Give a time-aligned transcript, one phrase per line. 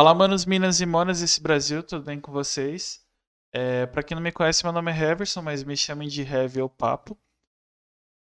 [0.00, 3.04] Fala, manos, minas e monas desse Brasil, tudo bem com vocês?
[3.52, 6.62] É, para quem não me conhece, meu nome é Heverson, mas me chamem de Heavy
[6.62, 7.18] ou Papo.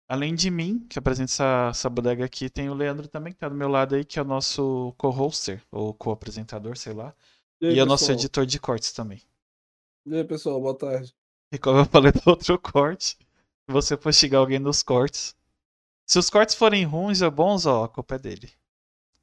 [0.08, 3.50] Além de mim, que apresenta essa, essa bodega aqui, tem o Leandro também, que tá
[3.50, 7.14] do meu lado aí, que é o nosso co-hoster, ou co-apresentador, sei lá.
[7.60, 9.22] E, aí, e é o nosso editor de cortes também.
[10.06, 11.14] E aí, pessoal, boa tarde.
[11.52, 15.36] E como eu falei do outro corte, se você for xingar alguém nos cortes.
[16.06, 18.50] Se os cortes forem ruins ou bons, ó, a culpa é dele.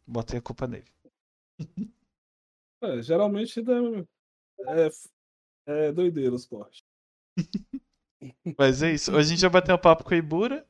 [0.06, 0.92] Botei a culpa nele.
[2.82, 3.60] É, geralmente
[4.66, 4.88] é,
[5.66, 6.82] é doideira os cortes.
[8.58, 9.12] Mas é isso.
[9.12, 10.66] Hoje a gente vai bater um papo com a Ibura.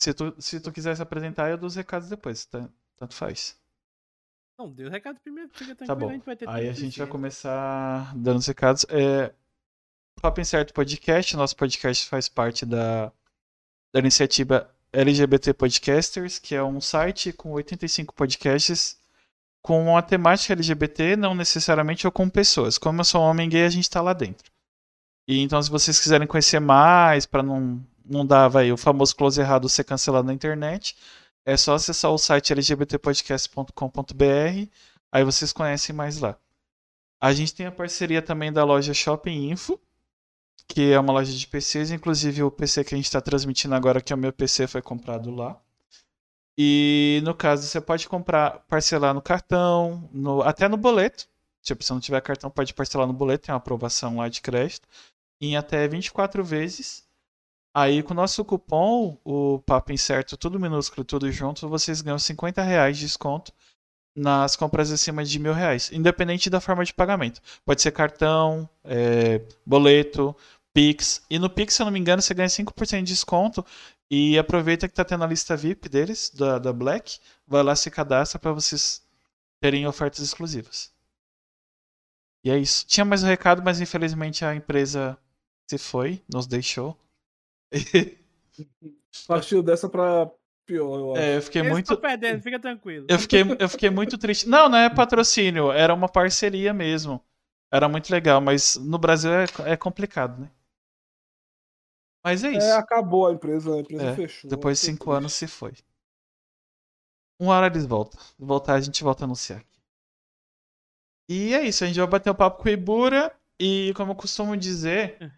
[0.00, 2.68] Se tu, se tu quiser se apresentar, eu dou os recados depois, tá?
[2.96, 3.60] tanto faz.
[4.58, 6.08] Não, deu o recado primeiro, fica tranquilo, tá bom.
[6.08, 8.86] a gente vai ter Aí a gente vai começar dando os recados.
[8.88, 9.34] É,
[10.20, 13.12] Papo Incerto Podcast, nosso podcast faz parte da,
[13.92, 19.01] da iniciativa LGBT Podcasters, que é um site com 85 podcasts
[19.62, 22.76] com a temática LGBT, não necessariamente ou com pessoas.
[22.78, 24.52] Como eu sou um homem gay, a gente está lá dentro.
[25.26, 29.40] E então, se vocês quiserem conhecer mais, para não, não dar vai, o famoso close
[29.40, 30.96] errado ser cancelado na internet,
[31.44, 34.68] é só acessar o site lgbtpodcast.com.br,
[35.12, 36.36] aí vocês conhecem mais lá.
[37.20, 39.80] A gente tem a parceria também da loja Shopping Info,
[40.66, 44.00] que é uma loja de PCs, inclusive o PC que a gente está transmitindo agora,
[44.00, 45.60] que é o meu PC, foi comprado lá.
[46.56, 51.26] E no caso, você pode comprar, parcelar no cartão, no, até no boleto.
[51.62, 54.86] Tipo, se não tiver cartão, pode parcelar no boleto, tem uma aprovação lá de crédito.
[55.40, 57.04] Em até 24 vezes.
[57.74, 62.62] Aí, com o nosso cupom, o Papo Incerto, tudo minúsculo, tudo junto, vocês ganham 50
[62.62, 63.52] reais de desconto
[64.14, 67.40] nas compras acima de mil reais, independente da forma de pagamento.
[67.64, 70.36] Pode ser cartão, é, boleto,
[70.72, 71.22] Pix.
[71.28, 73.64] E no Pix, se eu não me engano, você ganha 5% de desconto
[74.10, 77.90] e aproveita que tá tendo a lista VIP deles, da, da Black, vai lá se
[77.90, 79.02] cadastra para vocês
[79.60, 80.92] terem ofertas exclusivas.
[82.44, 82.86] E é isso.
[82.86, 85.16] Tinha mais um recado, mas infelizmente a empresa
[85.70, 86.98] se foi, nos deixou.
[89.26, 90.30] Partiu dessa pra
[90.66, 91.22] pior, eu acho.
[91.22, 91.96] É, eu fiquei muito.
[91.96, 93.06] perdendo, fica tranquilo.
[93.08, 94.48] Eu fiquei, eu fiquei muito triste.
[94.48, 97.22] Não, não é patrocínio, era uma parceria mesmo.
[97.72, 100.50] Era muito legal, mas no Brasil é, é complicado, né?
[102.24, 102.66] Mas é, é isso.
[102.66, 104.48] É, acabou a empresa, a empresa é, fechou.
[104.48, 105.72] Depois de cinco anos se foi.
[107.38, 108.20] Uma hora eles voltam.
[108.38, 109.64] Voltar a gente volta a anunciar.
[111.28, 114.12] E é isso, a gente vai bater o um papo com o Ibura e como
[114.12, 115.32] eu costumo dizer,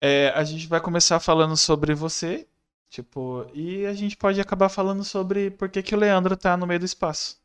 [0.00, 2.46] é, a gente vai começar falando sobre você,
[2.88, 6.66] tipo, e a gente pode acabar falando sobre por que, que o Leandro tá no
[6.66, 7.41] meio do espaço.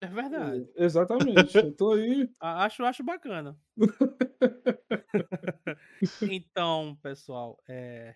[0.00, 0.68] É verdade.
[0.76, 1.56] É, exatamente.
[1.56, 2.28] Eu tô aí.
[2.40, 3.58] Acho, acho bacana.
[6.30, 8.14] então, pessoal, é.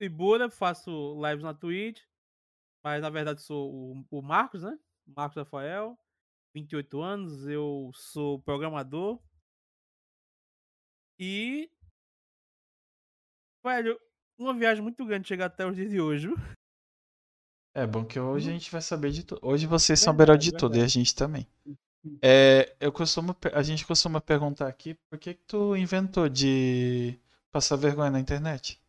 [0.00, 0.90] Ibura, faço
[1.24, 2.02] lives na Twitch.
[2.84, 4.78] Mas na verdade sou o, o Marcos, né?
[5.06, 5.98] Marcos Rafael,
[6.54, 9.20] 28 anos, eu sou programador.
[11.18, 11.70] E.
[13.64, 13.98] Velho,
[14.38, 16.28] uma viagem muito grande chegar até os dias de hoje.
[17.78, 19.40] É bom que hoje a gente vai saber de tudo.
[19.40, 21.46] Hoje vocês souberam de tudo e a gente também.
[22.20, 27.16] É, eu costumo, a gente costuma perguntar aqui por que, que tu inventou de
[27.52, 28.82] passar vergonha na internet?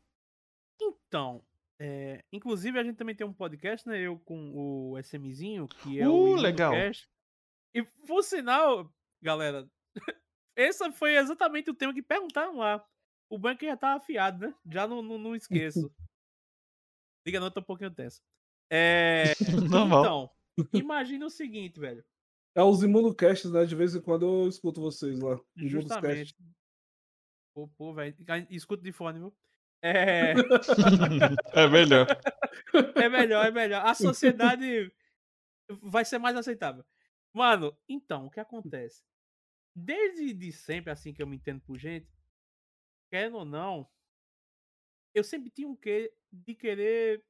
[0.82, 1.40] Então,
[1.80, 4.00] é, inclusive a gente também tem um podcast, né?
[4.00, 6.74] Eu com o SMzinho, que é uh, o legal.
[7.76, 9.70] E por sinal, galera,
[10.58, 12.84] esse foi exatamente o tema que perguntaram lá.
[13.30, 14.56] O banco já tá afiado, né?
[14.66, 15.94] Já não, não, não esqueço.
[17.24, 18.20] Liga não, eu tô um pouquinho tenso.
[18.70, 19.34] É.
[19.70, 20.30] Então,
[20.74, 22.04] imagina o seguinte, velho.
[22.56, 23.66] É os imunocasts, né?
[23.66, 25.40] De vez em quando eu escuto vocês lá.
[25.56, 26.36] Justamente.
[27.54, 28.16] Pô, pô, velho.
[28.50, 29.36] Escuto de fone, viu?
[29.82, 30.34] É...
[31.54, 32.08] é melhor.
[32.96, 33.86] É melhor, é melhor.
[33.86, 34.92] A sociedade
[35.82, 36.84] vai ser mais aceitável.
[37.34, 39.04] Mano, então, o que acontece?
[39.76, 42.12] Desde de sempre, assim, que eu me entendo por gente,
[43.10, 43.88] querendo ou não,
[45.14, 47.24] eu sempre tinha um quê de querer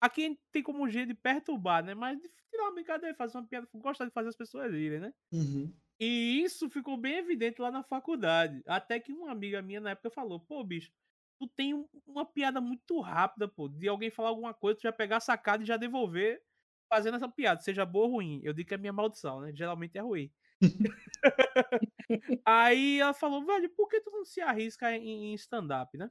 [0.00, 1.94] Aqui tem como jeito de perturbar, né?
[1.94, 5.12] Mas de tirar uma brincadeira, fazer uma piada, gostar de fazer as pessoas rirem, né?
[5.32, 5.72] Uhum.
[6.00, 8.62] E isso ficou bem evidente lá na faculdade.
[8.66, 10.92] Até que uma amiga minha na época falou: pô, bicho,
[11.40, 15.16] tu tem uma piada muito rápida, pô, de alguém falar alguma coisa, tu já pegar
[15.16, 16.40] a sacada e já devolver
[16.88, 18.40] fazendo essa piada, seja boa ou ruim.
[18.42, 19.52] Eu digo que é minha maldição, né?
[19.54, 20.32] Geralmente é ruim.
[22.44, 26.10] Aí ela falou, velho, por que tu não se arrisca em, em stand-up, né?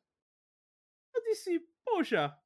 [1.15, 2.37] Eu disse, poxa,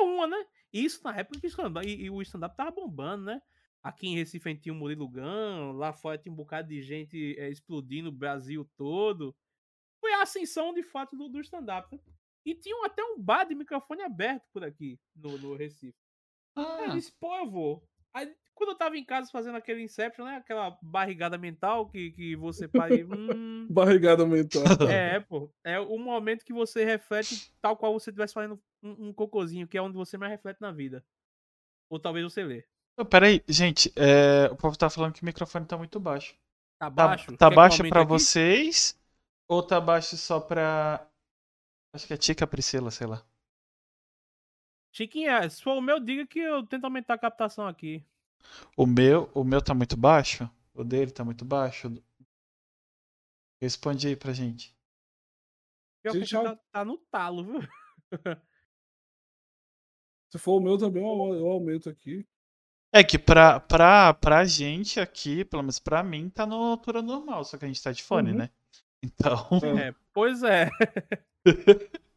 [0.00, 0.46] é uma, né?
[0.72, 1.46] Isso na época que
[1.86, 3.42] e, e o stand-up tava bombando, né?
[3.82, 7.48] Aqui em Recife tinha o Murilo Gun, lá fora tinha um bocado de gente é,
[7.48, 9.34] explodindo o Brasil todo.
[9.98, 11.94] Foi a ascensão de fato do, do stand-up.
[11.94, 12.00] Né?
[12.44, 15.96] E tinha até um bar de microfone aberto por aqui no, no Recife.
[16.54, 16.76] Ah.
[16.76, 17.88] Aí eu disse, pô, eu vou.
[18.12, 20.36] Aí quando eu tava em casa fazendo aquele Inception, né?
[20.36, 22.68] Aquela barrigada mental que, que você e,
[23.08, 24.62] hum, Barrigada mental.
[24.86, 25.50] É, pô.
[25.64, 29.78] É o momento que você reflete tal qual você estivesse fazendo um, um cocôzinho, que
[29.78, 31.02] é onde você mais reflete na vida.
[31.88, 32.62] Ou talvez você lê.
[32.98, 36.34] Ô, Peraí, gente, é, o povo tá falando que o microfone tá muito baixo.
[36.78, 37.36] Tá Tá, baixo?
[37.38, 38.08] tá eu baixo pra aqui?
[38.10, 38.94] vocês?
[39.48, 41.06] Ou tá baixo só pra.
[41.94, 43.24] Acho que é Tica Priscila, sei lá.
[44.92, 48.04] Chiquinha, se for o meu, diga que eu tento aumentar a captação aqui.
[48.76, 50.48] O meu, o meu tá muito baixo?
[50.74, 51.92] O dele tá muito baixo?
[53.60, 54.74] Responde aí pra gente.
[56.02, 57.60] Pior que já- tá, tá no talo, viu?
[60.32, 62.26] Se for o meu também, eu eu aumento aqui.
[62.92, 67.44] É que pra, pra, pra gente aqui, pelo menos pra mim, tá na altura normal,
[67.44, 68.38] só que a gente tá de fone, Uhum.
[68.38, 68.50] né?
[69.02, 69.46] Então.
[69.78, 70.68] É, pois é.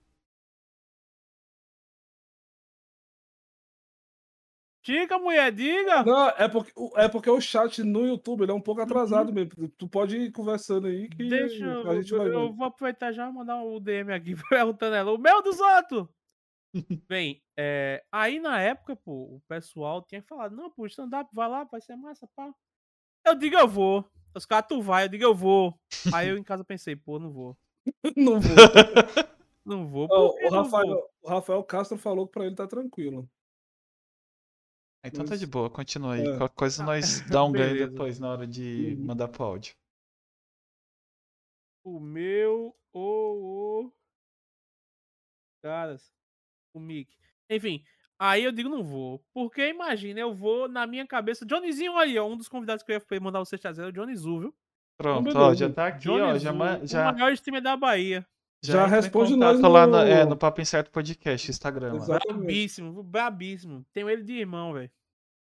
[4.84, 6.04] Diga, mulher, diga!
[6.04, 9.32] Não, é porque, o- é porque o chat no YouTube ele é um pouco atrasado
[9.32, 9.70] mesmo.
[9.78, 11.30] Tu pode ir conversando aí que Uhum.
[11.30, 11.90] Deixa eu.
[11.90, 12.54] a gente vai eu ver.
[12.58, 15.12] vou aproveitar já e mandar o DM aqui perguntando ela.
[15.14, 16.08] O meu dos outros!
[17.08, 21.64] Bem, é, aí na época, pô, o pessoal tinha falado: não, pô, stand-up, vai lá,
[21.64, 22.54] vai ser massa, pá.
[23.26, 24.06] Eu digo, eu vou.
[24.36, 25.80] Os caras, tu vai, eu digo, eu vou.
[26.14, 27.56] Aí eu em casa pensei, pô, não vou.
[28.18, 28.56] Não vou.
[29.66, 30.08] Não vou.
[30.10, 31.10] Que o, Rafael, vou?
[31.22, 33.30] o Rafael Castro falou que pra ele tá tranquilo.
[35.06, 36.26] Então tá de boa, continua aí.
[36.26, 36.38] É.
[36.38, 39.06] Qualquer coisa nós dá um ganho depois na hora de Uhum.
[39.06, 39.76] mandar pro áudio.
[41.84, 43.00] O meu, o,
[43.84, 43.94] o.
[45.62, 46.14] Caras,
[46.74, 47.14] o Mick.
[47.50, 47.84] Enfim,
[48.18, 49.22] aí eu digo, não vou.
[49.34, 51.46] Porque imagina, eu vou na minha cabeça.
[51.46, 54.16] Johnnyzinho, aí, ó, um dos convidados que eu ia mandar você trazer é o Johnny
[54.16, 54.56] viu?
[54.98, 56.38] Pronto, ó, já tá aqui, Johnny ó.
[56.38, 58.26] Já, já, o maior streamer da Bahia.
[58.66, 61.96] Já em responde nós contato lá no, no- é, no Papo Incerto Podcast, Instagram.
[61.96, 62.38] Exatamente.
[62.38, 63.86] Brabíssimo, brabíssimo.
[63.94, 64.92] Tenho ele de irmão, velho.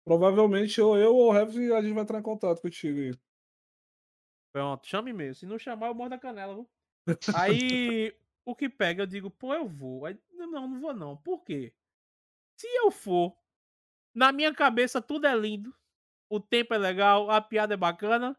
[0.06, 3.15] Provavelmente ou eu ou o Heavy a gente vai entrar em contato contigo aí.
[4.53, 5.35] Pronto, chame mesmo.
[5.35, 6.69] Se não chamar, eu mordo a canela, viu?
[7.37, 8.15] Aí,
[8.47, 10.07] o que pega, eu digo, pô, eu vou.
[10.07, 11.17] Aí, não, não vou não.
[11.17, 11.73] Por quê?
[12.59, 13.37] Se eu for,
[14.15, 15.75] na minha cabeça tudo é lindo,
[16.31, 18.37] o tempo é legal, a piada é bacana,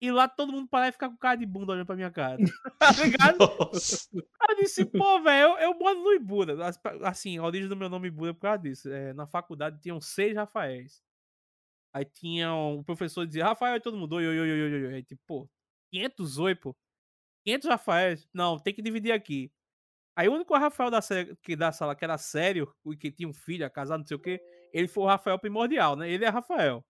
[0.00, 2.38] e lá todo mundo parece ficar com cara de bunda olhando pra minha cara.
[2.78, 3.38] tá ligado?
[3.38, 4.08] Nossa.
[4.40, 6.64] Aí eu disse, pô, velho, eu, eu moro no Ibuda.
[6.66, 8.88] As- Assim, a origem do meu nome Ibuda é por causa disso.
[8.90, 11.02] É, na faculdade tinham seis Rafaéis.
[11.92, 12.78] Aí tinham.
[12.78, 14.94] O professor dizia, Rafael, e todo mundo, oi, oi, oi, oi, oi, oi.
[14.94, 15.48] Aí, tipo, pô,
[15.92, 16.76] 500 oi, pô.
[17.44, 18.28] 500 Rafaéis?
[18.32, 19.50] Não, tem que dividir aqui.
[20.16, 23.28] Aí o único Rafael da, série, que, da sala que era sério, o que tinha
[23.28, 24.40] um filho, casado, não sei o quê,
[24.72, 26.10] ele foi o Rafael primordial, né?
[26.10, 26.84] Ele é Rafael.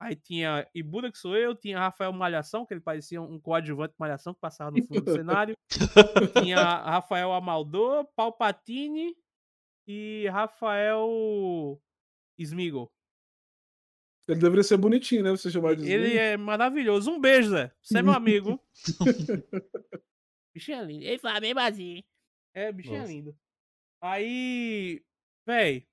[0.00, 4.32] Aí tinha Ibuda, que sou eu, tinha Rafael Malhação, que ele parecia um coadjuvante Malhação
[4.32, 5.56] que passava no fundo do cenário.
[6.40, 9.16] Tinha Rafael Amaldor, Palpatine
[9.88, 11.80] e Rafael
[12.38, 12.92] Smigol.
[14.28, 15.30] Ele deveria ser bonitinho, né?
[15.30, 16.18] Você chamar de Ele Slim.
[16.18, 17.10] é maravilhoso.
[17.10, 17.72] Um beijo, Zé.
[17.82, 18.60] Você é meu amigo.
[20.54, 21.04] bichinho é lindo.
[21.04, 22.04] Ele fala bem assim.
[22.54, 23.36] É, bichinho é lindo.
[24.02, 25.02] Aí,
[25.46, 25.87] véi.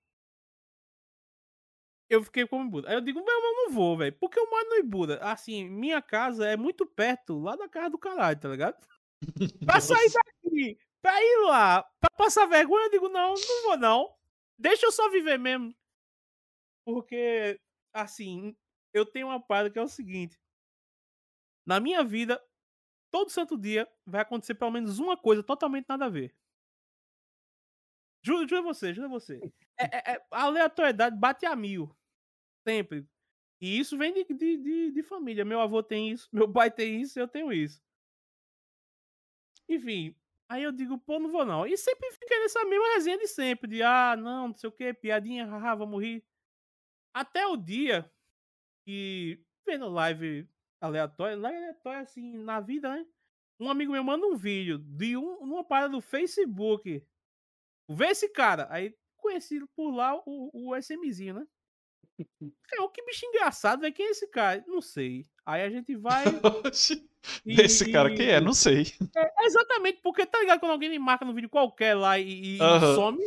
[2.10, 2.90] Eu fiquei como Ibuda.
[2.90, 4.14] Aí eu digo, meu irmão, não vou, velho.
[4.20, 5.18] Porque eu moro no Ibuda.
[5.22, 8.88] Assim, minha casa é muito perto, lá da casa do caralho, tá ligado?
[9.66, 14.14] Pra sair daqui, pra ir lá, pra passar vergonha, eu digo, não, não vou não.
[14.58, 15.74] Deixa eu só viver mesmo.
[16.86, 17.60] Porque,
[17.94, 18.56] assim,
[18.94, 20.40] eu tenho uma parada que é o seguinte.
[21.66, 22.40] Na minha vida,
[23.10, 26.36] todo santo dia vai acontecer pelo menos uma coisa totalmente nada a ver.
[28.24, 29.40] Juro, juro a você, juro a você.
[29.78, 31.96] É, é- é- a aleatoriedade bate a mil.
[32.68, 33.08] Sempre.
[33.62, 35.46] E isso vem de, de, de, de família.
[35.46, 37.82] Meu avô tem isso, meu pai tem isso, eu tenho isso.
[39.68, 40.16] Enfim,
[40.50, 41.66] aí eu digo, pô, não vou não.
[41.66, 44.94] E sempre fica nessa mesma resenha de sempre, de ah, não, não sei o que,
[44.94, 46.24] piadinha, haha, vamos rir.
[47.14, 48.12] Até o dia
[48.86, 50.48] que, vendo live
[50.82, 53.06] aleatória, live aleatória assim, na vida, né?
[53.60, 57.04] Um amigo meu manda um vídeo de um, uma parada do Facebook.
[57.90, 58.68] Vê esse cara.
[58.72, 61.48] Aí conheci por lá o, o SMzinho, né?
[62.70, 63.94] Cara, que bicho engraçado, velho.
[63.94, 64.64] Quem é esse cara?
[64.68, 65.26] Não sei.
[65.46, 66.24] Aí a gente vai.
[67.44, 68.40] E- Esse cara quem é?
[68.40, 68.84] Não sei.
[69.18, 72.62] é, exatamente, porque tá ligado quando alguém me marca no vídeo qualquer lá e, e
[72.62, 72.94] Aham.
[72.96, 73.24] some,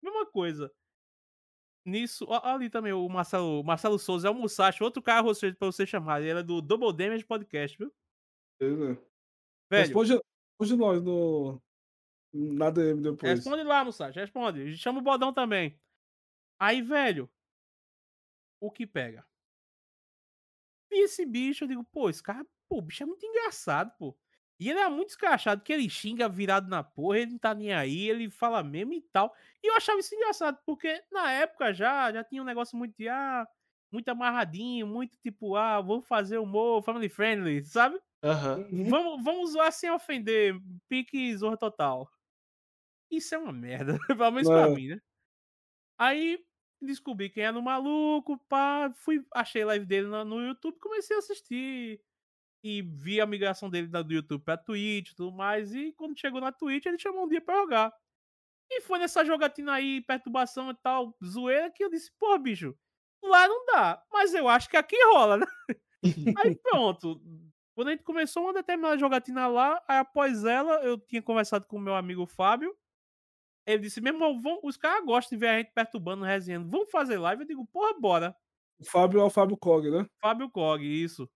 [0.00, 0.72] mesma coisa.
[1.84, 5.66] Nisso, ali também o Marcelo, o Marcelo Souza é o Musashi, outro cara você, pra
[5.66, 6.22] você chamar.
[6.22, 7.92] Ele é do Double Damage Podcast, viu?
[8.60, 9.02] Beleza.
[9.68, 10.20] Velho, Responde,
[10.60, 11.60] responde nós no,
[12.32, 13.38] na DM depois.
[13.38, 14.76] responde lá, Musashi, responde.
[14.76, 15.78] Chama o Bodão também.
[16.58, 17.30] Aí, velho,
[18.60, 19.26] o que pega?
[20.90, 24.16] E esse bicho, eu digo, pô, esse cara, pô, o bicho é muito engraçado, pô.
[24.60, 27.72] E ele é muito escrachado, que ele xinga virado na porra, ele não tá nem
[27.72, 29.34] aí, ele fala mesmo e tal.
[29.62, 33.08] E eu achava isso engraçado, porque na época já, já tinha um negócio muito de,
[33.08, 33.46] ah,
[33.90, 37.98] muito amarradinho, muito tipo, ah, vou fazer humor family friendly, sabe?
[38.22, 38.58] Aham.
[38.70, 38.88] Uhum.
[38.88, 40.54] Vamos, vamos zoar sem ofender,
[40.88, 42.08] pique zorra total.
[43.12, 45.00] Isso é uma merda, pelo menos pra mim, né?
[45.98, 46.38] Aí
[46.80, 51.16] descobri quem era o maluco, pá, fui, achei a live dele na- no YouTube, comecei
[51.16, 52.00] a assistir.
[52.64, 55.74] E vi a migração dele do YouTube pra Twitch e tudo mais.
[55.74, 57.92] E quando chegou na Twitch, ele chamou um dia pra jogar.
[58.70, 62.76] E foi nessa jogatina aí, perturbação e tal, zoeira, que eu disse, pô, bicho,
[63.22, 64.02] lá não dá.
[64.12, 65.46] Mas eu acho que aqui rola, né?
[66.38, 67.20] Aí pronto.
[67.74, 71.76] Quando a gente começou uma determinada jogatina lá, aí após ela, eu tinha conversado com
[71.76, 72.76] o meu amigo Fábio.
[73.66, 76.68] Ele disse, meu irmão, vão- os caras gostam de ver a gente perturbando, resenhando.
[76.68, 77.42] Vamos fazer live?
[77.42, 78.36] Eu digo, porra, bora.
[78.80, 80.04] O Fábio é o Fábio Cog, né?
[80.20, 81.30] Fábio Cog, isso.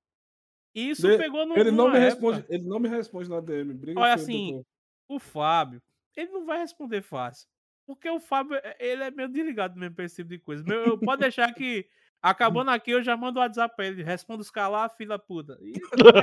[0.74, 1.56] Isso De- pegou no.
[1.56, 3.72] Ele não me responde, ele não me responde na DM.
[3.72, 4.64] Briga Olha ele assim,
[5.08, 5.80] o Fábio,
[6.16, 7.48] ele não vai responder fácil.
[7.86, 10.64] Porque o Fábio, é- ele é meio desligado mesmo pra esse tipo de coisa.
[10.64, 11.88] Meu, eu- pode deixar que,
[12.20, 14.02] acabando aqui, eu já mando o WhatsApp pra ele.
[14.02, 15.56] Responda os calar, filha puta.
[15.62, 15.72] E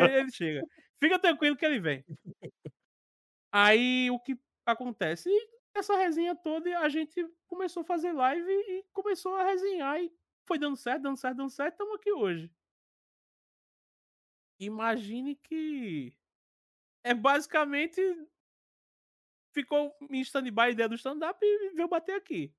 [0.05, 0.61] ele, ele chega.
[0.99, 2.03] Fica tranquilo que ele vem.
[3.51, 5.29] Aí, o que acontece?
[5.29, 10.01] E essa resenha toda, a gente começou a fazer live e começou a resenhar.
[10.01, 10.13] E
[10.45, 11.73] foi dando certo, dando certo, dando certo.
[11.73, 12.51] Estamos aqui hoje.
[14.59, 16.13] Imagine que
[17.03, 18.01] é basicamente
[19.53, 22.53] ficou em stand-by a ideia do stand-up e veio bater aqui.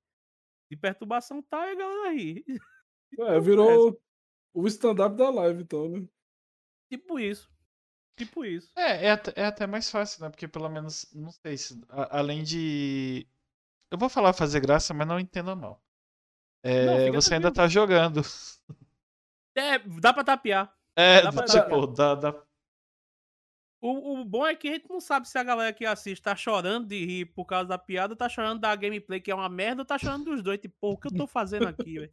[0.70, 2.44] De perturbação tal e a galera ri.
[3.16, 3.96] É, virou
[4.52, 6.04] o stand-up da live, então, né?
[6.90, 7.53] Tipo isso.
[8.16, 8.70] Tipo isso.
[8.76, 10.30] É, é até, é até mais fácil, né?
[10.30, 11.80] Porque pelo menos, não sei se.
[11.88, 13.26] a- além de.
[13.90, 15.82] Eu vou falar fazer graça, mas não entenda mal.
[16.62, 17.54] É, Não, você ainda tranquilo.
[17.54, 18.22] tá jogando.
[19.56, 20.74] É, dá pra tapear.
[20.96, 22.34] É, Dá pra- tipo, dá, dá,
[23.80, 26.34] O, o bom é que a gente não sabe se a galera que assiste tá
[26.34, 29.48] chorando de rir por causa da piada, ou tá chorando da gameplay que é uma
[29.48, 30.58] merda, ou tá chorando dos dois.
[30.58, 32.12] Tipo, o que eu tô fazendo aqui, velho?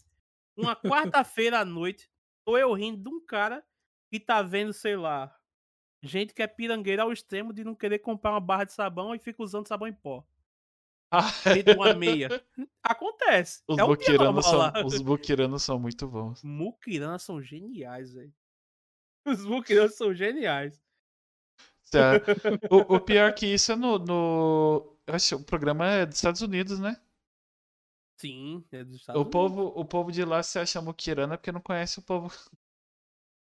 [0.58, 2.10] Uma quarta-feira à noite,
[2.46, 3.64] tô eu rindo de um cara
[4.12, 5.34] que tá vendo, sei lá,
[6.02, 9.20] gente que é pirangueira ao extremo de não querer comprar uma barra de sabão e
[9.20, 10.26] fica usando sabão em pó.
[11.12, 11.22] Ah,
[11.64, 12.30] Feito uma meia.
[12.82, 13.62] Acontece.
[13.68, 14.74] os é são, lá.
[14.86, 16.42] os boquiranos são muito bons.
[16.42, 18.34] Mukiranas são geniais, velho.
[19.26, 20.82] Os Mukiranas são geniais.
[21.92, 22.14] Tá.
[22.72, 24.98] O, o pior que isso é no, no.
[25.06, 26.96] Acho o programa é dos Estados Unidos, né?
[28.18, 29.32] Sim, é dos Estados O Unidos.
[29.32, 32.32] povo, o povo de lá se acha muquirana porque não conhece o povo.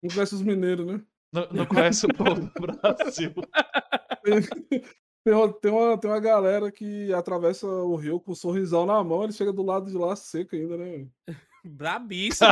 [0.03, 1.03] Não conhece os mineiros, né?
[1.31, 3.33] Não, não conhece o povo do Brasil.
[5.23, 9.03] Tem uma, tem, uma, tem uma galera que atravessa o rio com um sorrisal na
[9.03, 11.05] mão, ele chega do lado de lá seco ainda, né?
[11.65, 12.49] brabíssimo.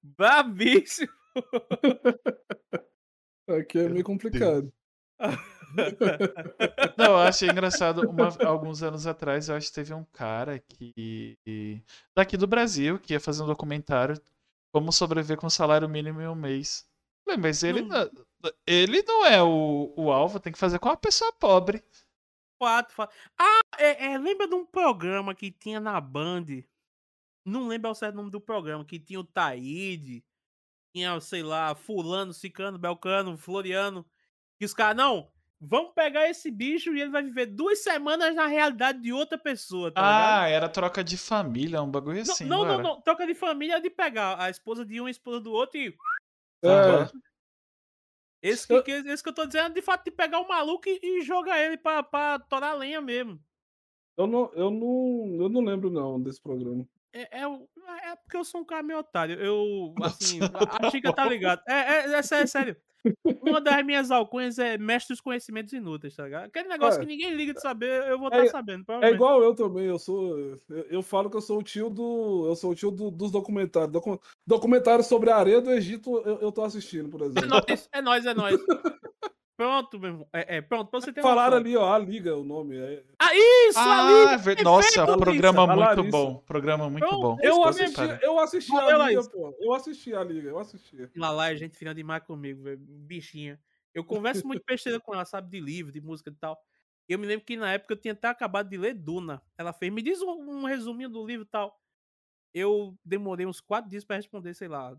[0.00, 1.08] Brabíssimo.
[3.50, 4.72] Aqui é meio complicado.
[6.96, 8.08] Não, eu achei engraçado.
[8.08, 11.82] uma- alguns anos atrás, eu acho que teve um cara que.
[12.16, 14.16] daqui do Brasil, que ia fazer um documentário
[14.74, 16.84] como sobreviver com salário mínimo em um mês.
[17.24, 17.86] Falei, mas ele Hum.
[17.86, 18.10] não,
[18.66, 21.84] ele não é o, o alvo, tem que fazer com uma pessoa pobre.
[22.60, 23.14] Fato, fato.
[23.38, 26.46] Ah, é, é, lembra de um programa que tinha na Band?
[27.46, 30.24] Não lembro ao certo o nome do programa, que tinha o Taíde,
[30.94, 34.04] tinha, sei lá, Fulano, Cicano, Belcano, Floriano.
[34.60, 38.46] E os caras, não, vamos pegar esse bicho e ele vai viver duas semanas na
[38.46, 40.42] realidade de outra pessoa, tá ligado?
[40.42, 42.44] Ah, era troca de família, um bagulho Não, assim.
[42.44, 43.00] não, não, não.
[43.00, 45.78] Troca de família é de pegar a esposa de um e a esposa do outro
[45.78, 45.96] e.
[46.64, 47.10] Aham.
[48.42, 50.86] Esse que, que- esse que eu tô dizendo é de fato de pegar o maluco
[50.86, 53.40] e, e jogar ele pra, pra torar lenha mesmo.
[54.16, 56.86] Eu não, eu, não, eu não lembro, não, desse programa.
[57.14, 57.68] É, é, o-
[58.02, 59.36] é porque eu sou um cara meio otário.
[59.40, 60.40] Eu, assim,
[60.82, 61.62] a, a Chica tá ligado.
[61.68, 62.76] É, é, é, sério, é sério.
[63.42, 66.46] Uma das minhas alcunhas é mestre dos conhecimentos inúteis, tá ligado?
[66.46, 67.00] Aquele negócio É.
[67.04, 68.82] que ninguém liga de saber, eu vou estar É- sabendo.
[69.02, 70.38] É igual eu também, eu sou.
[70.38, 72.46] Eu, eu falo que eu sou o tio do.
[72.48, 73.92] Eu sou o tio do- dos documentários.
[73.92, 77.46] Docu, documentários sobre a areia do Egito, eu, eu tô assistindo, por É exemplo.
[77.50, 78.56] nóis, é nóis, é nóis.
[79.56, 80.28] Pronto, meu irmão.
[80.32, 82.76] É, é, pronto, pra você ter Falaram ali, ó, a Liga, o nome.
[82.76, 83.04] é-
[83.68, 84.42] Isso, Ah, ali!
[84.42, 86.10] ver- nossa, perfeito, programa Larissa, a muito Larissa.
[86.10, 86.38] bom.
[86.44, 87.36] Programa muito Pronto, bom.
[87.40, 88.18] Eu assisti, Para.
[88.22, 89.56] eu assisti Valeu, a Liga, pô.
[89.60, 91.08] Eu assisti a Liga, eu assisti.
[91.16, 92.78] Lala é gente fina demais comigo, velho.
[92.80, 93.60] Bichinha.
[93.94, 95.48] Eu converso muito besteira com ela, sabe?
[95.50, 96.58] De livro, de música e tal.
[97.08, 99.40] E eu me lembro que na época eu tinha até acabado de ler Duna.
[99.56, 101.80] Ela fez, me diz um, um resuminho do livro e tal.
[102.52, 104.96] Eu demorei uns quatro dias pra responder, sei lá,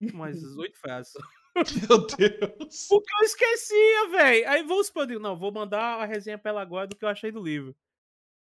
[0.00, 1.12] umas oito frases.
[1.88, 2.86] Meu Deus.
[2.88, 4.48] Porque eu esquecia, velho.
[4.48, 7.30] Aí eu digo, não, vou mandar a resenha pra ela agora do que eu achei
[7.30, 7.74] do livro.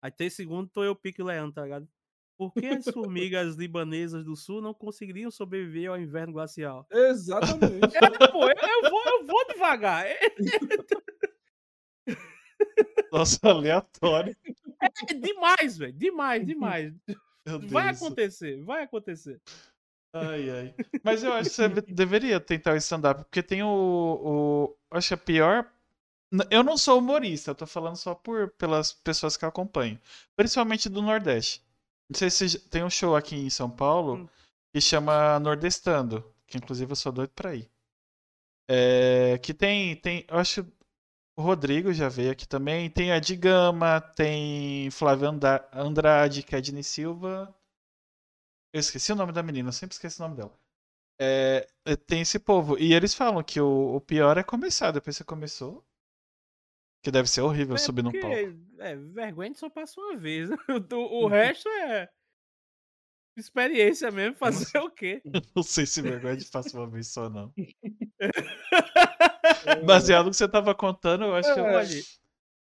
[0.02, 1.88] Aí três segundos tô eu pique o Leandro, tá ligado?
[2.38, 6.86] Por que as formigas libanesas do sul não conseguiriam sobreviver ao inverno glacial?
[6.90, 7.94] Exatamente.
[7.96, 10.06] É, pô, eu, eu vou, eu vou devagar.
[10.06, 10.18] É,
[13.12, 14.34] Nossa, aleatório.
[14.80, 15.92] é demais, velho.
[15.92, 16.94] Demais, demais.
[17.44, 19.40] Meu Vai acontecer, vai acontecer.
[20.12, 20.74] Ai, ai.
[21.02, 24.76] Mas eu acho que você deveria tentar o stand-up, porque tem o, o.
[24.90, 25.70] Acho que a pior.
[26.50, 30.00] Eu não sou humorista, eu tô falando só por, pelas pessoas que eu acompanho.
[30.36, 31.62] Principalmente do Nordeste.
[32.10, 34.28] Não sei se tem um show aqui em São Paulo Hum.
[34.74, 37.70] que chama Nordestando, que inclusive eu sou doido pra ir.
[38.68, 40.24] É, que tem, tem.
[40.28, 40.66] Eu acho.
[41.36, 42.90] O Rodrigo já veio aqui também.
[42.90, 45.28] Tem a Digama, tem Flávio
[45.74, 47.54] Andrade, Kedney Silva.
[48.72, 50.58] Eu esqueci o nome da menina, eu sempre esqueço o nome dela.
[51.20, 52.78] É, é, tem esse povo.
[52.78, 54.90] E eles falam que o, o pior é começar.
[54.90, 55.84] Depois você começou.
[57.02, 58.36] Que deve ser horrível É subir porque, palco.
[58.78, 60.48] É, vergonha só passa uma vez.
[60.48, 60.56] né?
[60.92, 62.08] O, o resto é
[63.36, 65.22] experiência mesmo, fazer o quê?
[65.56, 67.52] Não sei se vergonha de faço uma vez só, não.
[69.86, 71.84] Baseado no que você tava contando, eu acho que eu, É.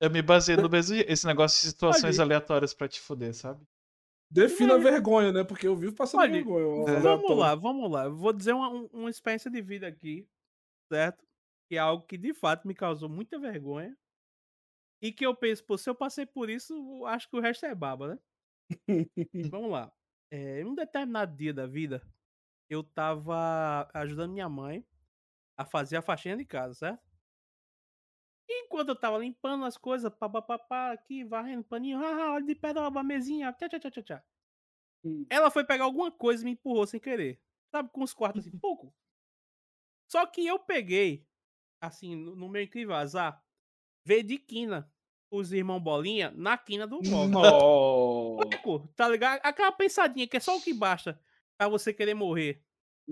[0.03, 0.97] Eu me baseei no mesmo.
[0.97, 3.63] Esse negócio de situações aleatórias pra te fuder, sabe?
[4.31, 5.43] Defina a vergonha, né?
[5.45, 6.91] Porque eu vivo passando Olha, vergonha.
[6.91, 7.01] É.
[7.01, 8.09] vamos lá, vamos lá.
[8.09, 10.29] Vou dizer uma, um- uma experiência de vida aqui,
[10.93, 11.27] certo?
[11.69, 13.97] Que é algo que de fato me causou muita vergonha.
[15.03, 17.75] E que eu penso, pô, se eu passei por isso, acho que o resto é
[17.75, 18.19] baba, né?
[19.53, 19.93] Vamos lá.
[20.31, 22.03] É, em um determinado dia da vida,
[22.69, 24.85] eu tava ajudando minha mãe
[25.59, 27.10] a fazer a faxina de casa, certo?
[28.71, 33.03] Enquanto eu tava limpando as coisas, papapá, aqui, varrendo paninho, ah, olha de pé da
[33.03, 34.25] mesinha, tchá, tchá, tchá, tchá, tchá.
[35.05, 35.27] Hum.
[35.29, 37.43] Ela foi pegar alguma coisa e me empurrou sem querer.
[37.73, 38.95] Sabe, com os quartos assim, pouco.
[40.09, 41.27] Só que eu peguei,
[41.83, 43.45] assim, no, meu incrível azar,
[44.05, 44.89] veio de quina
[45.33, 47.01] os irmãos Bolinha na quina do.
[48.63, 49.41] Pouco, tá ligado?
[49.43, 51.21] Aquela pensadinha que é só o que basta
[51.59, 52.63] pra você querer morrer.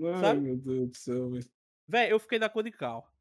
[0.01, 0.39] Ai, Sabe?
[0.39, 1.49] meu Deus do céu, velho.
[1.85, 3.11] Véi, eu fiquei da cor de cal.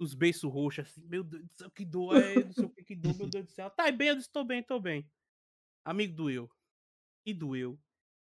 [0.00, 2.84] Os beiços roxos, assim, meu Deus do céu, que dor é, não sei o que
[2.84, 3.68] que dor, meu Deus do céu.
[3.70, 5.08] Tá bem, eu disse, tô bem, tô bem.
[5.84, 6.50] Amigo, doeu.
[7.26, 7.78] E doeu.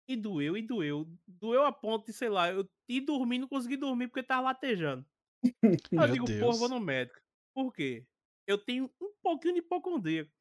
[0.07, 1.07] E doeu, e doeu.
[1.27, 5.05] Doeu a ponto de, sei lá, eu ir dormir, não consegui dormir porque tava latejando.
[5.91, 7.19] Eu digo, porra, vou no médico.
[7.53, 8.05] Por quê?
[8.47, 10.31] Eu tenho um pouquinho de hipocondríaco.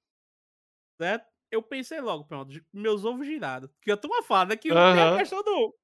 [1.00, 1.26] Certo?
[1.50, 3.70] Eu pensei logo, pronto, meus ovos girados.
[3.82, 5.74] Que eu tô uma fada que tem a questão do.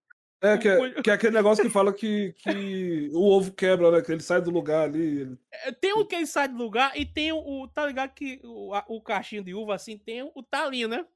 [0.42, 3.90] É, que O- é, que é aquele negócio que fala que, que o ovo quebra,
[3.90, 4.02] né?
[4.02, 5.20] Que ele sai do lugar ali.
[5.22, 7.38] ele- É, Tem um que ele sai do lugar e tem o.
[7.38, 10.88] o- tá ligado que o, a- o cachinho de uva assim tem o, o talinho,
[10.88, 11.06] né?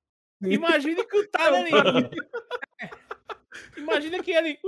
[0.43, 1.71] Imagina que o talo ali.
[3.77, 4.59] Imagina que ele.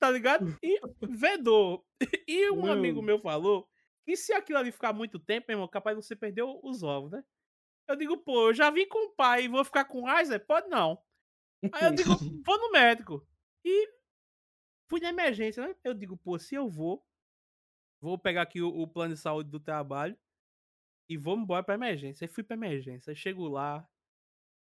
[0.00, 0.56] Tá ligado?
[0.62, 1.84] E vedou.
[2.26, 2.72] E um Meu.
[2.72, 3.66] amigo meu falou
[4.04, 6.82] que se aquilo ali ficar muito tempo, meu irmão, capaz de você perder o- os
[6.82, 7.22] ovos, né?
[7.88, 10.40] Eu digo, pô, eu já vim com o pai e vou ficar com o?
[10.46, 10.98] Pode não.
[11.72, 12.10] Aí eu digo,
[12.44, 13.26] vou no médico.
[13.64, 13.88] E
[14.88, 15.74] fui na emergência, né?
[15.84, 17.06] Eu digo, pô, se eu vou,
[18.00, 20.18] vou pegar aqui o, o plano de saúde do trabalho
[21.08, 22.24] e vou embora pra emergência.
[22.24, 23.10] Aí fui pra emergência.
[23.10, 23.88] Aí chego lá.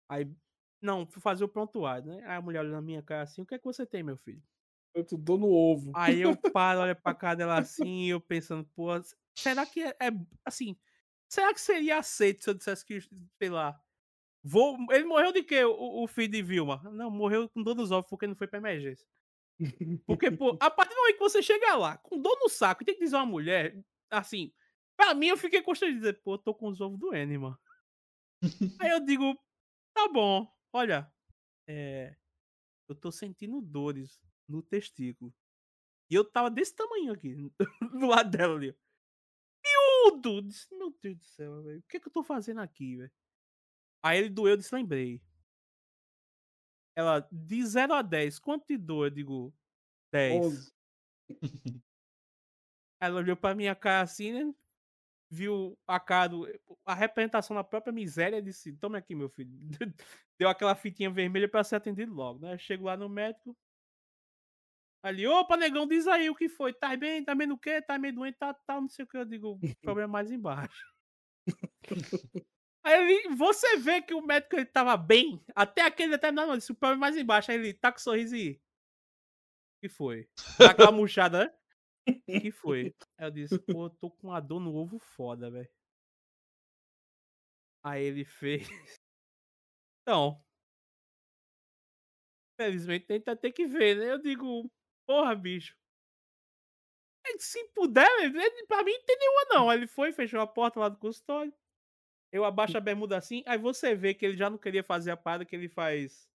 [0.09, 0.29] Aí.
[0.81, 2.23] Não, fui fazer o prontuário, né?
[2.25, 4.17] Aí a mulher olha na minha cara assim, o que é que você tem, meu
[4.17, 4.43] filho?
[4.93, 5.91] Eu tô dando ovo.
[5.93, 8.89] Aí eu paro, olho pra cara dela assim, eu pensando, pô,
[9.37, 10.11] será que é, é-
[10.45, 10.77] assim,
[11.27, 13.81] será que seria aceito se eu dissesse que, sei lá,
[14.45, 16.79] vou, ele morreu de quê, o, o filho de Vilma?
[16.91, 19.07] Não, morreu com dor nos ovos porque não foi pra emergência.
[20.05, 22.85] Porque, pô, a partir do momento que você chega lá, com dor no saco, e
[22.85, 24.53] tem que dizer uma mulher, assim,
[24.95, 27.57] pra mim eu fiquei constrangido de dizer, pô, eu tô com os ovos doendo, irmão.
[28.79, 29.33] Aí eu digo,
[29.93, 31.11] tá bom, olha,
[31.67, 32.15] é,
[32.87, 35.33] eu tô sentindo dores no testículo.
[36.07, 37.35] E eu tava desse tamanho aqui,
[37.99, 38.75] do lado dela ali.
[39.65, 40.43] Miúdo!
[40.43, 41.79] Disse, Meu Deus do céu, velho.
[41.79, 43.11] O que, que eu tô fazendo aqui, velho?
[44.05, 45.19] Aí ele doeu, eu disse, lembrei.
[46.95, 49.07] Ela, de 0 a 10, quanto de dor?
[49.07, 49.53] Eu digo,
[50.11, 50.45] 10.
[50.45, 50.73] Onze.
[53.01, 54.53] Ela olhou pra minha cara assim, né?
[55.27, 56.47] Viu a cara, do,
[56.85, 59.49] a representação da própria miséria disse: Toma aqui, meu filho.
[60.39, 62.59] Deu aquela fitinha vermelha pra ser atendido logo, né?
[62.59, 63.57] Chego lá no médico.
[65.01, 66.73] Ali, opa, negão, diz aí o que foi.
[66.73, 67.25] Tá bem?
[67.25, 67.81] Tá bem no quê?
[67.81, 68.37] Tá meio doente?
[68.37, 69.17] Tá, tá, não sei o que.
[69.17, 70.93] Eu digo: problema é mais embaixo.
[72.85, 76.71] Aí ele, você vê que o médico ele tava bem, até aquele determinado momento, disse,
[76.71, 77.49] o problema é mais embaixo.
[77.49, 78.61] Aí ele tá com sorriso e.
[79.81, 80.29] Que foi?
[80.59, 81.53] Dá aquela murchada, né?
[82.41, 82.95] Que foi?
[83.17, 85.67] Aí eu disse, pô, eu tô com uma dor no ovo foda, velho.
[87.83, 88.67] Aí ele fez.
[90.07, 90.39] Então.
[92.61, 94.11] Felizmente tenta ter que ver, né?
[94.11, 94.71] Eu digo,
[95.07, 95.75] porra, bicho.
[97.39, 98.07] Se puder,
[98.67, 99.69] pra mim não tem nenhuma, não.
[99.71, 101.51] Aí ele foi, fechou a porta lá do consultório.
[102.31, 105.17] Eu abaixo a bermuda assim, aí você vê que ele já não queria fazer a
[105.17, 106.29] parada que ele faz.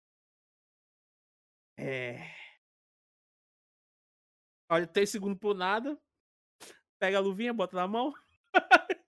[1.76, 2.18] É.
[4.68, 6.00] Olha, três segundos por nada.
[6.98, 8.12] Pega a luvinha, bota na mão.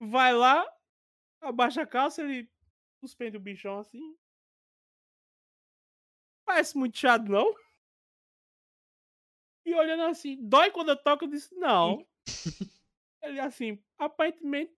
[0.00, 0.66] Vai lá,
[1.40, 2.50] abaixa a calça, ele
[3.00, 4.16] suspende o bichão assim.
[6.44, 7.54] Parece muito chato, não?
[9.66, 11.24] E olhando assim, dói quando eu toco?
[11.24, 12.06] Eu disse, não.
[13.22, 14.76] Ele assim, aparentemente,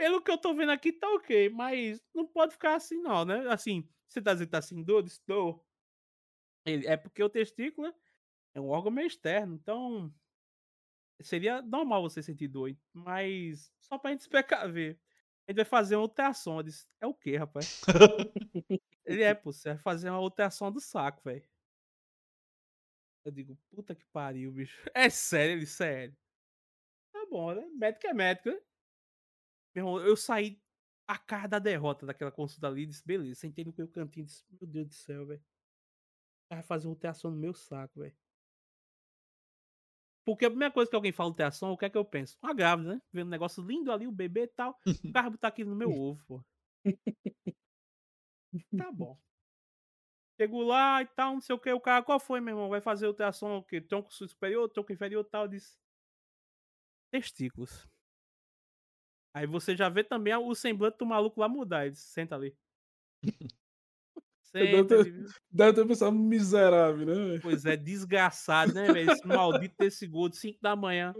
[0.00, 3.46] pelo que eu tô vendo aqui, tá ok, mas não pode ficar assim, não, né?
[3.50, 5.04] Assim, você tá dizendo que tá assim, dor?
[5.04, 5.62] Estou.
[6.64, 7.94] Ele, é porque o testículo
[8.54, 10.10] é um órgão meio externo, então
[11.20, 14.98] seria normal você sentir dor, mas só pra gente se precaver.
[15.46, 16.60] A gente vai fazer uma ultrassom.
[16.60, 17.82] Eu disse, é o quê, rapaz?
[19.04, 21.46] Ele é, pô, você vai fazer uma ultrassom do saco, velho.
[23.22, 24.80] Eu digo, puta que pariu, bicho.
[24.94, 26.16] É sério, ele, sério.
[27.12, 27.68] Tá bom, né?
[27.74, 28.60] Médico é médico, né?
[29.74, 30.60] Meu irmão, eu saí
[31.06, 34.26] a cara da derrota daquela consulta ali e disse, beleza, sentei no meu cantinho e
[34.26, 35.42] disse, meu Deus do céu, velho.
[36.48, 38.16] Vai fazer ultrassom no meu saco, velho.
[40.24, 42.38] Porque a primeira coisa que alguém fala ultrassom, o que é que eu penso?
[42.42, 43.02] Uma grávida, né?
[43.12, 44.78] Vendo um negócio lindo ali, o bebê e tal.
[45.04, 46.44] O carro tá aqui no meu ovo, pô.
[48.76, 49.18] Tá bom.
[50.40, 51.72] Chego lá e tal, não sei o que.
[51.72, 52.68] O cara, qual foi, meu irmão?
[52.68, 53.80] Vai fazer ultrassom o quê?
[53.80, 55.48] Tronco superior, tronco inferior tal.
[55.48, 55.76] Disse.
[57.12, 57.89] Testículos.
[59.34, 61.86] Aí você já vê também o semblante do maluco lá mudar.
[61.86, 62.56] Ele senta ali.
[64.42, 65.04] Senta
[65.48, 67.14] deve ter pensado miserável, né?
[67.14, 67.40] velho?
[67.40, 69.12] Pois é, desgraçado, né, velho?
[69.12, 71.14] Esse maldito desse gordo, 5 da manhã.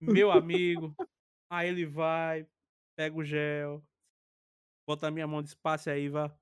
[0.00, 0.94] Meu amigo.
[1.50, 2.46] Aí ele vai,
[2.96, 3.84] pega o gel,
[4.86, 6.32] bota a minha mão de espaço aí, vá.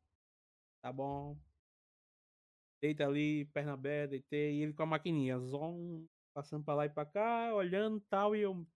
[0.83, 1.37] Tá bom.
[2.83, 4.59] Deita ali, perna aberta, deitei.
[4.59, 8.37] E ele com a maquininha, zon, passando pra lá e pra cá, olhando e tal,
[8.37, 8.67] e eu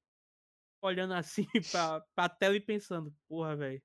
[0.85, 3.83] olhando assim pra, pra tela e pensando, porra, velho.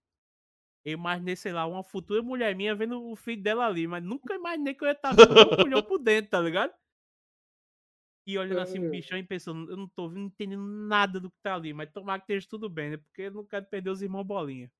[0.85, 4.35] Eu imaginei, sei lá, uma futura mulher minha vendo o filho dela ali, mas nunca
[4.35, 6.73] imaginei que eu ia estar vendo meu pulhão por dentro, tá ligado?
[8.25, 8.89] E olhando assim o É.
[8.89, 12.19] bichão e pensando, eu não tô vendo, entendendo nada do que tá ali, mas tomara
[12.21, 12.97] que esteja tudo bem, né?
[12.97, 14.71] Porque eu não quero perder os irmãos bolinha.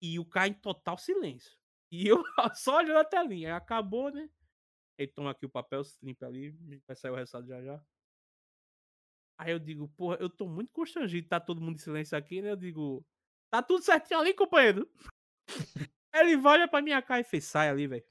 [0.00, 1.52] E o cara em total silêncio.
[1.88, 2.20] E eu
[2.56, 3.48] só olhando a telinha.
[3.50, 4.28] Aí acabou, né?
[4.98, 6.50] Ele toma aqui o papel, se limpa ali,
[6.86, 7.84] vai sair o resultado já já.
[9.38, 12.52] Aí eu digo, porra, eu tô muito constrangido, tá todo mundo em silêncio aqui, né?
[12.52, 13.04] Eu digo,
[13.50, 14.88] tá tudo certinho ali, companheiro?
[16.14, 18.04] Ele olha pra minha cara e fez, sai ali, velho.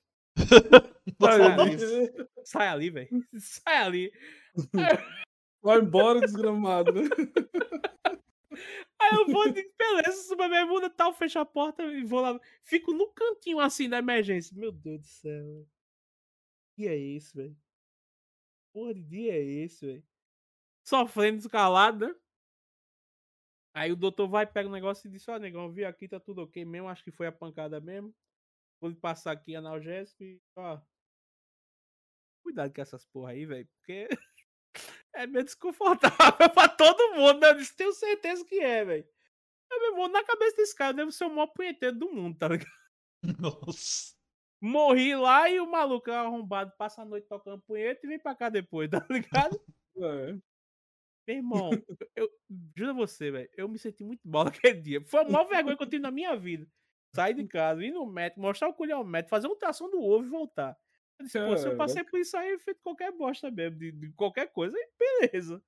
[1.18, 1.62] Vai, Sai ali.
[1.62, 3.10] ali, sai ali, velho.
[3.40, 4.12] Sai ali.
[5.62, 7.10] Vai embora, desgramado, né?
[9.02, 12.40] Aí eu vou, digo, beleza, subo a bermuda tal, fecho a porta e vou lá.
[12.62, 14.56] Fico no cantinho assim da emergência.
[14.56, 15.68] Meu Deus do céu, velho.
[16.76, 17.58] Que é isso, velho?
[18.72, 20.04] Porra de dia é esse, velho?
[20.86, 22.16] Sofrendo escalado, né?
[23.74, 26.44] Aí o doutor vai, pega o negócio e diz: Ó, negão, vi aqui, tá tudo
[26.44, 26.88] ok mesmo.
[26.88, 28.16] Acho que foi a pancada mesmo.
[28.80, 30.80] Vou lhe passar aqui analgésico e, ó.
[32.44, 34.08] Cuidado com essas porra aí, velho, porque
[35.14, 37.50] é meio desconfortável pra todo mundo, né?
[37.50, 39.08] Eu disse, tenho certeza que é, velho.
[39.72, 42.38] Aí, Meu irmão, na cabeça desse cara, eu devo ser o maior punheteiro do mundo,
[42.38, 42.72] tá ligado?
[43.40, 44.16] Nossa.
[44.62, 48.50] Morri lá e o maluco arrombado passa a noite tocando punheta e vem pra cá
[48.50, 49.60] depois, tá ligado?
[49.98, 50.55] É.
[51.28, 51.70] Meu irmão,
[52.16, 52.30] eu,
[52.78, 55.02] juro a você, velho, eu me senti muito mal naquele dia.
[55.06, 56.68] Foi a maior vergonha que eu tive na minha vida.
[57.16, 60.02] Sair de casa, ir no médico, mostrar o colher ao médico, fazer uma ultrassom do
[60.02, 60.78] ovo e voltar.
[61.18, 63.92] Eu disse, pô, se eu passei por isso aí, eu feito qualquer bosta mesmo, de,
[63.92, 65.64] de qualquer coisa, aí beleza.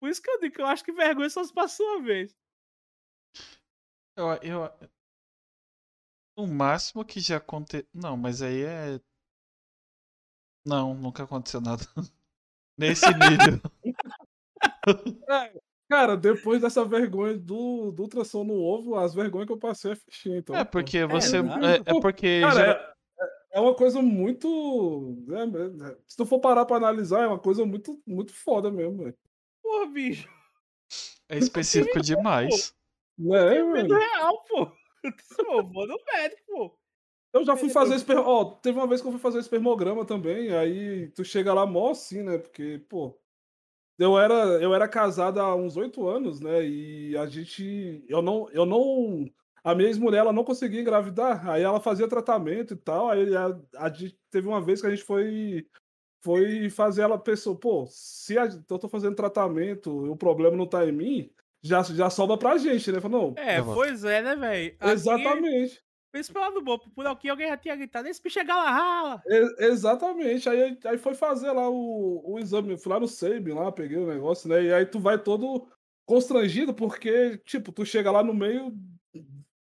[0.00, 2.36] Por isso que eu digo que eu acho que vergonha só se passou uma vez.
[4.16, 4.90] Eu, eu,
[6.36, 7.86] o máximo que já aconteceu.
[7.94, 9.00] Não, mas aí é.
[10.66, 11.82] Não, nunca aconteceu nada.
[12.78, 13.60] Nesse nível.
[15.28, 15.60] É,
[15.92, 19.96] Cara, depois dessa vergonha do, do ultrassom no ovo, as vergonhas que eu passei é
[19.96, 20.56] fichinha, então.
[20.56, 21.42] É porque você.
[21.42, 21.66] nada.
[21.66, 22.40] É, é porque.
[22.40, 25.22] Cara, gera- é, é uma coisa muito.
[25.26, 25.42] né,
[25.90, 29.14] é, se tu for parar pra analisar, é uma coisa muito, muito foda mesmo, velho.
[29.62, 30.28] Porra, bicho.
[31.28, 32.74] É específico demais.
[33.18, 33.94] Né, É mano?
[33.94, 34.72] real, pô.
[35.04, 36.78] Eu disse, "Ô, vou no médico, pô.
[37.34, 38.18] Eu já fui fazer esper...
[38.18, 41.90] Ó, teve uma vez que eu fui fazer espermograma também, aí tu chega lá mó
[41.90, 42.36] assim, né?
[42.38, 43.18] Porque, pô,
[43.98, 46.64] eu era, eu era casado há uns oito anos, né?
[46.64, 48.04] E a gente.
[48.08, 48.48] Eu não.
[48.50, 49.30] Eu não.
[49.64, 53.08] A minha ex-mulher, ela não conseguia engravidar, aí ela fazia tratamento e tal.
[53.10, 55.66] Aí a, a gente teve uma vez que a gente foi.
[56.24, 60.68] Foi fazer ela pensou, pô, se a- eu tô fazendo tratamento e o problema não
[60.68, 63.00] tá em mim, já, já sobra pra gente, né?
[63.00, 64.76] Falou, não, É, pois é, né, velho?
[64.80, 65.82] exatamente.
[66.12, 69.22] Pensa pelo lado bom, por aqui alguém já tinha gritado, esse bicho é rala.
[69.26, 70.46] E- exatamente.
[70.46, 72.72] Aí, aí foi fazer lá o, o exame.
[72.72, 74.62] Eu fui lá no SEIB, lá, peguei o negócio, né?
[74.62, 75.66] E aí tu vai todo
[76.04, 78.74] constrangido, porque, tipo, tu chega lá no meio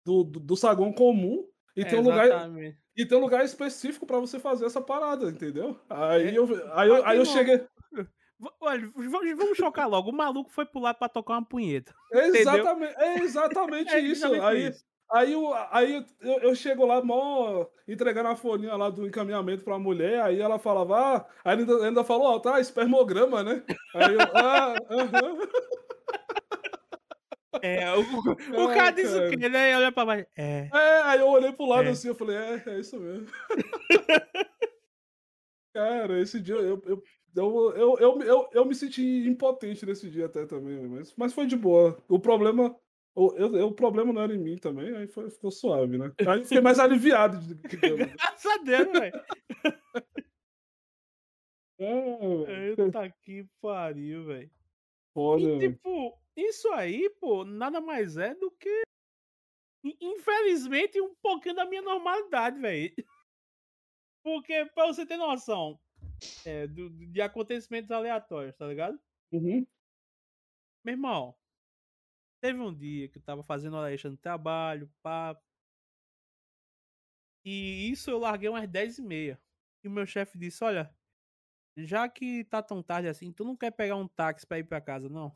[0.05, 2.77] do, do, do saguão comum e, tem um lugar, Exatamente.
[2.95, 5.79] e tem um lugar específico pra você fazer essa parada, entendeu?
[5.89, 7.65] Aí, É, eu, aí, eu, aí eu cheguei.
[8.59, 8.91] Olha,
[9.35, 10.11] vamos chocar logo.
[10.11, 11.95] O maluco foi pular pra tocar uma punheta.
[12.11, 14.25] Exatamente, é exatamente É isso.
[14.25, 14.85] exatamente Aí, isso.
[15.11, 19.77] Aí, eu, aí eu, eu chego lá, mó, entregando a folhinha lá do encaminhamento pra
[19.77, 23.63] mulher, aí ela falava, ah, aí ainda, ainda falou, ó, tá, espermograma, né?
[23.93, 25.37] Aí eu, ah, aham.
[27.61, 29.75] É, o, o Ah, cara diz o quê, né?
[29.77, 30.27] Olha pra baixo.
[30.37, 30.69] É.
[30.73, 31.91] É, aí eu olhei pro lado É.
[31.91, 33.27] assim, eu falei, é, é isso mesmo.
[35.73, 37.03] Cara, esse dia eu, eu,
[37.35, 41.45] eu, eu, eu, eu, eu me senti impotente nesse dia até também, mas, mas foi
[41.47, 41.97] de boa.
[42.07, 42.75] O problema,
[43.15, 46.11] eu, eu- o problema não era em mim também, aí foi, ficou suave, né?
[46.27, 48.13] Aí fiquei mais aliviado de né?
[48.17, 49.25] Graças a Deus, velho.
[51.77, 54.49] É, Eita que pariu, velho.
[55.55, 58.81] E tipo, isso aí, pô, nada mais é do que.
[59.83, 62.93] in- Infelizmente, um pouquinho da minha normalidade, velho.
[64.23, 65.79] Porque, pra você ter noção
[66.45, 68.99] é, do- de acontecimentos aleatórios, tá ligado?
[69.31, 69.65] Uhum.
[70.83, 71.35] Meu irmão,
[72.45, 75.35] teve um dia que eu tava fazendo hora extra no trabalho, pá.
[77.43, 79.41] E isso eu larguei umas 10 e meia.
[79.83, 80.95] E o meu chefe disse, olha,
[81.75, 84.79] já que tá tão tarde assim, tu não quer pegar um táxi pra ir pra
[84.79, 85.35] casa, não?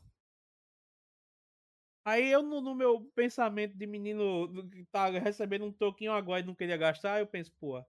[2.04, 6.46] Aí eu, no, no meu pensamento de menino que tá recebendo um toquinho agora e
[6.46, 7.84] não queria gastar, eu penso, pô,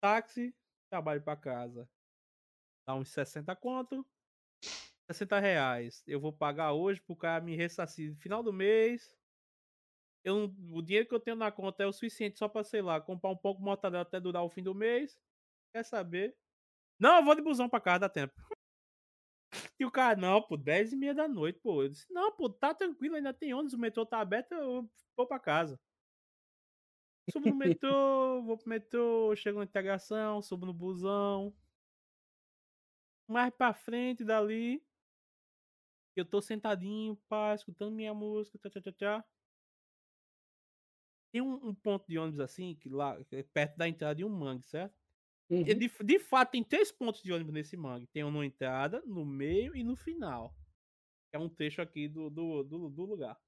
[0.00, 0.54] táxi,
[0.90, 1.86] trabalho pra casa.
[2.86, 4.04] Dá uns 60 conto,
[5.08, 6.02] 60 reais.
[6.06, 9.16] Eu vou pagar hoje pro cara me ressarcir final do mês.
[10.22, 13.00] Eu, o dinheiro que eu tenho na conta é o suficiente só pra, sei lá,
[13.00, 15.18] comprar um pouco de mortadela até durar o fim do mês.
[15.72, 16.36] Quer saber?
[16.98, 18.34] Não, eu vou de busão pra casa, dá tempo.
[19.80, 21.82] E o cara, não, pô, 10 e meia da noite, pô.
[21.82, 25.26] Eu disse, não, pô, tá tranquilo, ainda tem ônibus, o metrô tá aberto, eu vou
[25.26, 25.80] pra casa.
[27.30, 31.54] Subo no metrô, vou pro metrô, chego na integração, subo no busão.
[33.26, 34.82] Mais pra frente dali,
[36.20, 39.24] eu tô sentadinho, pá, escutando minha música, tchá, tchá, tchá, tchá.
[41.32, 44.28] Tem um, um ponto de ônibus assim, que lá, é perto da entrada de um
[44.28, 44.94] mangue, certo?
[45.50, 45.60] Uhum.
[45.60, 48.06] E de, de fato, tem três pontos de ônibus nesse mangue.
[48.08, 50.54] Tem um na entrada, no meio e no final.
[51.32, 53.38] É um trecho aqui do, do, do, do lugar.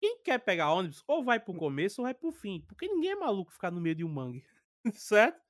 [0.00, 2.60] Quem quer pegar ônibus, ou vai pro começo ou vai pro fim.
[2.62, 4.44] Porque ninguém é maluco ficar no meio de um mangue.
[4.92, 5.42] certo?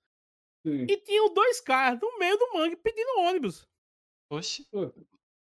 [0.65, 0.87] Sim.
[0.89, 3.69] E tinham dois caras no meio do mangue pedindo ônibus.
[4.31, 4.67] Oxi.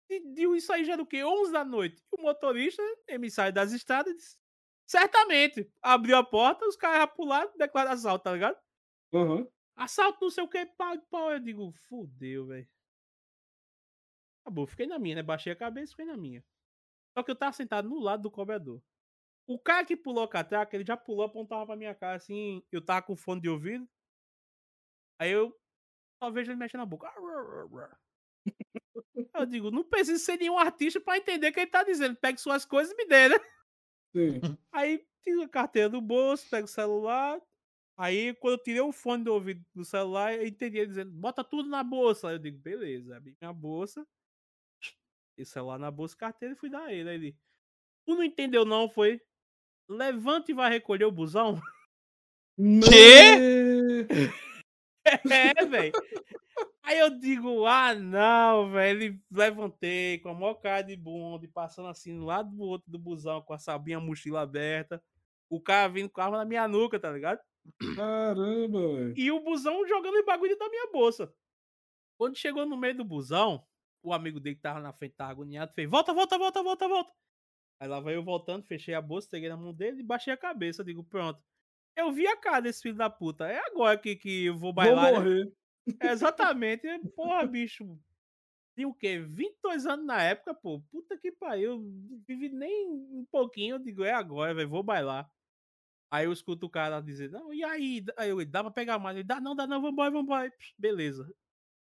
[0.08, 1.22] E deu isso aí já do que?
[1.22, 2.02] 11 da noite.
[2.12, 4.38] E o motorista, emissário das estradas, disse,
[4.86, 5.70] certamente.
[5.82, 8.58] Abriu a porta, os caras pularam, declararam assalto, tá ligado?
[9.12, 9.46] Aham.
[9.76, 11.30] Assalto não sei o que, pau, pau.
[11.30, 12.68] Eu digo, fudeu, velho.
[14.42, 15.22] Acabou, fiquei na minha, né?
[15.22, 16.42] Baixei a cabeça e fiquei na minha.
[17.16, 18.82] Só que eu tava sentado no lado do cobrador.
[19.46, 22.62] O cara que pulou a catraca, ele já pulou, apontava pra minha cara assim.
[22.72, 23.88] Eu tava com fone de ouvido.
[25.20, 25.54] Aí eu
[26.22, 27.12] só vejo ele mexendo na boca.
[29.34, 32.16] Eu digo, não precisa ser nenhum artista pra entender o que ele tá dizendo.
[32.16, 33.36] Pegue suas coisas e me dê, né?
[34.14, 34.40] Sim.
[34.72, 37.40] Aí tiro a carteira do bolso, pego o celular.
[37.96, 41.42] Aí quando eu tirei o fone do ouvido do celular, eu entendi ele dizendo, bota
[41.42, 42.28] tudo na bolsa.
[42.28, 44.06] Aí eu digo, beleza, abri minha bolsa.
[45.36, 47.08] E celular na bolsa, carteira e fui dar ele.
[47.08, 47.36] Aí ele,
[48.06, 49.20] tu não entendeu não, foi?
[49.88, 51.60] Levanta e vai recolher o busão?
[52.56, 54.06] Quê?
[55.30, 55.92] é, velho.
[56.88, 59.20] Aí eu digo, ah, não, velho.
[59.30, 63.42] Levantei com a maior cara de bonde, passando assim do lado do outro do busão,
[63.42, 65.02] com a sabinha mochila aberta.
[65.50, 67.40] O cara vindo com a arma na minha nuca, tá ligado?
[67.94, 69.14] Caramba, velho.
[69.18, 71.30] E o busão jogando o bagulho da minha bolsa.
[72.18, 73.62] Quando chegou no meio do busão,
[74.02, 77.12] o amigo dele que tava na frente, tava agoniado, fez: volta, volta, volta, volta, volta.
[77.82, 80.38] Aí lá vai eu voltando, fechei a bolsa, peguei na mão dele e baixei a
[80.38, 80.82] cabeça.
[80.82, 81.38] Digo, pronto.
[81.94, 83.46] Eu vi a cara desse filho da puta.
[83.46, 85.12] É agora que, que eu vou Vou bailar.
[85.12, 85.18] né?
[85.18, 85.52] morrer.
[86.02, 86.86] Exatamente.
[87.14, 87.98] Porra, bicho.
[88.74, 89.18] Tinha o quê?
[89.18, 90.80] 22 anos na época, pô.
[90.90, 91.80] Puta que pariu.
[92.26, 93.76] Vivi nem um pouquinho.
[93.76, 94.68] Eu digo, é agora, velho.
[94.68, 95.30] Vou bailar.
[96.10, 98.02] Aí eu escuto o cara dizer, não, e aí?
[98.16, 99.16] Aí eu, dá pra pegar mais?
[99.16, 100.52] Ele, dá não, dá não, vambora, vambora.
[100.78, 101.30] Beleza.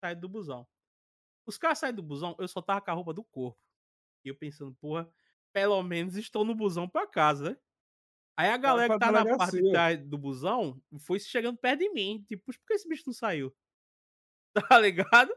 [0.04, 0.66] Sai do busão.
[1.46, 3.58] Os caras saem do busão, eu só tava com a roupa do corpo.
[4.24, 5.10] E eu pensando, porra,
[5.52, 7.56] pelo menos estou no busão pra casa, né?
[8.36, 9.72] Aí a galera que tá na parte de delegacia.
[9.72, 12.24] trás do busão foi chegando perto de mim.
[12.26, 13.54] Tipo, por que esse bicho não saiu?
[14.68, 15.32] Tá ligado?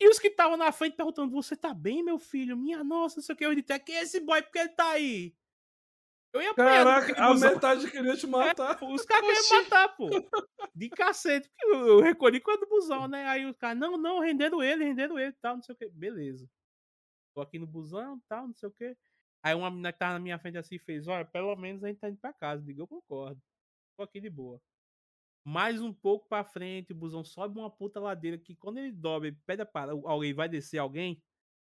[0.00, 2.56] E os que estavam na frente perguntando: Você tá bem, meu filho?
[2.56, 3.44] Minha nossa, não sei o que.
[3.44, 5.34] Eu disse: É que esse boy, porque ele tá aí?
[6.34, 8.78] Eu ia Caraca, a metade queria te É, matar.
[8.78, 10.08] pô, os caras queriam matar, pô.
[10.74, 11.46] De cacete.
[11.48, 13.26] Porque eu, eu recolhi quando do busão, né?
[13.26, 15.90] Aí os caras, não, não, renderam ele, renderam ele, tal, não sei o que.
[15.90, 16.48] Beleza.
[17.34, 18.96] Tô aqui no busão, tal, não sei o que.
[19.44, 22.00] Aí uma menina que tava na minha frente assim fez, olha, pelo menos a gente
[22.00, 22.62] tá indo pra casa.
[22.64, 23.40] Digo, eu concordo.
[23.96, 24.58] Tô aqui de boa.
[25.44, 29.28] Mais um pouco pra frente, o busão sobe uma puta ladeira que quando ele dobra,
[29.28, 31.20] ele pede para alguém vai descer alguém,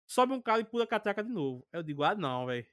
[0.06, 1.66] sobe um cara e pula a catraca de novo.
[1.72, 2.66] Eu digo, ah não, velho.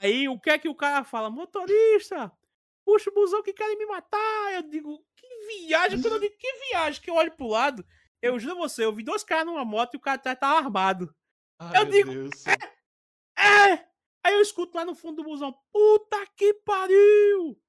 [0.00, 1.28] Aí o que é que o cara fala?
[1.28, 2.32] Motorista,
[2.84, 4.54] puxa o busão que querem me matar.
[4.54, 5.26] Eu digo, que
[5.66, 7.84] viagem, quando eu digo que viagem, que eu olho pro lado,
[8.22, 11.14] eu juro você, eu vi dois caras numa moto e o cara atrás tava armado.
[11.58, 12.46] Ai, Eu digo, Deus.
[13.36, 13.86] É!
[14.22, 17.60] Aí eu escuto lá no fundo do busão, puta que pariu!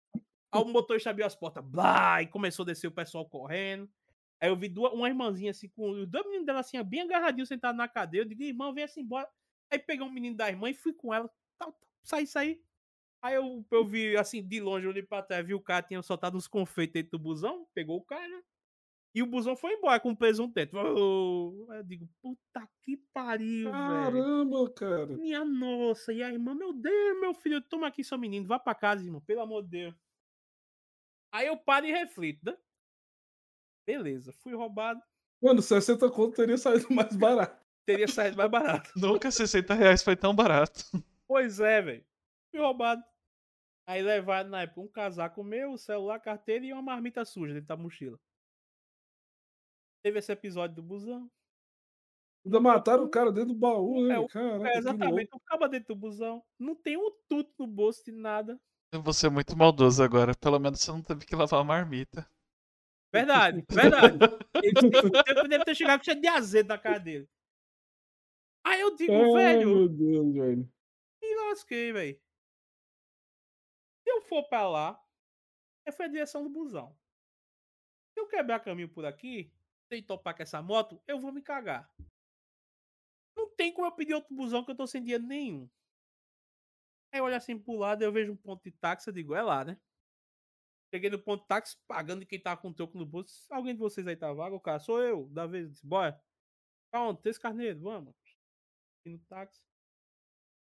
[0.51, 3.89] Aí o motorista abriu as portas, blá, e começou a descer o pessoal correndo.
[4.39, 7.49] Aí eu vi duas, uma irmãzinha assim, com os dois meninos dela assim, bem agarradinhos,
[7.49, 8.25] sentados na cadeira.
[8.25, 9.29] Eu digo, irmã, vem assim embora.
[9.71, 11.29] Aí peguei um menino da irmã e fui com ela.
[11.57, 12.61] Tal, tal, saí, saí.
[13.21, 16.37] Aí eu, eu vi, assim, de longe, olhei pra trás, vi o cara tinha soltado
[16.37, 18.43] uns confeitos dentro do busão, pegou o cara,
[19.15, 20.77] e o busão foi embora com o presunto dentro.
[20.77, 23.71] Oh, eu digo, puta que pariu, velho.
[23.71, 25.07] Caramba, cara.
[25.07, 28.75] Minha nossa, e a irmã, meu Deus, meu filho, toma aqui seu menino, vá pra
[28.75, 29.95] casa, irmão, pelo amor de Deus.
[31.35, 32.57] Aí eu paro e reflito, né?
[33.85, 35.01] Beleza, fui roubado,
[35.43, 37.61] Mano, 60 conto teria saído mais barato.
[37.85, 38.89] teria saído mais barato.
[38.95, 40.81] Nunca 60 reais foi tão barato.
[41.27, 42.05] Pois é, velho.
[42.49, 43.03] Fui roubado.
[43.85, 47.67] Aí levaram na época um casaco meu, um celular, carteira e uma marmita suja dentro
[47.67, 48.17] da mochila.
[50.01, 51.29] Teve esse episódio do busão.
[52.45, 54.21] Ainda mataram o cara dentro do baú, né?
[54.21, 56.41] É, Caraca, É, exatamente, o caba dentro do busão.
[56.57, 58.57] Não tem um tuto no bolso de nada.
[58.91, 60.33] Eu vou ser muito maldoso agora.
[60.35, 62.29] Pelo menos você não teve que lavar a marmita.
[63.11, 64.17] Verdade, verdade.
[64.63, 64.89] Ele
[65.23, 67.29] deve- deve ter chegado cheio de azedo na cara dele.
[68.65, 70.73] Aí eu digo, velho, meu Deus, velho.
[71.21, 72.19] me lasquei, velho.
[74.03, 75.01] Se eu for pra lá,
[75.85, 76.95] eu fui a direção do busão.
[78.13, 79.51] Se eu quebrar caminho por aqui,
[79.87, 81.89] sem topar com essa moto, eu vou me cagar.
[83.35, 85.69] Não tem como eu pedir outro busão que eu tô sem dinheiro nenhum.
[87.15, 89.41] Aí eu olho assim pro lado, eu vejo um ponto de táxi, eu digo, é
[89.41, 89.79] lá, né?
[90.93, 93.47] Cheguei no ponto de táxi, pagando de quem tava com troco no bolso.
[93.49, 94.53] Alguém de vocês aí tá vaga?
[94.53, 95.71] O cara, sou eu, da vez.
[95.71, 96.21] Disse, bora.
[96.91, 97.21] Pra onde?
[97.21, 98.13] Três carneiros, vamos.
[99.01, 99.61] Fui no táxi.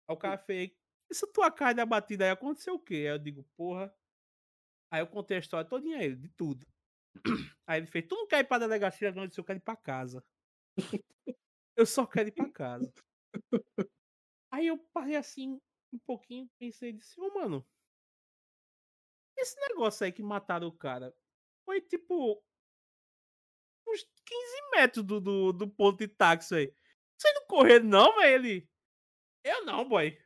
[0.08, 0.70] Aí o cara fez,
[1.10, 2.94] essa tua cara da batida aí aconteceu o quê?
[2.94, 3.94] Aí eu digo, porra.
[4.90, 6.66] Aí eu contei a história todinha a ele, de tudo.
[7.66, 9.24] Aí ele fez, tu não quer ir pra delegacia, não?
[9.24, 10.24] Eu disse, eu quero ir pra casa.
[11.76, 12.90] eu só quero ir pra casa.
[14.50, 15.60] Aí eu parei assim,
[15.92, 17.66] um pouquinho, pensei, disse, ô mano,
[19.36, 21.14] esse negócio aí que mataram o cara
[21.64, 22.42] foi tipo
[23.86, 26.74] uns 15 metros do, do, do ponto de táxi aí.
[27.16, 28.46] Vocês não correram não, velho?
[28.46, 28.68] Ele,
[29.44, 30.16] eu não, boy.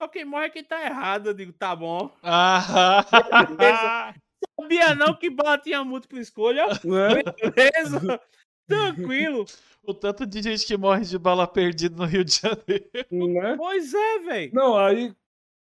[0.00, 1.28] Só quem morre é quem tá errado.
[1.28, 2.10] Eu digo, tá bom.
[2.22, 4.14] Ah!
[4.58, 6.66] Sabia não que bala tinha múltipla escolha.
[6.66, 7.22] Né?
[7.22, 8.20] Beleza?
[8.66, 9.44] Tranquilo.
[9.86, 12.90] o tanto de gente que morre de bala perdida no Rio de Janeiro.
[13.10, 13.56] né?
[13.56, 14.54] Pois é, velho.
[14.54, 15.14] Não, aí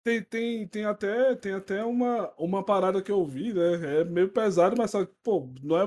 [0.04, 4.00] tem, tem, tem até, tem até uma, uma parada que eu vi, né?
[4.00, 5.86] É meio pesado, mas só que, pô, não é.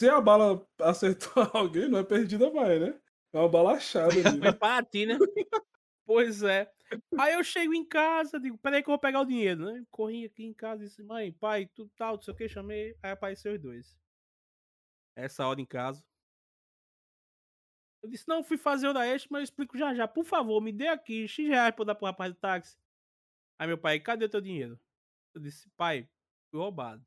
[0.00, 2.98] Se a bala acertou alguém, não é perdida mais, né?
[3.32, 4.52] É uma bala achada ali, né?
[4.90, 5.18] Ti, né?
[6.04, 6.68] Pois é.
[7.16, 9.84] Aí eu chego em casa, digo, peraí que eu vou pegar o dinheiro, né?
[9.90, 12.96] Corri aqui em casa e disse, mãe, pai, tudo tal, não sei o que, chamei.
[13.02, 13.96] Aí apareceu os dois.
[15.14, 16.04] Essa hora em casa.
[18.02, 20.08] Eu disse, não, fui fazer hora extra, mas eu explico já já.
[20.08, 22.76] Por favor, me dê aqui X reais pra eu dar pro rapaz do táxi.
[23.58, 24.78] Aí meu pai, cadê teu dinheiro?
[25.34, 26.08] Eu disse, pai,
[26.50, 27.04] fui roubado.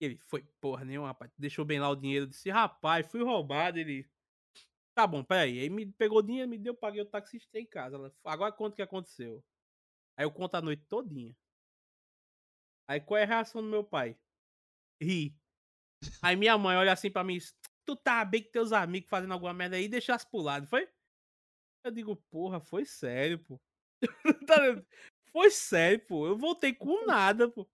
[0.00, 1.32] Ele, foi porra nenhuma, rapaz.
[1.36, 2.26] Deixou bem lá o dinheiro.
[2.26, 3.78] Eu disse, rapaz, fui roubado.
[3.78, 4.08] Ele,
[4.94, 5.58] tá bom, peraí.
[5.60, 7.96] Aí me pegou o dinheiro, me deu, paguei o taxista em casa.
[7.96, 9.44] Ela, Agora conta o que aconteceu.
[10.16, 11.36] Aí eu conto a noite todinha.
[12.86, 14.16] Aí qual é a reação do meu pai?
[15.02, 15.34] Ri.
[16.22, 17.38] Aí minha mãe olha assim pra mim,
[17.84, 20.88] tu tá bem com teus amigos fazendo alguma merda aí, deixasse pro lado, foi?
[21.84, 23.60] Eu digo, porra, foi sério, pô.
[24.48, 24.82] Tá
[25.32, 26.26] foi sério, pô.
[26.26, 27.68] Eu voltei com nada, pô.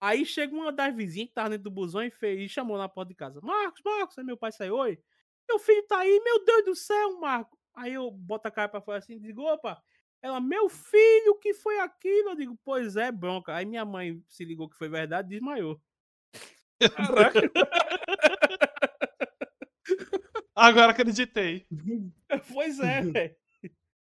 [0.00, 2.88] Aí chega uma das vizinhas que tava dentro do busão e, fez, e chamou na
[2.88, 3.40] porta de casa.
[3.42, 4.16] Marcos, Marcos.
[4.18, 4.98] Aí meu pai saiu, oi.
[5.48, 7.58] Meu filho tá aí, meu Deus do céu, Marco.
[7.74, 9.82] Aí eu boto a cara pra fora assim e digo, opa.
[10.22, 12.30] Ela, meu filho, que foi aquilo?
[12.30, 13.54] Eu digo, pois é, bronca.
[13.54, 15.80] Aí minha mãe se ligou que foi verdade e desmaiou.
[17.34, 17.40] Caraca,
[20.60, 21.66] Agora acreditei.
[22.52, 23.36] pois é, velho.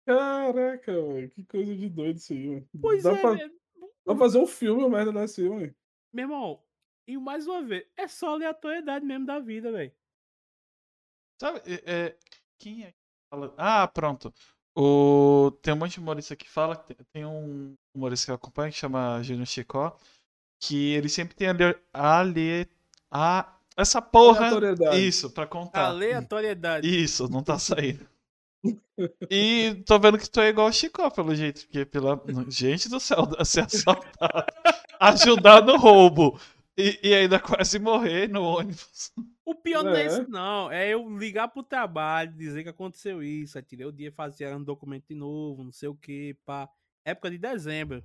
[0.04, 1.30] caraca, velho.
[1.30, 2.68] Que coisa de doido isso aí, mano.
[2.80, 3.50] Pois dá é, pra, dá
[4.04, 5.74] pra fazer um filme, uma merda dessa aí, mano.
[6.12, 6.60] Meu irmão,
[7.06, 9.92] e mais uma vez, é só aleatoriedade mesmo da vida, velho.
[11.40, 12.18] Sabe, é, é,
[12.58, 12.98] quem é que
[13.32, 13.54] fala?
[13.56, 14.34] Ah, pronto.
[14.76, 16.74] O, tem um monte de humorista que fala,
[17.12, 19.96] tem, um humorista que eu acompanho que chama Júnior Chicó,
[20.60, 22.68] que ele sempre tem ali, ali
[23.08, 25.06] a, essa porra, Aleatoriedade.
[25.06, 25.86] isso, pra contar.
[25.86, 26.86] Aleatoriedade.
[27.02, 28.06] Isso, não tá saindo.
[29.30, 32.20] E tô vendo que tu é igual o Chicó, pelo jeito, porque pela.
[32.48, 34.44] Gente do céu, ser assaltado,
[35.00, 36.38] ajudar no roubo
[36.76, 39.12] e, e ainda quase morrer no ônibus.
[39.44, 40.06] O pior não é É.
[40.06, 40.70] isso, não.
[40.70, 43.56] É eu ligar pro trabalho, dizer que aconteceu isso.
[43.56, 46.68] Aí tirei o dia, fazia um documento de novo, não sei o que, pá.
[47.04, 48.04] Época de dezembro.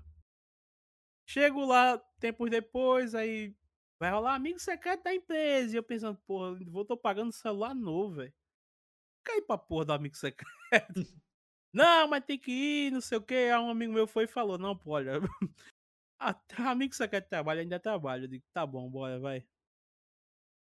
[1.28, 3.54] Chego lá, tempos depois, aí
[4.00, 5.74] vai rolar amigo secreto da empresa.
[5.74, 8.34] E eu pensando, porra, vou tô pagando celular novo, velho.
[9.24, 10.48] Cai pra porra do amigo secreto.
[11.74, 13.34] não, mas tem que ir, não sei o que.
[13.34, 15.14] Aí um amigo meu foi e falou, não, pô, olha.
[16.20, 16.40] ah,
[16.70, 18.26] amigo secreto trabalha, ainda trabalha.
[18.26, 19.48] Eu digo, tá bom, bora, vai.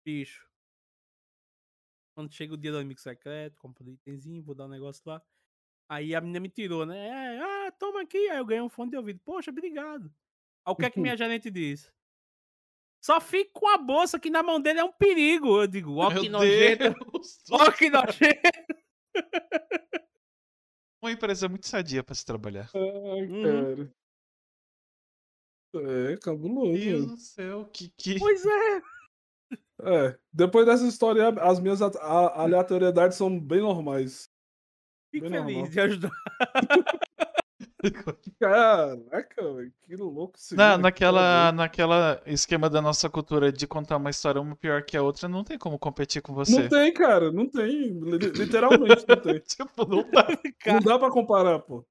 [0.04, 0.48] Bicho.
[2.16, 5.20] Quando chega o dia do amigo secreto, compro um itemzinho, vou dar um negócio lá.
[5.88, 7.08] Aí a menina me tirou, né?
[7.08, 8.28] É, ah, toma aqui.
[8.30, 9.20] Aí eu ganhei um fone de ouvido.
[9.24, 10.06] Poxa, obrigado.
[10.64, 11.92] Aí o que é que minha gerente disse?
[13.04, 15.60] Só fica com a bolsa que na mão dele é um perigo.
[15.60, 16.84] Eu digo, ó que Meu nojento.
[17.12, 17.38] Deus!
[17.50, 18.40] Ó que nojento.
[21.02, 22.70] Uma empresa muito sadia pra se trabalhar.
[22.74, 22.80] Ai,
[23.26, 23.42] Uhum.
[23.42, 23.94] cara.
[26.12, 26.72] É, cabuloso.
[26.72, 27.90] Meu Deus do céu, que.
[27.98, 28.18] que...
[28.18, 28.82] Pois é.
[29.82, 34.30] É, depois dessa história, as minhas aleatoriedades são bem normais.
[35.10, 35.70] Fico Bem feliz normal.
[35.72, 36.10] de ajudar.
[38.40, 39.42] Caraca,
[39.82, 44.56] que louco esse Na, naquela, naquela esquema da nossa cultura de contar uma história uma
[44.56, 46.62] pior que a outra, não tem como competir com você.
[46.62, 47.68] Não tem, cara, não tem.
[48.00, 49.38] Li- Literalmente não tem.
[49.46, 50.26] tipo, não dá.
[50.66, 51.84] Não dá pra comparar, pô.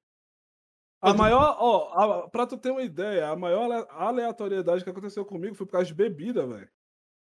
[1.01, 5.25] A maior, ó, a- pra tu ter uma ideia, a maior ale- aleatoriedade que aconteceu
[5.25, 6.69] comigo foi por causa de bebida, velho.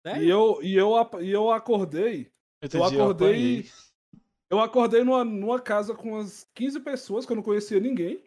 [0.06, 0.24] Sério?
[0.24, 0.92] E eu, e, eu,
[1.22, 2.32] e eu acordei,
[2.74, 3.66] eu acordei, apanhei.
[4.50, 8.24] eu acordei numa, numa casa com umas 15 pessoas que eu não conhecia ninguém.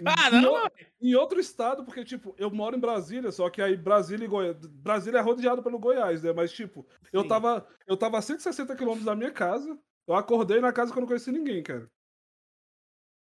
[0.00, 0.66] Em, Caramba!
[0.66, 0.70] o-
[1.06, 4.56] em outro estado, porque, tipo, eu moro em Brasília, só que aí Brasília e Goiás.
[4.66, 6.32] Brasília é rodeado pelo Goiás, né?
[6.32, 7.28] Mas, tipo, eu Sim.
[7.28, 9.78] tava, eu tava a 160 quilômetros da minha casa.
[10.06, 11.88] Eu acordei na casa que eu não conhecia ninguém, cara.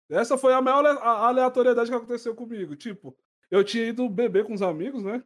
[0.10, 2.76] Essa foi a maior aleatoriedade que aconteceu comigo.
[2.76, 3.16] Tipo,
[3.50, 5.24] eu tinha ido beber com os amigos, né?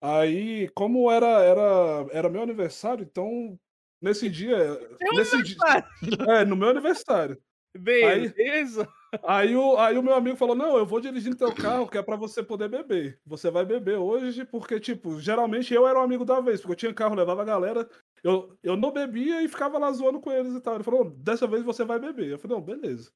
[0.00, 3.58] Aí, como era, era, era meu aniversário, então,
[4.00, 4.56] nesse dia.
[5.12, 5.56] nesse dia
[6.40, 7.40] é, no meu aniversário.
[7.76, 8.88] Beleza.
[9.24, 11.96] Aí o, aí o meu amigo falou: Não, eu vou dirigir no teu carro, que
[11.96, 13.20] é pra você poder beber.
[13.24, 16.76] Você vai beber hoje, porque, tipo, geralmente eu era o amigo da vez, porque eu
[16.76, 17.88] tinha carro, levava a galera.
[18.22, 20.74] Eu, eu não bebia e ficava lá zoando com eles e tal.
[20.74, 22.28] Ele falou: Dessa vez você vai beber.
[22.30, 23.10] Eu falei: Não, beleza.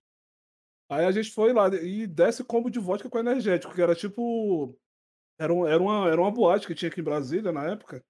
[0.90, 4.78] Aí a gente foi lá e desce combo de vodka com energético, que era tipo.
[5.38, 8.02] Era, um- era, uma, era uma boate que tinha aqui em Brasília na época.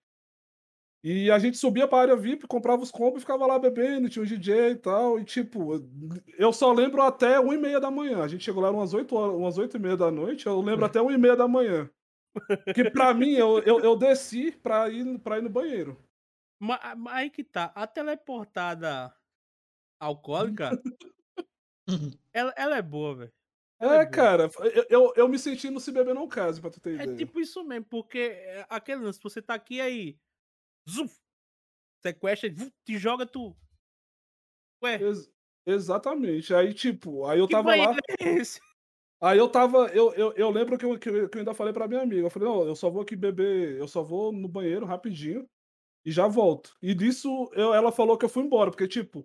[1.05, 4.22] E a gente subia pra área VIP, comprava os combos e ficava lá bebendo, tinha
[4.22, 5.18] um DJ e tal.
[5.18, 5.72] E tipo,
[6.38, 8.22] eu só lembro até 1 e meia da manhã.
[8.22, 10.84] A gente chegou lá umas 8 horas, umas 8 e meia da noite, eu lembro
[10.84, 11.90] até 1 e meia da manhã.
[12.72, 15.98] Que pra mim, eu, eu, eu desci pra ir, pra ir no banheiro.
[16.61, 17.72] Mas, mas aí que tá.
[17.74, 19.12] A teleportada
[20.00, 20.70] alcoólica,
[22.32, 23.32] ela, ela é boa, velho.
[23.80, 24.11] É, bom.
[24.12, 27.05] cara, eu, eu, eu me senti no Se Beber Não Case, pra tu ter É
[27.05, 27.16] ideia.
[27.16, 30.18] tipo isso mesmo, porque é aquele lance, você tá aqui aí,
[30.89, 31.14] zuf,
[32.03, 33.57] sequestra, zuf, te joga, tu.
[34.83, 35.30] Ué, Ex-
[35.66, 36.55] exatamente.
[36.55, 37.97] Aí, tipo, aí eu que tava lá.
[38.20, 38.61] é esse?
[39.24, 42.03] Aí eu tava, eu, eu, eu lembro que eu, que eu ainda falei pra minha
[42.03, 45.49] amiga, eu falei, não, eu só vou aqui beber, eu só vou no banheiro rapidinho
[46.05, 46.74] e já volto.
[46.83, 49.24] E disso eu- ela falou que eu fui embora, porque, tipo,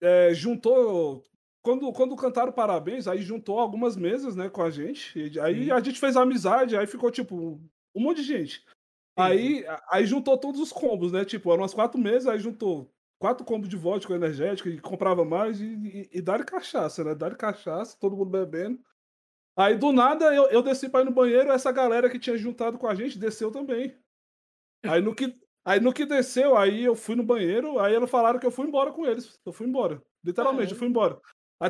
[0.00, 1.22] é, juntou,
[1.62, 5.80] quando, quando cantaram parabéns, aí juntou algumas mesas, né, com a gente, e aí a
[5.80, 7.60] gente fez amizade, aí ficou, tipo,
[7.94, 8.64] um monte de gente.
[9.16, 13.44] Aí, aí juntou todos os combos, né, tipo, eram umas quatro mesas, aí juntou quatro
[13.44, 17.14] combos de vodka energética e comprava mais e, e, e dar cachaça, né?
[17.14, 18.78] Dar cachaça, todo mundo bebendo.
[19.56, 22.78] Aí do nada eu, eu desci pra ir no banheiro, essa galera que tinha juntado
[22.78, 23.96] com a gente desceu também.
[24.84, 28.38] Aí no que, aí no que desceu, aí eu fui no banheiro, aí eles falaram
[28.38, 29.40] que eu fui embora com eles.
[29.44, 30.02] Eu fui embora.
[30.22, 31.18] Literalmente, eu fui embora.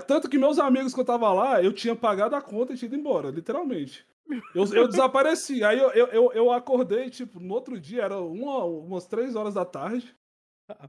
[0.07, 2.89] Tanto que meus amigos que eu tava lá, eu tinha pagado a conta e tinha
[2.89, 4.05] ido embora, literalmente.
[4.55, 5.63] Eu, eu desapareci.
[5.63, 9.65] Aí eu, eu, eu, acordei, tipo, no outro dia, era uma, umas três horas da
[9.65, 10.15] tarde.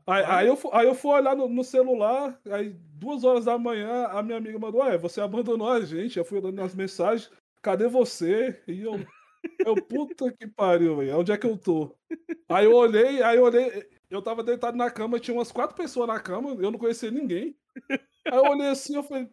[0.07, 4.05] Aí, aí, eu, aí eu fui olhar no, no celular, aí duas horas da manhã
[4.07, 7.29] a minha amiga mandou, ué, você abandonou a gente, eu fui olhando as mensagens,
[7.61, 8.59] cadê você?
[8.67, 9.05] E eu,
[9.63, 11.95] eu puta que pariu, velho, onde é que eu tô?
[12.49, 16.07] Aí eu olhei, aí eu olhei, eu tava deitado na cama, tinha umas quatro pessoas
[16.07, 17.55] na cama, eu não conhecia ninguém.
[18.31, 19.29] Aí eu olhei assim, eu falei,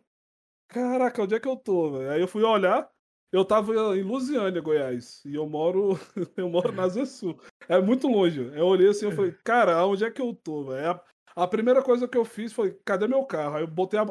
[0.69, 2.11] caraca, onde é que eu tô, velho?
[2.11, 2.89] Aí eu fui olhar,
[3.33, 5.99] eu tava em Lusiânia, Goiás, e eu moro,
[6.37, 7.39] eu moro na Asa Sul.
[7.69, 8.41] É muito longe.
[8.55, 10.71] Eu olhei assim, eu falei, cara, onde é que eu tô?
[10.73, 11.01] A,
[11.35, 13.57] a primeira coisa que eu fiz foi, cadê meu carro?
[13.57, 14.07] Aí eu botei a,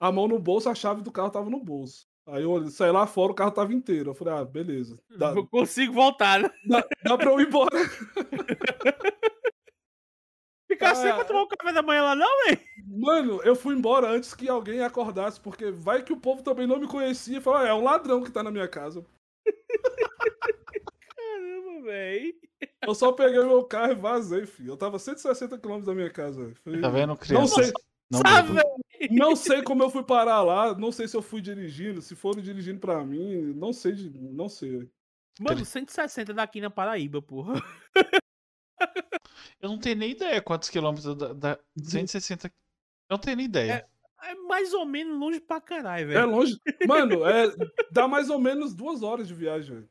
[0.00, 2.06] a mão no bolso, a chave do carro tava no bolso.
[2.26, 4.10] Aí eu saí lá fora, o carro tava inteiro.
[4.10, 5.00] Eu falei, ah, beleza.
[5.16, 6.50] Dá, Eu consigo voltar, né?
[6.68, 7.70] dá, dá pra eu ir embora.
[10.70, 11.14] Ficar sem Ah.
[11.14, 12.60] pra tomar o café da manhã lá, não, velho?
[12.90, 16.78] Mano, eu fui embora antes que alguém acordasse, porque vai que o povo também não
[16.80, 19.04] me conhecia e falou, ah, é um ladrão que tá na minha casa.
[21.00, 22.34] Caramba, velho.
[22.86, 24.72] Eu só peguei meu carro e vazei, filho.
[24.72, 26.52] Eu tava 160 km da minha casa.
[26.80, 27.62] Tá vendo, Não criança?
[27.62, 27.72] sei,
[28.10, 28.54] Não beba.
[28.54, 29.12] velho.
[29.12, 32.40] não sei como eu fui parar lá, não sei se eu fui dirigindo, se foram
[32.40, 34.88] dirigindo pra mim, não sei, de- não sei.
[35.40, 37.62] Mano, 160 daqui na Paraíba, porra.
[39.60, 42.50] Eu não tenho nem ideia quantos quilômetros da, da 160.
[43.08, 43.88] Eu não tenho nem ideia.
[44.22, 46.30] É mais ou menos longe pra caralho, É velho.
[46.30, 46.58] longe.
[46.86, 47.46] Mano, é,
[47.92, 49.88] dá mais ou menos duas horas de viagem, velho.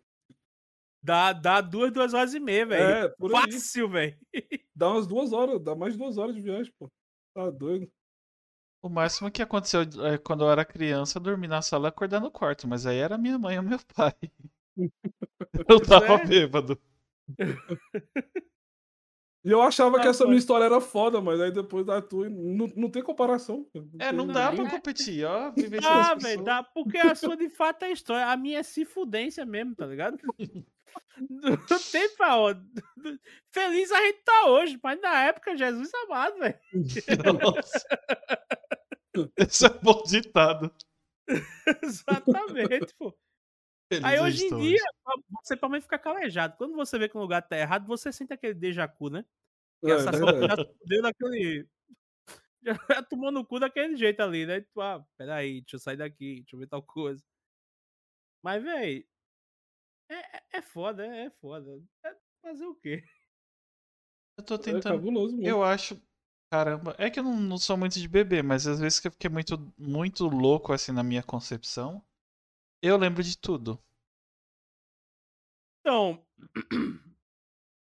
[1.01, 2.83] Dá, dá duas, duas horas e meia, velho.
[2.83, 3.31] É, por.
[3.31, 4.17] Fácil, velho.
[4.75, 6.91] Dá umas duas horas, dá mais de duas horas de viagem, pô.
[7.33, 7.89] Tá doido.
[8.81, 12.19] O máximo que aconteceu é, quando eu era criança, eu dormi na sala e acordar
[12.19, 14.13] no quarto, mas aí era minha mãe ou meu pai.
[15.67, 16.25] Eu tava É.
[16.25, 16.79] bêbado.
[19.47, 20.27] E eu achava que Ah, essa foi.
[20.27, 23.63] minha história era foda, mas aí depois da tua, não, não tem comparação.
[23.71, 23.79] pô.
[23.97, 25.53] É, tem não dá nem- pra competir, ó.
[25.85, 26.61] Ah, velho, dá.
[26.63, 28.27] Porque a sua de fato é história.
[28.27, 30.17] A minha é se fudência mesmo, tá ligado?
[31.19, 32.59] Não tem pra onde.
[33.51, 36.55] Feliz a gente tá hoje, mas na época, Jesus amado, velho.
[37.41, 37.87] Nossa.
[39.37, 40.71] Esse é bom ditado.
[41.83, 43.13] Exatamente, pô.
[43.89, 44.83] Feliz Aí eu hoje em dia,
[45.43, 46.57] você pelo menos fica calejado.
[46.57, 49.23] Quando você vê que um lugar tá errado, você sente aquele déjà vu, né?
[49.83, 50.47] E É, essa verdade.
[50.47, 51.67] já fudeu daquele.
[52.99, 54.59] Já tomou no cu daquele jeito ali, né?
[54.59, 57.23] Tipo, ah, peraí, deixa eu sair daqui, deixa eu ver tal coisa.
[58.43, 59.07] Mas, véi.
[60.09, 61.81] É, é- é foda, é, é foda.
[62.03, 63.03] É fazer o quê?
[64.37, 64.83] Eu tô É tentando.
[64.83, 65.47] cabuloso mesmo.
[65.47, 66.01] Eu acho.
[66.51, 69.11] Caramba, é que eu não, não sou muito de beber, mas às vezes que eu
[69.11, 72.01] fiquei muito, muito louco assim na minha concepção,
[72.81, 73.81] eu lembro de tudo.
[75.81, 76.25] Então.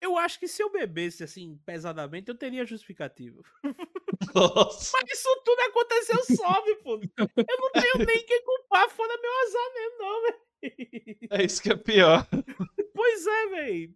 [0.01, 3.39] Eu acho que se eu bebesse assim, pesadamente, eu teria justificativa.
[4.33, 4.97] Nossa.
[4.97, 6.99] Mas isso tudo aconteceu sobe, pô.
[7.17, 11.17] Eu não tenho nem quem culpar, foda meu azar mesmo, não, velho.
[11.29, 12.27] É isso que é pior.
[12.93, 13.95] Pois é, velho.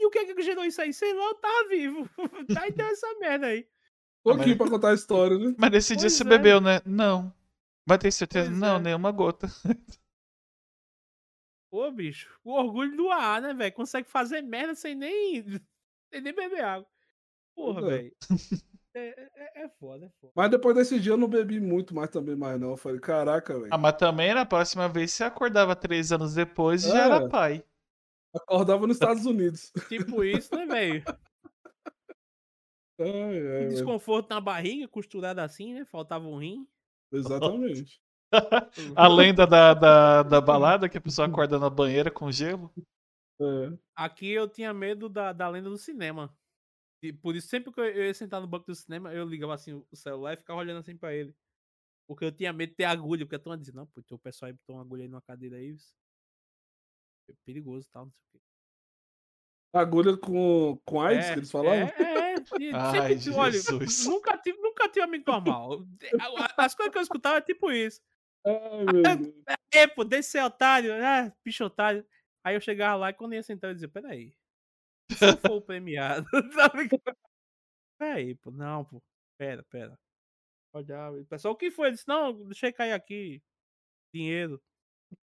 [0.00, 0.92] E o que é que gerou isso aí?
[0.92, 2.10] Sei lá, eu tava vivo.
[2.60, 3.68] Aí deu essa merda aí.
[4.24, 5.54] Tô aqui pra contar a história, né?
[5.56, 6.26] Mas nesse dia Pois você é.
[6.26, 6.80] bebeu, né?
[6.84, 7.32] Não.
[7.86, 8.48] Mas tem certeza?
[8.48, 8.80] Pois não, é.
[8.80, 9.46] nenhuma gota.
[11.70, 13.74] Pô, bicho, o orgulho do ar, né, velho?
[13.74, 15.42] Consegue fazer merda sem nem,
[16.12, 16.88] sem nem beber água.
[17.54, 17.84] Porra, é.
[17.84, 18.16] velho.
[18.98, 20.32] É, é, é foda, é foda.
[20.34, 22.70] Mas depois desse dia eu não bebi muito mais também mais, não.
[22.70, 23.68] Eu falei, caraca, velho.
[23.70, 27.04] Ah, mas também na próxima vez você acordava três anos depois e já É.
[27.04, 27.62] era pai.
[28.34, 29.70] Acordava nos Estados Unidos.
[29.90, 31.04] Tipo isso, né, velho.
[33.68, 35.84] Desconforto na barriga, costurado assim, né?
[35.84, 36.66] Faltava um rim.
[37.12, 38.00] Exatamente.
[38.96, 42.72] A lenda da, da, da balada que a pessoa acorda na banheira com gelo.
[43.40, 43.78] É.
[43.94, 46.34] Aqui eu tinha medo da, da lenda do cinema.
[47.02, 49.74] E por isso, sempre que eu ia sentar no banco do cinema, eu ligava assim
[49.74, 51.34] o celular e ficava olhando assim pra ele.
[52.08, 54.48] Porque eu tinha medo de ter agulha, porque a turma dizia, não, pô, o pessoal
[54.48, 55.70] aí botou uma agulha aí numa cadeira aí.
[55.70, 55.94] isso
[57.28, 58.40] É perigoso e tal, não sei o quê.
[59.74, 61.88] Agulha com, com AIDS, É, que eles falavam?
[61.88, 62.25] É, é, é.
[62.58, 63.58] E Ai, sempre, olha,
[64.06, 65.86] nunca tive, nunca tive amigo normal.
[66.20, 68.00] A- As coisas que eu escutava é tipo isso.
[68.46, 68.84] Ai,
[69.26, 69.34] Deus.
[69.72, 72.06] É, pô, desse otário, ah, bicho otário.
[72.44, 74.32] Aí eu chegava lá e quando ia sentar eu dizia, peraí.
[75.12, 77.16] Se eu for o premiado, tá ligado?
[77.98, 79.02] Peraí, pô, não, pô.
[79.38, 79.98] Pera, pera.
[80.74, 81.88] Olha, o pessoal, o que foi?
[81.88, 83.42] Ele disse, não, deixei cair aqui.
[84.14, 84.60] Dinheiro.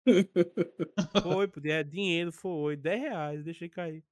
[1.21, 2.75] Foi, pô, é dinheiro, foi.
[2.77, 4.03] 10 reais, deixei cair.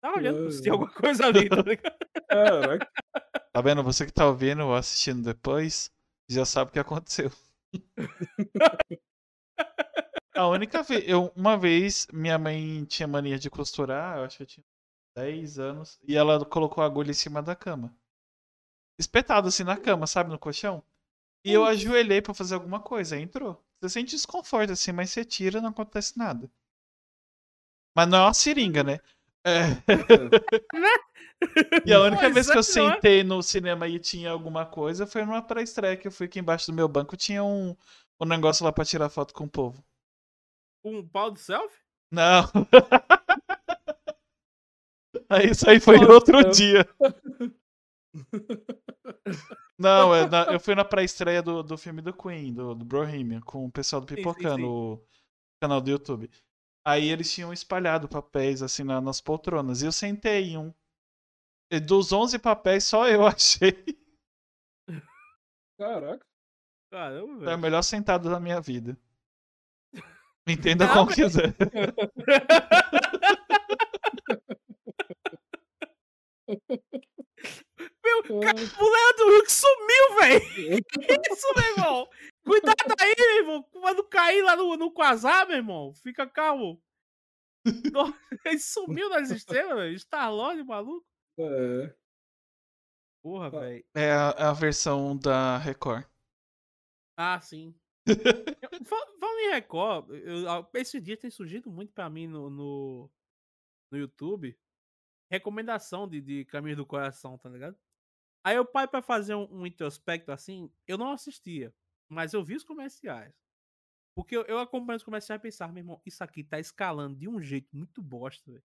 [0.00, 1.96] Tá olhando se tem alguma coisa ali, tá ligado?
[2.28, 2.90] Caraca.
[3.52, 3.82] Tá vendo?
[3.82, 5.90] Você que tá ouvindo ou assistindo depois,
[6.28, 7.30] já sabe o que aconteceu.
[10.34, 14.42] A única vez, eu, uma vez, minha mãe tinha mania de costurar, eu acho que
[14.44, 14.64] eu tinha
[15.14, 17.94] 10 anos, e ela colocou a agulha em cima da cama.
[18.98, 20.82] Espetado assim na cama, sabe, no colchão.
[21.44, 23.62] E eu ajoelhei pra fazer alguma coisa, entrou.
[23.80, 26.50] Você sente desconforto assim, mas você tira não acontece nada.
[27.94, 29.00] Mas não é uma seringa, né?
[29.44, 29.82] É.
[31.86, 32.62] E a única Pois vez que eu é?
[32.62, 36.70] sentei no cinema e tinha alguma coisa foi numa pré-estreia que eu fui aqui embaixo
[36.70, 37.74] do meu banco, tinha um,
[38.20, 39.82] um negócio lá pra tirar foto com o povo.
[40.84, 41.78] Um pau de selfie?
[42.10, 42.42] Não.
[45.28, 46.50] Aí isso aí foi Pau de outro selfie.
[46.50, 46.88] dia.
[49.78, 53.40] Não, é na- eu fui na pré-estreia do, do filme do Queen, do, do Bohemian,
[53.40, 54.64] com o pessoal do sim, Pipocano, sim.
[54.64, 55.02] o
[55.60, 56.30] canal do YouTube.
[56.90, 59.82] Aí eles tinham espalhado papéis assim na- nas poltronas.
[59.82, 60.74] E eu sentei em um.
[61.72, 63.84] E dos 11 papéis, só eu achei.
[65.78, 66.24] Caraca.
[66.92, 67.58] Caramba, É o velho.
[67.58, 68.98] melhor sentado da minha vida.
[70.48, 71.28] Entenda Não, como velho.
[71.28, 71.54] quiser.
[78.28, 80.84] O Leandro Huck sumiu, velho!
[80.84, 82.08] Que isso, meu irmão?
[82.44, 83.62] Cuidado aí, meu irmão!
[83.64, 86.82] Quando cair lá no, no Quasar, meu irmão, fica calmo.
[88.44, 89.98] Ele sumiu das estrelas, velho.
[89.98, 91.06] Star-Lord, maluco.
[91.38, 91.94] É.
[93.22, 93.84] Porra, velho.
[93.94, 96.06] É a, a versão da Record.
[97.18, 97.74] Ah, sim.
[98.86, 103.10] Fal- Falando em Record, eu, esse dia tem surgido muito pra mim no, no,
[103.92, 104.58] no YouTube
[105.30, 107.78] recomendação de, de Caminho do Coração, tá ligado?
[108.44, 111.72] Aí eu pai pra fazer um, um introspecto assim, eu não assistia,
[112.10, 113.34] mas eu vi os comerciais.
[114.14, 117.28] Porque eu, eu acompanho os comerciais e pensava, meu irmão, isso aqui tá escalando de
[117.28, 118.64] um jeito muito bosta, velho.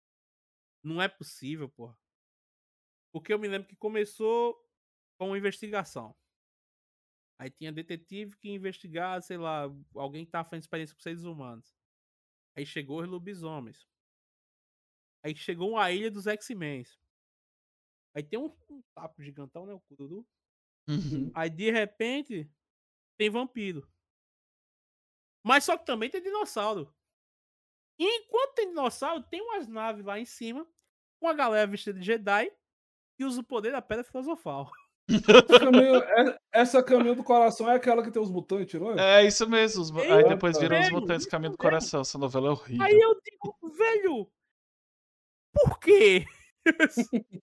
[0.85, 1.99] Não é possível, porra.
[3.13, 4.55] Porque eu me lembro que começou
[5.19, 6.15] com uma investigação.
[7.39, 9.63] Aí tinha detetive que ia investigar, sei lá,
[9.95, 11.75] alguém que tava fazendo experiência com seres humanos.
[12.55, 13.89] Aí chegou os lobisomens.
[15.25, 16.85] Aí chegou a ilha dos X-Men.
[18.15, 19.73] Aí tem um, um sapo gigantão, né?
[19.73, 20.27] O Kururu.
[20.89, 21.31] Uhum.
[21.35, 22.51] Aí de repente
[23.21, 23.87] tem vampiro.
[25.45, 26.91] Mas só que também tem dinossauro.
[27.99, 30.67] E enquanto tem dinossauro, tem umas naves lá em cima,
[31.21, 32.51] com a galera vestida de Jedi
[33.19, 34.71] que usa o poder da pedra filosofal.
[35.11, 39.21] Esse caminho, é- essa caminho do coração é aquela que tem os mutantes, não é?
[39.21, 39.83] É isso mesmo.
[39.83, 41.59] os Aí depois viram os mesmo, Mutantes Caminho do.
[41.59, 42.01] Coração.
[42.01, 42.87] Essa novela é horrível.
[42.87, 44.33] Aí eu digo, velho,
[45.53, 46.25] por quê?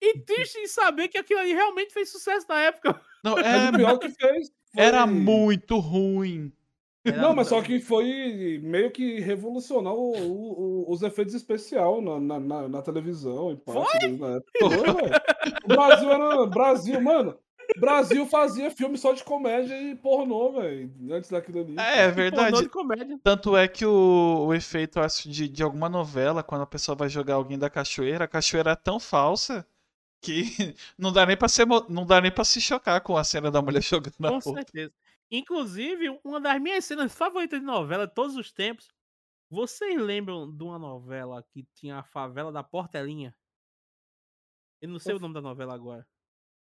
[0.00, 2.98] e triste em saber que aquilo ali realmente fez sucesso na época.
[3.22, 4.50] Não, é, o pior que fez.
[4.78, 6.52] Foi- era muito ruim.
[7.04, 12.20] Não, mas só que foi meio que revolucionar o- o- o- os efeitos especiais na,
[12.20, 13.50] na, na- na televisão.
[13.52, 14.52] Em parte, na época.
[14.60, 15.10] Foi.
[15.64, 16.46] O Brasil era.
[16.46, 17.34] Brasil, mano.
[17.78, 20.90] Brasil fazia filme só de comédia e pornô, velho.
[21.10, 21.76] Antes daquilo ali.
[21.78, 22.62] É, é Pornô verdade.
[22.62, 23.18] de comédia.
[23.22, 27.08] Tanto é que o, o efeito, acho, de, de alguma novela, quando a pessoa vai
[27.08, 29.66] jogar alguém da cachoeira, a cachoeira é tão falsa
[30.20, 30.42] que
[30.98, 33.62] não dá nem pra, ser, não dá nem pra se chocar com a cena da
[33.62, 34.52] mulher jogando na Com outra.
[34.54, 34.92] certeza.
[35.30, 38.88] Inclusive, uma das minhas cenas favoritas de novela de todos os tempos.
[39.50, 43.34] Vocês lembram de uma novela que tinha a favela da Portelinha?
[44.80, 46.06] Eu não sei o nome da novela agora.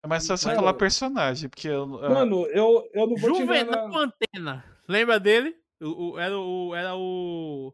[0.06, 3.38] Mas só se Mas- falar personagem, porque eu, ah, Mano, eu, eu não vou te
[3.38, 3.98] Juvenal enganar.
[3.98, 4.78] Antena.
[4.88, 5.56] Lembra dele?
[5.80, 6.74] O, o- era o.
[6.74, 7.72] Era o.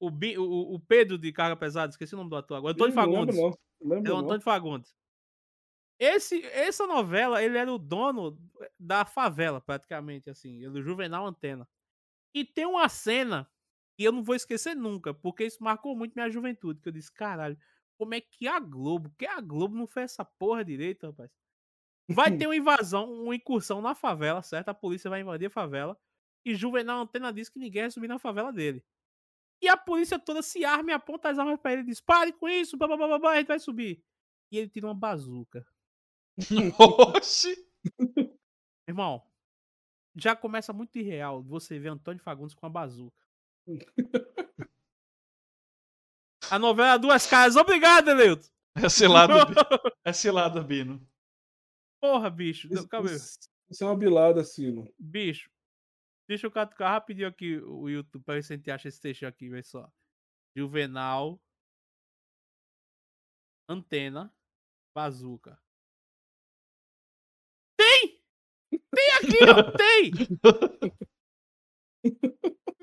[0.00, 2.72] O, o, o Pedro de Carga Pesada, esqueci o nome do ator agora.
[2.72, 3.36] Antônio Fagundes.
[3.36, 3.88] Lembro, não.
[3.88, 4.18] Lembro, Era o.
[4.18, 4.94] Antônio Fagundes.
[5.98, 8.38] Esse, essa novela, ele era o dono
[8.78, 10.64] da favela, praticamente, assim.
[10.64, 11.68] Ele, o Juvenal Antena.
[12.34, 13.46] E tem uma cena
[13.94, 16.80] que eu não vou esquecer nunca, porque isso marcou muito minha juventude.
[16.80, 17.58] Que eu disse, caralho,
[17.98, 21.30] como é que a Globo, que a Globo não fez essa porra direito, rapaz?
[22.08, 24.70] Vai ter uma invasão, uma incursão na favela, certo?
[24.70, 25.98] A polícia vai invadir a favela.
[26.42, 28.82] E Juvenal Antena diz que ninguém vai subir na favela dele.
[29.62, 32.32] E a polícia toda se arma e aponta as armas pra ele e diz: pare
[32.32, 34.02] com isso, blá, blá, blá, blá, a gente vai subir.
[34.50, 35.66] E ele tira uma bazuca.
[36.78, 37.54] Oxi!
[38.88, 39.22] Irmão,
[40.16, 43.22] já começa muito irreal você ver Antônio Fagundes com uma bazuca.
[46.50, 47.56] A novela Duas Caras.
[47.56, 48.48] Obrigado, Eleuto.
[48.74, 49.54] É cilado, Bi-
[50.04, 51.06] é cilado, Bino.
[52.00, 52.68] Porra, bicho.
[52.68, 53.16] Não, Isso, calma aí.
[53.16, 53.38] isso-
[53.70, 54.92] isso é uma bilada, Sino.
[54.98, 55.50] Bicho.
[56.30, 59.24] Deixa eu catucar rapidinho aqui o YouTube pra ver se a gente acha esse texto
[59.24, 59.92] aqui, vê só.
[60.54, 61.42] Juvenal.
[63.68, 64.32] Antena.
[64.94, 65.60] Bazuca.
[67.76, 68.22] Tem!
[68.70, 69.72] Tem aqui, ó!
[69.76, 70.12] Tem!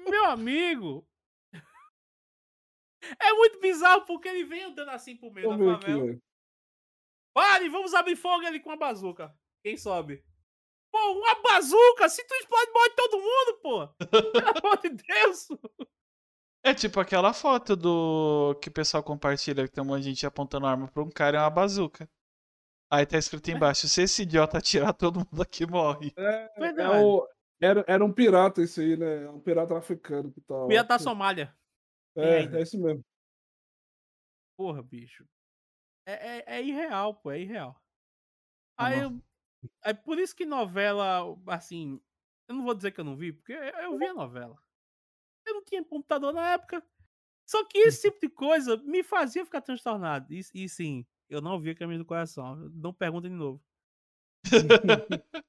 [0.10, 1.08] Meu amigo!
[3.18, 6.20] É muito bizarro porque ele vem andando assim pro meio da aqui, favela.
[7.34, 9.34] Pare, vamos abrir fogo ali com a bazuca.
[9.64, 10.22] Quem sobe?
[10.98, 12.10] Pô, uma bazuca!
[12.10, 13.88] Se tu explode, morre todo mundo, pô!
[14.32, 15.48] Pelo amor de Deus!
[16.66, 20.26] É tipo aquela foto do que o pessoal compartilha que tem um monte de gente
[20.26, 22.10] apontando arma pra um cara e uma bazuca.
[22.92, 26.14] Aí tá escrito embaixo: se esse idiota atirar, todo mundo aqui morre.
[26.18, 27.28] É, é o-
[27.62, 29.26] era, era um pirata isso aí, né?
[29.26, 30.74] É Um pirata africano que tá lá.
[30.74, 31.56] Ia da Somália.
[32.16, 33.04] É, é isso mesmo.
[34.58, 35.26] Porra, bicho.
[36.08, 37.80] É, é, é irreal, pô, é irreal.
[38.80, 39.22] Aí eu.
[39.84, 42.00] É por isso que novela, assim.
[42.48, 44.58] Eu não vou dizer que eu não vi, porque eu vi a novela.
[45.46, 46.84] Eu não tinha computador na época.
[47.48, 50.34] Só que esse tipo de coisa me fazia ficar transtornado.
[50.34, 52.56] E, e sim, eu não via Caminho do Coração.
[52.74, 53.64] Não pergunta de novo.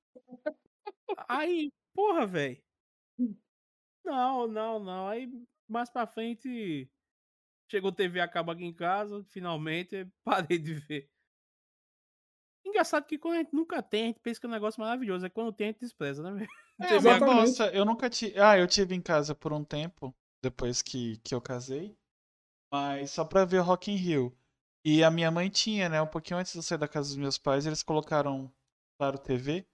[1.29, 2.62] Aí, porra, velho.
[4.05, 5.09] Não, não, não.
[5.09, 5.31] Aí,
[5.69, 6.91] mais pra frente,
[7.71, 11.11] chegou TV acaba aqui em casa, finalmente, parei de ver.
[12.69, 15.25] Engraçado que quando a gente nunca tem, a gente pensa que é um negócio maravilhoso.
[15.25, 16.47] É quando tem, a gente despreza, né?
[16.81, 17.35] É, Exatamente.
[17.35, 17.66] bosta.
[17.69, 18.39] Eu nunca tive.
[18.39, 21.97] Ah, eu tive em casa por um tempo, depois que, que eu casei.
[22.71, 24.37] Mas só pra ver Rock in Rio.
[24.85, 26.01] E a minha mãe tinha, né?
[26.01, 28.53] Um pouquinho antes de eu sair da casa dos meus pais, eles colocaram
[28.99, 29.66] Claro TV.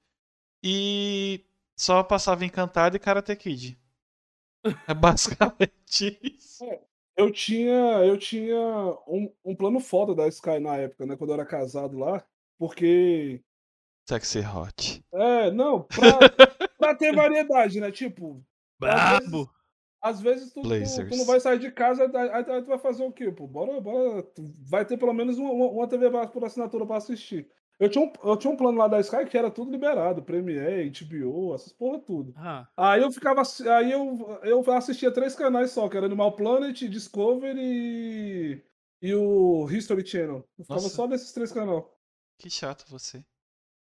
[0.63, 1.45] E
[1.77, 3.79] só passava Encantado e Karate Kid.
[4.89, 6.65] É basicamente isso.
[7.17, 8.59] Eu tinha, eu tinha
[9.07, 11.17] um, um plano foda da Sky na época, né?
[11.17, 12.25] Quando eu era casado lá.
[12.59, 13.43] Porque.
[14.09, 15.03] Sexy hot.
[15.13, 16.19] É, não, pra,
[16.79, 17.91] pra ter variedade, né?
[17.91, 18.45] Tipo,
[18.79, 19.51] Brabo!
[20.03, 20.69] às vezes tu, tu,
[21.09, 23.33] tu não vai sair de casa, aí, aí- tu vai fazer o quê?
[23.33, 24.27] Pô, bora, bora.
[24.69, 27.49] vai ter pelo menos uma, uma- TV por assinatura pra assistir.
[27.81, 30.91] Eu tinha, um, eu tinha um plano lá da Sky que era tudo liberado, Premiere,
[30.91, 32.33] HBO, essas porra tudo.
[32.37, 33.43] Ah, Aí eu ficava.
[33.79, 38.63] Aí eu, eu assistia três canais só, que era Animal Planet, Discovery e,
[39.03, 40.47] e o History Channel.
[40.59, 40.95] Eu ficava Nossa.
[40.95, 41.83] só nesses três canais.
[42.39, 43.25] Que chato você.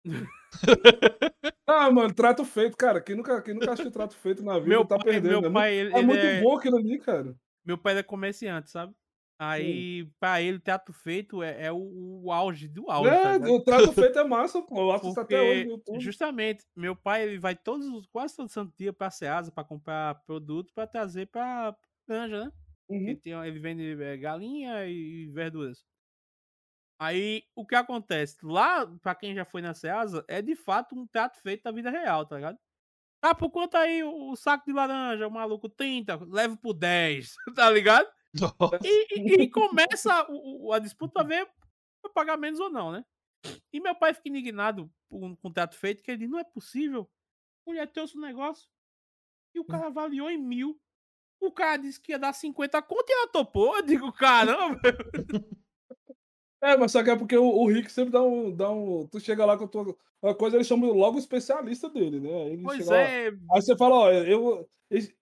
[1.66, 3.00] Ah, mano, trato feito, cara.
[3.00, 5.40] Quem nunca, quem nunca assistiu trato feito na vida meu tá pai, perdendo.
[5.40, 7.36] meu é pai, muito, ele, é ele muito é, bom aquilo ali, cara.
[7.64, 8.94] meu pai é comerciante, sabe?
[9.38, 13.52] Aí, pra ele, teatro feito é, é o, o auge do auge, tá É, ligado?
[13.52, 14.78] o trato feito é massa, pô.
[14.80, 16.00] Eu assisto até hoje no Porque, YouTube.
[16.00, 20.16] justamente, meu pai ele vai todos, os- quase todo santo dia pra Ceasa pra comprar
[20.26, 21.74] produto pra trazer pra
[22.06, 22.52] granja, né?
[23.04, 23.20] Ele, Uhum.
[23.20, 25.84] tem, ele vende eh, galinha e verduras.
[27.00, 28.36] Aí, o que acontece?
[28.44, 31.88] Lá, pra quem já foi na Ceasa, é de fato um teatro feito da vida
[31.90, 32.58] real, tá ligado?
[33.22, 37.34] Ah, por quanto aí o, o saco de laranja, o maluco 30, leva por 10,
[37.56, 38.06] tá ligado?
[38.84, 41.48] E, e- e começa o- a disputa pra ver
[42.02, 43.04] pra pagar menos ou não, né?
[43.72, 46.44] E meu pai fica indignado com, com o teatro feito, que ele diz, não é
[46.44, 47.10] possível.
[47.66, 48.68] Mulher trouxe um negócio
[49.54, 50.78] e o cara avaliou em mil.
[51.40, 53.76] O cara disse que ia dar 50 conto e ela topou.
[53.76, 54.78] Eu digo, caramba.
[56.62, 59.06] É, mas só que é porque o, o Rick sempre dá um, dá um.
[59.10, 62.42] Tu chega lá com a tua uma coisa, ele chama logo o especialista dele, né?
[62.42, 64.68] Aí ele Pois chega lá, é, Aí você fala, ó, eu,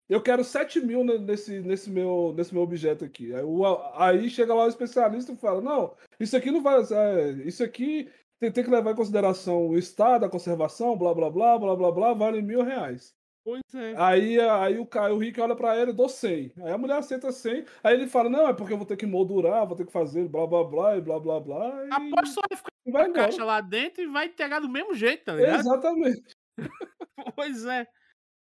[0.09, 3.32] eu quero 7 mil ne- nesse, nesse, meu, nesse meu objeto aqui.
[3.32, 3.64] Aí, o-
[3.95, 6.80] aí chega lá o especialista e fala, não, isso aqui não vai.
[6.82, 8.11] é, isso aqui
[8.41, 11.93] tem, tem que levar em consideração o estado, a conservação, blá blá blá, blá blá
[11.93, 13.14] blá, vale mil reais.
[13.49, 13.94] Pois é.
[13.96, 16.53] Aí, aí o, cara, o Rick olha pra ele, eu dou 100.
[16.59, 17.64] Aí a mulher aceita 100.
[17.82, 20.28] Aí ele fala, não, é porque eu vou ter que moldurar, vou ter que fazer
[20.28, 21.86] blá blá blá e blá blá blá.
[21.86, 23.24] E, Após só ele ficar com vai a embora.
[23.24, 25.61] caixa lá dentro e vai entregar do mesmo jeito, tá ligado?
[25.61, 26.36] Exatamente.
[27.34, 27.86] Pois é.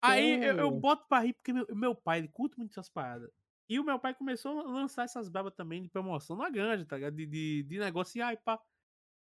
[0.01, 3.29] Aí eu, eu boto pra rir, porque meu, meu pai, ele curte muito essas paradas.
[3.69, 6.95] E o meu pai começou a lançar essas bravas também de promoção na ganja, tá
[6.95, 7.15] ligado?
[7.15, 8.59] De, de, de negociar e pá.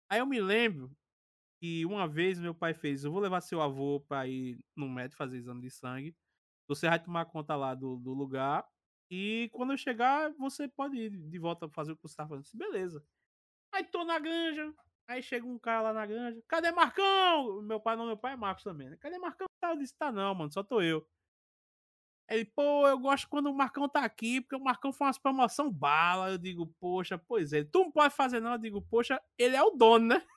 [0.09, 0.91] Aí eu me lembro
[1.63, 5.15] que uma vez meu pai fez, eu vou levar seu avô pra ir no médico
[5.15, 6.13] fazer exame de sangue.
[6.67, 8.67] Você vai tomar conta lá do, do lugar.
[9.09, 12.45] E quando eu chegar, você pode ir de volta fazer o que você tá fazendo.
[12.53, 13.01] Beleza.
[13.71, 14.73] Aí tô na granja.
[15.07, 16.43] Aí chega um cara lá na granja.
[16.49, 17.61] Cadê Marcão?
[17.61, 18.97] Meu pai não, meu pai é Marcos também, né?
[18.97, 19.47] Cadê Marcão?
[19.63, 21.07] Eu disse, tá não, mano, só tô eu.
[22.29, 25.71] Ele, pô, eu gosto quando o Marcão tá aqui, porque o Marcão faz umas promoção
[25.71, 26.31] bala.
[26.31, 27.63] Eu digo, poxa, pois é.
[27.63, 28.51] Tu não pode fazer não.
[28.51, 30.27] Eu digo, poxa, ele é o dono, né?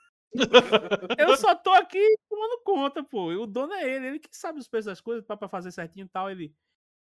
[1.19, 1.99] Eu só tô aqui
[2.29, 3.33] tomando conta, pô.
[3.33, 4.07] E o dono é ele.
[4.07, 6.31] Ele que sabe os preços das coisas pra, pra fazer certinho e tal.
[6.31, 6.55] Ele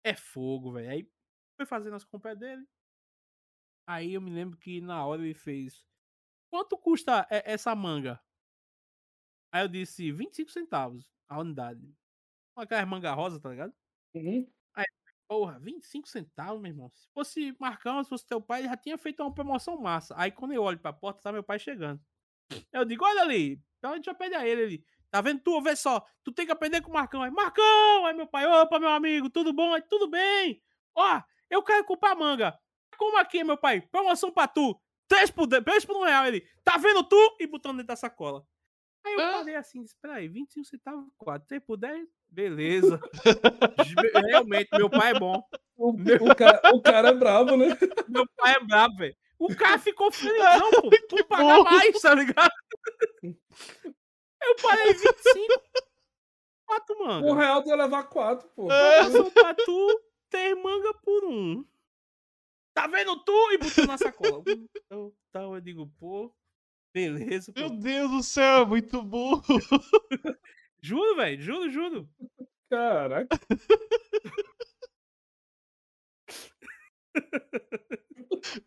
[0.05, 0.91] é fogo, velho.
[0.91, 1.11] Aí
[1.57, 2.67] foi fazendo as compras dele.
[3.87, 5.85] Aí eu me lembro que na hora ele fez.
[6.51, 8.21] Quanto custa essa manga?
[9.53, 11.93] Aí eu disse 25 centavos a unidade.
[12.57, 13.73] Aquela manga rosa, tá ligado?
[14.15, 14.47] Uhum.
[15.31, 16.91] Porra, 25 centavos, meu irmão.
[16.93, 20.13] Se fosse Marcão, se fosse teu pai, ele já tinha feito uma promoção massa.
[20.19, 22.01] Aí quando eu olho pra porta, tá meu pai chegando.
[22.73, 24.85] Eu digo, olha ali, então a gente vai perder ele ali.
[25.11, 25.61] Tá vendo tu?
[25.61, 27.23] Vê só, tu tem que aprender com o Marcão.
[27.23, 28.07] Aí, Marcão!
[28.07, 29.75] Aí meu pai, opa, meu amigo, tudo bom?
[29.75, 30.63] Aí, tudo bem.
[30.95, 32.57] Ó, eu quero comprar manga.
[32.97, 33.81] Como aqui, meu pai?
[33.81, 34.79] Promoção pra tu.
[35.09, 36.27] 3 por, 10, 3 por 1 real.
[36.27, 37.37] Ele, tá vendo tu?
[37.41, 38.45] E botando dentro da sacola.
[39.05, 39.33] Aí eu Ah.
[39.39, 43.01] parei assim, espera aí, 25 centavos, 4, 3 por 10, beleza.
[44.29, 45.43] Realmente, meu pai é bom.
[45.77, 47.67] O, o, cara, o cara é brabo, né?
[48.09, 49.17] Meu pai é brabo, velho.
[49.41, 51.65] O cara ficou felizão, pô, por pagar bom.
[51.65, 52.53] mais, tá ligado?
[53.23, 55.63] Eu parei 25,
[56.67, 57.35] 4 Um manga.
[57.35, 58.71] real tu ia levar quatro, pô.
[58.71, 59.01] É.
[59.01, 61.65] Promoção pra tu, tem manga por um.
[62.75, 63.53] Tá vendo tu?
[63.53, 64.43] E botou na sacola.
[64.87, 66.35] Então, então eu digo, pô,
[66.93, 67.53] beleza.
[67.53, 67.61] Pô.
[67.61, 69.43] Meu Deus do céu, é muito burro.
[70.83, 72.09] Juro, velho, juro, juro.
[72.69, 73.39] Caraca.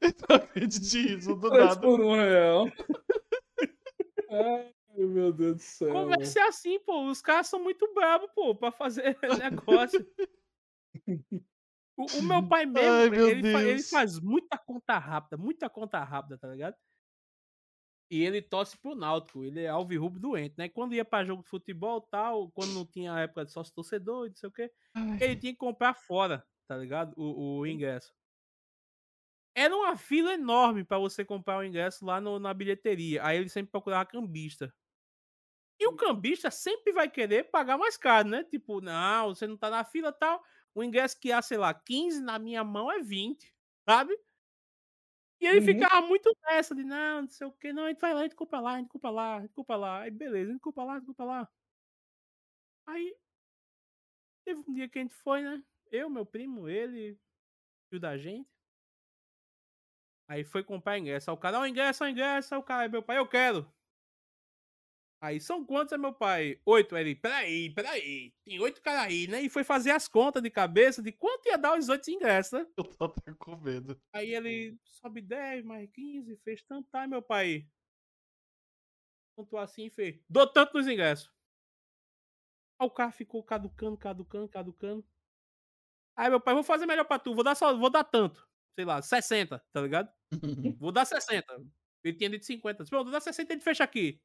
[0.01, 1.81] Eu não acredito nisso, do Três nada.
[1.81, 2.65] por um real.
[4.29, 5.91] Ai, meu Deus do céu.
[5.93, 7.09] Conversa é assim, pô.
[7.09, 10.05] Os caras são muito bravos, pô, pra fazer negócio.
[11.97, 15.69] O, o meu pai mesmo, Ai, meu ele, fa- ele faz muita conta rápida, muita
[15.69, 16.75] conta rápida, tá ligado?
[18.11, 20.69] E ele torce pro Náutico, ele é alvirrubro doente, né?
[20.69, 24.25] Quando ia pra jogo de futebol tal, quando não tinha a época de sócio torcedor
[24.27, 27.13] e não sei o quê, Ai, ele tinha que comprar fora, tá ligado?
[27.17, 28.13] O, o ingresso.
[29.55, 33.25] Era uma fila enorme pra você comprar o ingresso lá no- na bilheteria.
[33.25, 34.73] Aí ele sempre procurava cambista.
[35.79, 38.43] E o cambista sempre vai querer pagar mais caro, né?
[38.43, 40.43] Tipo, não, você não tá na fila e tal.
[40.73, 43.53] O ingresso que há, sei lá, 15 na minha mão é 20,
[43.87, 44.15] sabe?
[45.39, 45.61] E ele Uhum.
[45.61, 48.23] ficava muito nessa de não, não sei o que, não, a gente vai lá, a
[48.23, 50.01] gente compra lá, a gente compra lá, a gente compra lá.
[50.01, 51.49] Aí beleza, a gente compra lá, a gente compra lá.
[52.87, 53.13] Aí
[54.45, 55.61] teve um dia que a gente foi, né?
[55.91, 57.19] Eu, meu primo, ele,
[57.91, 58.49] e o da gente.
[60.27, 61.29] Aí foi comprar ingresso.
[61.29, 62.53] Aí o cara, ó, ingresso, ó, ingresso.
[62.53, 63.67] Aí o cara, meu pai, eu quero.
[65.23, 66.59] Aí são quantos, é meu pai?
[66.65, 66.95] Oito.
[66.95, 68.33] Aí ele, peraí, peraí.
[68.43, 69.41] Tem oito caras aí, né?
[69.41, 72.67] E foi fazer as contas de cabeça de quanto ia dar os oito ingressos, né?
[72.77, 73.97] Eu tô até com medo.
[74.11, 77.65] Aí ele sobe 10, mais 15, fez tanto, tá, meu pai?
[79.37, 80.19] Contou assim fez.
[80.29, 81.31] Dou tanto nos ingressos.
[82.77, 85.05] Aí o cara ficou caducando, caducando, caducando.
[86.17, 88.45] Aí meu pai, vou fazer melhor pra tu, vou dar só, vou dar tanto.
[88.75, 90.11] Sei lá, 60, tá ligado?
[90.79, 91.45] Vou dar 60.
[92.03, 92.85] Ele tinha dito 50.
[92.85, 94.21] Pronto, vou dar 60 e a gente fecha aqui.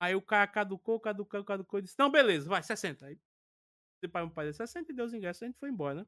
[0.00, 3.06] Aí o cara caducou, caducou, caducou e disse: Não, beleza, vai, 60.
[3.06, 3.18] Aí
[4.02, 6.06] meu pai, meu pai deu 60 e deu os ingressos, a gente foi embora, né?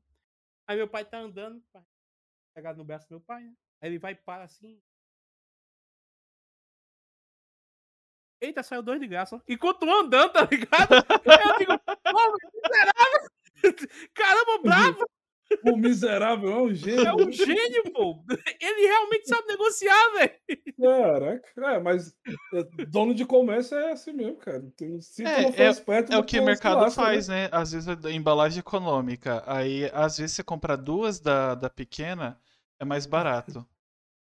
[0.66, 1.62] Aí meu pai tá andando,
[2.55, 3.55] pegado no braço do meu pai, né?
[3.81, 4.81] Aí ele vai e para assim.
[8.41, 9.37] Eita, saiu dois de graça.
[9.37, 9.41] ó.
[9.49, 10.95] E continua andando, tá ligado?
[11.25, 13.31] Eu digo, ô, miserável!
[14.14, 15.18] Caramba, bravo!
[15.64, 17.16] O miserável é um É gênio.
[17.26, 18.22] um gênio, pô!
[18.61, 20.32] Ele realmente sabe negociar, velho!
[20.80, 22.14] Caraca, é, mas
[22.55, 24.62] é, dono de comércio é assim mesmo, cara.
[24.76, 27.07] Tem- Se É, não for é- esperto, É o que o mercado lasca, né?
[27.09, 27.49] faz, né?
[27.51, 29.42] Às vezes é embalagem econômica.
[29.46, 32.38] Aí, às vezes, você compra duas da, da pequena,
[32.78, 33.66] é mais barato.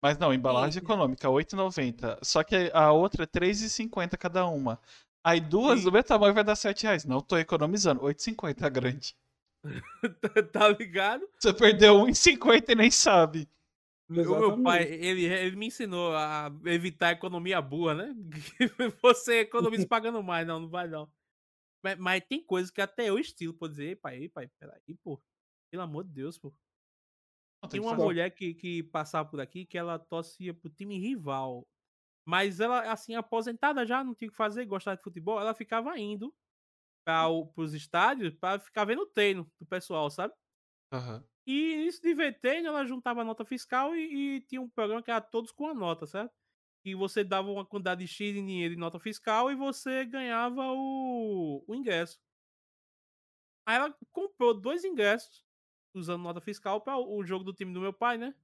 [0.02, 0.86] Mas não, embalagem Sim.
[0.86, 2.18] econômica, R$ 8,90.
[2.22, 4.80] Só que a outra é R$ 3,50 cada uma.
[5.24, 5.84] Aí duas Sim.
[5.84, 7.04] do meu tamanho vai dar 7 reais.
[7.04, 8.00] Não tô economizando.
[8.00, 9.14] R$ 8,50 a grande.
[10.52, 11.28] tá ligado?
[11.38, 13.48] Você perdeu R$ 1,50 e nem sabe.
[14.08, 18.14] O meu pai, ele, ele me ensinou a evitar a economia burra, né?
[19.02, 21.10] Você economiza pagando mais, não, não vai não.
[21.82, 25.20] Mas, mas tem coisas que até eu estilo, pô, dizer, "Ei, pai, pai, peraí, pô.
[25.70, 26.52] Pelo amor de Deus, pô.
[27.62, 31.66] Não, tem uma mulher que, que passava por aqui que ela torcia pro time rival.
[32.24, 35.98] Mas ela, assim, aposentada já, não tinha o que fazer, gostava de futebol, ela ficava
[35.98, 36.34] indo
[37.04, 40.34] para pros estádios pra ficar vendo o treino do pessoal, sabe?
[40.90, 41.24] Aham.
[41.46, 45.02] E isso de ver treino, ela juntava a nota fiscal e, e tinha um programa
[45.02, 46.32] que era todos com a nota, certo?
[46.84, 50.62] E você dava uma quantidade de X em dinheiro em nota fiscal e você ganhava
[50.72, 52.18] o, o ingresso.
[53.66, 55.44] Aí ela comprou dois ingressos
[55.94, 58.34] usando nota fiscal para o o jogo do time do meu pai, né?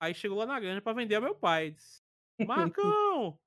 [0.00, 1.72] Aí chegou lá na granja para vender ao meu pai.
[1.72, 2.02] Disse,
[2.46, 3.38] Marcão,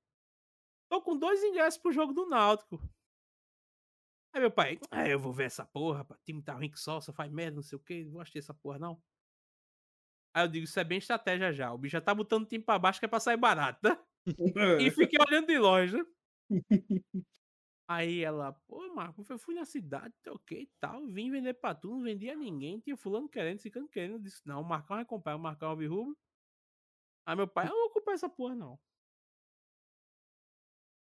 [0.89, 2.79] tô com dois ingressos pro jogo do Náutico.
[4.37, 6.05] Aí meu pai, ah, eu vou ver essa porra.
[6.07, 8.21] O time tá ruim que só, só faz merda, não sei o que, não vou
[8.21, 9.01] assistir essa porra, não.
[10.31, 11.73] Aí eu digo, isso é bem estratégia já.
[11.73, 13.97] O bicho já tá botando o time pra baixo que é pra sair barato, né?
[14.79, 16.03] E fiquei olhando de longe, né?
[17.89, 21.89] Aí ela, pô, Marco, eu fui na cidade, toquei e tal, vim vender pra tu,
[21.89, 24.15] não vendia ninguém, tinha fulano querendo, ficando querendo.
[24.15, 26.15] Eu disse, não, o Marcão vai comprar, o Marcão é o
[27.25, 28.77] Aí meu pai, eu não vou comprar essa porra, não.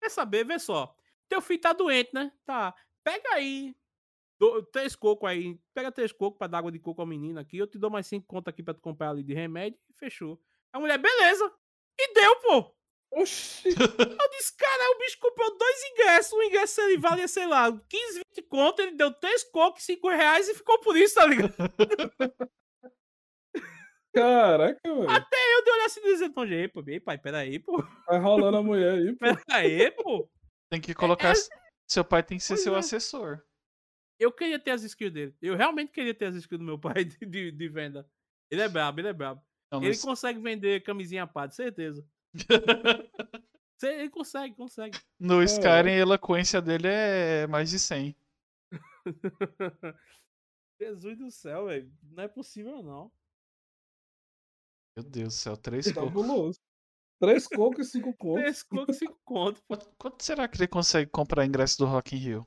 [0.00, 0.94] Quer saber, vê só.
[1.28, 2.30] Teu filho tá doente, né?
[2.44, 2.74] Tá.
[3.04, 3.74] Pega aí.
[4.40, 5.56] do- três cocos aí.
[5.72, 7.56] Pega três cocos pra dar água de coco ao menino aqui.
[7.58, 9.78] Eu te dou mais cinco contas aqui pra tu comprar ali de remédio.
[9.88, 10.40] E fechou.
[10.72, 11.52] A mulher, beleza.
[12.00, 12.74] E deu, pô.
[13.12, 13.68] Oxi,
[14.24, 16.32] Eu disse, cara, o bicho comprou dois ingressos.
[16.32, 18.86] Um ingresso ele valia, sei lá, 15, 20 contas.
[18.86, 21.54] Ele deu três cocos, 5 reais e ficou por isso, tá ligado?
[24.12, 25.02] caraca, velho.
[25.04, 27.82] Eu dei olhar assim e dizer, então, ei, pô, ei, pai, peraí, pô.
[28.06, 29.18] Vai rolando a mulher aí, pô.
[29.46, 30.28] Peraí, pô.
[30.70, 31.32] Tem que colocar.
[31.86, 32.78] Seu pai tem que ser Pois seu é.
[32.78, 33.42] assessor.
[34.18, 35.36] Eu queria ter as skills dele.
[35.42, 38.08] Eu realmente queria ter as skills do meu pai de, de, de venda.
[38.50, 39.42] Ele é brabo, ele é brabo.
[39.72, 42.06] Não, Ele es- consegue vender camisinha pá, de certeza.
[43.82, 44.98] Ele consegue, consegue.
[45.20, 48.16] No Skyrim, a eloquência dele é mais de 100.
[50.80, 51.92] Jesus do céu, velho.
[52.02, 53.12] Não é possível, não.
[54.96, 56.58] Meu Deus do céu, três cocos.
[57.20, 58.42] Três cocos e cinco contos.
[58.42, 59.62] Três cocos, cinco conto.
[59.62, 59.76] pô.
[59.76, 62.46] Quanto, quanto será que ele consegue comprar ingresso do Rock in Rio?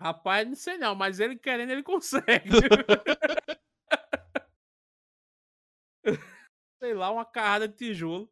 [0.00, 2.50] Rapaz, não sei não, mas ele querendo, ele consegue.
[6.80, 8.30] sei lá, uma carrada de tijolo.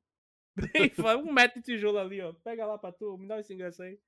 [1.22, 2.32] Um metro de tijolo ali, ó.
[2.32, 4.00] Pega lá pra tu, me dá esse ingresso aí.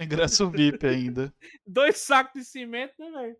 [0.00, 1.34] Ingresso VIP ainda.
[1.66, 3.36] Dois sacos de cimento, né, velho?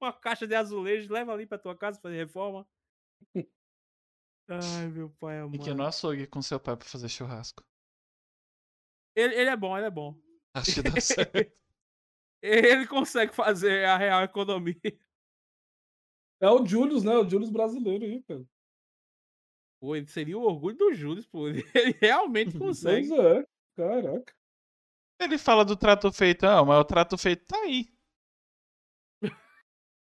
[0.00, 2.66] Uma caixa de azulejo, leva ali pra tua casa fazer reforma.
[4.48, 5.76] Ai, meu pai E que amado.
[5.76, 7.62] no açougue com seu pai pra fazer churrasco.
[9.16, 10.14] Ele, ele é bom, ele é bom.
[10.54, 11.52] Acho que dá certo.
[12.42, 14.74] Ele consegue fazer a real economia.
[16.42, 17.16] É o Julius, né?
[17.16, 18.44] O Julius brasileiro aí, cara.
[19.80, 21.46] Pô, ele seria o orgulho do Júlio, pô.
[21.48, 21.62] Ele
[22.00, 23.08] realmente consegue.
[23.08, 23.46] Pois é.
[23.76, 24.34] Caraca.
[25.20, 27.93] Ele fala do trato feito, não, mas o trato feito tá aí.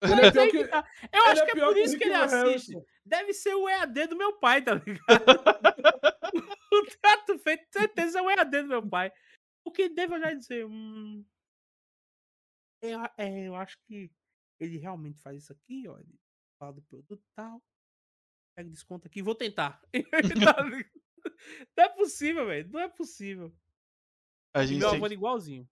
[0.02, 0.88] Ele é pior que, que tá.
[1.12, 2.72] Eu ele acho é que é por que isso que ele Rick assiste.
[2.72, 2.84] Harrison.
[3.04, 5.00] Deve ser o EAD do meu pai, tá ligado?
[6.72, 9.12] o trato feito, certeza, é o EAD do meu pai.
[9.64, 11.24] Porque deve olhar e dizer, hum.
[12.82, 14.10] Eu, é, eu acho que
[14.60, 15.98] ele realmente faz isso aqui, ó.
[15.98, 16.14] Ele
[16.58, 17.62] fala do produto e tal.
[18.56, 19.80] Pega desconto aqui, vou tentar.
[20.44, 20.56] Tá
[21.76, 22.70] não é possível, velho.
[22.70, 23.54] Não é possível.
[24.54, 25.68] A gente meu avô é igualzinho.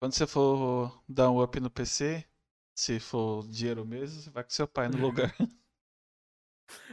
[0.00, 2.24] Quando você for dar um up no PC,
[2.82, 5.32] se for dinheiro mesmo, você vai com seu pai no lugar.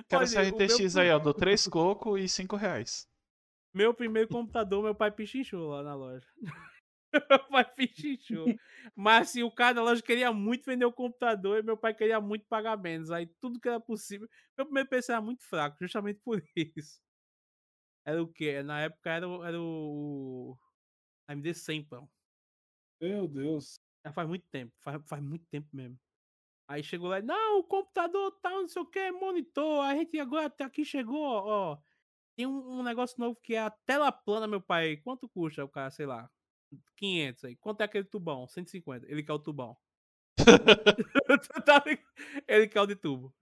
[0.07, 3.07] Quero essa meu RTX pri- aí, ó, do 3 coco e 5 reais.
[3.73, 6.27] Meu primeiro computador, meu pai pichinchou lá na loja.
[7.29, 8.55] meu pai pichinchou.
[8.95, 12.21] Mas assim, o cara da loja queria muito vender o computador e meu pai queria
[12.21, 13.09] muito pagar menos.
[13.09, 14.27] Aí tudo que era possível.
[14.55, 17.01] Meu primeiro PC era muito fraco, justamente por isso.
[18.05, 18.61] Era o quê?
[18.61, 20.55] Na época era, o- era o
[21.27, 22.07] AMD 100, pão.
[23.01, 23.79] Meu Deus.
[24.05, 25.99] Já faz muito tempo, faz, faz muito tempo mesmo.
[26.67, 29.83] Aí chegou lá, não, o computador tá, não sei o que, monitor.
[29.83, 31.77] A gente agora até aqui chegou, ó.
[32.35, 34.97] Tem um, um negócio novo que é a tela plana, meu pai.
[34.97, 36.29] Quanto custa o cara, sei lá?
[36.95, 37.55] 500 aí.
[37.55, 38.47] Quanto é aquele tubão?
[38.47, 39.05] 150.
[39.11, 39.75] Ele quer o tubão.
[41.65, 41.83] Tá?
[42.47, 43.33] Ele quer o de tubo.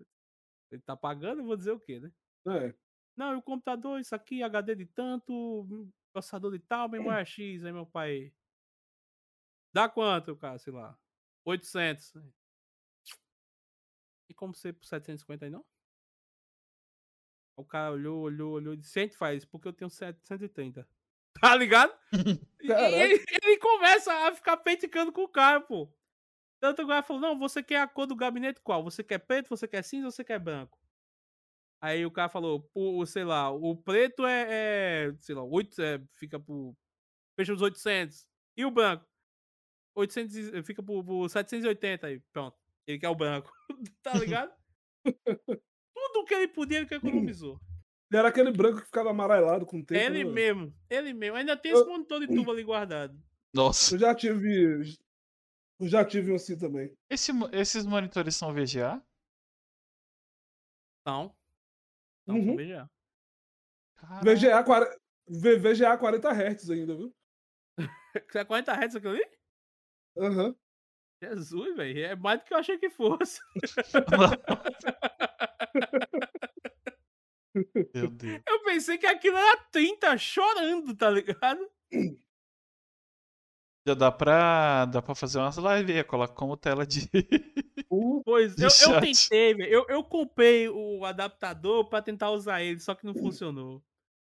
[0.71, 2.11] Ele tá pagando, eu vou dizer o quê, né?
[2.47, 2.73] É.
[3.15, 7.63] Não, e o computador, isso aqui, HD de tanto, processador de tal, memória X.
[7.63, 8.33] Aí meu pai.
[9.77, 10.97] Dá quanto, cara, sei lá?
[11.45, 12.15] 800.
[14.27, 15.63] E como ser por 750 aí, não?
[17.55, 20.87] O cara olhou, olhou, olhou e disse: faz, porque eu tenho 730.
[21.39, 21.95] Tá ligado?
[22.59, 25.87] E ele, ele começa a ficar peticando com o cara, pô.
[26.59, 28.83] Tanto o cara falou: não, você quer a cor do gabinete qual?
[28.83, 30.79] Você quer preto, você quer cinza ou você quer branco?
[31.79, 34.47] Aí o cara falou, o, sei lá, o preto é,
[35.09, 36.75] é, sei lá, 8, é, fica por,
[37.35, 38.27] fecha os 800.
[38.57, 39.05] E o branco?
[39.97, 42.55] 800, e- fica por, por 780 aí, pronto.
[42.85, 43.51] Ele quer o branco,
[44.03, 44.53] tá ligado?
[45.03, 47.59] Tudo que ele podia, ele que economizou.
[48.13, 49.99] Era aquele branco que ficava amarelado com o tempo.
[49.99, 50.31] ele né?
[50.31, 51.35] mesmo, ele mesmo.
[51.37, 53.21] Ainda tem Eu- esse monitor de tubo ali guardado.
[53.53, 53.95] Nossa.
[53.95, 54.95] Eu já tive.
[55.79, 56.93] Eu já tive um assim também.
[57.09, 59.01] Esse esses monitores são VGA?
[61.05, 61.35] Não.
[62.25, 62.45] Não, Uhum.
[62.45, 62.89] só VGA.
[63.97, 64.23] Caraca.
[64.35, 67.15] VGA, 40, V- VGA 40 Hz ainda, viu?
[67.77, 67.77] Você
[68.39, 69.25] é 40 Hz aquilo ali?
[70.19, 70.55] Aham.
[71.23, 72.05] Jesus, velho.
[72.05, 73.39] É mais do que eu achei que fosse.
[77.93, 78.41] Meu Deus.
[78.47, 81.59] Eu pensei que aquilo era 30 chorando, tá ligado?
[83.87, 87.09] Já dá pra, dá pra fazer umas lives aí, coloca como tela de.
[88.23, 89.71] Pois, De eu, eu tentei, velho.
[89.71, 93.81] Eu, eu comprei o adaptador pra tentar usar ele, só que não funcionou.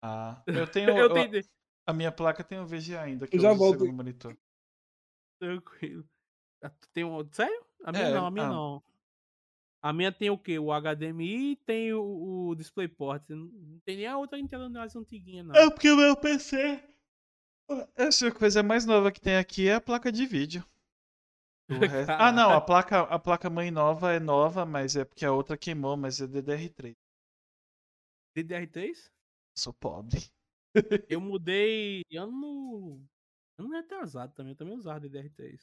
[0.04, 0.90] Ah, eu tenho.
[0.92, 1.44] Eu eu- tentei.
[1.88, 4.38] a minha placa tem o VGA ainda, que Eu eu, já uso o volto monitor.
[5.40, 6.04] Tranquilo.
[6.62, 7.28] Ah, Tem um...
[7.32, 7.66] Sério?
[7.86, 8.50] A minha É, não, a minha ah.
[8.50, 8.84] não.
[9.82, 10.60] A minha tem o quê?
[10.60, 13.30] O HDMI e tem o, o DisplayPort.
[13.30, 15.56] Não tem nem a outra tela mais antiguinha, não.
[15.56, 16.84] É porque o meu PC.
[17.96, 20.66] Essa coisa mais nova que tem aqui é a placa de vídeo.
[21.70, 25.32] Resto- Ah, não, a placa, a placa mãe nova é nova, mas é porque a
[25.32, 26.96] outra queimou, mas é DDR3.
[28.36, 29.12] DDR3?
[29.56, 30.20] Sou pobre.
[31.08, 33.02] Eu mudei ano.
[33.60, 34.54] Ano retrasado também.
[34.54, 35.62] Eu também usava DDR3.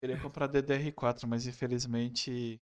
[0.00, 2.60] Queria comprar DDR4, mas infelizmente.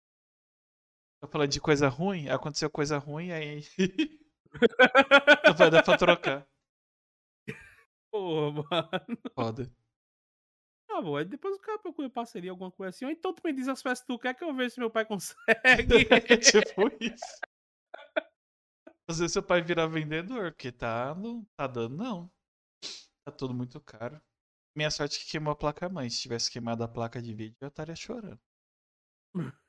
[1.20, 3.60] Tô falando de coisa ruim, aconteceu coisa ruim, aí.
[5.46, 6.48] Não vai dar pra trocar.
[8.10, 9.18] Porra, mano.
[9.34, 9.70] Foda.
[10.88, 13.04] Tá bom, depois o cara procura parceria, alguma coisa assim.
[13.04, 14.90] Ou então tu me diz as peças que tu quer que eu veja se meu
[14.90, 15.36] pai consegue.
[16.32, 17.40] É tipo isso.
[19.08, 22.35] Às vezes seu pai virar vendedor, porque tá, não tá dando, não.
[23.26, 24.22] Tá tudo muito caro.
[24.72, 26.08] Minha sorte é que queimou a placa mãe.
[26.08, 28.38] Se tivesse queimado a placa de vídeo, eu estaria chorando.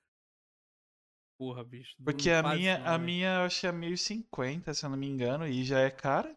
[1.40, 1.96] Porra, bicho.
[2.04, 5.48] Porque a minha, não, a minha eu que é 1050, se eu não me engano,
[5.48, 6.36] e já é cara.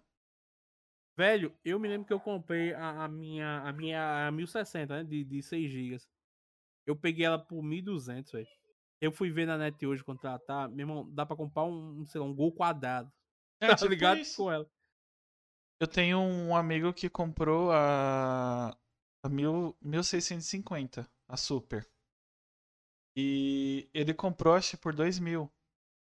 [1.15, 5.05] Velho, eu me lembro que eu comprei a, a minha a minha a 1060, né,
[5.05, 5.99] de, de 6 GB.
[6.87, 8.49] Eu peguei ela por 1200, velho.
[8.99, 12.27] Eu fui ver na net hoje contratar, meu irmão, dá pra comprar um, sei lá,
[12.27, 13.13] um gol quadrado.
[13.61, 14.37] É, Tá tipo ligado isso.
[14.39, 14.67] com ela.
[15.81, 18.69] Eu tenho um amigo que comprou a,
[19.25, 21.89] a mil, 1650, a Super.
[23.17, 25.51] E ele comprou, acho por 2 mil.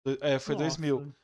[0.05, 1.01] Do- É, foi 2 mil.
[1.01, 1.17] Nossa.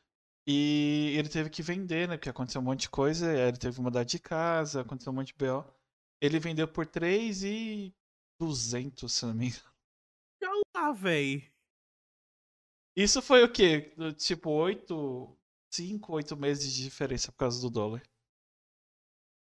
[0.49, 2.17] E ele teve que vender, né?
[2.17, 3.33] Porque aconteceu um monte de coisa.
[3.37, 5.65] Ele teve que mudar de casa, aconteceu um monte de BO.
[6.21, 7.95] Ele vendeu por 3 e
[8.41, 9.73] 200, se não me engano.
[10.43, 11.43] Olha lá, velho.
[12.97, 13.93] Isso foi o quê?
[14.17, 15.37] Tipo, 8,
[15.73, 18.03] 5, 8 meses de diferença por causa do dólar.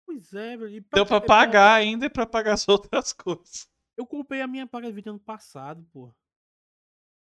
[0.06, 0.76] Pois é, velho.
[0.76, 3.68] e Deu pra é pagar ainda e pra pagar as outras coisas.
[3.96, 6.12] Eu comprei a minha de vídeo ano passado, pô.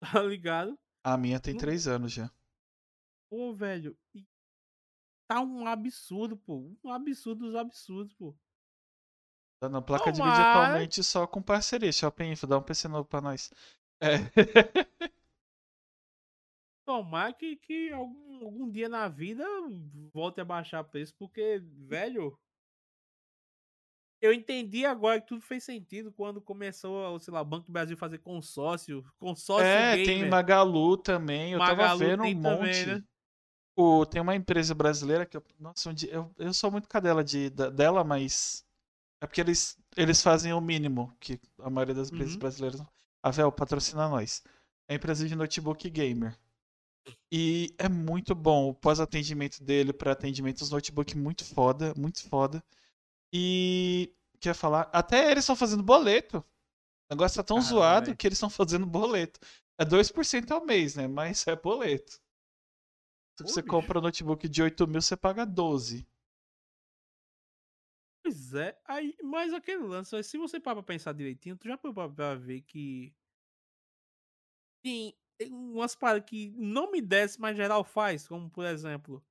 [0.00, 0.78] Tá ligado?
[1.02, 2.30] A minha tem Não- três anos já.
[3.30, 3.96] Pô, velho.
[5.28, 6.70] Tá um absurdo, pô.
[6.84, 8.36] Um absurdo dos absurdos, pô.
[9.58, 10.66] Tá na placa de vídeo Tomara.
[10.66, 11.90] atualmente só com parceria.
[11.90, 13.50] Shopping Info, dá um PC novo pra nós.
[14.00, 14.16] É.
[16.86, 19.44] Tomar que, que algum, algum dia na vida
[20.12, 22.38] volte a baixar preço, porque, velho.
[24.20, 27.96] Eu entendi agora que tudo fez sentido quando começou, sei lá, o Banco do Brasil
[27.96, 29.04] fazer consórcio.
[29.18, 30.06] Consórcio É, gamer.
[30.06, 31.52] tem Magalu também.
[31.52, 32.42] Eu Magalu tava vendo um monte.
[32.58, 33.02] também, né?
[33.76, 37.68] O, tem uma empresa brasileira que eu, nossa, eu, eu sou muito cadela de, da-
[37.68, 38.64] dela, mas
[39.20, 42.40] é porque eles, eles fazem o mínimo que a maioria das empresas Uhum.
[42.40, 42.82] brasileiras.
[43.22, 44.42] A Vel patrocina nós.
[44.88, 46.36] É a empresa de notebook gamer.
[47.30, 52.62] E é muito bom o pós-atendimento dele para atendimentos notebook muito foda, muito foda.
[53.32, 56.38] E quer falar, até eles estão fazendo boleto.
[56.38, 58.16] O negócio tá tão Caralho, zoado velho.
[58.16, 59.40] que eles estão fazendo boleto.
[59.78, 61.06] É 2% ao mês, né?
[61.06, 62.20] Mas é boleto.
[63.38, 63.70] Se Pô, você bicho.
[63.70, 66.06] compra um notebook de 8 mil, você paga 12.
[68.24, 72.10] Pois é, aí, mas aquele lance, se você parar pra pensar direitinho, tu já parou
[72.12, 73.14] pra, ver que
[74.82, 75.16] tem,
[75.50, 79.24] umas paradas que não me desce, mas geral faz, como por exemplo,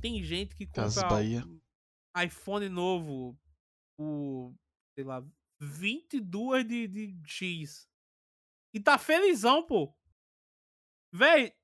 [0.00, 1.44] tem gente que Casas compra Bahia.
[1.46, 1.60] um
[2.16, 3.38] iPhone novo
[3.96, 4.54] por,
[4.94, 5.24] sei lá,
[5.60, 7.88] 22 de, de X
[8.74, 9.94] e tá felizão, pô.
[11.12, 11.54] Véi,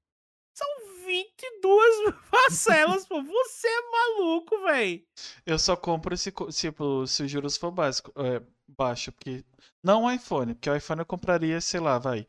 [0.55, 0.69] são
[1.07, 3.23] 22 parcelas, pô.
[3.23, 5.07] Você é maluco, véi.
[5.47, 9.45] Eu só compro se, tipo, se os juros for básico, é, baixo, porque
[9.83, 12.27] não o iPhone, porque o iPhone eu compraria, sei lá, vai,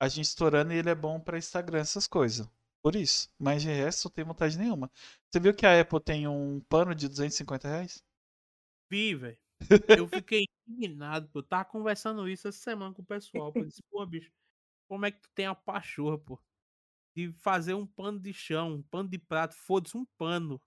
[0.00, 2.46] a gente estourando e ele é bom pra Instagram, essas coisas.
[2.82, 3.28] Por isso.
[3.38, 4.90] Mas de resto, não tenho vontade nenhuma.
[5.30, 8.02] Você viu que a Apple tem um pano de 250 reais?
[8.90, 9.38] Vi, velho.
[9.88, 11.40] Eu fiquei indignado, pô.
[11.40, 13.52] Eu tava conversando isso essa semana com o pessoal.
[13.54, 14.30] Eu disse, pô, bicho,
[14.88, 16.38] como é que tu tem a pachorra, pô?
[17.16, 20.60] De fazer um pano de chão, um pano de prato, foda-se, um pano.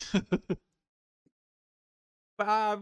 [2.35, 2.77] pra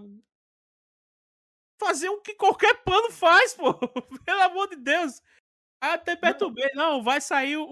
[1.79, 3.73] fazer o que qualquer pano faz, pô.
[4.25, 5.21] Pelo amor de Deus.
[5.81, 6.69] Aí até perturbei.
[6.75, 7.65] Não, vai sair o,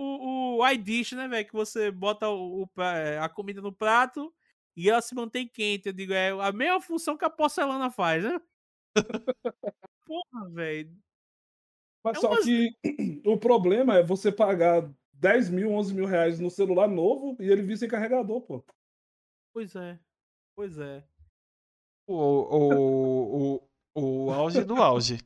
[0.59, 1.45] o, iDish, né, velho?
[1.47, 4.33] Que você bota o, o é, a comida no prato
[4.75, 5.87] e ela se mantém quente.
[5.87, 8.39] Eu digo, é a mesma função que a porcelana faz, né?
[10.05, 10.97] Porra, velho.
[12.03, 12.69] Mas É só umas- que
[13.25, 17.61] o problema é você pagar 10 mil, 11 mil reais no celular novo e ele
[17.63, 18.63] vir sem carregador, pô.
[19.53, 19.99] Pois é.
[20.55, 21.03] Pois é.
[22.07, 23.55] O, o,
[23.95, 25.17] o, o auge do auge.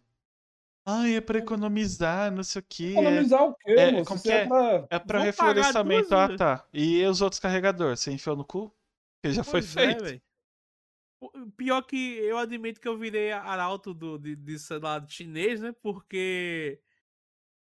[0.85, 2.87] Ai, é pra economizar, não sei o que.
[2.87, 4.05] É, Economizar o quê, é, moço?
[4.05, 4.47] como que é é?
[4.47, 4.87] pra...
[4.89, 6.15] é pra reflorestamento.
[6.15, 6.67] Ah, tá.
[6.73, 7.99] E os outros carregadores?
[7.99, 8.75] Você enfiou no cu?
[9.23, 10.23] Que já foi Pois é, feito.
[11.55, 15.71] Pior que eu admito que eu virei arauto do, de, de, sei lá, chinês, né?
[15.83, 16.81] Porque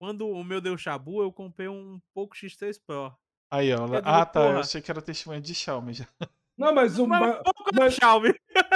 [0.00, 3.16] quando o meu deu chabu, eu comprei um Poco X3 Pro.
[3.50, 3.86] Aí, ó.
[3.88, 4.40] Eu digo, Ah, tá.
[4.42, 4.60] Eu porra.
[4.60, 6.06] achei que era testemunha de Xiaomi já.
[6.58, 8.34] Não, mas o, Mas ma- um pouco da mas, Xiaomi.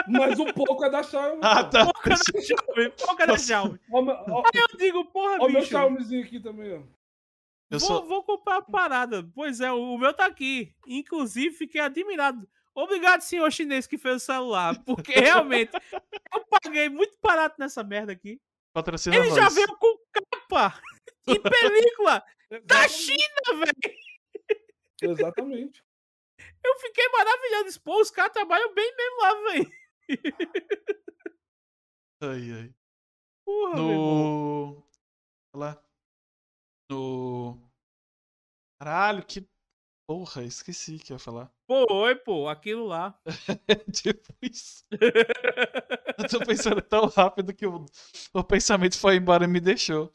[0.09, 1.41] mas um pouco é da Xiaomi.
[1.43, 1.85] Ah, tá.
[1.85, 2.91] Pouco da Xiaomi.
[2.97, 3.45] Pouco da Nossa.
[3.45, 3.81] Xiaomi.
[3.93, 5.71] Aí eu digo, porra, ó o meu bicho.
[5.71, 6.83] Xiaomizinho aqui também, ó.
[7.71, 8.07] Eu vou, sou.
[8.07, 9.29] vou comprar a parada.
[9.35, 10.73] Pois é, o, o meu tá aqui.
[10.87, 12.49] Inclusive, fiquei admirado.
[12.75, 14.79] Obrigado, senhor chinês que fez o celular.
[14.85, 15.73] Porque realmente
[16.33, 18.41] eu paguei muito barato nessa merda aqui.
[18.73, 20.81] Patrocina Ele já veio com capa
[21.27, 22.23] e película
[22.65, 22.87] da.
[22.89, 23.19] China,
[23.59, 23.97] velho.
[25.03, 25.83] Exatamente.
[26.65, 27.65] Eu fiquei maravilhado.
[27.65, 29.73] Disse, Pô, os caras trabalham bem mesmo lá, velho.
[32.21, 32.75] Ai, ai.
[33.45, 33.77] Porra.
[33.77, 34.83] No.
[35.55, 35.83] Lá.
[36.91, 37.59] No.
[38.81, 39.47] Caralho, que.
[40.07, 41.51] Porra, esqueci que ia falar.
[41.67, 43.19] Pô, oi, pô, aquilo lá.
[43.93, 44.85] tipo isso.
[44.91, 47.87] Eu tô pensando tão rápido que o,
[48.35, 50.13] o pensamento foi embora e me deixou.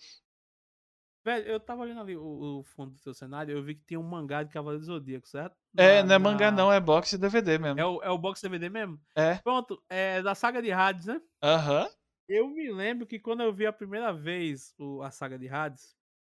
[1.27, 3.99] Velho, eu tava olhando ali o, o fundo do seu cenário, eu vi que tinha
[3.99, 5.57] um mangá de Cavaleiro do Zodíaco, certo?
[5.77, 7.77] É, Na- não é mangá na- não, é box de DVD mesmo.
[7.77, 8.97] É o, é o box DVD mesmo?
[9.13, 9.35] É.
[9.39, 11.21] Pronto, é da saga de Hades, né?
[11.43, 11.89] Aham.
[12.29, 15.97] Eu me lembro que quando eu vi a primeira vez o, a saga de Hades,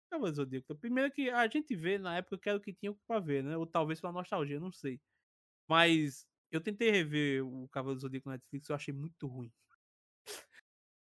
[0.10, 2.96] Cavaleiro do Zodíaco, primeiro que a gente vê na época que era o que tinha
[3.06, 3.58] pra ver, né?
[3.58, 5.02] Ou talvez pela nostalgia, não sei.
[5.70, 9.52] Mas eu tentei rever o Cavaleiro do Zodíaco no Netflix e eu achei muito ruim.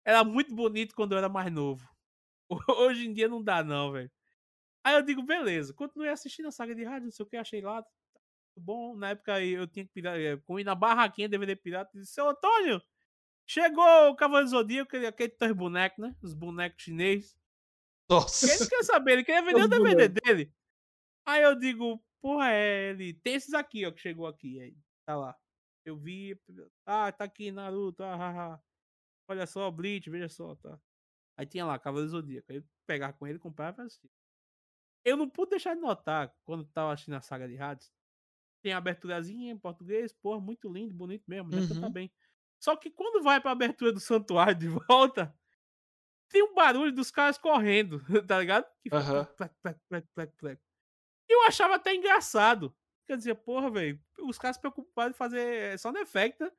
[0.04, 1.88] Era muito bonito quando eu era mais novo.
[2.78, 4.10] Hoje em dia não dá, não, velho.
[4.84, 7.60] Aí eu digo, beleza, continuei assistindo a saga de rádio, não sei o que, achei
[7.60, 7.84] lá.
[8.56, 11.90] Bom, na época aí eu tinha que pirar, eh, com ir na barraquinha DVD pirata,
[11.94, 12.82] e disse, seu Antônio,
[13.46, 16.16] chegou o Cavaleiro Zodíaco, aquele, dois bonecos, né?
[16.22, 17.36] Os bonecos chineses.
[18.08, 18.52] Nossa.
[18.52, 20.52] Ele quer saber, ele queria vender Os o DVD dele.
[21.24, 23.14] Aí eu digo, porra, é ele.
[23.14, 24.60] Tem esses aqui, ó, que chegou aqui.
[24.60, 25.36] Aí, tá lá.
[25.84, 26.36] Eu vi.
[26.84, 28.02] Ah, tá aqui, Naruto.
[28.02, 28.60] Ah, ah, ah.
[29.28, 30.78] Olha só, Bleach, veja só, tá.
[31.40, 32.52] Aí tinha lá, Cavaleiro do Zodíaco.
[32.52, 34.10] Aí eu pegava com ele, comprava e assistia.
[35.02, 37.90] Eu não pude deixar de notar, quando tava assistindo a saga de Hades,
[38.62, 41.56] tem a aberturazinha em português, porra, muito lindo, bonito mesmo, né?
[41.62, 41.90] Uhum.
[41.90, 42.12] bem.
[42.62, 45.34] Só que quando vai pra abertura do santuário de volta,
[46.28, 48.66] tem um barulho dos caras correndo, tá ligado?
[48.82, 48.90] Que.
[51.26, 52.76] E eu achava até engraçado.
[53.06, 56.52] Quer dizer, porra, velho, os caras se preocuparam em fazer sound effect, né?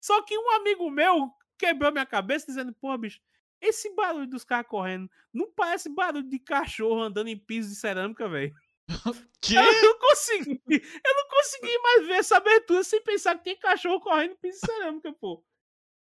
[0.00, 3.20] Só que um amigo meu quebrou minha cabeça dizendo, porra, bicho,
[3.62, 8.28] esse barulho dos caras correndo não parece barulho de cachorro andando em piso de cerâmica,
[8.28, 8.54] velho.
[9.40, 9.54] Que?
[9.56, 14.00] Eu não consegui, eu não consegui mais ver essa abertura sem pensar que tem cachorro
[14.00, 15.44] correndo em piso de cerâmica, pô.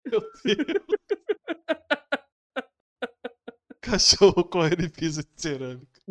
[0.04, 0.32] Meu Deus.
[3.80, 6.02] Cachorro correndo em piso de cerâmica.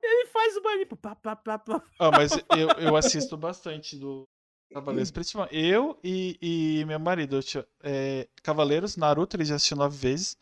[0.00, 1.82] Ele faz o barulho, plá, plá, plá, plá.
[1.98, 4.28] Ah, mas eu, eu assisto bastante do
[4.72, 5.56] Cavaleiros, principalmente.
[5.56, 6.38] Eu e,
[6.80, 7.40] e meu marido.
[7.82, 10.36] é, Cavaleiros, Naruto, ele já assistiu nove vezes.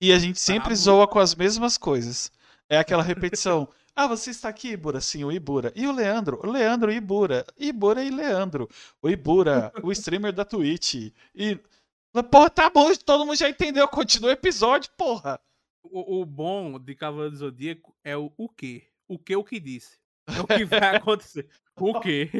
[0.00, 0.76] E a gente sempre Brabo.
[0.76, 2.30] zoa com as mesmas coisas.
[2.68, 3.68] É aquela repetição.
[3.92, 5.00] Ah, você está aqui, Ibura?
[5.00, 5.72] Sim, o Ibura.
[5.74, 6.40] E o Leandro?
[6.42, 7.44] O Leandro e Ibura.
[7.58, 8.66] Ibura e Leandro.
[9.02, 11.12] O Ibura, o streamer da Twitch.
[11.34, 11.58] E.
[12.30, 13.86] Porra, tá bom, todo mundo já entendeu.
[13.88, 15.38] Continua o episódio, porra.
[15.82, 18.84] O, o bom de Cavaleiro do Zodíaco é o o quê?
[19.06, 19.99] O que o que disse.
[20.36, 21.48] É o que vai acontecer.
[21.76, 22.30] O quê?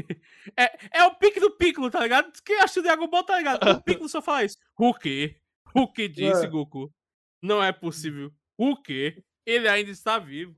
[0.57, 2.31] É, é o pique do Piccolo, tá ligado?
[2.45, 3.71] Quem assistiu Dragon Ball, tá ligado?
[3.71, 4.59] O Piccolo só fala isso.
[4.79, 5.41] O quê?
[5.75, 6.49] O que disse, É.
[6.49, 6.93] Goku?
[7.43, 8.33] Não é possível.
[8.59, 9.23] O quê?
[9.47, 10.55] Ele ainda está vivo.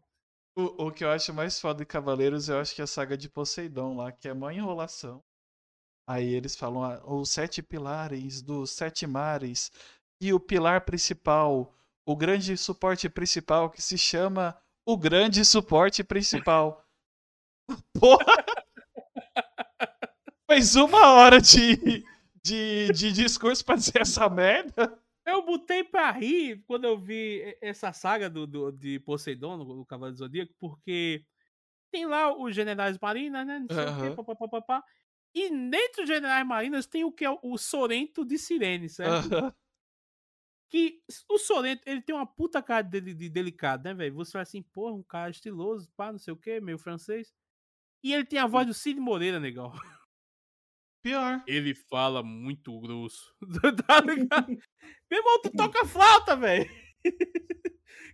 [0.56, 3.16] O, o que eu acho mais foda de Cavaleiros, eu acho que é a saga
[3.16, 5.22] de Poseidon lá, que é uma enrolação.
[6.06, 9.70] Aí eles falam ah, os sete pilares dos sete mares
[10.20, 11.72] e o pilar principal,
[12.04, 16.81] o grande suporte principal que se chama o grande suporte principal.
[17.98, 18.44] Porra!
[20.50, 22.04] Fez uma hora de,
[22.42, 24.98] de, de discurso pra dizer essa merda.
[25.24, 30.16] Eu botei pra rir quando eu vi essa saga do, do- de Poseidon, no, Cavaleiro
[30.16, 31.24] do Zodíaco, porque
[31.92, 33.58] tem lá os generais marinas, né?
[33.60, 34.16] Não sei o Aham.
[34.16, 34.82] quê, papapá.
[35.34, 39.32] E dentro dos generais marinas tem o que é o- o Sorento de Sirene, certo?
[39.34, 39.54] Aham.
[40.68, 44.14] Que o Sorento, ele tem uma puta cara de, de delicado, né, velho?
[44.16, 47.32] Você fala assim, porra, um cara estiloso, pá, não sei o quê, meio francês.
[48.02, 49.72] E ele tem a voz do Cid Moreira, negão.
[51.02, 51.42] Pior.
[51.46, 53.34] Ele fala muito grosso.
[53.86, 54.48] tá ligado?
[55.10, 56.70] Meu irmão, tu toca flauta, velho.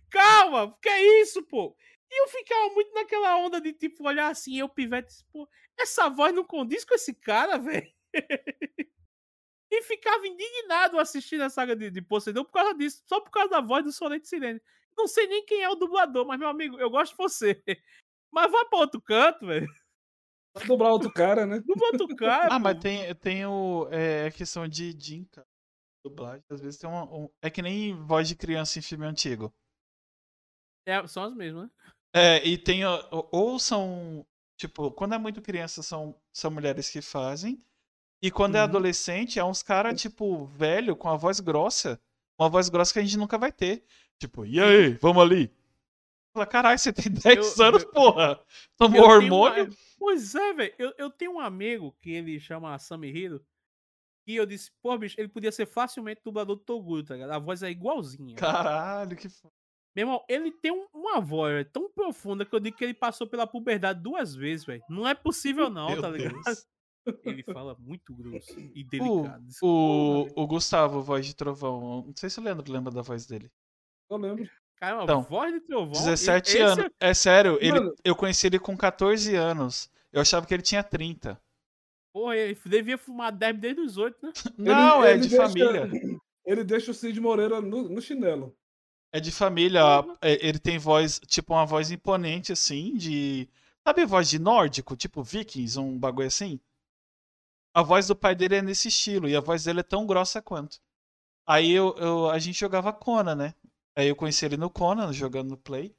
[0.09, 1.75] Calma, que é isso, pô?
[2.11, 5.47] E eu ficava muito naquela onda de, tipo, olhar assim, eu pivete, pô,
[5.77, 7.91] essa voz não condiz com esse cara, velho.
[9.71, 13.51] e ficava indignado assistindo a saga de, de Poseidon por causa disso, só por causa
[13.51, 14.59] da voz do Sorente Sirene.
[14.97, 17.61] Não sei nem quem é o dublador, mas, meu amigo, eu gosto de você.
[18.31, 19.67] Mas vá pra outro canto, velho.
[20.55, 21.59] Vai dobrar outro cara, né?
[21.59, 22.55] Dubla outro cara.
[22.55, 25.45] Ah, mas tem, tem o, é, a questão de dinka.
[26.03, 29.53] Dublagem, às vezes tem uma, um- É que nem voz de criança em filme antigo.
[30.87, 31.69] É, são as mesmas, né?
[32.13, 32.81] É, e tem.
[33.31, 34.25] Ou são.
[34.57, 37.63] Tipo, quando é muito criança, são, são mulheres que fazem.
[38.21, 38.63] E quando é Uhum.
[38.65, 42.01] adolescente, é uns caras, tipo, velho, com a voz grossa.
[42.37, 43.85] Uma voz grossa que a gente nunca vai ter.
[44.19, 45.53] Tipo, e aí, vamos ali.
[46.39, 48.39] Fala, caralho, você tem 10 Eu- anos, eu- porra.
[48.77, 49.69] Tomou tenho uma- hormônio?
[49.97, 50.73] Pois é, velho.
[50.77, 53.43] Eu, eu tenho um amigo que ele chama Samihiro.
[54.27, 57.31] E eu disse, pô, bicho, ele podia ser facilmente dublador do Toguro, tá ligado?
[57.31, 58.35] A voz é igualzinha.
[58.35, 59.53] Caralho, que foda.
[59.95, 62.93] Meu irmão, ele tem um- uma voz véio, tão profunda que eu digo que ele
[62.93, 64.83] passou pela puberdade duas vezes, velho.
[64.87, 66.41] Não é possível, não, Meu tá ligado?
[66.43, 66.67] Deus.
[67.25, 69.47] Ele fala muito grosso e O, delicado.
[69.49, 72.03] O, "Porra, velho." o Gustavo, voz de trovão.
[72.05, 73.49] Não sei se o Leandro lembra da voz dele.
[74.11, 74.47] Eu lembro.
[74.79, 75.91] Cara, Então, voz de trovão.
[75.91, 76.85] 17 esse anos.
[76.99, 77.95] É sério, ele, Mano.
[78.03, 79.89] eu conheci ele com 14 anos.
[80.11, 81.39] Eu achava que ele tinha 30.
[82.13, 84.31] Porra, ele devia fumar 10 desde os 8, né?
[84.57, 85.89] Não, Ele- é ele de deixa- família.
[86.45, 88.57] Ele deixa o Cid Moreira no, no chinelo.
[89.13, 89.81] É de família.
[90.19, 93.47] É, Ele tem voz, tipo, uma voz imponente, assim, de.
[93.87, 94.95] Sabe voz de nórdico?
[94.95, 96.59] Tipo Vikings, um bagulho assim?
[97.71, 100.41] A voz do pai dele é nesse estilo, e a voz dele é tão grossa
[100.41, 100.79] quanto.
[101.47, 103.53] Aí eu, eu- a gente jogava Conan, né?
[103.99, 105.93] Aí eu conheci ele no Conan, jogando no Play.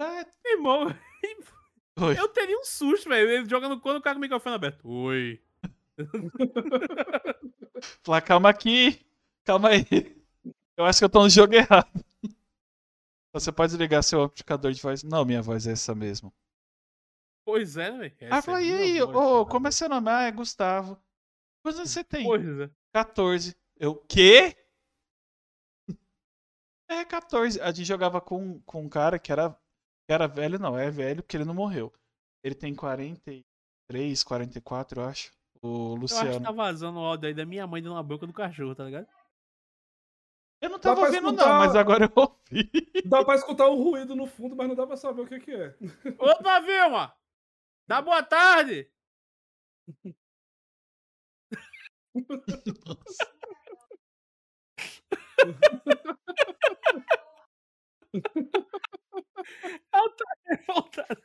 [0.00, 0.86] Meu irmão,
[2.00, 2.18] oi.
[2.18, 3.28] eu teria um susto, velho.
[3.28, 4.88] Ele jogando quando o cara com o microfone aberto.
[4.88, 5.42] Oi.
[8.02, 9.06] Falar, calma aqui,
[9.44, 9.84] calma aí.
[10.78, 12.02] Eu acho que eu tô no jogo errado.
[13.34, 15.02] Você pode ligar seu amplificador de voz?
[15.02, 16.32] Não, minha voz é essa mesmo.
[17.44, 18.16] Pois é, velho?
[18.18, 19.50] Essa é e aí, voz, ô, cara.
[19.50, 20.08] como é seu nome?
[20.08, 20.98] Ah, é Gustavo.
[21.62, 22.24] Quantos anos você tem?
[22.24, 22.70] Pois é.
[22.94, 23.54] 14.
[23.78, 24.56] Eu, quê?
[26.88, 27.60] É, 14.
[27.60, 31.22] A gente jogava com, com um cara que era, que era velho, não, é velho
[31.22, 31.92] porque ele não morreu.
[32.44, 35.32] Ele tem 43, 44, eu acho.
[35.62, 36.44] O Eu acho que Luciano.
[36.44, 39.06] tá vazando o áudio aí da minha mãe dando uma boca do cachorro, tá ligado?
[40.60, 42.70] Eu não tava ouvindo, não, escutar- mas agora eu ouvi.
[43.04, 45.50] Dá pra escutar o ruído no fundo, mas não dá pra saber o que, que
[45.52, 45.76] é.
[46.18, 47.14] Opa, Vilma!
[47.86, 48.90] Dá boa tarde!
[59.92, 61.22] Ela tá revoltada.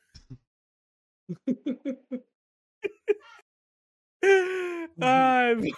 [5.02, 5.56] Ai,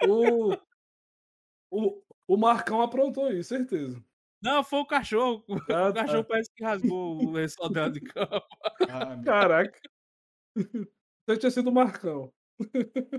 [0.00, 0.56] O,
[1.70, 4.02] o, o Marcão aprontou isso, certeza.
[4.42, 5.44] não, foi o cachorro.
[5.48, 6.04] O Ah, tá.
[6.06, 8.42] cachorro parece que rasgou o lençol dela de cama.
[8.88, 9.78] Ah, Caraca.
[11.24, 12.32] Então tinha sido o Marcão.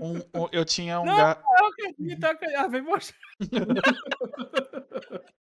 [0.00, 1.16] Um- um- eu tinha um Não.
[1.16, 1.42] gato.
[1.58, 2.58] Eu acredito, eu acredito.
[2.58, 3.18] Ah, vem mostrar.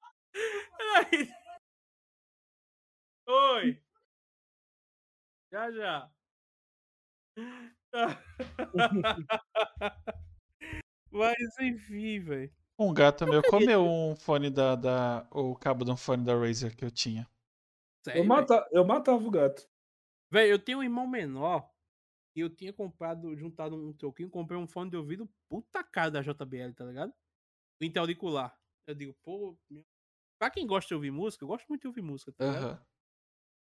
[3.27, 3.79] Oi.
[5.53, 6.11] Já, já.
[11.11, 12.51] Mas enfim, velho.
[12.79, 15.27] Um gato meu comeu um fone da, da.
[15.31, 17.27] O cabo de um fone da Razer que eu tinha.
[18.15, 19.67] Eu, mata, eu matava o gato.
[20.31, 21.69] Velho, eu tenho um irmão menor
[22.37, 26.23] e eu tinha comprado, juntado um troquinho, comprei um fone de ouvido puta cara da
[26.23, 27.13] JBL, tá ligado?
[27.81, 28.59] O interauricular.
[28.87, 29.85] Eu digo, pô, meu...
[30.39, 32.65] pra quem gosta de ouvir música, eu gosto muito de ouvir música, tá ligado?
[32.65, 32.87] Aham.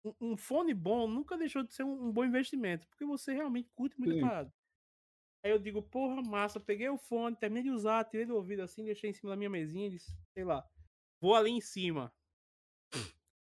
[0.02, 3.70] Um, um fone bom nunca deixou de ser um, um bom investimento, porque você realmente
[3.74, 4.20] curte muito Sim.
[4.20, 4.52] parada.
[5.44, 8.84] Aí eu digo, porra, massa, peguei o fone, terminei de usar, tirei do ouvido assim,
[8.84, 10.68] deixei em cima da minha mesinha e disse, sei lá,
[11.20, 12.14] vou ali em cima.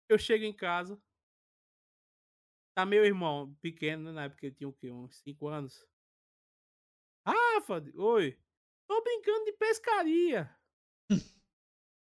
[0.10, 1.02] Eu chego em casa,
[2.78, 4.92] Tá meu irmão, pequeno, né, na época ele tinha o quê?
[4.92, 5.84] Uns 5 anos.
[7.26, 8.38] Rafa, oi.
[8.88, 10.56] Tô brincando de pescaria.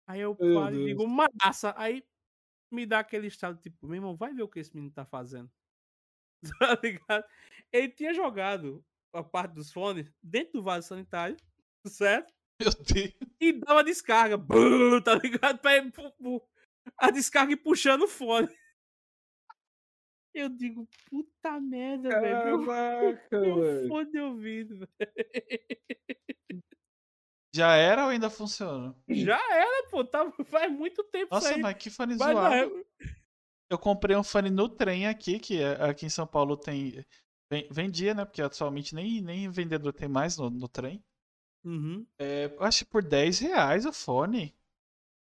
[0.07, 1.73] Aí eu Meu paro e digo, massa.
[1.79, 2.05] Aí
[2.71, 5.51] me dá aquele estado, tipo, meu irmão, vai ver o que esse menino tá fazendo.
[6.61, 7.25] Tá ligado?
[7.73, 8.85] Ele tinha jogado
[9.15, 11.39] a parte dos fones dentro do vaso sanitário,
[11.87, 12.35] certo?
[12.61, 13.15] Meu Deus.
[13.41, 14.37] E dava descarga.
[15.03, 15.59] Tá ligado?
[15.59, 15.91] Pra ele,
[16.99, 18.49] a descarga e puxando o fone.
[20.33, 22.65] Eu digo, puta merda, velho.
[22.65, 23.89] Caraca, Meu velho.
[23.89, 24.91] fone de ouvido, velho.
[27.55, 28.95] Já era ou ainda funciona?
[29.09, 30.05] Já era, pô.
[30.05, 32.87] Tá, faz muito tempo Nossa, mas que fone Mas zoado.
[33.69, 37.05] Eu comprei um fone no trem aqui, que é- aqui em São Paulo tem.
[37.51, 38.25] ven- Vendia, né?
[38.25, 41.03] Porque atualmente nem, nem vendedor tem mais no, no trem.
[41.65, 42.07] Uhum.
[42.19, 44.55] É, eu acho que por 10 reais o fone.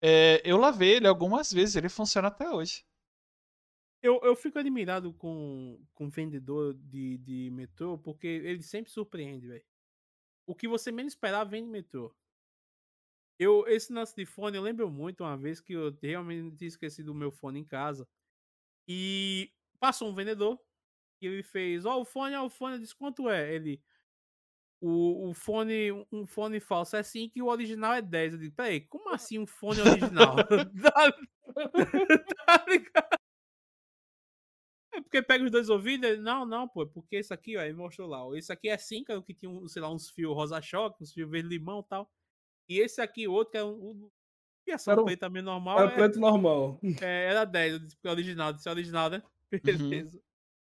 [0.02, 2.85] É, eu lavei ele algumas vezes, ele funciona até hoje.
[4.05, 9.64] Eu, eu fico admirado com, com vendedor de, de metrô, porque ele sempre surpreende, velho.
[10.47, 12.14] O que você menos esperava vem de metrô.
[13.39, 17.12] Eu, esse lance de fone, eu lembro muito uma vez que eu realmente tinha esquecido
[17.12, 18.06] o meu fone em casa.
[18.86, 19.51] E
[19.81, 20.60] passou um vendedor
[21.22, 23.55] e ele fez, ó, o fone, ó, o fone, eu disse, quanto é?
[23.55, 23.82] Ele,
[24.82, 28.35] o, o fone, um fone falso é 5 e o original é 10.
[28.35, 30.36] Eu digo, peraí, como assim um fone original?
[32.47, 33.23] tá ligado?
[34.95, 37.62] É porque pega os dois ouvidos, ele, não, não, pô, é porque esse aqui, ó,
[37.62, 39.91] ele mostrou lá, ó, esse aqui é 5, é o que tinha, um, sei lá,
[39.93, 42.11] uns fios rosa-choque, uns fios verde-limão e tal.
[42.69, 44.11] E esse aqui, outro, que é um, um
[44.65, 46.79] fiação Era um- preta também normal, Era é- preto normal.
[47.03, 49.23] é, era 10, eu disse, porque é original, disse original, né?
[50.07, 50.21] Beleza.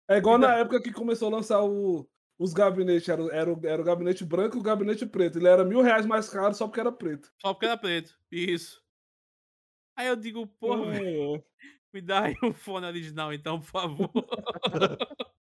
[0.09, 2.07] É igual na época que começou a lançar o-
[2.37, 3.07] os gabinetes.
[3.07, 5.37] Era, o- era, era o gabinete branco e o gabinete preto.
[5.39, 7.31] Ele era mil reais mais caro só porque era preto.
[7.41, 8.83] Só porque era preto, isso.
[9.95, 11.43] Aí eu digo, porra, velho, É,
[11.95, 14.11] me dá aí um fone original então, por favor.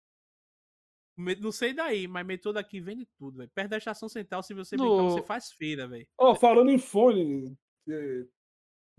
[1.40, 3.49] Não sei daí, mas metrô daqui vende tudo, velho.
[3.53, 6.07] Perto da estação central, se você brincar, você No- faz feira, velho.
[6.18, 7.56] Ó, falando em fone.
[7.88, 8.26] é,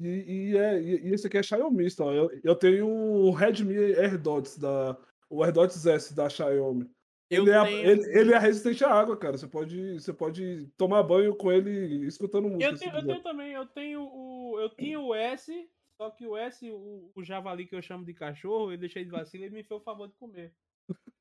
[0.00, 0.08] E,
[0.52, 2.12] e, é- e- e esse aqui é Xiaomi, ó.
[2.12, 4.96] Eu, eu tenho o Redmi AirDots, da,
[5.30, 6.88] o AirDots S da Xiaomi.
[7.30, 9.36] Ele é, tenho- ele, ele é resistente à água, cara.
[9.38, 12.64] Você pode, você pode tomar banho com ele escutando música.
[12.72, 14.58] Eu tenho, eu tenho também, eu tenho o.
[14.60, 15.68] Eu tinha o S,
[16.02, 19.10] só que o S, o, o javali que eu chamo de cachorro, eu deixei de
[19.10, 20.52] vacilo e ele me fez o favor de comer.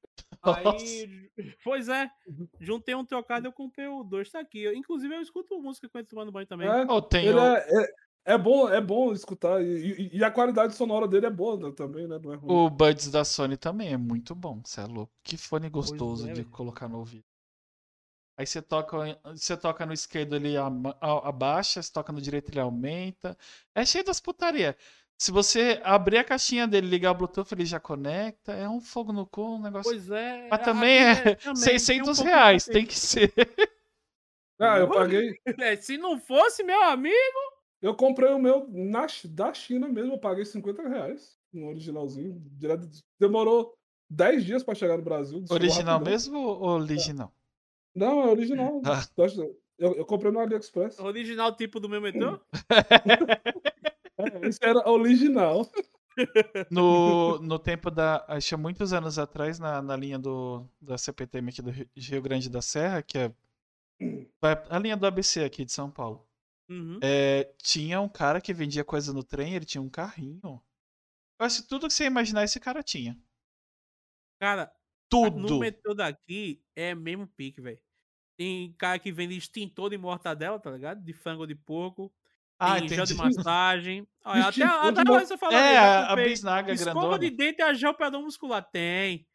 [0.42, 1.30] Aí,
[1.64, 2.10] pois é,
[2.60, 4.60] juntei um trocado e eu comprei o dois, tá aqui.
[4.64, 6.68] Eu- inclusive, eu escuto música quando tomando banho também.
[6.68, 7.60] É, Oh, tem ele o- é,
[8.26, 9.62] é, é bom, é bom escutar.
[9.62, 12.18] E, e- e a qualidade sonora dele é boa né, também, né?
[12.18, 12.52] Não é ruim.
[12.52, 15.14] O Buds da Sony também é muito bom, você é louco.
[15.24, 16.50] Que fone gostoso é, de velho.
[16.52, 17.24] colocar no ouvido.
[18.42, 18.98] Aí você toca,
[19.36, 20.56] você toca no esquerdo ele
[21.00, 23.38] abaixa, você toca no direito ele aumenta.
[23.76, 24.76] É cheio das putaria.
[25.16, 28.54] Se você abrir a caixinha dele, ligar o Bluetooth, ele já conecta.
[28.54, 29.92] É um fogo no cu, um negócio.
[29.92, 30.48] Pois é.
[30.50, 33.32] Mas também aqui é também, 600 tem um reais, tem que ser.
[34.60, 35.36] Ah, eu paguei.
[35.60, 37.40] É, Se não fosse, meu amigo.
[37.80, 41.38] Eu comprei o meu na, da China mesmo, eu paguei 50 reais.
[41.54, 42.40] Um originalzinho.
[42.58, 42.88] direto-
[43.20, 43.74] demorou
[44.10, 45.44] 10 dias pra chegar no Brasil.
[45.50, 47.32] Original mesmo ou original?
[47.96, 48.82] Não, é original.
[48.86, 49.02] Ah.
[49.78, 51.00] Eu Eu, comprei no AliExpress.
[51.00, 52.40] Original tipo do meu metrô?
[54.18, 55.70] É, esse era original.
[56.70, 58.26] No, no tempo da.
[58.28, 62.22] Acho que muitos anos atrás, na, na linha do, da CPTM aqui do Rio- Rio
[62.22, 63.34] Grande da Serra, que é
[64.42, 66.28] vai- a linha do ABC aqui de São Paulo.
[66.70, 67.00] Uhum.
[67.02, 70.40] É, tinha um cara que vendia coisa no trem, ele tinha um carrinho.
[70.44, 73.18] Eu acho que tudo que você imaginar esse cara tinha.
[74.40, 74.72] Cara,
[75.12, 75.38] Tudo!
[75.38, 77.80] no metrô daqui é mesmo pique, velho.
[78.38, 81.04] Tem cara que vende extintor de mortadela, tá ligado?
[81.04, 82.12] De frango de porco.
[82.58, 84.08] Ah, tem gel de massagem.
[84.24, 87.20] Olha, até até agora você falou É, a, a comprei bisnaga Escova grandona.
[87.20, 88.64] de dente e a gel dor muscular.
[88.72, 89.28] Tem.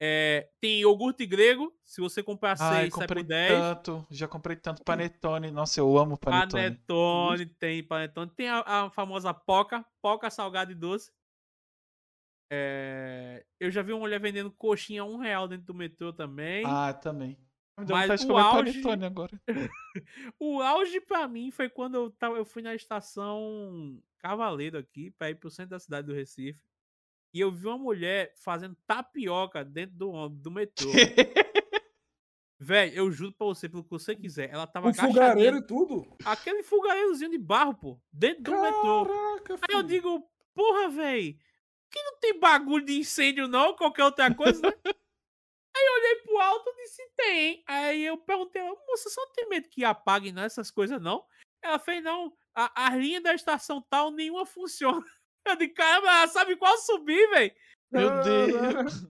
[0.00, 1.72] É, tem iogurte grego.
[1.84, 3.52] Se você comprar Ai, 6, sai comprei por 10.
[3.52, 4.06] tanto.
[4.10, 5.52] Já comprei tanto panetone.
[5.52, 6.50] Nossa, eu amo panetone.
[6.50, 8.30] Panetone, tem panetone.
[8.34, 11.12] Tem a, a famosa poca, poca salgada e doce.
[12.54, 16.62] É, eu já vi uma mulher vendendo coxinha a um real dentro do metrô também.
[16.66, 17.38] Ah, também.
[17.78, 19.30] Me deu Mas o auge- agora.
[20.38, 25.30] O auge pra mim foi quando eu, tava, eu fui na estação Cavaleiro aqui, pra
[25.30, 26.60] ir pro centro da cidade do Recife.
[27.34, 30.90] E eu vi uma mulher fazendo tapioca dentro do, do metrô.
[32.60, 34.50] Velho, eu juro pra você, pelo que você quiser.
[34.50, 35.58] Ela tava Um fogareiro agachadinha.
[35.58, 36.16] e tudo.
[36.24, 38.00] Aquele fogareirozinho de barro, pô.
[38.12, 39.06] Dentro do metrô.
[39.06, 39.82] Caraca, Aí eu filho.
[39.88, 41.36] digo, porra, velho,
[41.92, 44.72] que não tem bagulho de incêndio não, qualquer outra coisa, né?
[45.74, 47.64] Aí eu olhei pro alto e disse, tem.
[47.66, 51.24] Aí eu perguntei, ela, moça, você não tem medo que apague não, essas coisas não?
[51.62, 55.02] Ela fez, não, a, a linha da estação tal, nenhuma funciona.
[55.46, 57.52] Eu disse, caramba, ela sabe qual subir, velho.
[57.90, 58.22] Meu.
[58.22, 59.06] Deus.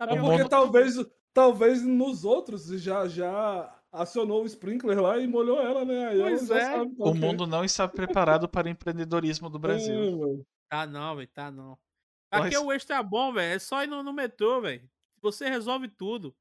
[0.00, 0.96] É O porque talvez,
[1.32, 6.08] talvez nos outros já, já acionou o sprinkler lá e molhou ela, né?
[6.08, 6.80] Aí Pois é.
[6.98, 7.14] O é.
[7.14, 10.44] mundo não está preparado para empreendedorismo do Brasil.
[10.70, 10.76] É.
[10.76, 11.78] Tá não, velho, tá não.
[12.30, 14.88] Aqui é isso- o extra bom, velho, é só ir no, no metrô, velho.
[15.22, 16.34] Você resolve tudo.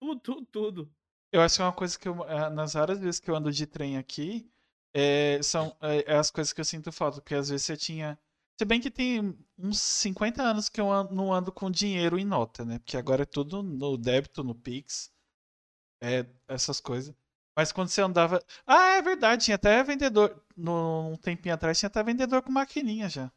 [0.00, 0.94] Tudo, tudo, tudo.
[1.32, 3.50] Eu acho que é uma coisa que eu, eh, nas raras vezes que eu ando
[3.52, 4.50] de trem aqui,
[4.94, 8.18] eh, são eh, é as coisas que eu sinto falta, porque às vezes você tinha.
[8.58, 12.24] Se bem que tem uns 50 anos que eu an- não ando com dinheiro em
[12.24, 12.78] nota, né?
[12.78, 15.10] Porque agora é tudo no débito, no Pix,
[16.02, 17.14] é, essas coisas.
[17.54, 18.42] Mas quando você andava.
[18.66, 20.42] Ah, é verdade, tinha até vendedor.
[20.56, 23.30] No, um tempinho atrás tinha até vendedor com maquininha já.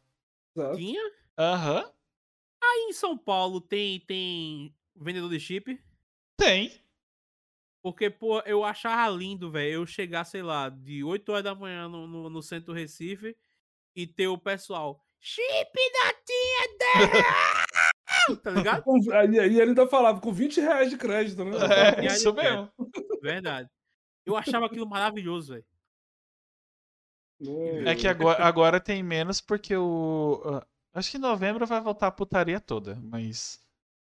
[0.74, 1.12] Tinha?
[1.38, 1.90] Aham.
[2.62, 5.80] Aí em São Paulo tem, tem vendedor de chip?
[6.36, 6.72] Tem.
[7.82, 11.88] Porque, pô, eu achava lindo, velho, eu chegar, sei lá, de 8 horas da manhã
[11.88, 13.36] no, no, no centro do Recife
[13.94, 15.04] e ter o pessoal.
[15.20, 18.36] Chip da tia dela!
[18.42, 18.84] tá ligado?
[19.12, 21.52] Aí ele ainda falava com 20 reais de crédito, né?
[21.98, 22.72] É, E isso cara, mesmo.
[23.22, 23.70] Verdade.
[24.26, 25.64] Eu achava aquilo maravilhoso, velho.
[27.86, 30.40] É que agora, agora tem menos porque o.
[30.92, 33.60] Acho que em novembro vai voltar a putaria toda, mas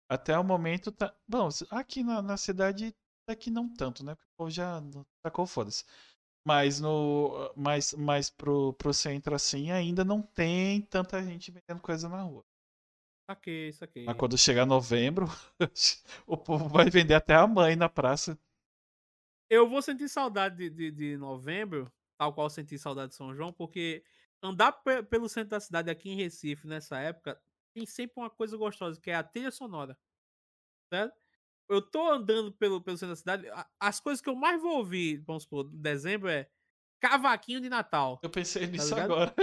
[0.09, 1.13] até o momento tá.
[1.27, 2.95] Bom, aqui na, na cidade
[3.27, 4.15] aqui não tanto, né?
[4.15, 4.81] Porque o povo já
[5.23, 5.84] tacou foda-se.
[6.45, 7.51] Mas no.
[7.55, 12.45] Mas, mas pro, pro centro assim ainda não tem tanta gente vendendo coisa na rua.
[13.29, 14.05] Saquei, saquei.
[14.05, 15.25] Mas quando chegar novembro,
[16.25, 18.39] o povo vai vender até a mãe na praça.
[19.49, 23.34] Eu vou sentir saudade de, de, de novembro, tal qual eu senti saudade de São
[23.34, 24.03] João, porque
[24.44, 27.41] andar pe- pelo centro da cidade aqui em Recife nessa época
[27.74, 29.98] tem sempre uma coisa gostosa, que é a trilha sonora.
[30.91, 31.15] Certo?
[31.69, 34.78] Eu tô andando pelo, pelo centro da cidade, a- as coisas que eu mais vou
[34.78, 36.49] ouvir, vamos supor, em dezembro é
[36.99, 38.19] cavaquinho de Natal.
[38.24, 39.14] Eu pensei nisso ligado?
[39.14, 39.36] agora.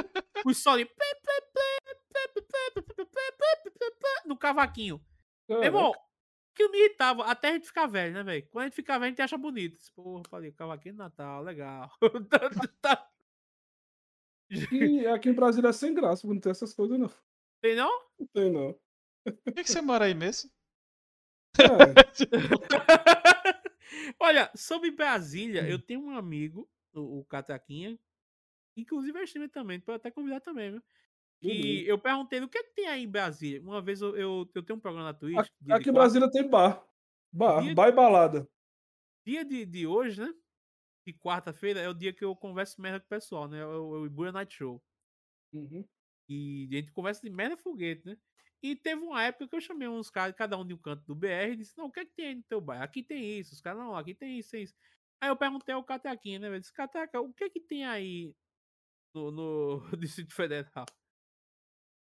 [0.44, 0.90] Os solinhos.
[4.26, 5.04] No cavaquinho.
[5.48, 5.92] Meu irmão,
[6.54, 8.46] que me irritava, até a gente ficar velho, né, velho?
[8.50, 9.76] Quando a gente fica velho, a gente acha bonito.
[9.76, 11.90] Esse, Porra, falei, cavaquinho de Natal, legal.
[12.80, 13.10] Tá-
[14.50, 17.10] Aqui, aqui em Brasília é sem graça, não tem essas coisas, não.
[17.60, 17.90] Tem não?
[18.18, 18.78] Não tem, não.
[19.24, 20.50] Por que, que você mora aí mesmo?
[21.58, 21.58] É,
[24.20, 27.98] Olha, sobre Brasília, eu tenho um amigo, o, o Cataquinha,
[28.76, 30.82] inclusive é streamer também, pode até convidar também, viu?
[31.44, 31.90] Que beleza.
[31.90, 33.60] eu perguntei o que, é que tem aí em Brasília?
[33.60, 35.36] Uma vez eu, eu, eu tenho um programa na Twitch.
[35.38, 36.82] Aqui, aqui em Brasília tem bar.
[37.30, 38.48] Bar, Dia- bar e balada.
[39.26, 40.32] Dia de, de hoje, né?
[41.06, 43.58] De quarta-feira, é o dia que eu converso merda com o pessoal, né?
[43.58, 44.82] É o, o Ibuya Night Show.
[45.52, 45.86] Uhum.
[46.28, 48.16] E a gente conversa de merda foguete, né?
[48.62, 51.14] E teve uma época que eu chamei uns caras, cada um de um canto do
[51.14, 52.82] BR, e disse: Não, o que é que tem aí no teu bairro?
[52.84, 53.52] Aqui tem isso.
[53.52, 54.74] Os caras, não, aqui tem isso, tem isso.
[55.20, 56.48] Aí eu perguntei ao Catequinha, né?
[56.48, 58.34] Eu disse: Cateca, o que é que tem aí
[59.14, 60.86] no, no Distrito Federal?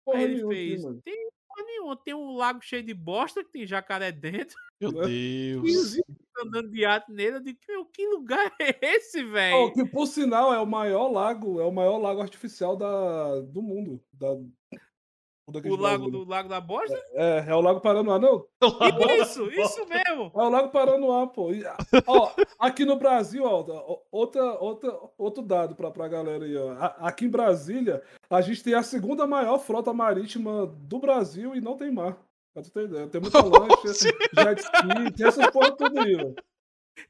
[0.05, 1.01] Porra aí ele fez: mano.
[1.03, 5.07] Tem porra nenhuma, tem um lago cheio de bosta que tem jacaré dentro, Meu Né?
[5.07, 5.97] Deus.
[6.43, 7.37] andando de arte nele.
[7.37, 9.73] Eu digo: Meu, que lugar é esse, Oh, velho?
[9.73, 14.03] que por sinal é o maior lago, é o maior lago artificial da, do mundo.
[14.13, 14.27] Da,
[15.59, 16.99] O lago do Lago da Bosta?
[17.13, 18.19] É, é o Lago Paranoá.
[18.19, 18.45] Não,
[19.21, 20.31] Isso, isso mesmo.
[20.33, 21.51] é o Lago Paranoá, pô.
[21.51, 21.63] E,
[22.07, 26.71] ó, aqui no Brasil, ó, outra, outra, outro dado pra, pra galera aí, ó.
[26.99, 31.75] Aqui em Brasília, a gente tem a segunda maior frota marítima do Brasil e não
[31.75, 32.17] tem mar.
[32.53, 33.07] Pra tu ter ideia.
[33.07, 33.93] Tem muita lancha,
[34.33, 36.33] jet ski, tem essas porra tudo aí, ó.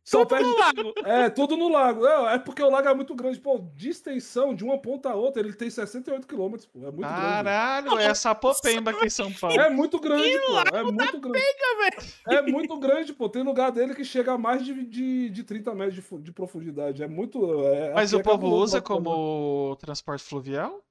[0.03, 0.93] Só Tudo perde no lago.
[1.05, 2.05] É, tudo no lago.
[2.05, 3.39] É, é porque o lago é muito grande.
[3.39, 6.79] Pô, de extensão, de uma ponta a outra, ele tem 68 quilômetros, pô.
[6.79, 9.55] É muito Caralho, é essa popemba aqui em São Paulo.
[9.55, 9.71] grande.
[9.71, 10.75] É muito grande, pô.
[10.77, 11.39] É muito grande.
[11.79, 12.13] velho.
[12.27, 13.29] É muito grande, pô.
[13.29, 17.03] Tem lugar dele que chega a mais de, de, de 30 metros de, de profundidade.
[17.03, 17.63] É muito.
[17.65, 20.83] é- Mas aqui o é povo usa como transporte fluvial?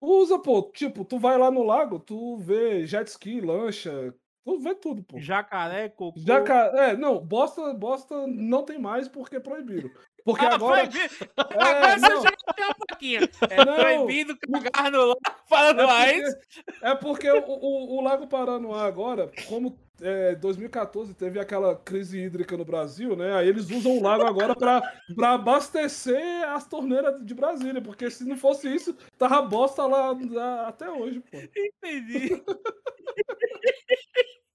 [0.00, 0.62] Usa, pô.
[0.62, 4.14] Tipo, tu vai lá no lago, tu vê jet ski, lancha.
[4.44, 5.18] Tu vê tudo, pô.
[5.20, 6.18] Jacaré, cocô.
[6.18, 9.90] Já, ca- é, não, bosta, bosta não tem mais porque proibiram.
[10.24, 10.88] Porque Ah, agora.
[10.88, 11.14] proibido.
[11.50, 12.22] É, Agora você não.
[12.22, 13.20] já tem uma plaquinha.
[13.50, 13.74] É Não.
[13.74, 16.36] proibido cagar no lago Paranoense.
[16.82, 22.56] É porque o, o, o Lago Paranoá agora, como é, 2014 teve aquela crise hídrica
[22.56, 23.34] no Brasil, né?
[23.34, 24.80] Aí eles usam o lago agora pra
[25.14, 30.68] pra abastecer as torneiras de Brasília, porque se não fosse isso, tava bosta lá, lá
[30.68, 31.38] até hoje, pô.
[31.38, 32.42] Entendi.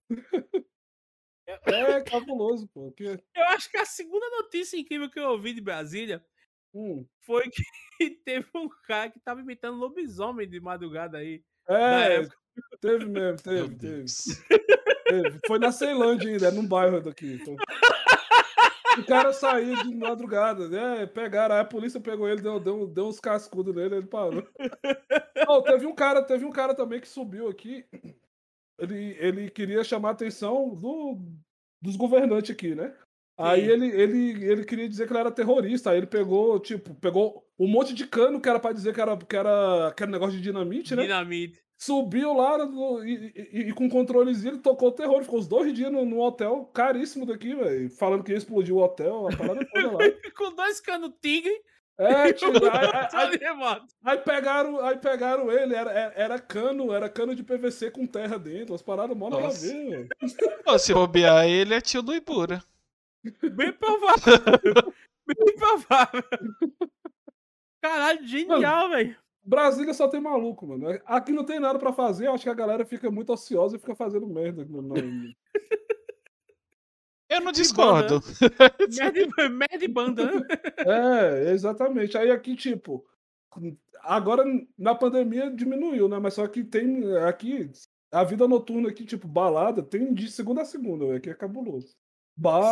[1.67, 2.91] É cabuloso, pô.
[2.91, 6.23] Que, Eu acho que a segunda notícia incrível que eu ouvi de Brasília
[6.73, 7.63] hum, foi que
[8.25, 11.43] teve um cara que tava imitando lobisomem de madrugada aí.
[11.67, 12.27] É,
[12.79, 14.05] teve mesmo, teve, teve.
[15.47, 17.39] Foi na Ceilândia ainda, é num bairro daqui.
[17.41, 17.55] então.
[18.97, 21.05] O cara saiu de madrugada, né?
[21.05, 24.47] Pegaram, aí a polícia pegou ele, deu, deu, deu uns cascudos nele, ele parou.
[25.65, 27.85] Teve um cara, teve um cara também que subiu aqui.
[28.79, 31.17] Ele, ele queria chamar a atenção do,
[31.81, 32.93] dos governantes aqui, né?
[33.37, 33.71] Aí Sim.
[33.71, 35.91] ele, ele, ele queria dizer que ele era terrorista.
[35.91, 39.17] Aí ele pegou, tipo, pegou um monte de cano que era pra dizer que era,
[39.17, 41.03] que era, que era negócio de dinamite, né?
[41.03, 41.64] Dinamite.
[41.77, 45.21] Subiu lá no- e, e- e com controlezinho ele tocou o terror.
[45.23, 47.89] Ficou uns dois dias no, no hotel caríssimo daqui, velho.
[47.89, 49.97] Falando que ia explodir o hotel, a parada toda lá.
[50.37, 51.53] Com dois canos tigre
[51.97, 53.39] É, e tio, um aí, aí-
[54.03, 58.37] aí pegaram, aí pegaram ele, era, era, era cano, era cano de PVC com terra
[58.39, 60.79] dentro, as paradas mó nada a ver, velho.
[60.79, 62.63] Se bobear, ele é tio do Ibura.
[63.53, 64.33] Bem provável.
[65.27, 66.23] Bem provável.
[67.81, 69.17] Caralho, genial, velho.
[69.45, 70.87] Brasília só tem maluco, mano.
[71.05, 73.95] Aqui não tem nada pra fazer, acho que a galera fica muito ociosa e fica
[73.95, 74.65] fazendo merda.
[74.65, 74.95] no- no-
[77.29, 78.21] Eu não discordo.
[79.51, 80.41] Merda, e banda, né?
[80.79, 82.17] É, exatamente.
[82.17, 83.03] Aí aqui, tipo,
[84.03, 84.43] agora
[84.77, 86.19] na pandemia diminuiu, né?
[86.19, 87.71] Mas só que tem aqui,
[88.11, 91.95] a vida noturna aqui, tipo, balada, tem de segunda a segunda, velho, que é cabuloso.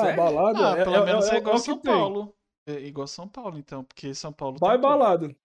[0.03, 0.17] Sério?
[0.17, 1.91] balada, Ah, é, pelo é- menos é- é é igual São tem.
[1.91, 2.35] Paulo.
[2.67, 4.81] É igual São Paulo, então, porque São Paulo tem tudo.
[4.81, 5.35] balada.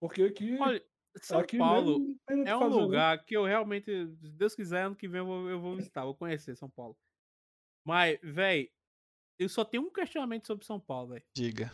[0.00, 0.82] Porque aqui, Olha,
[1.22, 2.82] São aqui Paulo mesmo é um fazer, né?
[2.82, 6.04] lugar que eu realmente, se Deus quiser, ano que vem eu vou, eu vou visitar,
[6.04, 6.96] vou conhecer São Paulo.
[7.86, 8.68] Mas, velho,
[9.38, 11.24] eu só tenho um questionamento sobre São Paulo, velho.
[11.34, 11.70] Diga.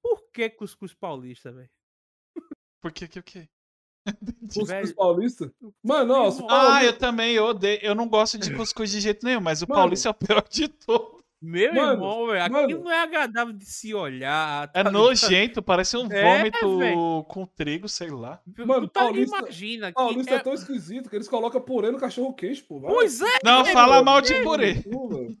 [0.00, 1.70] Por que cuscuz paulista, velho?
[2.80, 3.48] Por que que o quê?
[4.48, 4.94] Cuscuz velho.
[4.96, 5.52] paulista.
[5.82, 7.78] Mano, ó, os Irmão, Ah, eu também, eu odeio.
[7.82, 9.80] Eu não gosto de cuscuz de jeito nenhum, mas o Mano.
[9.82, 11.21] paulista é o pior de todos.
[11.44, 12.84] Meu Mano, irmão, velho, aquilo mano.
[12.84, 14.62] não é agradável de se olhar.
[14.64, 14.92] É tá ligado?
[14.92, 17.24] nojento, parece um É, vômito velho.
[17.28, 18.40] com trigo, sei lá.
[18.54, 20.36] Tu- Mano, tu tá, paulista- imagina que Paulista é...
[20.36, 22.78] é- tão esquisito que eles colocam purê no cachorro quente, pô.
[22.78, 24.74] Vai Pois é, Não, velho, fala mal de Deus purê.
[24.84, 25.36] purê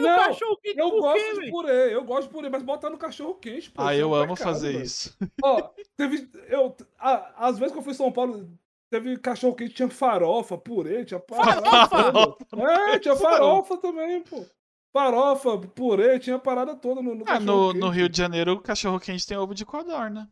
[0.00, 2.62] no Não, cachorro quente, Eu por gosto quê, de purê, eu gosto de purê, mas
[2.62, 3.82] botar no cachorro quente, pô.
[3.82, 5.14] Ah, é eu amo pecado, fazer isso.
[5.42, 6.28] Ó, teve.
[6.48, 8.48] Eu, a- às vezes que eu fui em São Paulo,
[8.90, 11.20] teve cachorro quente, tinha farofa, purê, tinha.
[11.20, 12.36] Farofa?
[12.48, 12.62] toda.
[12.92, 14.44] É, tinha farofa também, pô.
[14.92, 18.60] Farofa, purê, tinha parada toda no, no Ah, cachorro no, no Rio de Janeiro, o
[18.60, 20.30] cachorro quente tem ovo de codorna.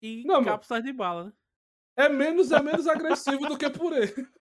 [0.00, 0.46] E Não, mano.
[0.46, 1.32] cápsulas de bala, né?
[1.96, 4.14] É menos, é menos agressivo do que purê.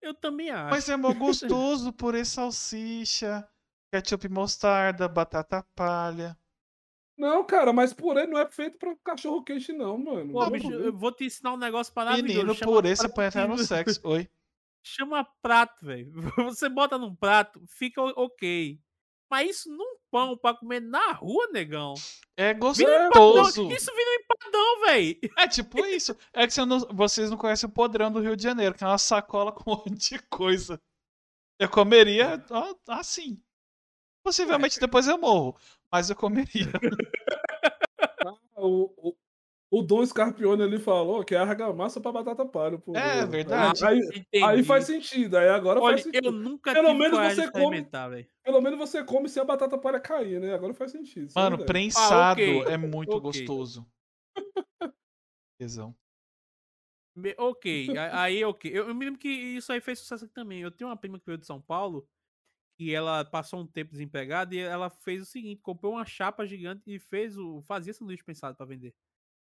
[0.00, 0.70] Eu também acho.
[0.70, 3.48] Mas é mó gostoso, purê salsicha,
[3.90, 6.36] ketchup mostarda, batata palha.
[7.16, 10.32] Não, cara, mas purê não é feito pra cachorro quente, não, mano.
[10.32, 12.46] Pô, Não, bicho, eu vou te ensinar um negócio maravilhoso.
[12.46, 14.00] Menino, purê, você põe até no sexo.
[14.04, 14.28] Oi.
[14.86, 16.12] Chama prato, velho.
[16.54, 18.78] Você bota num prato, fica o- ok.
[19.30, 21.94] Mas isso num pão pra comer na rua, negão.
[22.36, 23.62] É Vira gostoso.
[23.62, 23.76] empadão.
[23.76, 25.18] Isso vira um empadão, velho.
[25.38, 26.16] É tipo isso.
[26.32, 28.86] É que você não- vocês não conhecem o podrão do Rio de Janeiro, que é
[28.86, 30.80] uma sacola com um monte de coisa.
[31.58, 33.42] Eu comeria ó, assim.
[34.22, 35.56] Possivelmente depois eu morro,
[35.90, 36.70] mas eu comeria.
[38.56, 39.16] O, o,
[39.78, 42.78] o Dom Scarpione ali falou que é argamassa pra batata palha.
[42.78, 43.84] Pô, É, verdade.
[43.84, 44.00] Aí,
[44.42, 46.26] aí faz sentido, aí agora Olha, faz sentido.
[46.26, 47.86] eu nunca Pelo menos você come-.
[48.44, 50.54] Pelo menos você come se a batata palha cair, né?
[50.54, 51.28] Agora faz sentido.
[51.36, 51.66] é Mano, verdade.
[51.66, 52.64] prensado ok.
[52.68, 53.22] é muito Ok.
[53.22, 53.86] gostoso.
[55.58, 55.96] Tesão.
[57.38, 58.70] Ok, aí ok.
[58.72, 60.60] Eu, eu me lembro que isso aí fez sucesso aqui também.
[60.60, 62.08] Eu tenho uma prima que veio de São Paulo
[62.78, 66.82] e ela passou um tempo desempregada e ela fez o seguinte: comprou uma chapa gigante
[66.86, 67.62] e fez o.
[67.62, 68.94] fazia sanduíche pensado pra vender.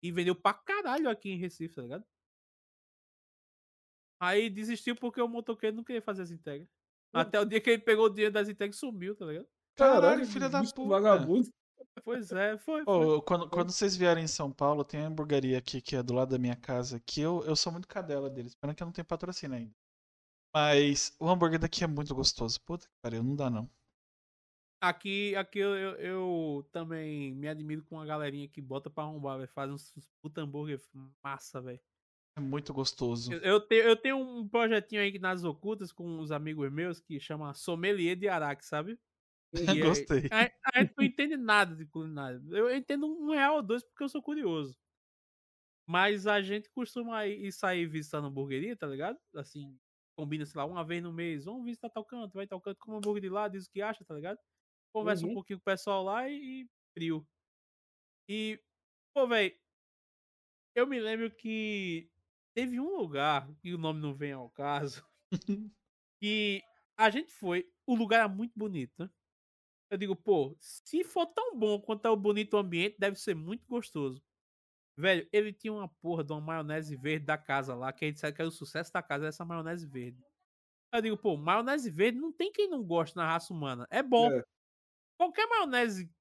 [0.03, 2.05] E vendeu pra caralho aqui em Recife, tá ligado?
[4.19, 6.67] Aí desistiu porque o motoqueiro não queria fazer as entregas.
[7.13, 9.47] Até o dia que ele pegou o dinheiro das entregas e sumiu, tá ligado?
[9.75, 10.87] Caralho, filha da puta.
[10.87, 11.49] Vagabundo.
[12.03, 12.83] Pois é, foi.
[12.83, 13.05] foi.
[13.05, 16.13] Ô, quando, quando vocês vierem em São Paulo, tem uma hamburgueria aqui que é do
[16.13, 18.55] lado da minha casa, que eu, eu sou muito cadela deles.
[18.55, 19.73] Pena que eu não tenho patrocínio ainda.
[20.53, 22.59] Mas o hambúrguer daqui é muito gostoso.
[22.61, 23.69] Puta que pariu, não dá não.
[24.81, 29.37] Aqui, aqui eu, eu, eu também me admiro com a galerinha que bota pra arrombar,
[29.37, 29.47] velho.
[29.49, 30.81] Faz uns, uns puta hambúrguer
[31.23, 31.79] massa, velho.
[32.35, 33.31] É muito gostoso.
[33.31, 37.19] Eu, eu tenho, eu tenho um projetinho aí nas ocultas com uns amigos meus que
[37.19, 38.97] chama Sommelier de Araque, sabe?
[39.53, 40.29] E Gostei.
[40.31, 42.41] A, a gente não entende nada de culinária.
[42.49, 44.75] Eu entendo um real ou dois porque eu sou curioso.
[45.85, 49.19] Mas a gente costuma ir ir sair visitando hamburgueria, tá ligado?
[49.35, 49.77] Assim,
[50.15, 51.45] combina, sei lá, uma vez no mês.
[51.45, 54.05] Vamos visitar tal canto, vai tal canto, come hambúrguer de lá, diz o que acha,
[54.05, 54.39] tá ligado?
[54.93, 55.31] Conversa um Uhum.
[55.31, 57.27] pouquinho com o pessoal lá e, e frio.
[58.27, 58.59] E,
[59.13, 59.55] pô, velho,
[60.75, 62.09] eu me lembro que
[62.53, 65.05] teve um lugar, e o nome não vem ao caso,
[66.21, 66.61] que
[66.97, 69.09] a gente foi, o lugar era muito bonito, né?
[69.91, 73.67] Eu digo, pô, se for tão bom quanto é o bonito ambiente, deve ser muito
[73.67, 74.23] gostoso.
[74.97, 78.19] Velho, ele tinha uma porra de uma maionese verde da casa lá, que a gente
[78.19, 80.23] sabe que era o sucesso da casa, essa maionese verde.
[80.93, 83.87] Eu digo, pô, maionese verde não tem quem não goste na raça humana.
[83.91, 84.31] É bom.
[84.31, 84.43] É.
[85.21, 86.11] Qualquer maionese que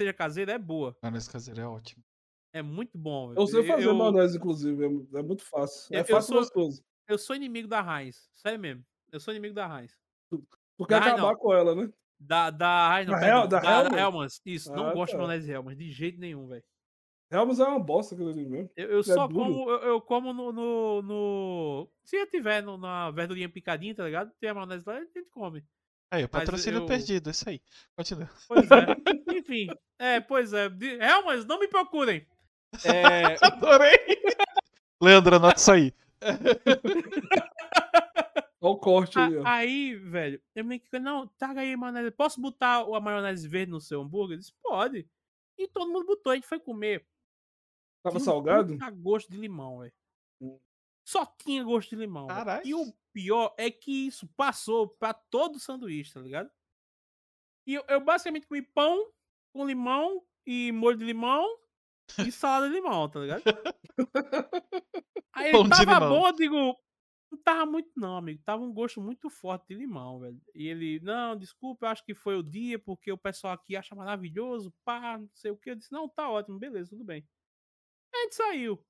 [0.00, 0.96] seja caseira é boa.
[1.02, 2.02] Cara, esse caseiro é ótimo.
[2.50, 3.34] É muito bom.
[3.34, 4.82] Eu sei fazer maionese, inclusive.
[4.84, 5.92] é É muito fácil.
[5.92, 6.82] Eu- É eu fácil e sou- gostoso.
[7.06, 8.30] eu sou inimigo da Heinz.
[8.32, 8.82] Sério mesmo.
[9.12, 9.94] Eu sou inimigo da Heinz.
[10.78, 11.36] Porque Ai, acabar não.
[11.36, 11.92] com ela, né?
[12.18, 13.60] Da, da Heinz, não, Da Hel- da
[13.90, 14.00] da?
[14.00, 14.40] Hellmann's.
[14.46, 15.26] Isso, não Ah, gosto de tá.
[15.26, 16.64] maionese Hellmann's, de jeito nenhum, velho.
[17.30, 18.70] Helms é uma bosta aquilo ali mesmo.
[18.74, 19.44] Eu, eu É só duro.
[19.44, 24.04] como, eu, eu como no, no, no- Se eu tiver no- na verdurinha picadinha, tá
[24.06, 24.32] ligado?
[24.40, 25.62] Tem a maionese lá, a gente come.
[26.10, 27.60] Aí, o Mas patrocínio eu- perdido, isso aí.
[27.96, 28.30] Continua.
[28.48, 28.86] Pois é.
[29.38, 29.68] Enfim,
[29.98, 30.68] é, pois é.
[30.68, 32.26] De- Hellmann's, não me procurem.
[32.84, 33.96] É, Adorei!
[35.02, 35.94] Leandro, anota isso aí.
[38.60, 39.44] Olha o corte aí, ó.
[39.46, 42.10] a- aí, velho, eu me que não, traga aí maionese.
[42.10, 44.34] Posso botar a maionese verde no seu hambúrguer?
[44.36, 45.08] Eu disse, pode.
[45.56, 47.06] E todo mundo botou, a gente foi comer.
[48.02, 48.72] Tava Tinha salgado?
[48.72, 49.92] puta gosto de limão, velho.
[50.40, 50.58] Hum.
[51.08, 52.26] Só tinha gosto de limão.
[52.66, 56.50] E o pior é que isso passou pra todo o sanduíche, tá ligado?
[57.66, 59.10] E eu, eu basicamente comi pão
[59.50, 61.46] com limão e molho de limão
[62.28, 63.42] e salada de limão, tá ligado?
[65.32, 66.78] Aí ele tava bom, eu digo.
[67.32, 68.42] Não tava muito, não, amigo.
[68.44, 70.38] Tava um gosto muito forte de limão, velho.
[70.54, 73.94] E ele, não, desculpa, eu acho que foi o dia, porque o pessoal aqui acha
[73.94, 75.70] maravilhoso, pá, não sei o que.
[75.70, 77.26] Eu disse, não, tá ótimo, beleza, tudo bem.
[78.14, 78.84] A gente saiu.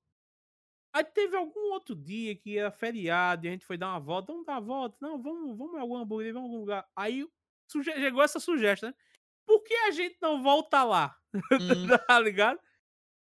[0.91, 4.31] Aí teve algum outro dia que era feriado e a gente foi dar uma volta.
[4.31, 4.97] Vamos dar uma volta?
[4.99, 6.87] Não, vamos, vamos em algum hambúrguer, vamos em algum lugar.
[6.95, 7.27] Aí
[7.83, 8.95] chegou essa sugestão, né?
[9.45, 11.15] Por que a gente não volta lá?
[11.61, 12.59] Hum, tá ligado?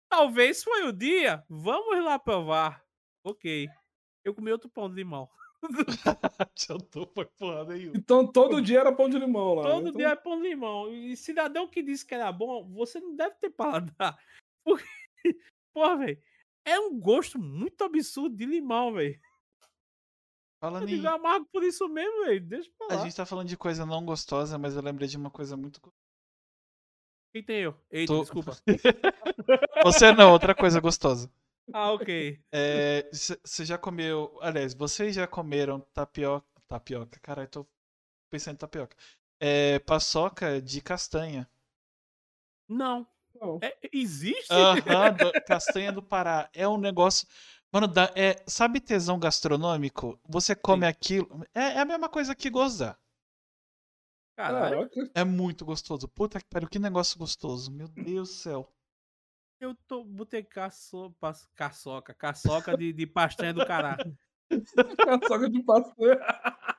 [0.09, 1.43] Talvez foi o dia.
[1.47, 2.83] Vamos lá provar.
[3.23, 3.67] Ok.
[4.23, 5.29] Eu comi outro pão de limão.
[6.91, 7.95] tô foi porra nenhuma.
[7.95, 9.63] Então todo dia era pão de limão lá.
[9.63, 9.69] né?
[9.69, 10.91] Todo Então, dia é pão de limão.
[10.93, 14.17] E cidadão que disse que era bom, você não deve ter paladar.
[14.65, 14.85] Porque,
[15.73, 16.21] porra, velho,
[16.65, 19.19] é um gosto muito absurdo de limão, velho.
[20.61, 20.95] Falando Eu em.
[20.95, 22.41] digo, eu amargo por isso mesmo, velho.
[22.47, 23.03] Deixa pra A lá.
[23.03, 25.81] gente tá falando de coisa não gostosa, mas eu lembrei de uma coisa muito.
[27.33, 27.75] Quem tem eu?
[27.91, 28.51] Eita, Tô- desculpa.
[29.83, 31.31] Você não, outra coisa gostosa.
[31.73, 32.39] Ah, ok.
[33.11, 34.37] Você já comeu.
[34.41, 36.45] Aliás, vocês já comeram tapioca.
[36.67, 37.67] Tapioca, caralho, tô
[38.31, 38.95] pensando em tapioca.
[39.39, 41.49] É, paçoca de castanha.
[42.67, 43.07] Não.
[43.61, 44.51] É, existe?
[44.51, 46.49] Aham, do- castanha do Pará.
[46.53, 47.27] É um negócio.
[47.71, 50.19] Mano, dá, é, sabe tesão gastronômico?
[50.29, 51.43] Você come aquilo.
[51.53, 52.97] É, é a mesma coisa que gozar.
[54.35, 54.89] Caralho.
[54.89, 55.11] Caraca.
[55.15, 56.07] É muito gostoso.
[56.07, 57.71] Puta que pariu, que negócio gostoso.
[57.71, 58.73] Meu Deus do céu.
[59.59, 61.15] Eu tô, botei caço,
[61.55, 63.97] caçoca, caçoca de, de pastanha do Cará.
[65.27, 66.17] Soca de pastel.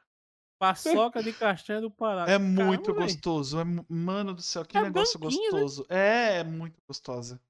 [0.69, 2.25] Paçoca de castanha do Pará.
[2.31, 3.59] É muito Caramba, gostoso.
[3.61, 5.27] É, mano do céu, que É negócio né?
[5.27, 5.87] gostoso.
[5.89, 7.41] É, é muito gostosa.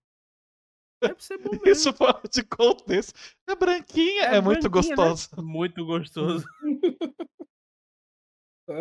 [1.03, 1.67] Deve ser bom mesmo.
[1.69, 3.13] Isso fora de contexto.
[3.49, 4.97] É branquinha, é, muito branquinha, né?
[4.97, 5.29] gostosa.
[5.43, 6.45] Muito gostoso.
[8.67, 8.77] Ai,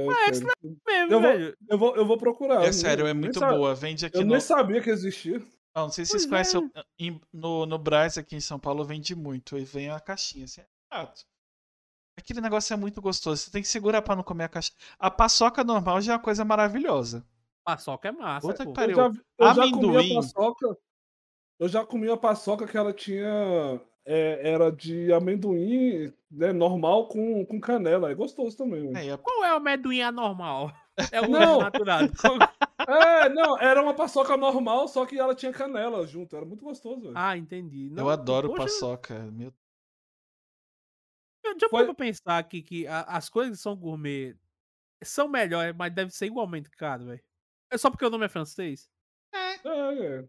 [0.00, 0.52] ai, Mas cara.
[0.62, 1.56] Mesmo, Eu vou- velho.
[1.70, 2.64] Eu vou, eu vou procurar.
[2.64, 3.74] É sério, é muito boa.
[3.74, 4.32] Vende aqui Eu no.
[4.32, 5.38] nem sabia que existia.
[5.74, 6.58] Não, não sei se vocês Pois é.
[6.60, 6.70] conhecem.
[6.98, 9.56] em- no, no Brás aqui em São Paulo vende muito.
[9.56, 10.60] E vem a caixinha assim.
[10.60, 11.22] É barato.
[12.16, 13.42] Aquele negócio é muito gostoso.
[13.42, 14.72] Você tem que segurar pra não comer a caixa.
[14.98, 17.24] A paçoca normal já é uma coisa maravilhosa.
[17.64, 18.98] Paçoca é massa, Puta que pariu.
[18.98, 20.12] Eu já, eu já comi Amendoim.
[20.12, 20.76] a paçoca.
[21.58, 27.44] Eu já comi a paçoca que ela tinha é, era de amendoim né, normal com,
[27.46, 28.10] com canela.
[28.10, 28.90] É gostoso também.
[29.10, 30.72] a- Qual é o amendoim anormal?
[31.10, 31.60] É o Não.
[32.88, 36.34] É, não, era uma paçoca normal, só que ela tinha canela junto.
[36.34, 37.12] Era muito gostoso, velho.
[37.14, 37.86] Ah, entendi.
[37.86, 39.18] eu Não, adoro poxa, paçoca.
[39.32, 39.52] Meu...
[41.52, 44.36] Eu já Foi- parou pra pensar aqui que a- as coisas que são gourmet
[45.04, 47.22] são melhores, mas deve ser igualmente caro, velho.
[47.72, 48.90] É só porque o nome é francês?
[49.64, 50.28] É, é.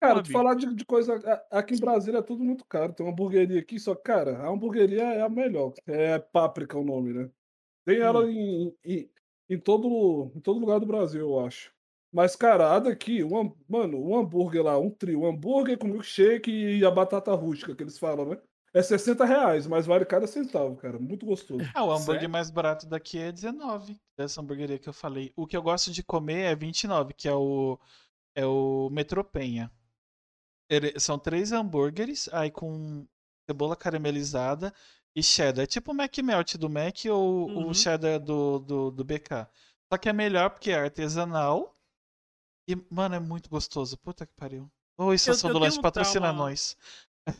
[0.00, 0.30] Cara, Porra, tu bicho.
[0.30, 1.16] falar de, de coisa.
[1.50, 2.92] Aqui em Brasília é tudo muito caro.
[2.94, 5.72] Tem uma hamburgueria aqui, só que, cara, a hamburgueria é a melhor.
[5.86, 7.30] É Páprica o nome, né?
[7.86, 8.30] Tem ela Hum.
[8.30, 9.10] em, em,
[9.50, 11.72] em todo, em todo lugar do Brasil, eu acho.
[12.12, 16.50] Mas, cara, a daqui, um, mano, um hambúrguer lá, um trio, um hambúrguer com milkshake
[16.52, 18.38] e a batata rústica, que eles falam, né?
[18.74, 20.98] É 60 reais, mas vale cada centavo, cara.
[20.98, 21.64] Muito gostoso.
[21.74, 22.30] Ah, o hambúrguer Sério?
[22.30, 25.32] mais barato daqui é 19, dessa hamburgueria que eu falei.
[25.34, 27.78] O que eu gosto de comer é 29, que é o
[28.34, 29.70] é o Metropenha.
[30.70, 33.06] Ele- são três hambúrgueres, aí com
[33.48, 34.72] cebola caramelizada
[35.16, 35.64] e cheddar.
[35.64, 37.68] É tipo o Mac Melt do Mac ou Uhum.
[37.70, 39.48] o cheddar do, do, do BK.
[39.90, 41.74] Só que é melhor porque é artesanal.
[42.68, 43.96] E, mano, é muito gostoso.
[43.96, 44.70] Puta que pariu.
[44.98, 46.76] Ô, Estação eu do Lanche patrocina trauma- nós.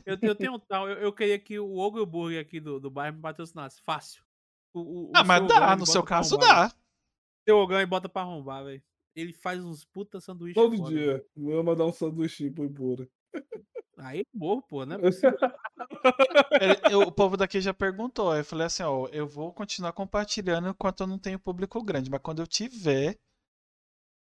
[0.07, 2.91] Eu, eu tenho um tal, eu, eu queria que o Ogro Burger aqui do, do
[2.91, 3.81] bairro me patrocinasse.
[3.83, 4.23] Fácil.
[4.75, 6.73] O, o, Ah, o mas dá, no seu caso dá.
[7.49, 8.83] Seu Ogão e bota pra arrombar, velho.
[9.17, 10.91] Ele faz uns puta sanduíche Todo foda.
[10.91, 11.25] dia.
[11.37, 13.09] Vou mandar um sanduíche pro Ibura.
[13.99, 14.97] Aí morro, pô, né?
[16.61, 18.35] Ele- eu- o povo daqui já perguntou.
[18.37, 22.21] Eu falei assim, ó, eu vou continuar compartilhando enquanto eu não tenho público grande, mas
[22.23, 23.19] quando eu tiver,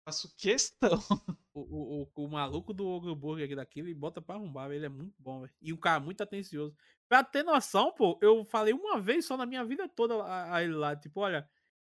[0.09, 0.89] faço questão.
[1.51, 4.77] O, o, o, maluco do Ogro Burger aqui daqui, ele bota pra arrombar, velho.
[4.79, 5.51] Ele é muito bom, velho.
[5.61, 6.73] E um cara muito atencioso.
[7.09, 10.63] Pra ter noção, pô, eu falei uma vez só na minha vida toda a, a
[10.63, 11.49] ele lá, tipo, olha,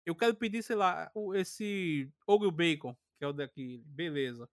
[0.04, 4.46] eu quero pedir, sei lá, o- esse Ogro Bacon, que é o daqui, beleza.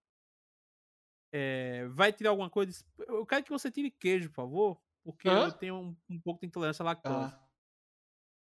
[1.33, 2.85] É, vai tirar alguma coisa?
[2.99, 5.47] Eu quero que você tire queijo, por favor, porque Hã?
[5.47, 7.33] eu tenho um, um pouco de intolerância à lactose.
[7.33, 7.47] Ah,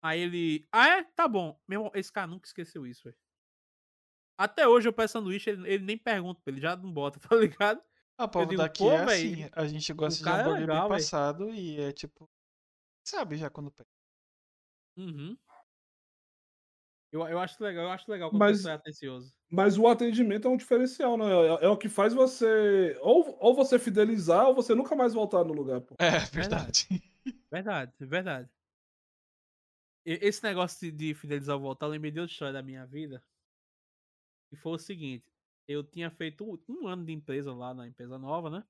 [0.03, 0.67] Aí ele.
[0.71, 1.05] Ah, é?
[1.05, 1.59] Tá bom.
[1.67, 3.17] Meu irmão, esse cara nunca esqueceu isso, velho.
[4.43, 7.81] Até hoje eu peço sanduíche, ele, ele nem pergunta ele, já não bota, tá ligado?
[8.19, 10.81] o povo digo, daqui pô, é véi, assim, a gente gosta de é hambúrguer legal,
[10.81, 10.99] bem véi.
[10.99, 12.29] passado e é tipo,
[13.07, 13.89] sabe já quando pega.
[14.97, 15.37] Uhum.
[17.13, 19.35] Eu, eu acho legal, eu acho legal quando Mas- o pessoal é atencioso.
[19.51, 21.25] Mas o atendimento é um diferencial, né?
[21.27, 22.97] É, é o que faz você.
[23.03, 25.95] Ou, ou você fidelizar, ou você nunca mais voltar no lugar, pô.
[25.99, 26.89] É, verdade.
[27.51, 28.51] Verdade, verdade.
[30.07, 32.87] E- Esse negócio de- de fidelizar o voltar, eu lembrei de outra história da minha
[32.87, 33.23] vida.
[34.53, 35.25] E foi o seguinte:
[35.67, 38.65] eu tinha feito um, ano de empresa lá na empresa nova, né?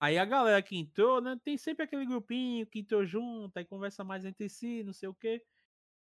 [0.00, 1.38] Aí a galera que entrou, né?
[1.44, 5.14] Tem sempre aquele grupinho que entrou junto, aí conversa mais entre si, não sei o
[5.14, 5.44] quê.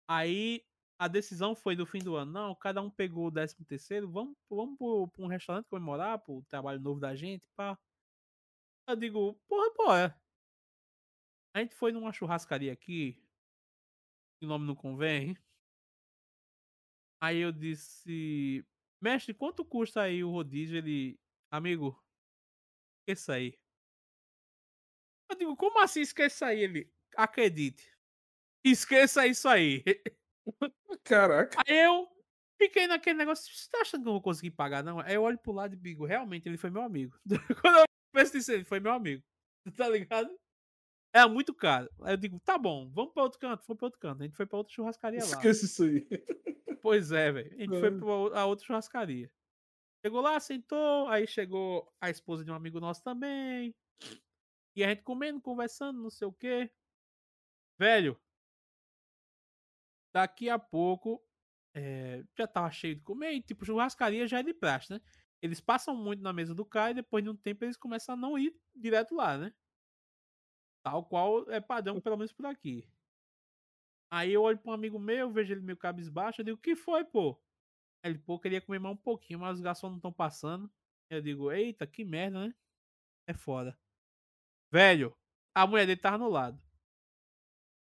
[0.08, 0.64] Aí
[0.98, 4.36] a decisão foi do fim do ano: não, cada um pegou o décimo terceiro, vamos,
[4.50, 7.78] vamos pra um restaurante comemorar, pro trabalho novo da gente, pá.
[8.88, 10.20] Eu digo, porra, bora.
[11.54, 13.14] A gente foi numa churrascaria aqui,
[14.38, 15.36] que o nome não convém.
[17.20, 18.64] Aí eu disse,
[19.00, 20.76] mestre, quanto custa aí o rodízio?
[20.78, 21.18] Ele,
[21.50, 21.98] amigo,
[23.06, 23.58] esqueça aí.
[25.30, 26.60] Eu digo, como assim esqueça aí?
[26.60, 27.92] Ele, acredite.
[28.64, 29.84] Esqueça isso aí.
[31.04, 31.58] Caraca.
[31.66, 32.08] Aí eu
[32.60, 35.00] fiquei naquele negócio, você tá achando que eu vou conseguir pagar, não?
[35.00, 37.16] Aí eu olho pro lado e digo, realmente, ele foi meu amigo.
[37.62, 39.22] Quando eu penso nisso, ele foi meu amigo.
[39.76, 40.30] Tá ligado?
[41.18, 41.90] É muito caro.
[42.02, 43.64] Aí eu digo, tá bom, vamos pra outro canto.
[43.64, 44.22] Foi pra outro canto.
[44.22, 45.26] A gente foi pra outra churrascaria lá.
[45.26, 46.06] Esquece isso aí.
[46.80, 47.54] Pois é, velho.
[47.56, 47.98] A gente foi É.
[47.98, 49.30] pra a outra churrascaria.
[50.04, 53.74] Chegou lá, sentou, aí chegou a esposa de um amigo nosso também.
[54.76, 56.70] E a gente comendo, conversando, não sei o quê.
[57.80, 58.16] Velho,
[60.14, 61.22] daqui a pouco
[61.74, 65.00] é, já tava cheio de comer e tipo, churrascaria já é de praxe, né?
[65.42, 68.18] Eles passam muito na mesa do cara e depois de um tempo eles começam a
[68.18, 69.52] não ir direto lá, né?
[70.88, 72.88] Tal qual é padrão, pelo menos por aqui.
[74.10, 76.74] Aí eu olho pra um amigo meu, vejo ele meio cabisbaixo, eu digo, o que
[76.74, 77.38] foi, pô?
[78.02, 80.72] Ele, pô, queria comer mais um pouquinho, mas os garçons não estão passando.
[81.10, 82.54] Eu digo, eita, que merda, né?
[83.26, 83.78] É foda.
[84.72, 85.14] Velho,
[85.54, 86.58] a mulher dele tava no lado.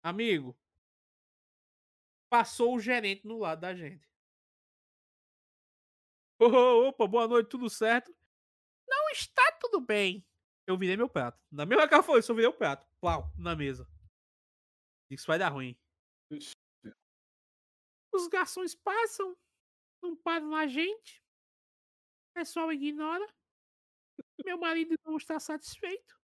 [0.01, 0.57] Amigo,
[2.27, 4.09] passou o gerente no lado da gente.
[6.39, 8.11] Ô, opa, boa noite, tudo certo?
[8.87, 10.25] Não está tudo bem.
[10.69, 11.43] Eu virei meu prato.
[11.51, 12.87] Na mesma que ela falou isso, eu virei o prato.
[13.01, 13.89] Plau, na mesa.
[15.09, 15.75] Isso vai dar ruim.
[18.13, 19.35] Os garçons passam,
[19.99, 21.25] não param na gente.
[22.29, 23.27] O pessoal ignora.
[24.45, 26.21] Meu marido não está satisfeito.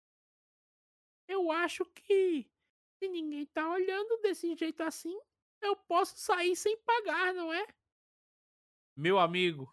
[1.27, 2.51] Eu acho que
[2.97, 5.15] se ninguém tá olhando desse jeito assim,
[5.61, 7.68] eu posso sair sem pagar, não é?
[8.97, 9.72] Meu amigo,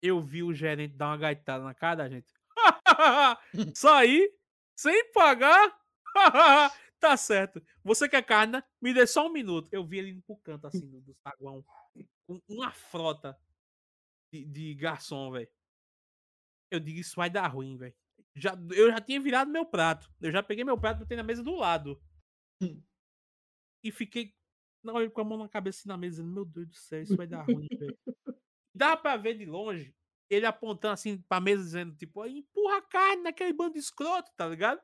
[0.00, 2.37] eu vi o gerente dar uma gaitada na cara da gente.
[3.74, 4.32] saí,
[4.76, 5.76] Sem pagar?
[7.00, 7.62] tá certo.
[7.82, 8.54] Você quer carne?
[8.54, 8.62] né?
[8.80, 9.68] Me dê só um minuto.
[9.72, 11.64] Eu vi ele indo pro canto assim do, saguão.
[12.48, 13.38] Uma frota
[14.32, 15.48] de, de garçom, velho.
[16.70, 17.94] Eu digo, isso vai dar ruim, velho.
[18.36, 20.08] Já, eu já tinha virado meu prato.
[20.20, 22.00] Eu já peguei meu prato botei na mesa do lado.
[22.62, 22.80] Hum.
[23.82, 24.34] E fiquei
[24.82, 26.22] não, com a mão na cabeça assim na mesa.
[26.22, 27.98] Meu Deus do céu, isso vai dar ruim, velho.
[28.74, 29.94] Dá pra ver de longe
[30.30, 34.46] ele apontando assim pra mesa, dizendo, tipo, empurra a carne naquele bando de escroto, tá
[34.48, 34.80] ligado?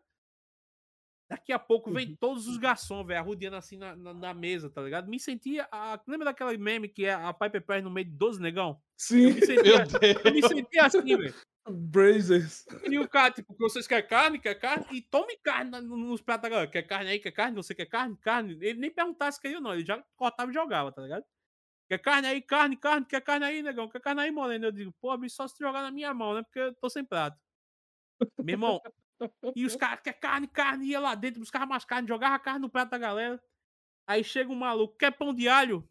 [1.30, 2.16] Daqui a pouco vem Uhum.
[2.20, 5.08] todos os garçons, velho, arrodeando assim na, na, na mesa, tá ligado?
[5.08, 5.66] Me sentia.
[5.72, 5.98] A...
[6.06, 8.72] Lembra daquela meme que é a Piper Press no meio de 12 negão?
[8.72, 9.84] Eu Sim, me sentia,
[10.22, 11.34] eu me sentia assim, velho.
[11.66, 12.66] Brazers.
[12.90, 14.38] E o cara, tipo, vocês querem carne?
[14.38, 14.84] Quer carne?
[14.92, 16.70] E tome carne nos pratos da galera.
[16.70, 17.18] Quer carne aí?
[17.18, 17.56] Quer carne?
[17.56, 18.18] Você quer carne?
[18.18, 18.52] Carne?
[18.60, 19.72] Ele nem perguntasse se queria ou não.
[19.72, 21.24] Ele já cortava e jogava, tá ligado?
[21.88, 22.40] Quer carne aí?
[22.42, 23.06] Carne, carne.
[23.06, 23.88] Quer carne aí, negão?
[23.88, 24.66] Quer carne aí, moreno?
[24.66, 26.42] Eu digo, pô, bicho, só se jogar na minha mão, né?
[26.42, 27.38] Porque eu tô sem prato.
[28.38, 28.80] Meu irmão,
[29.54, 32.70] e os caras, quer carne, carne, ia lá dentro, buscava mais carne, jogava carne no
[32.70, 33.42] prato da galera.
[34.06, 35.88] Aí chega um maluco, quer pão de alho?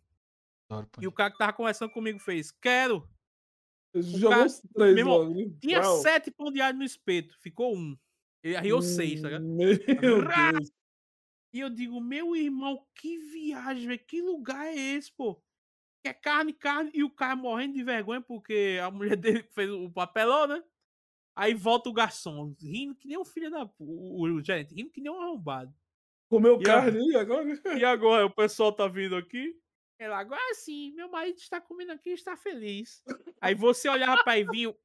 [0.69, 3.07] Adoro E o cara que tava conversando comigo fez, quero.
[3.95, 5.51] Jogou cara- os três meu irmão, né?
[5.61, 6.01] Tinha Uau.
[6.01, 7.97] sete pão de alho no espeto, ficou um.
[8.43, 9.45] Ele arriou seis, tá ligado?
[10.01, 10.51] Meu Rá!
[10.61, 10.71] Deus.
[11.53, 14.05] E eu digo, meu irmão, que viagem, velho.
[14.05, 15.41] Que lugar é esse, pô?
[16.03, 16.91] Que é carne, carne.
[16.93, 20.61] E o cara morrendo de vergonha porque a mulher dele fez o papelão, né?
[21.35, 23.63] Aí volta o garçom, rindo que nem um filho da.
[23.79, 25.73] O, o gerente, rindo que nem um arrombado.
[26.29, 27.77] Comeu E carne aí agora?
[27.77, 29.55] E agora, o pessoal tá vindo aqui?
[29.97, 33.01] Ela, agora sim, meu marido está comendo aqui e está feliz.
[33.41, 34.75] Aí você olhava pra Ivinho,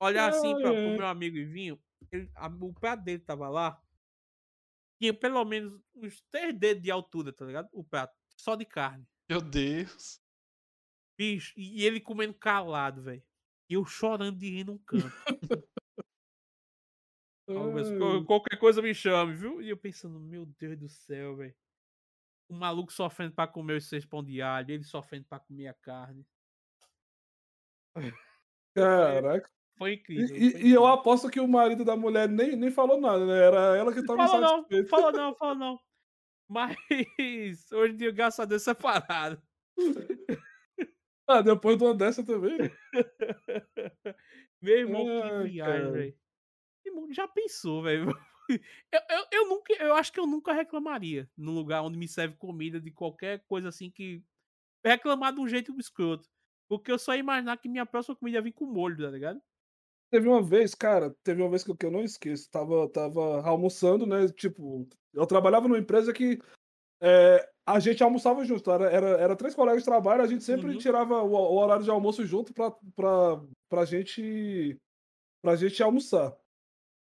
[0.00, 1.80] olhar assim pra, pro meu amigo Ivinho,
[2.10, 3.80] ele, a- o prato dele tava lá,
[4.98, 7.68] tinha pelo menos uns três dedos de altura, tá ligado?
[7.72, 9.06] O prato, só de carne.
[9.28, 10.20] Meu Deus.
[11.16, 13.22] Bicho, e ele comendo calado, velho.
[13.70, 15.12] E eu chorando de rir num canto.
[17.48, 18.24] Aí eu penso, "Qual- Ai.
[18.24, 19.60] Qualquer coisa me chame, viu?
[19.62, 21.54] E eu pensando, meu Deus do céu, velho.
[22.48, 25.74] O maluco sofrendo pra comer os seis pão de alho, ele sofrendo pra comer a
[25.74, 26.26] carne.
[28.76, 29.50] Caraca.
[29.78, 30.28] Foi incrível.
[30.28, 30.86] foi e- e eu incrível.
[30.86, 33.38] aposto que o marido da mulher nem, nem falou nada, né?
[33.46, 35.80] Era ela que tava falou não, falou não, falou não.
[36.48, 36.76] Mas
[37.72, 39.42] hoje em dia, graças a Deus, separado.
[41.26, 42.58] Ah, depois de uma dessa também.
[44.60, 46.18] Meu irmão, Ai, que viagem, velho.
[47.10, 48.06] Já pensou, velho?
[48.92, 52.36] Eu, eu, eu nunca, eu acho que eu nunca reclamaria num lugar onde me serve
[52.36, 54.22] comida de qualquer coisa assim que.
[54.84, 56.28] Reclamar de um jeito escroto.
[56.68, 59.40] Porque eu só ia imaginar que minha próxima comida ia vir com molho, tá ligado?
[60.10, 62.50] Teve uma vez, cara, teve uma vez que eu, que eu não esqueço.
[62.50, 64.28] Tava, tava almoçando, né?
[64.28, 66.38] Tipo, eu trabalhava numa empresa que
[67.04, 68.70] é, a gente almoçava junto.
[68.70, 70.78] Era, era, era três colegas de trabalho, a gente sempre Uhum.
[70.78, 74.78] tirava o, o horário de almoço junto pra, pra, pra, gente,
[75.42, 76.36] pra gente almoçar.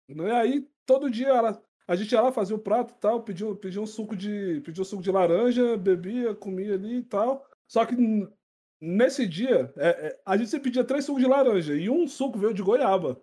[0.08, 0.32] Né?
[0.32, 3.80] Aí, todo dia ela- a gente ia lá, fazia o prato e tal, pedia, pedia
[3.82, 4.60] um suco de.
[4.62, 7.46] Pedia um suco de laranja, bebia, comia ali e tal.
[7.68, 7.94] Só que
[8.80, 12.38] nesse dia, é, é, a gente sempre pedia três sucos de laranja e um suco
[12.38, 13.22] veio de goiaba.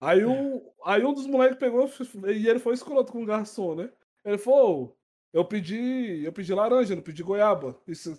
[0.00, 1.88] Aí, um, aí um dos moleques pegou
[2.28, 3.92] e ele foi escroto com o garçom, né?
[4.24, 4.97] Ele falou: "Ô,
[5.32, 7.80] eu pedi, eu pedi laranja, não pedi goiaba.
[7.86, 8.18] Isso,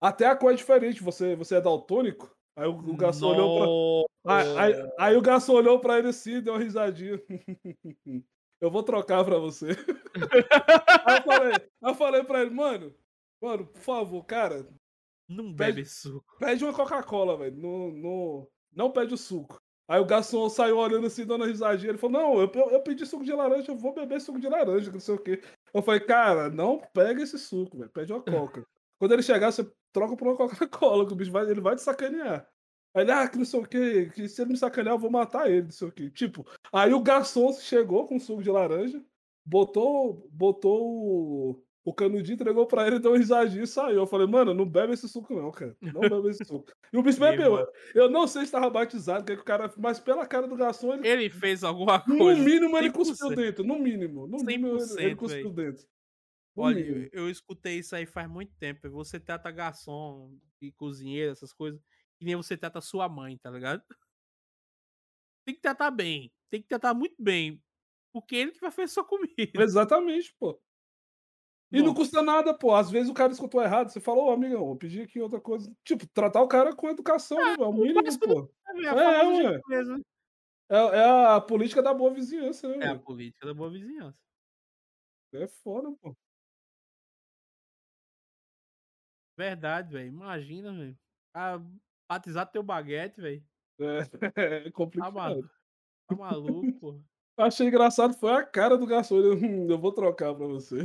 [0.00, 2.34] até a cor é diferente, você, você é daltônico?
[2.56, 4.36] Aí o, o garçom olhou pra.
[4.36, 7.20] Aí, aí- aí o garçom olhou pra ele assim e deu uma risadinha.
[8.60, 9.70] Eu vou trocar pra você.
[11.04, 12.94] aí, eu falei, eu falei pra ele, mano,
[13.40, 14.68] mano, por favor, cara,
[15.28, 16.36] Não Pede- bebe suco.
[16.38, 17.56] pede uma Coca-Cola, velho.
[17.56, 19.60] Não, não, não pede o suco.
[19.92, 21.90] Aí o garçom saiu olhando assim, dando risadinha.
[21.90, 24.48] Ele falou: Não, eu, eu, eu pedi suco de laranja, eu vou beber suco de
[24.48, 25.42] laranja, que não sei o quê.
[25.74, 27.90] Eu falei: Cara, não pega esse suco, velho.
[27.90, 28.66] Pede uma Coca.
[28.98, 31.82] Quando ele chegar, você troca por uma Coca-Cola, que o bicho vai, ele vai te
[31.82, 32.48] sacanear.
[32.94, 35.10] Aí ele, ah, que não sei o quê, que se ele me sacanear, eu vou
[35.10, 36.08] matar ele, não sei o quê.
[36.08, 39.04] Tipo, aí o garçom chegou com suco de laranja,
[39.44, 43.96] botou, botou o, canudinho, entregou pra ele, deu uma risadinha e saiu.
[43.96, 45.76] Eu falei, mano, não bebe esse suco, não, cara.
[45.80, 46.72] Não bebe esse suco.
[46.92, 47.66] E o bicho bebeu.
[47.94, 49.72] Eu não sei se estava batizado, que, é que o cara.
[49.76, 51.08] Mas pela cara do garçom, ele.
[51.08, 52.40] Ele fez alguma No coisa.
[52.40, 52.92] mínimo, ele 100%.
[52.92, 53.64] cuspiu dentro.
[53.64, 54.26] No mínimo.
[54.26, 55.84] No mínimo, ele, ele 100%, cuspiu dentro.
[56.54, 57.08] No Olha, mínimo.
[57.12, 58.88] eu, eu escutei isso aí faz muito tempo.
[58.90, 61.80] Você trata garçom e cozinheiro, essas coisas,
[62.18, 63.82] que nem você trata sua mãe, tá ligado?
[65.44, 66.32] Tem que tratar bem.
[66.50, 67.60] Tem que tratar muito bem.
[68.12, 69.34] Porque ele que vai fazer sua comida.
[69.62, 70.60] Exatamente, pô.
[71.72, 72.74] E não custa nada, pô.
[72.74, 73.88] Às vezes o cara escutou errado.
[73.88, 75.74] Você falou, ô, amigão, eu pedi aqui outra coisa.
[75.82, 77.62] Tipo, tratar o cara com educação, né, velho?
[77.62, 78.50] É o mínimo, pô.
[78.68, 80.12] É, É.
[80.68, 84.18] É, é a política da boa vizinhança, né, É a política da boa vizinhança.
[85.34, 86.14] É foda, pô.
[89.36, 90.08] Verdade, velho.
[90.08, 90.98] Imagina, velho.
[91.34, 91.60] Ah,
[92.08, 93.42] batizar teu baguete, velho.
[93.80, 93.98] É,
[94.36, 95.14] é Tá complicado.
[95.14, 95.50] maluco.
[96.08, 97.00] Tá maluco, pô.
[97.36, 99.16] Achei engraçado, foi a cara do garçom.
[99.16, 100.84] Ele, hum, eu vou trocar pra você.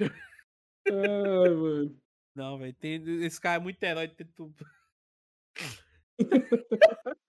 [0.00, 2.00] Ai, mano.
[2.34, 2.74] Não, velho.
[2.74, 4.08] tem- Esse cara é muito herói.
[4.08, 4.54] Tem tu...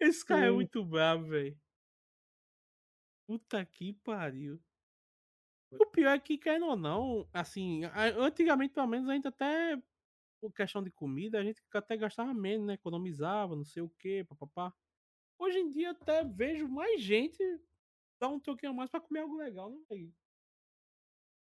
[0.00, 1.56] Esse cara é muito bravo, velho.
[3.26, 4.60] Puta que pariu.
[5.78, 7.82] O pior é que, querendo ou não, assim,
[8.18, 9.76] antigamente, pelo menos, a gente até,
[10.40, 12.74] por questão de comida, a gente até gastava menos, né?
[12.74, 14.72] Economizava, não sei o quê, papapá.
[15.38, 17.38] Hoje em dia, até vejo mais gente
[18.20, 20.12] dar um troquinho a mais pra comer algo legal, né, velho?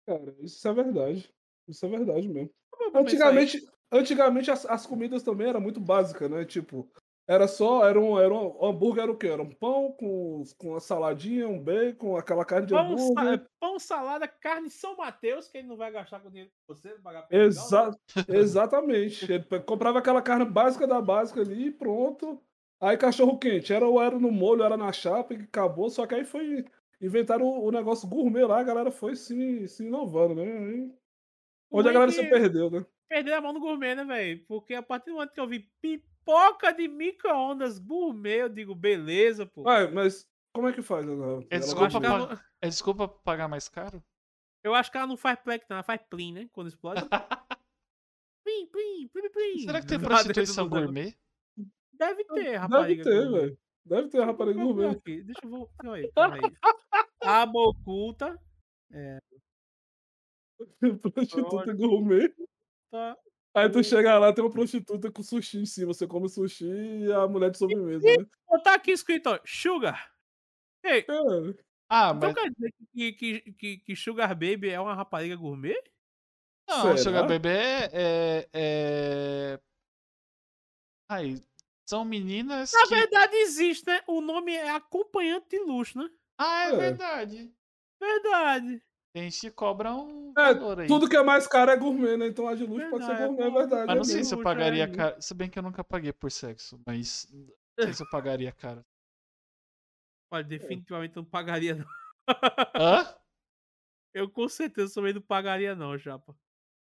[0.08, 1.34] Cara, isso é verdade.
[1.68, 2.50] Isso é verdade mesmo.
[2.94, 3.62] Antigamente,
[3.92, 6.46] antigamente as, as comidas também eram muito básicas, né?
[6.46, 6.88] Tipo,
[7.26, 9.26] era só, era um, era um hambúrguer era o quê?
[9.28, 13.46] Era um pão com, com uma saladinha, um bacon, aquela carne de Pão, sa- hambúrguer.
[13.60, 17.28] pão, salada, carne São Mateus, que ele não vai gastar com dinheiro com você, pagar
[17.30, 17.76] ele, não, né?
[17.80, 17.90] Exa
[18.30, 19.30] exatamente.
[19.30, 22.42] Ele comprava aquela carne básica da básica ali e pronto.
[22.80, 25.90] Aí cachorro quente, era ou era no molho, era na chapa e acabou.
[25.90, 26.64] Só que aí foi.
[27.00, 30.90] Inventaram o, o negócio gourmet lá, a galera foi se, se inovando, né?
[31.70, 32.84] O onde a galera se perdeu, né?
[33.08, 34.44] Perder a mão no gourmet, né, velho?
[34.46, 39.46] Porque a partir do momento que eu vi pipoca de micro-ondas gourmet, eu digo, beleza,
[39.46, 39.62] pô.
[39.62, 41.06] Ué, mas como é que faz?
[41.06, 41.46] Ana?
[41.50, 44.02] É desculpa, ela não, É desculpa pagar mais caro?
[44.64, 45.76] eu acho que ela não faz plec, não.
[45.76, 46.48] Ela faz plim, né?
[46.52, 47.00] Quando explode.
[48.44, 49.58] plim, plim, plim, plim.
[49.64, 51.16] Será que tem prostituição gourmet?
[51.92, 53.04] Deve ter, Deve rapariga.
[53.04, 53.58] ter, velho.
[53.88, 54.88] Deve ter a rapariga gourmet.
[54.90, 55.22] aqui.
[55.22, 55.70] Deixa eu vou.
[55.78, 56.42] Calma aí, calma aí.
[57.22, 58.38] Aba oculta.
[61.14, 62.32] prostituta gourmet.
[62.90, 63.16] Tá.
[63.54, 65.92] Aí tu chega lá, tem uma prostituta com sushi em cima.
[65.92, 68.26] Você come sushi e a mulher de sobremesa, né?
[68.62, 70.12] Tá aqui escrito, ó, Sugar.
[70.84, 71.54] Ei, Cara,
[71.90, 72.34] Ah, então mas.
[72.34, 75.76] quer dizer que, que, que, que Sugar Baby é uma rapariga gourmet?
[76.68, 76.96] Não, será?
[76.98, 77.88] Sugar Baby é.
[77.92, 79.60] é, é...
[81.10, 81.42] Aí,
[81.88, 82.94] são meninas Na que.
[82.94, 84.02] verdade existe, né?
[84.06, 86.08] O nome é acompanhante de luxo, né?
[86.36, 86.72] Ah, é É.
[86.72, 87.54] verdade.
[88.00, 88.82] Verdade.
[89.12, 90.86] Tem gente que cobra um É, valor aí.
[90.86, 92.26] tudo que é mais caro é gourmet, né?
[92.28, 93.50] Então a de luxo pode ser Verdade, gourmet, é pô.
[93.50, 93.82] verdade.
[93.86, 94.88] Mas não é sei se eu Luxo, pagaria é.
[94.88, 95.20] caro.
[95.20, 97.26] Se bem que eu nunca paguei por sexo, mas.
[97.32, 97.48] Não
[97.80, 98.84] sei se eu pagaria caro.
[100.30, 101.86] Olha, definitivamente não pagaria, não.
[102.78, 103.18] Hã?
[104.12, 106.36] Eu com certeza também não pagaria, não, Japa.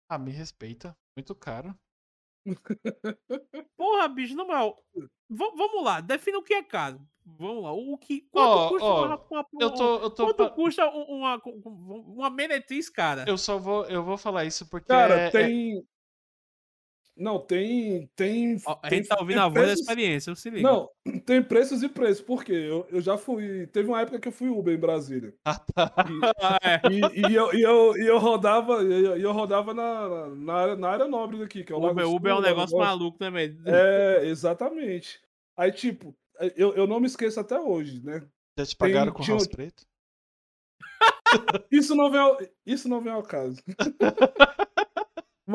[0.08, 0.96] Ah, me respeita.
[1.16, 1.76] Muito caro.
[3.78, 4.78] Porra, bicho, na moral.
[4.96, 7.00] v- vamos lá, defina o que é caro.
[7.26, 7.72] Vamos lá.
[7.72, 9.96] O que, quanto Ó, custa ó, uma, uma, Eu tô.
[10.00, 10.26] Eu tô.
[10.26, 13.24] Quanto pa- custa um- uma, uma meretriz, cara?
[13.28, 13.86] Eu só vou.
[13.86, 14.88] Eu vou falar isso porque.
[14.88, 15.88] Cara, é- é- tem.
[17.20, 18.10] Não, tem.
[18.16, 18.56] Tem.
[18.66, 20.68] A tem- gente tá ouvindo a voz da experiência, se liga.
[20.68, 20.90] Não,
[21.26, 22.22] tem preços e preços.
[22.24, 22.54] Por quê?
[22.54, 23.68] Eu, eu já fui.
[23.68, 25.34] Teve uma época que eu fui Uber em Brasília.
[25.46, 25.94] Ah, tá.
[26.42, 26.82] Ah, é.
[26.90, 30.54] E, e eu, e, eu, e eu rodava, e eu, e eu rodava na, na,
[30.54, 32.48] área, na área nobre daqui, que é o Lago Uber, Sul, Uber é um Lago
[32.48, 33.58] negócio maluco, né, velho?
[33.66, 35.20] É, exatamente.
[35.58, 36.16] Aí, tipo,
[36.56, 38.22] eu, eu não me esqueço até hoje, né?
[38.58, 39.84] Já te pagaram Tem- com tinha- house preto?
[41.72, 43.62] Isso não vem ao, isso não vem ao caso.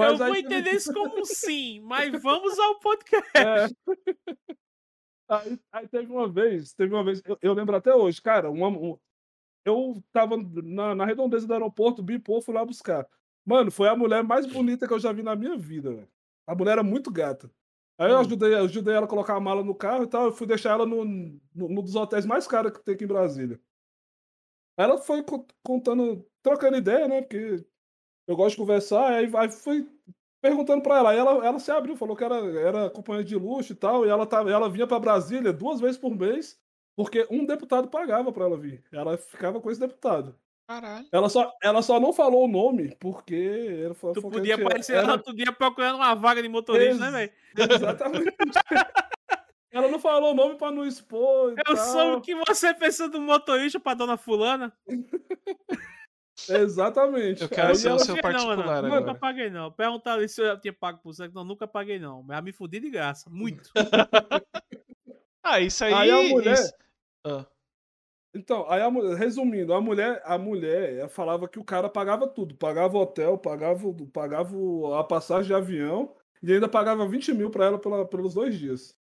[0.02, 3.30] eu vou entender isso como um sim, mas vamos ao podcast.
[3.36, 3.66] É.
[5.26, 8.68] Aí, aí teve uma vez, teve uma vez, eu, eu lembro até hoje, cara, uma,
[8.68, 8.98] um-
[9.64, 13.08] eu tava na, na redondeza do aeroporto, Bipô, fui lá buscar.
[13.46, 16.08] Mano, foi a mulher mais bonita que eu já vi na minha vida, velho.
[16.46, 17.50] A mulher era muito gata.
[17.98, 18.20] Aí eu Hum.
[18.20, 20.84] ajudei, ajudei ela a colocar a mala no carro e tal, eu fui deixar ela
[20.84, 21.40] no,
[21.82, 23.58] dos hotéis mais caros que tem aqui em Brasília.
[24.76, 27.64] Aí ela foi co- contando, trocando ideia, né, porque
[28.26, 29.88] eu gosto de conversar, aí, aí fui
[30.42, 31.10] perguntando pra ela.
[31.10, 34.04] Aí ela, ela se abriu, falou que era, era companhia de luxo e tal.
[34.06, 36.58] E ela, tava, ela vinha pra Brasília duas vezes por mês,
[36.96, 38.82] porque um deputado pagava pra ela vir.
[38.92, 40.34] Ela ficava com esse deputado.
[40.66, 41.06] Caralho.
[41.12, 45.06] Ela só, ela só não falou o nome, porque ela falou, Tu podia aparecer era-
[45.08, 47.74] lá outro dia procurando uma vaga de motorista, né, Ex- velho?
[47.74, 48.34] Exatamente.
[49.70, 51.50] ela não falou o nome pra não expor.
[51.52, 51.84] e Eu tal.
[51.84, 54.72] sou o que você pensou do motorista pra dona fulana.
[56.48, 57.42] Exatamente.
[57.42, 59.14] Eu quero Aí ser o seu Não, particular Nunca agora.
[59.14, 59.70] paguei, não.
[59.70, 61.34] Perguntaram ali se eu tinha pago por sexo.
[61.34, 62.22] Não, nunca paguei, não.
[62.22, 63.28] Mas me fudi de graça.
[63.30, 63.70] Muito.
[65.46, 65.92] Ah, isso aí.
[65.92, 66.72] Aí a mulher- isso-
[67.26, 67.44] Ah,
[68.34, 72.54] Então, aí a mulher, resumindo, a mulher, a mulher falava que o cara pagava tudo,
[72.56, 74.56] pagava o hotel, pagava, pagava
[74.98, 78.96] a passagem de avião e ainda pagava 20 mil pra ela pela- pelos dois dias.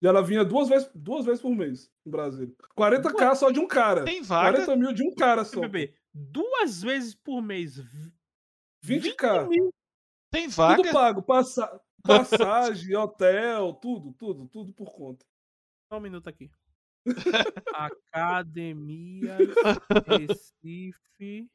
[0.00, 2.54] E ela vinha duas vezes, duas vezes por mês no Brasil.
[2.78, 4.04] 40k só de um cara.
[4.04, 4.52] Tem vaga?
[4.58, 5.60] 40 mil de um cara só.
[5.60, 7.76] Bebê, duas vezes por mês.
[7.78, 8.12] v-
[8.84, 9.48] 20k.
[9.48, 9.70] mil.
[10.30, 10.92] Tem Tudo vaga?
[10.92, 11.22] pago.
[11.22, 15.24] Passa, passagem, hotel, tudo, tudo, tudo por conta.
[15.92, 16.50] Só um minuto aqui.
[17.74, 19.36] Academia
[20.06, 21.48] Recife.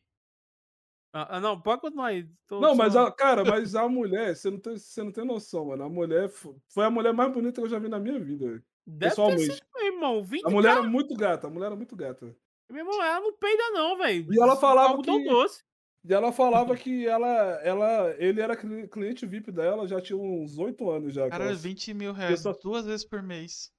[1.16, 2.28] Ah, ah, não, pode continuar aí.
[2.48, 5.68] Tô Não, mas, a, cara, mas a mulher, você não, tem, você não tem noção,
[5.68, 5.84] mano.
[5.84, 8.48] A mulher fo- foi a mulher mais bonita que eu já vi na minha vida.
[8.48, 9.54] Deve ter Pessoalmente.
[9.54, 10.24] sido, irmão.
[10.24, 12.36] 20 A mulher era muito gata, a mulher era muito gata.
[12.70, 14.34] Meu irmão, ela não peida, não, velho.
[14.34, 15.64] E ela falava Algodão que- doce.
[16.06, 17.30] E ela falava que ela,
[17.64, 21.30] ela, ele era cli- cliente VIP dela, já tinha uns oito anos já.
[21.30, 23.72] Cara, ela- 20 mil reais só- duas vezes por mês.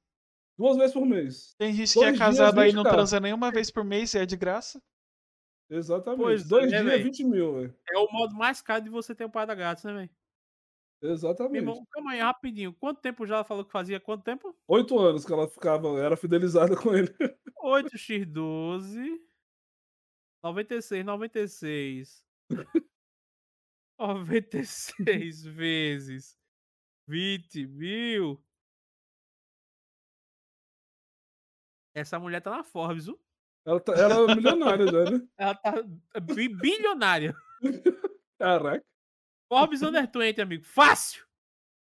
[0.57, 1.55] Duas vezes por mês.
[1.59, 2.91] Tem gente que é Dois casado aí e não 20k.
[2.91, 4.81] transa nenhuma vez por mês e é de graça.
[5.69, 6.21] Exatamente.
[6.23, 7.03] Pois Dois é, dias, véi.
[7.03, 7.75] 20 mil, velho.
[7.91, 10.11] É o modo mais caro de você ter um par da gato, né, velho?
[11.03, 11.57] Meu Exatamente.
[11.57, 12.73] irmão, calma aí, rapidinho.
[12.75, 14.01] Quanto tempo já ela falou que fazia?
[14.01, 14.57] Quanto tempo?
[14.69, 17.15] Oito anos que ela ficava, era fidelizada com ele.
[17.63, 19.19] 8x12.
[20.43, 22.25] 96, 96.
[23.99, 26.39] 96 vezes
[27.09, 28.43] 20 mil.
[31.95, 33.21] Essa mulher tá na Forbes, viu?
[33.67, 35.29] Ela tá- era milionária já, né?
[35.39, 35.83] Ela tá
[36.21, 37.35] bi- bilionária.
[38.39, 38.85] Caraca.
[39.59, 40.65] Forbes Under 20, amigo.
[40.65, 41.25] Fácil!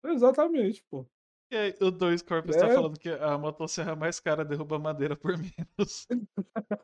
[0.04, 1.06] Exatamente, pô.
[1.50, 2.74] E aí, o Dois Corpos tá É.
[2.74, 6.06] falando que a motosserra mais cara derruba madeira por menos.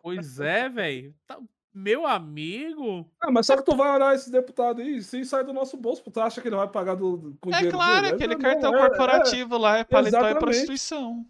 [0.02, 1.14] Pois é, velho.
[1.26, 1.40] Tá-
[1.72, 3.08] Meu amigo.
[3.20, 6.02] Ah, mas só que tu vai olhar esse deputado aí, se sai do nosso bolso,
[6.02, 8.14] pô, tu acha que ele vai pagar do, com É dinheiro claro, dele?
[8.14, 10.40] aquele Não, cartão é- corporativo lá é paletó e Exatamente.
[10.40, 11.24] prostituição.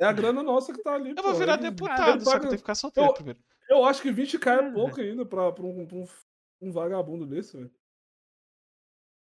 [0.00, 1.10] É, é a grana nossa que tá ali.
[1.16, 1.38] Eu vou pô.
[1.38, 3.38] virar Ele- deputado, ele só que eu paga- tenho que ficar solteiro Eu- primeiro.
[3.70, 6.08] Eu acho que 20k é É, pouco ainda pra, pra, um, pra um-
[6.60, 7.70] um vagabundo desse, velho.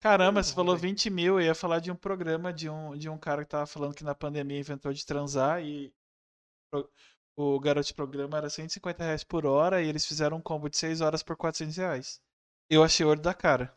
[0.06, 0.88] Caramba, Não, você falou velho.
[0.94, 3.66] 20 mil, eu ia falar de um programa de um, de um cara que tava
[3.66, 5.92] falando que na pandemia inventou de transar e
[7.36, 10.78] o garoto de programa era 150 reais por hora e eles fizeram um combo de
[10.78, 12.22] 6 horas por 400 reais.
[12.70, 13.76] Eu achei ouro da cara.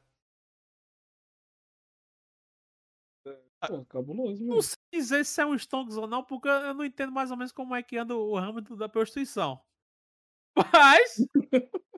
[3.67, 4.63] Pô, cabuloso, Não mano.
[4.63, 7.53] sei dizer se é um stonks ou não, porque eu não entendo mais ou menos
[7.53, 9.59] como é que anda o ramo da prostituição.
[10.75, 11.27] Mas,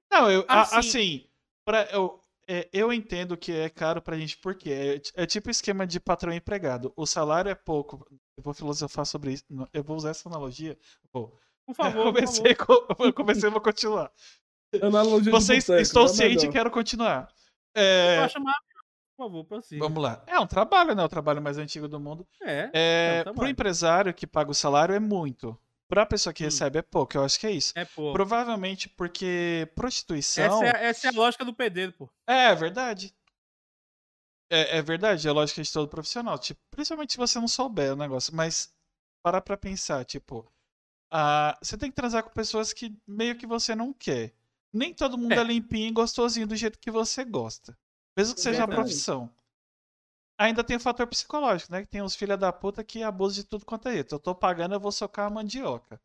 [0.08, 1.30] Não, eu, a- Assim- assim,
[1.64, 2.19] pra, eu,
[2.52, 6.32] é, eu entendo que é caro pra gente, porque é, é tipo esquema de patrão
[6.32, 6.92] empregado.
[6.96, 8.04] O salário é pouco.
[8.36, 9.44] Eu vou filosofar sobre isso.
[9.72, 10.76] Eu vou usar essa analogia.
[11.12, 11.38] Vou.
[11.66, 12.86] por favor, eu por comecei, favor.
[12.96, 14.10] com- eu comecei e vou continuar.
[14.82, 17.28] Analogia de Vocês, boteco, estou é ciente e quero continuar.
[17.74, 18.34] É, Eu acho.
[19.16, 19.84] Por favor, prossiga.
[19.84, 20.22] vamos lá.
[20.26, 21.04] É um trabalho, né?
[21.04, 22.26] O trabalho mais antigo do mundo.
[22.42, 25.58] É, É, É um pro empresário que paga o salário é muito.
[25.90, 26.46] Pra pessoa que Hum.
[26.46, 27.16] recebe é pouco.
[27.18, 27.72] Eu acho que é isso.
[27.76, 28.12] é pô.
[28.12, 30.62] Provavelmente porque prostituição.
[30.62, 32.08] Essa é, essa é a lógica do pedreiro, pô.
[32.28, 33.12] É, é verdade.
[34.52, 36.38] É, é verdade, é lógica de todo profissional.
[36.38, 38.34] Tipo, principalmente se você não souber o negócio.
[38.34, 38.72] Mas
[39.22, 40.50] parar pra pensar, tipo,
[41.12, 44.32] ah, você tem que transar com pessoas que meio que você não quer.
[44.72, 45.44] Nem todo mundo é, É.
[45.44, 47.76] limpinho e gostosinho do jeito que você gosta.
[48.16, 48.82] Mesmo que É seja a verdade.
[48.88, 49.30] profissão.
[50.40, 51.82] Ainda tem o fator psicológico, né?
[51.82, 54.14] Que tem uns filha da puta que abusam de tudo quanto é jeito.
[54.14, 56.00] Eu tô pagando, eu vou socar a mandioca.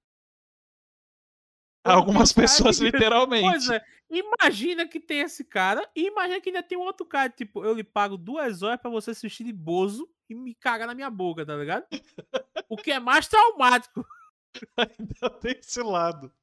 [1.85, 3.47] Algumas pessoas, que- literalmente.
[3.47, 7.29] Pois é, imagina que tem esse cara e imagina que ainda tem um outro cara,
[7.29, 10.95] tipo, eu lhe pago duas horas pra você assistir de bozo e me cagar na
[10.95, 11.85] minha boca, tá ligado?
[12.67, 14.05] O que é mais traumático.
[14.75, 16.33] Ainda tem esse lado.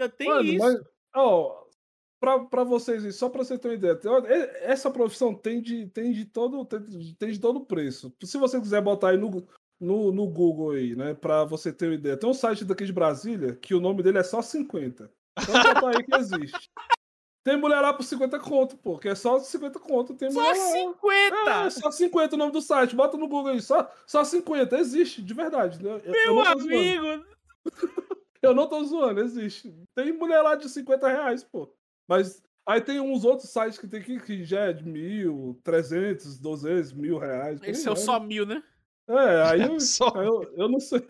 [0.00, 0.58] Ainda tem Mano, isso.
[0.58, 0.80] mas,
[1.14, 1.65] ó,
[2.20, 3.98] pra, pra vocês, aí, só pra você ter uma ideia,
[4.62, 8.12] essa profissão tem de, tem de todo tem de- tem de todo preço.
[8.24, 9.46] Se você quiser botar aí no,
[9.80, 12.92] no, no Google aí, né, pra você ter uma ideia, tem um site daqui de
[12.92, 15.10] Brasília que o nome dele é só 50.
[15.38, 16.70] Então botar aí que existe.
[17.44, 20.14] Tem mulher lá por 50 conto, pô, que é só 50 conto.
[20.14, 20.64] Tem Só mulher lá.
[20.64, 21.50] 50!
[21.66, 22.96] É, só 50 o nome do site.
[22.96, 23.62] Bota no Google aí.
[23.62, 24.76] Só, só 50.
[24.78, 25.80] Existe, de verdade.
[25.80, 26.00] né?
[26.04, 26.60] Eu, eu Meu zoando.
[26.62, 27.24] amigo!
[28.42, 29.72] Eu não tô zoando, existe.
[29.94, 31.72] Tem mulher lá de 50 reais, pô.
[32.08, 36.38] Mas aí tem uns outros sites que tem que, que já é de mil, 300,
[36.38, 37.60] 200, mil reais.
[37.62, 38.62] Esse é o só mil, né?
[39.08, 41.00] É, aí eu, Só aí eu, eu não sei.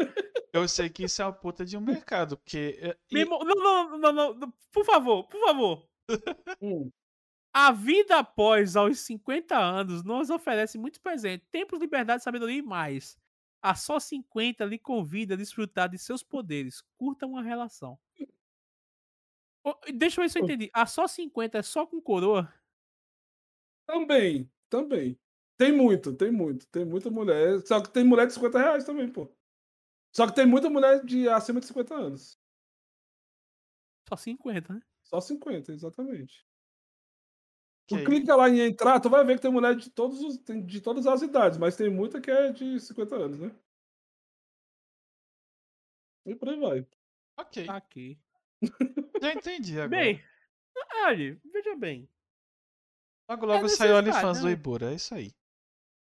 [0.52, 2.78] Eu sei que isso é uma puta de um mercado, porque.
[2.80, 5.88] é, e- Não, não, não, não, não, por favor, por favor.
[6.62, 6.90] Hum,
[7.52, 13.18] A vida após aos 50 anos nos oferece muitos presentes, tempos, liberdade, sabedoria e mais.
[13.62, 16.82] A só 50 lhe convida a desfrutar de seus poderes.
[16.96, 17.98] Curta uma relação.
[19.94, 20.70] Deixa eu ver se eu entendi.
[20.72, 22.52] A só 50 é só com coroa?
[23.86, 25.18] Também, também.
[25.58, 26.66] Tem muito, tem muito.
[26.68, 27.60] Tem muita mulher.
[27.66, 29.28] Só que tem mulher de 50 reais também, pô.
[30.14, 32.38] Só que tem muita mulher de acima de 50 anos.
[34.08, 34.80] Só 50, né?
[35.04, 36.46] Só 50, exatamente.
[37.88, 40.20] que Tu aí- clica lá em entrar, tu vai ver que tem mulher de, todos
[40.20, 43.54] os, de todas as idades, mas tem muita que é de 50 anos, né?
[46.24, 46.86] E por aí vai.
[47.38, 48.18] Ok, Tá aqui.
[49.22, 49.88] Já entendi agora.
[49.88, 50.22] Bem,
[51.04, 52.08] olha, veja bem.
[53.30, 54.52] logo logo é saiu o OnlyFans do né?
[54.52, 55.32] Ibura, é isso aí.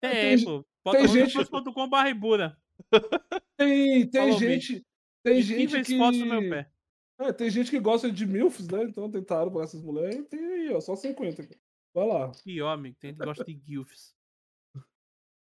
[0.02, 0.64] tem Tem, pô.
[0.84, 2.56] Bota tem no gente- OnlyFans.com barra Ibura.
[3.58, 4.86] Tem, tem Falou, gente.
[5.22, 5.98] Tem E gente que.
[5.98, 6.72] fotos no meu pé.
[7.20, 8.84] É, tem gente que gosta de MILFs, né?
[8.84, 10.16] Então tentaram pra essas mulheres.
[10.16, 11.42] e Tem aí, ó, só 50.
[11.42, 11.60] aqui.
[11.94, 12.32] Vai lá.
[12.32, 14.14] Que homem, tem gente que gosta de GIFs.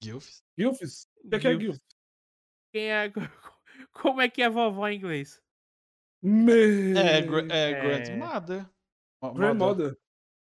[0.02, 0.42] Gilfs.
[0.58, 1.08] GILFs?
[1.22, 1.78] O que, que é GILF?
[2.72, 3.12] Quem é.
[3.92, 5.42] Como é que é vovó em inglês?
[6.22, 6.96] Me...
[6.98, 7.80] É, gra- é, É.
[7.80, 8.62] grandmother.
[9.22, 9.34] Mo- mother.
[9.34, 9.98] Grandmother.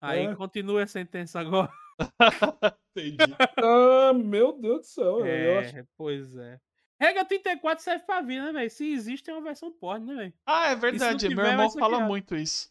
[0.00, 0.34] Aí É.
[0.34, 1.70] continua a sentença agora.
[2.96, 3.34] Entendi.
[3.62, 5.26] Ah, meu Deus do céu.
[5.26, 5.76] Eu acho...
[5.78, 6.58] É, pois é.
[7.00, 8.70] Regra 34 serve pra vida, né, velho?
[8.70, 10.34] Se existe, é uma versão porn, né, velho?
[10.46, 11.18] Ah, é verdade.
[11.20, 12.08] tiver, Meu vai irmão fala criado.
[12.08, 12.70] muito isso.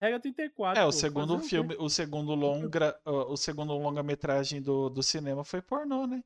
[0.00, 0.78] Regra 34.
[0.78, 5.62] É, o pô, segundo filme, o segundo longa, o segundo longa-metragem do, do cinema foi
[5.62, 6.22] pornô, né?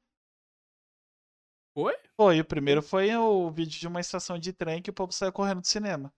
[1.75, 1.95] Foi?
[2.17, 5.33] Foi, o primeiro foi o vídeo de uma estação de trem que o povo saiu
[5.33, 6.13] correndo do cinema.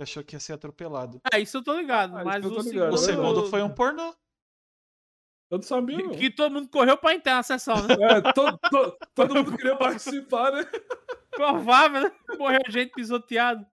[0.00, 1.20] Achou que ia ser atropelado.
[1.32, 2.16] É, isso eu tô ligado.
[2.16, 2.74] Ah, isso mas eu o tô segundo.
[2.74, 2.92] ligado.
[2.94, 4.14] O segundo foi um pornô.
[5.50, 5.96] Eu não sabia.
[6.10, 7.94] Que, que todo mundo correu pra entrar na sessão, né?
[8.00, 10.64] É, to- to- todo mundo queria participar, né?
[11.30, 12.12] Provável, né?
[12.38, 13.64] Morreu gente pisoteado.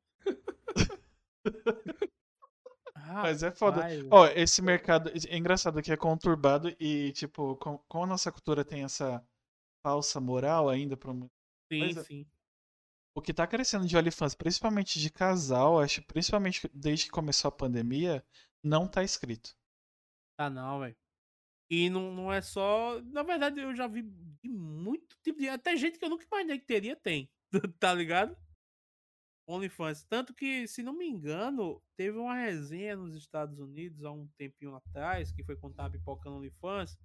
[3.14, 3.82] Mas é foda.
[4.12, 5.12] Ó, esse mercado.
[5.28, 9.24] É engraçado que é conturbado e, tipo, com, como a nossa cultura tem essa
[9.84, 11.30] falsa moral ainda pra mu-
[11.72, 12.26] Sim, sim.
[13.16, 17.52] O que tá crescendo de OnlyFans, principalmente de casal, acho, principalmente desde que começou a
[17.52, 18.26] pandemia,
[18.64, 19.54] não tá escrito.
[20.38, 20.96] Tá não, velho.
[21.70, 23.02] E não, não é só.
[23.02, 25.48] Na verdade, eu já vi de muito tipo de.
[25.50, 27.30] Até gente que eu nunca imaginei que teria, tem.
[27.80, 28.36] tá ligado?
[29.48, 30.04] OnlyFans.
[30.06, 34.76] Tanto que, se não me engano, teve uma resenha nos Estados Unidos há um tempinho
[34.76, 36.98] atrás, que foi quando tava pipocando OnlyFans.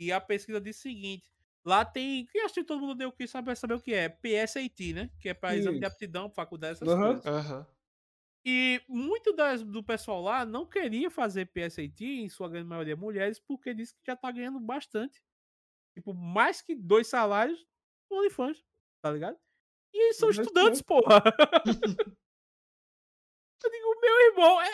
[0.00, 1.30] E a pesquisa diz o seguinte:
[1.64, 2.26] lá tem.
[2.26, 4.08] Que acho que todo mundo deu que saber saber o que é.
[4.08, 5.10] PSAT, né?
[5.20, 7.06] Que é pra exame de aptidão, faculdade, essas Aham.
[7.20, 7.26] coisas.
[7.26, 7.66] Aham.
[8.44, 13.38] E muito das- do pessoal lá não queria fazer PSAT, em sua grande maioria mulheres,
[13.38, 15.22] porque disse que já tá ganhando bastante.
[15.94, 17.64] Tipo, mais que dois salários
[18.10, 18.64] no OnlyFans,
[19.02, 19.38] tá ligado?
[19.94, 21.22] E eles são Mas, estudantes, porra.
[23.64, 24.70] Eu digo, meu irmão, é.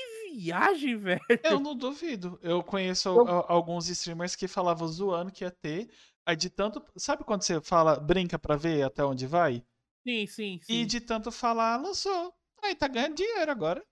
[0.00, 1.20] Que, viagem, velho.
[1.44, 2.38] Eu não duvido.
[2.42, 5.88] Eu conheço Eu- alguns streamers que falavam zoando que ia ter.
[6.26, 6.82] Aí de tanto.
[6.96, 9.64] Sabe quando você fala, brinca pra ver até onde vai?
[10.06, 10.72] Sim, sim, sim.
[10.72, 12.32] E de tanto falar, lançou.
[12.62, 13.84] Aí tá ganhando dinheiro agora.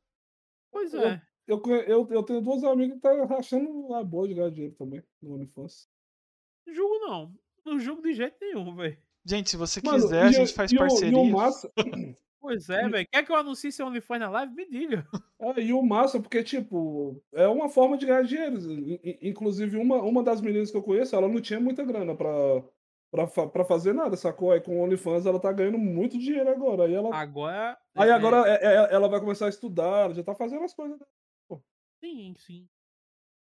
[0.70, 1.22] Pois eu- é.
[1.46, 4.74] Eu, conhe- eu, eu tenho duas amigas que tá rachando a boa de ganhar dinheiro
[4.74, 5.88] também no OnlyFans.
[6.66, 7.34] Não julgo, não.
[7.64, 8.98] Não julgo de jeito nenhum, velho.
[9.24, 11.10] Gente, se você Mano, quiser, a gente faz parceria.
[11.18, 11.72] E o massa,
[12.48, 13.06] Pois é, velho.
[13.12, 14.54] Quer que eu anuncie seu OnlyFans na live?
[14.54, 15.06] Me diga.
[15.38, 18.56] é, e o massa, porque, tipo, é uma forma de ganhar dinheiro.
[19.20, 22.26] Inclusive, uma, uma das meninas que eu conheço, ela não tinha muita grana pra,
[23.10, 24.50] pra, pra fazer nada, sacou?
[24.50, 26.84] Aí com o OnlyFans ela tá ganhando muito dinheiro agora.
[26.84, 27.78] Aí, ela, Agora.
[27.94, 30.72] aí é- agora é- é- ela vai começar a estudar, ela já tá fazendo as
[30.72, 30.98] coisas.
[32.02, 32.66] Sim, sim.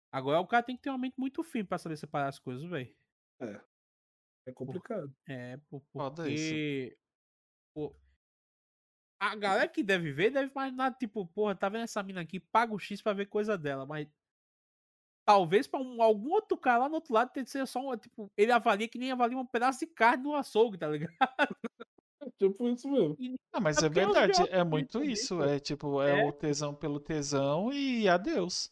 [0.10, 2.64] Agora o cara tem que ter uma mente muito fina pra saber separar as coisas,
[2.70, 2.96] velho.
[4.48, 5.12] É complicado.
[5.28, 6.44] É, pô, Foda isso.
[6.46, 6.98] porque.
[7.74, 7.96] Pô,
[9.32, 12.74] a galera que deve ver deve imaginar, tipo, porra, tá vendo essa mina aqui, paga
[12.74, 14.08] o X pra ver coisa dela, mas.
[15.28, 17.98] Talvez pra um- algum outro cara lá no outro lado tem que ser só um.
[17.98, 21.12] Tipo, ele avalia que nem avalia um pedaço de carne no açougue, tá ligado?
[22.40, 23.16] Tipo isso mesmo.
[23.54, 25.42] Ah, mas É é verdade, é muito isso.
[25.44, 26.26] É tipo, é, É.
[26.26, 28.72] o tesão pelo tesão e adeus.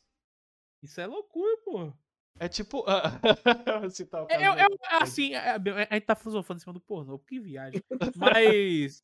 [0.83, 1.93] Isso é loucura, pô.
[2.39, 2.83] É tipo.
[2.85, 7.17] o É, do- eu, assim, é, é, a gente tá filosofando em cima do pornô,
[7.19, 7.81] que viagem.
[8.15, 9.03] Mas.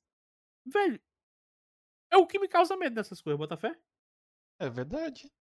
[0.65, 0.99] velho.
[2.11, 3.75] É o que me causa medo dessas coisas, Botafé.
[4.59, 5.31] É verdade.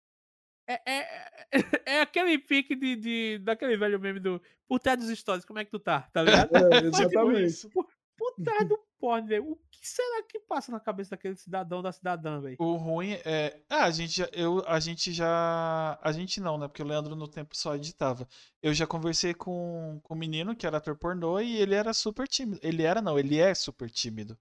[0.69, 1.53] É, é, é,
[1.97, 5.65] é aquele pique de, de, daquele velho meme do Por trás dos stories, como é
[5.65, 6.03] que tu tá?
[6.13, 6.55] Tá ligado?
[6.55, 7.45] É, Tipo exatamente.
[7.45, 7.71] isso.
[7.71, 9.53] Por trás do porn, velho.
[9.53, 12.57] O que será que passa na cabeça daquele cidadão da cidadã, velho?
[12.59, 13.63] O ruim é.
[13.71, 14.29] Ah, a gente já.
[14.33, 15.99] Eu, a gente já.
[16.03, 16.67] A gente não, né?
[16.69, 18.29] Porque o Leandro no tempo só editava.
[18.61, 22.27] Eu já conversei com, com um menino que era ator pornô e ele era super
[22.27, 22.61] tímido.
[22.63, 24.37] Ele era, não, ele é super tímido.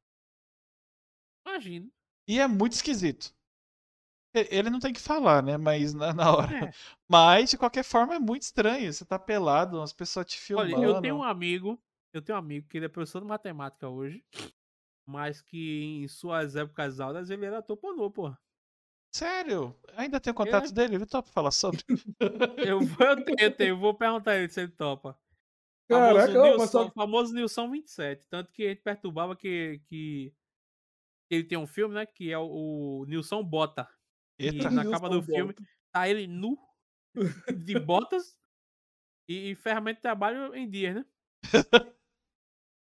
[1.46, 1.88] Imagina.
[2.28, 3.34] E é muito esquisito.
[4.34, 5.58] Ele não tem que falar, né?
[5.58, 6.66] Mas na, na hora.
[6.66, 6.72] É.
[7.10, 8.92] Mas, de qualquer forma, é muito estranho.
[8.92, 10.76] Você tá pelado, as pessoas te filmando.
[10.76, 11.80] Olha, eu tenho um amigo,
[12.14, 14.24] eu tenho um amigo que ele é professor de matemática hoje,
[15.06, 18.36] mas que em suas épocas aulas ele era ator pornô, pô.
[19.16, 19.74] Sério?
[19.96, 20.96] Ainda tem o contato dele?
[20.96, 21.82] Ele topa falar sobre?
[22.58, 25.18] Eu vou, eu tenho, eu tenho, eu vou perguntar ele se ele topa.
[25.88, 28.28] Caraca, famoso, Nilson, só- famoso Nilson 27.
[28.28, 30.34] Tanto que a gente perturbava que, que
[31.30, 32.06] ele tem um filme, né?
[32.06, 33.88] Que é o, o Nilson Bota.
[34.40, 34.70] E Eita.
[34.70, 35.34] na Nilson capa do Bota.
[35.34, 35.56] filme
[35.92, 36.58] tá ele nu,
[37.56, 38.38] de botas
[39.28, 41.06] e, e ferramenta de trabalho em dias, né?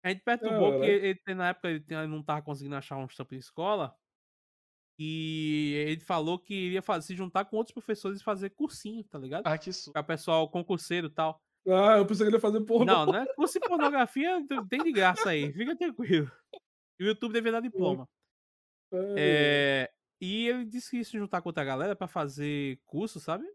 [0.03, 0.91] A gente perturbou que Caraca.
[0.91, 3.97] ele, ele, na época ele, ele não tava conseguindo achar um estampo em escola.
[4.99, 9.17] E ele falou que iria fazer, se juntar com outros professores e fazer cursinho, tá
[9.17, 9.47] ligado?
[9.47, 9.91] Ah, que su...
[9.91, 11.41] Pra pessoal concurseiro e tal.
[11.67, 12.85] Ah, eu pensei que ele ia fazer pornô.
[12.85, 13.25] Não, né?
[13.35, 16.29] Curso de pornografia tem de graça aí, fica tranquilo.
[16.99, 18.07] E o YouTube deveria dar diploma.
[19.17, 19.91] É,
[20.21, 23.45] e ele disse que ia se juntar com outra galera pra fazer curso, sabe?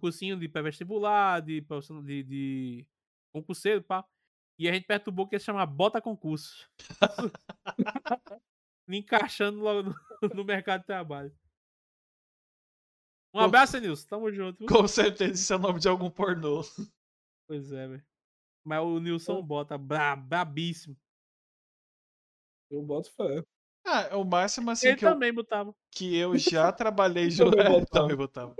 [0.00, 2.86] Cursinho de pré-vestibular, de, de, de
[3.32, 4.06] concurseiro, pá.
[4.58, 6.70] E a gente perturbou que ia chamar Bota Concurso.
[8.88, 9.94] Me encaixando logo no,
[10.34, 11.36] no mercado de trabalho.
[13.34, 14.06] Um abraço, Nilson.
[14.08, 14.64] Tamo junto.
[14.64, 16.62] Com certeza isso é o nome de algum pornô.
[17.46, 18.06] Pois é, velho.
[18.64, 20.96] Mas o Nilson bota bra, brabíssimo.
[22.70, 23.44] Eu boto fé.
[23.86, 25.74] Ah, o máximo assim Ele que eu, também botava.
[25.92, 27.56] que eu já trabalhei junto.
[27.60, 28.58] É, também botava.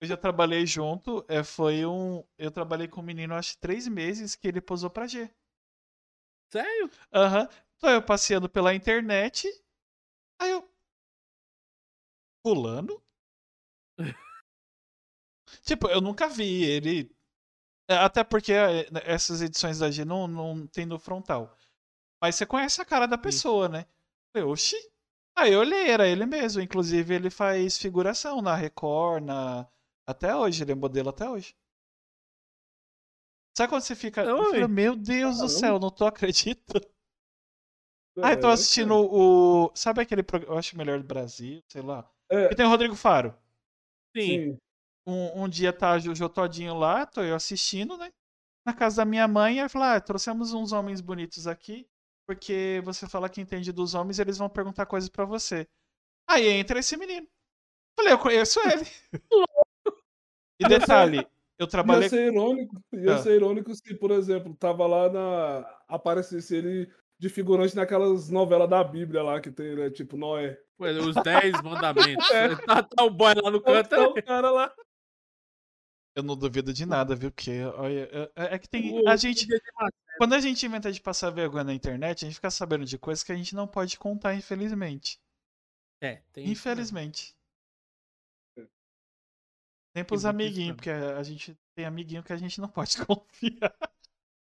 [0.00, 1.24] Eu já trabalhei junto.
[1.28, 2.24] É, foi um.
[2.38, 5.30] Eu trabalhei com um menino acho que três meses que ele posou pra G.
[6.50, 6.90] Sério?
[7.12, 7.48] Aham.
[7.76, 9.48] Então eu passeando pela internet.
[10.40, 10.68] Aí eu.
[12.42, 13.00] Fulano?
[15.62, 17.10] tipo, eu nunca vi ele.
[17.88, 21.56] é, Até porque é, essas edições da G não, não tem no frontal.
[22.20, 23.86] Mas você conhece a cara da pessoa, né?
[24.38, 24.76] Eu, oxi.
[25.36, 26.60] Aí eu olhei, era ele mesmo.
[26.62, 29.66] Inclusive, ele faz figuração na Record, na.
[30.06, 31.54] Até hoje, ele é modelo até hoje.
[33.56, 34.24] Sabe quando você fica.
[34.24, 36.86] falo, Meu Deus do céu, não tô acreditando.
[38.20, 39.70] Ah, eu tô É, assistindo o.
[39.74, 40.54] Sabe aquele programa.
[40.54, 42.08] Eu acho melhor do Brasil, sei lá.
[42.30, 43.34] É, Que tem o Rodrigo Faro.
[44.16, 44.44] Sim.
[44.52, 44.58] sim.
[45.06, 48.12] Um, um dia tá o Jô Todinho lá, tô eu assistindo, né?
[48.66, 51.88] Na casa da minha mãe, aí fala, ah, trouxemos uns homens bonitos aqui,
[52.28, 55.66] porque você fala que entende dos homens, eles vão perguntar coisas pra você.
[56.28, 57.26] Aí entra esse menino.
[57.98, 58.84] Falei, eu conheço ele.
[60.60, 61.26] e detalhe,
[61.58, 62.08] eu Ia trabalhei.
[62.10, 63.18] ser irônico, ia Ah.
[63.18, 65.78] ser irônico se, por exemplo, tava lá na.
[65.88, 69.88] aparecesse ele de figurante naquelas novelas da Bíblia lá que tem, né?
[69.90, 70.60] Tipo, Noé.
[70.76, 72.30] Pô, Os 10 mandamentos.
[72.30, 72.54] É.
[72.66, 73.88] Tá, tá o boy lá no canto.
[73.88, 74.72] Tá o cara lá.
[76.14, 77.30] Eu não duvido de nada, viu?
[77.32, 79.00] Porque olha, é, é que tem.
[79.02, 79.46] O- A gente.
[80.18, 83.22] Quando a gente inventa de passar vergonha na internet, a gente fica sabendo de coisas
[83.22, 85.20] que a gente não pode contar, infelizmente.
[86.00, 87.36] É, tem isso Infelizmente.
[88.56, 88.66] É.
[89.94, 93.76] Nem pros isso amiguinhos, porque a gente tem amiguinho que a gente não pode confiar.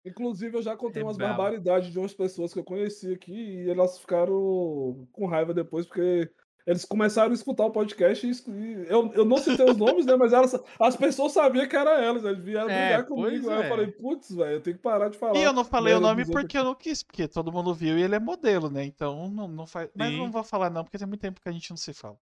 [0.04, 3.70] Inclusive, eu já contei É umas barbaridades de umas pessoas que eu conheci aqui e
[3.70, 6.32] elas ficaram com raiva depois, porque
[6.70, 10.14] eles começaram a escutar o podcast e, eu, eu não citei os nomes, né?
[10.14, 13.50] Mas elas, as pessoas sabiam que era elas, eles vieram É, brigar comigo.
[13.50, 13.64] Aí é.
[13.64, 15.36] eu falei, putz, velho, eu tenho que parar de falar.
[15.36, 18.02] E eu não falei o nome porque eu não quis, porque todo mundo viu e
[18.02, 18.84] ele é modelo, né?
[18.84, 19.90] Então não, não faz.
[19.96, 20.18] Mas Sim.
[20.18, 22.16] não vou falar não, porque tem muito tempo que a gente não se fala.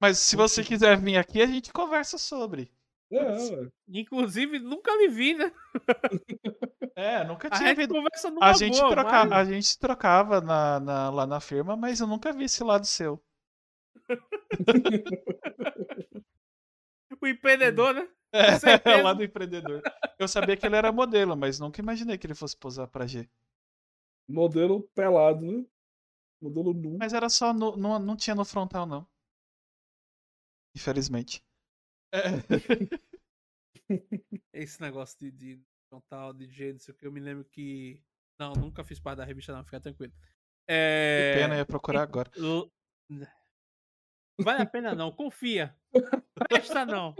[0.00, 2.72] Mas se você quiser vir aqui, a gente conversa sobre.
[3.10, 3.70] Ué.
[3.88, 5.50] Inclusive, nunca lhe vi, né?
[6.94, 7.94] É, nunca A tinha gente visto.
[7.94, 9.24] conversa numa A gente, boa, troca...
[9.24, 12.86] mas- a gente trocava na, na- lá na firma, mas eu nunca vi esse lado
[12.86, 13.22] seu.
[17.20, 18.08] O empreendedor, né?
[18.84, 19.80] É, o lado empreendedor.
[20.18, 23.26] Eu sabia que ele era modelo, mas nunca imaginei que ele fosse posar pra G.
[24.28, 25.66] Modelo pelado, né?
[26.40, 26.98] Modelo nu.
[26.98, 29.06] Mas era só no, não, não tinha no frontal, não.
[30.74, 31.42] Infelizmente.
[32.12, 32.20] É.
[34.52, 38.02] Esse negócio de, de frontal, de jeito, não sei o que, eu me lembro que.
[38.38, 40.12] Não, nunca fiz parte da revista, não, fica tranquilo.
[40.68, 41.34] É...
[41.34, 42.30] Pena, eu ia procurar agora.
[42.36, 42.70] L-
[44.40, 45.76] Vale a pena não, confia.
[46.48, 47.16] Presta não.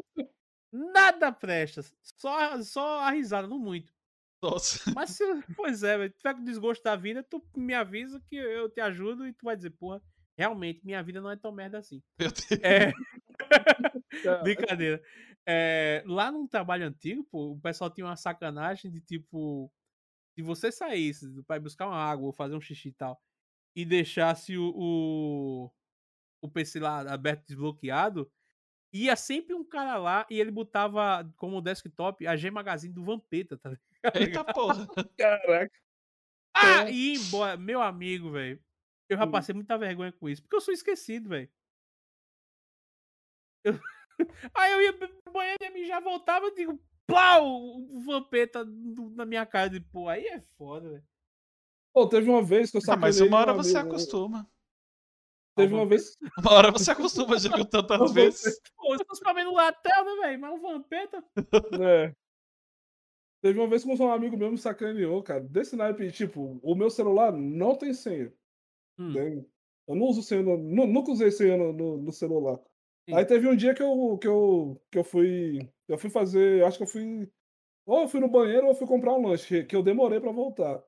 [0.72, 1.82] Nada presta.
[2.02, 3.92] Só, só a risada, não muito.
[4.40, 4.92] Nossa.
[4.94, 5.24] Mas se,
[5.56, 9.26] pois é, velho, tiver com desgosto da vida, tu me avisa que eu te ajudo
[9.26, 10.00] e tu vai dizer, porra,
[10.36, 12.00] realmente minha vida não é tão merda assim.
[12.20, 12.62] Meu Deus.
[12.62, 12.92] É,
[14.42, 15.02] brincadeira.
[15.46, 19.72] É, lá num trabalho antigo, pô, o pessoal tinha uma sacanagem de tipo,
[20.36, 23.20] se você saísse ir buscar uma água ou fazer um xixi e tal,
[23.76, 25.72] e deixasse o, o,
[26.42, 28.30] o PC lá aberto desbloqueado,
[28.92, 33.58] ia sempre um cara lá e ele botava como desktop a G Magazine do Vampeta,
[33.58, 34.16] tá ligado?
[34.16, 34.88] Eita porra.
[35.18, 35.70] Caraca.
[36.54, 38.60] Ah, e embora, meu amigo, velho.
[39.08, 39.30] Eu já Hum.
[39.30, 41.50] passei muita vergonha com isso, porque eu sou esquecido, velho.
[43.68, 43.80] Eu...
[44.54, 49.24] Aí eu ia pro banheiro e já voltava e digo, plau, o vampeta do- na
[49.24, 49.74] minha cara.
[49.76, 51.04] E, pô, aí é foda, velho.
[51.94, 54.50] Pô, teve uma vez que eu Ah, sacanei mas uma hora um você amigo- acostuma.
[55.56, 56.16] Teve uma vez.
[56.38, 58.60] Uma hora você acostuma, já viu tantas vezes.
[58.76, 60.40] Pô, eu tô ficando no latel, né, velho?
[60.40, 61.24] Mas o vampeta.
[61.80, 62.14] É.
[63.42, 65.40] Teve uma vez que um amigo meu me sacaneou, cara.
[65.40, 68.32] Desse naipe, tipo, o meu celular não tem senha.
[68.98, 69.44] Hum, né?
[69.88, 72.60] Eu não uso senha, no, nu- nunca usei senha no, no- no celular.
[73.14, 75.58] Aí teve um dia que eu, que eu, que eu fui.
[75.88, 76.64] Eu fui fazer.
[76.64, 77.30] Acho que eu fui.
[77.86, 80.30] Ou eu fui no banheiro ou eu fui comprar um lanche, que eu demorei pra
[80.30, 80.82] voltar.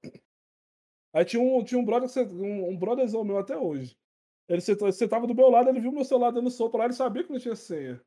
[1.13, 3.97] Aí tinha um, tinha um brother, um, um brotherzão meu até hoje.
[4.49, 7.31] Ele sentava do meu lado, ele viu meu celular dando sopa lá, ele sabia que
[7.33, 8.01] não tinha senha.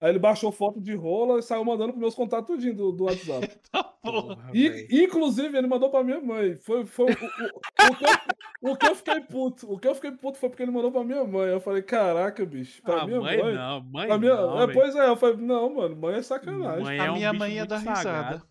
[0.00, 3.04] Aí ele baixou foto de rola e saiu mandando pros meus contatos tudinho do, do
[3.04, 3.48] WhatsApp.
[3.72, 4.50] Tá porra.
[4.52, 6.56] E, inclusive, ele mandou pra minha mãe.
[6.58, 9.72] Foi, foi o, o, o, que eu, o que eu fiquei puto.
[9.72, 11.48] O que eu fiquei puto foi porque ele mandou pra minha mãe.
[11.50, 12.82] Eu falei, caraca, bicho.
[12.82, 13.54] Pra Ah, minha mãe, mãe.
[13.54, 16.84] não, mãe pra minha, não, é, pois é, eu falei, não, mano, mãe é sacanagem.
[16.84, 18.42] Mãe A é um minha bicho mãe ia dar risada.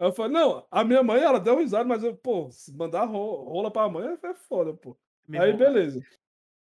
[0.00, 3.04] Aí eu falei, não, a minha mãe, ela deu risada, mas eu, pô, se mandar
[3.04, 4.96] ro- rola pra mãe é foda, pô.
[5.28, 6.00] Meu Aí, beleza.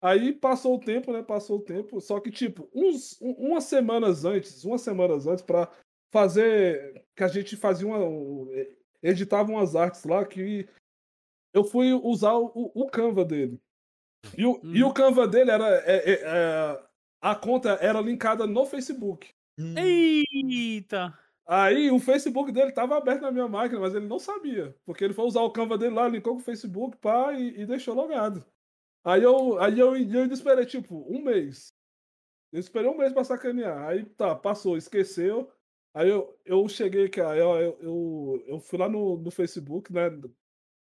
[0.01, 1.23] Aí passou o tempo, né?
[1.23, 1.99] Passou o tempo.
[1.99, 5.71] Só que, tipo, uns, um- umas semanas antes, umas semanas antes, pra
[6.13, 7.03] fazer.
[7.15, 7.99] Que a gente fazia uma.
[7.99, 8.47] um-
[9.01, 10.67] Editava umas artes lá que
[11.53, 13.59] eu fui usar o, o Canva dele.
[14.37, 14.93] E o, e o Uhum.
[14.93, 15.67] Canva dele era.
[15.85, 16.83] é- é- é,
[17.21, 19.29] a conta era linkada no Facebook.
[19.59, 19.73] Hum.
[19.77, 21.17] Eita!
[21.47, 24.75] Aí o Facebook dele tava aberto na minha máquina, mas ele não sabia.
[24.85, 27.65] Porque ele foi usar o Canva dele lá, linkou com o Facebook, pá, e, e
[27.65, 28.45] deixou logado.
[29.07, 31.69] Aí eu, aí eu, eu ainda esperei, tipo, um mês.
[32.51, 33.87] Eu esperei um mês pra sacanear.
[33.87, 35.49] Aí tá, passou, esqueceu.
[35.93, 40.09] Aí eu, eu cheguei aqui, aí eu, eu, eu, fui lá no, no Facebook, né?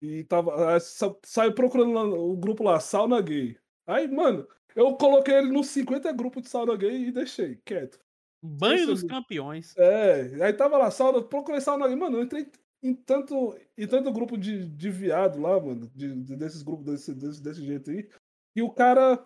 [0.01, 0.79] E tava.
[0.79, 3.57] sa- Saiu procurando o grupo lá, Sauna Gay.
[3.85, 7.99] Aí, mano, eu coloquei ele nos 50 grupos de sauna gay e deixei quieto.
[8.41, 9.75] Banho Esse dos é- campeões.
[9.77, 11.95] É, aí tava lá, sauna, procurei sauna gay.
[11.95, 12.49] Mano, eu entrei
[12.87, 17.13] em tanto, em tanto grupo de, de viado lá, mano, de, de- desses grupos desse,
[17.15, 18.07] desse, desse jeito aí.
[18.55, 19.25] E o cara,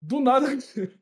[0.00, 0.46] do nada,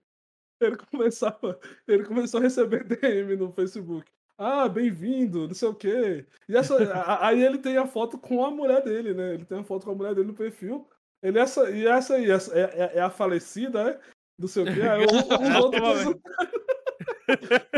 [0.61, 1.59] ele começava,
[1.89, 4.11] ele começou a receber DM no Facebook.
[4.36, 6.27] Ah, bem-vindo, não sei o quê.
[6.48, 9.35] E essa, a- aí ele tem a foto com a mulher dele, né?
[9.35, 10.89] Ele tem a foto com a mulher dele no perfil.
[11.23, 14.01] Ele essa, e essa aí, essa é, é- é a falecida, né?
[14.39, 14.81] Não sei o quê.
[14.81, 15.07] Aí o-
[15.44, 16.16] os, outros,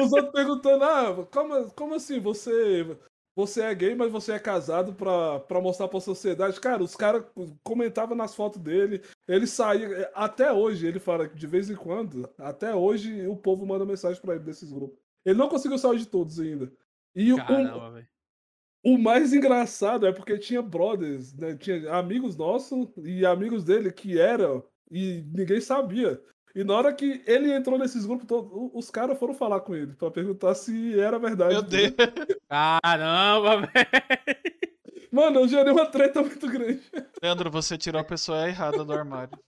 [0.05, 2.97] os outros perguntando, ah, como, como assim você,
[3.35, 6.61] você é gay, mas você é casado pra, pra mostrar pra sociedade?
[6.61, 7.25] Cara, os caras
[7.63, 12.29] comentavam nas fotos dele, ele saía, até hoje, ele fala que de vez em quando,
[12.39, 14.99] até hoje o povo manda mensagem pra ele desses grupos.
[15.25, 16.71] Ele não conseguiu sair de todos ainda.
[17.15, 18.09] E o, Caramba, velho.
[18.85, 21.57] o mais engraçado é porque tinha brothers, né?
[21.57, 26.21] Tinha amigos nossos e amigos dele que eram e ninguém sabia.
[26.55, 29.95] E na hora que ele entrou nesses grupos, todos, os caras foram falar com ele
[29.95, 31.55] pra perguntar se era verdade.
[31.55, 31.93] Meu Deus.
[32.49, 33.73] Caramba, velho.
[35.11, 36.81] Mano, eu gerei uma treta muito grande.
[37.23, 39.39] Leandro, você tirou a pessoa errada do armário.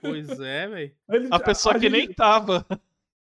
[0.00, 0.96] Pois é, velho.
[1.30, 2.66] A pessoa que gente- nem tava.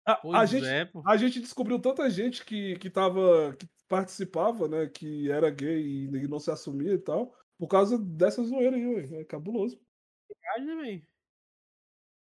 [0.06, 1.02] A, Pois a gente, é, pô.
[1.06, 3.56] a gente descobriu tanta gente que, que tava.
[3.58, 4.88] que participava, né?
[4.88, 7.34] Que era gay e, e não se assumia e tal.
[7.58, 9.22] Por causa dessa zoeira aí, ué.
[9.22, 9.80] É cabuloso.
[10.30, 11.04] Verdade, velho?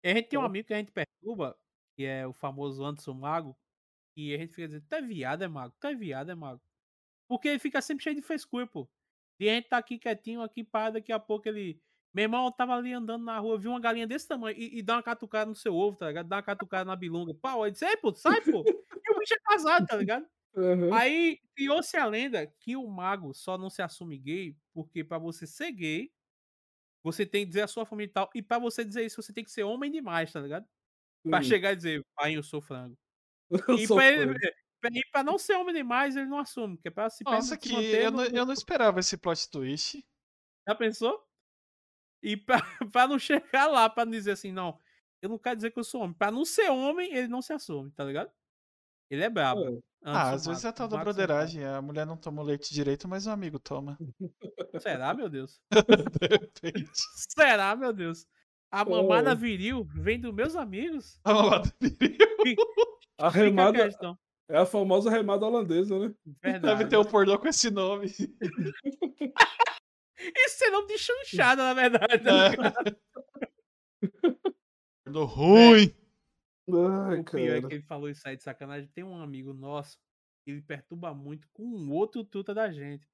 [0.04, 1.58] E a gente tem um amigo que a gente perturba,
[1.96, 3.58] que é o famoso Anderson Mago,
[4.16, 6.62] e a gente fica dizendo, tu é viado, é mago, tu é viado, é mago.
[7.28, 8.90] Porque ele fica sempre cheio de frescura, pô.
[9.40, 11.82] E a gente tá aqui quietinho, aqui parado, daqui a pouco ele.
[12.14, 14.84] Meu irmão eu tava ali andando na rua, viu uma galinha desse tamanho e, e
[14.84, 16.28] dá uma catucada no seu ovo, tá ligado?
[16.28, 17.34] Dá uma catucada na bilunga.
[17.34, 18.64] Pau, aí disse, ei, pô, sai, pô.
[18.68, 20.28] E o bicho é casado, tá ligado?
[20.56, 20.94] Aham.
[20.94, 25.48] Aí criou-se a lenda que o mago só não se assume gay porque pra você
[25.48, 26.12] ser gay,
[27.04, 28.30] você tem que dizer a sua família e tal.
[28.36, 30.68] E pra você dizer isso, você tem que ser homem demais, tá ligado?
[31.30, 31.50] Pra Sim.
[31.50, 32.98] chegar e dizer, pai, eu sou frango.
[33.70, 34.40] Eu E sou pra, ele, fã.
[34.82, 36.78] pra- e pra não ser homem demais, ele não assume.
[36.80, 40.06] Que é pra se Nossa, que eu no- não, eu não esperava esse plot twist.
[40.68, 41.24] Já pensou?
[42.24, 42.58] E pra,
[42.94, 44.80] pra não chegar lá, pra não dizer assim, não,
[45.22, 46.16] eu não quero dizer que eu sou homem.
[46.16, 48.32] Pra não ser homem, ele não se assume, tá ligado?
[49.12, 49.78] Ele é brabo.
[49.78, 49.82] É.
[50.04, 51.64] Ah, Anderson às vezes é tal da broderagem.
[51.66, 53.96] A mulher não toma o leite direito, mas o amigo toma.
[54.82, 55.60] Será, meu Deus?
[56.20, 56.90] De repente.
[57.38, 58.26] Será, meu Deus?
[58.72, 58.86] A É.
[58.86, 61.20] mamada viril vem dos meus amigos?
[61.26, 62.56] Vamos lá, viril.
[63.20, 64.18] A a remada questão.
[64.50, 66.12] é a famosa remada holandesa, né?
[66.26, 66.90] Deve Verdade.
[66.90, 68.06] ter um pornô com esse nome.
[68.08, 68.26] Isso
[70.64, 72.24] é nome de chanchada, na verdade.
[72.24, 72.52] tá É.
[75.04, 75.94] Pornô ruim.
[76.70, 78.90] Ai, O pior é que ele falou isso aí de sacanagem.
[78.94, 79.98] Tem um amigo nosso
[80.44, 83.08] que ele perturba muito com um outro tuta da gente.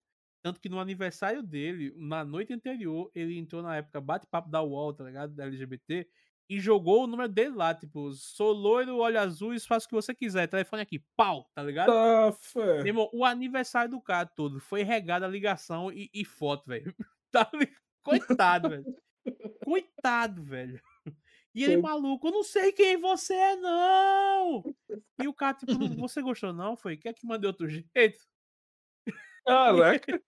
[0.43, 4.93] Tanto que no aniversário dele, na noite anterior, ele entrou na época bate-papo da UOL,
[4.93, 5.33] tá ligado?
[5.33, 6.07] Da LGBT,
[6.49, 9.95] e jogou o número dele lá, tipo, sou loiro, olho azul, isso faz o que
[9.95, 10.47] você quiser.
[10.47, 11.87] Telefone aqui, pau, tá ligado?
[11.87, 12.79] Tá, fé.
[12.87, 16.93] irmão, o aniversário do cara todo foi regado a ligação e, e foto, velho.
[17.29, 18.85] Tá li- Coitado, velho.
[19.65, 20.81] Coitado, velho.
[21.57, 21.81] E ele, Foi.
[21.81, 24.63] maluco, eu não sei quem você é, não.
[25.19, 26.77] E o cara, tipo, "Não- você gostou, não?
[26.77, 27.89] Foi, quer que mande outro jeito?
[29.45, 30.21] Caraca.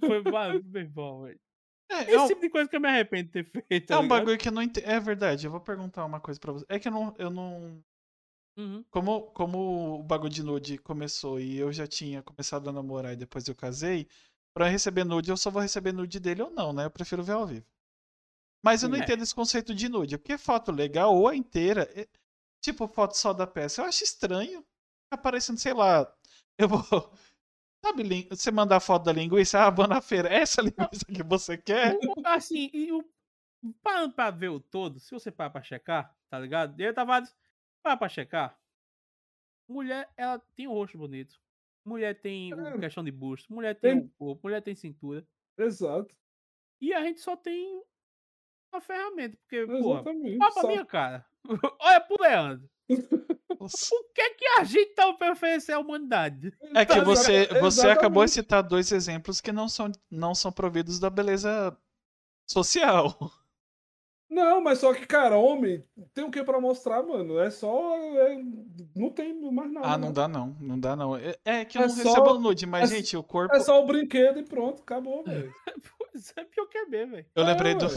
[0.00, 1.38] Foi, mano, meu bom, velho.
[1.88, 3.70] É, é Esse um, tipo de coisa que eu me arrependo de ter feito.
[3.72, 4.18] é tá um ligado?
[4.18, 4.84] bagulho que eu não entendo.
[4.86, 6.66] É verdade, eu vou perguntar uma coisa pra você.
[6.68, 7.14] É que eu não.
[7.16, 7.80] Eu não...
[8.58, 8.84] Uhum.
[8.90, 13.16] Como, como o bagulho de nude começou e eu já tinha começado a namorar e
[13.16, 14.08] depois eu casei,
[14.54, 16.86] pra receber nude eu só vou receber nude dele ou não, né?
[16.86, 17.66] Eu prefiro ver ao vivo.
[18.64, 19.00] Mas eu não É.
[19.00, 22.08] entendo esse conceito de nude, porque foto legal ou a inteira, é-
[22.62, 24.64] tipo foto só da peça, eu acho estranho.
[25.10, 26.12] Aparecendo, sei lá,
[26.58, 26.82] eu vou.
[27.84, 30.60] Sabe, você mandar foto da linguiça, ah, vou na feira, é essa
[31.00, 31.94] linguiça que você quer?
[31.94, 33.04] O- o- Assim, e o.
[33.82, 36.78] Parando pra ver o todo, se você parar pra checar, tá ligado?
[36.80, 37.22] Eu tava.
[37.82, 38.58] Para pra checar.
[39.68, 41.40] Mulher, ela tem um rosto bonito.
[41.84, 42.78] mulher tem o- É.
[42.80, 45.24] questão de busto, mulher tem Tem- o corpo, mulher tem cintura.
[45.56, 46.16] Exato.
[46.80, 47.80] E a gente só tem
[48.76, 50.38] a ferramenta, porque, Exatamente.
[50.40, 51.26] olha pra minha cara.
[51.80, 52.68] Olha pro Leandro.
[53.60, 53.94] Nossa.
[53.94, 56.52] O que é que a gente tá pra oferecer à humanidade?
[56.74, 60.50] É que Tá você, você acabou de citar dois exemplos que não são, não são
[60.52, 61.76] providos da beleza
[62.48, 63.16] social.
[64.28, 67.38] Não, mas só que, cara, homem, tem o que pra mostrar, mano?
[67.38, 67.96] É só.
[67.96, 68.42] é-
[68.96, 69.86] Não tem mais nada.
[69.86, 70.14] Ah, não né?
[70.14, 71.16] dá não, não dá não.
[71.16, 73.54] É, é que eu É não só- recebo nude, mas, é- gente, o corpo.
[73.54, 75.52] É só o brinquedo e pronto, acabou, velho.
[76.12, 77.26] Pois é, pior que é mesmo, velho.
[77.36, 77.86] Eu É, lembrei do.
[77.86, 77.92] ué.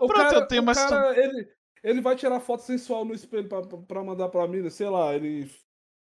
[0.00, 1.48] O pronto, cara, eu tenho cara ele,
[1.82, 5.50] ele vai tirar foto sensual no espelho pra, pra- mandar pra mina, sei lá, ele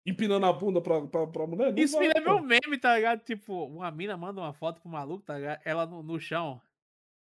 [0.06, 1.72] empinando a bunda pra, pra, pra mulher.
[1.74, 2.40] Não Isso me vai, lembra pô.
[2.40, 3.22] um meme, tá ligado?
[3.24, 5.62] Tipo, uma mina manda uma foto pro maluco, tá ligado?
[5.66, 6.60] Ela no, no chão,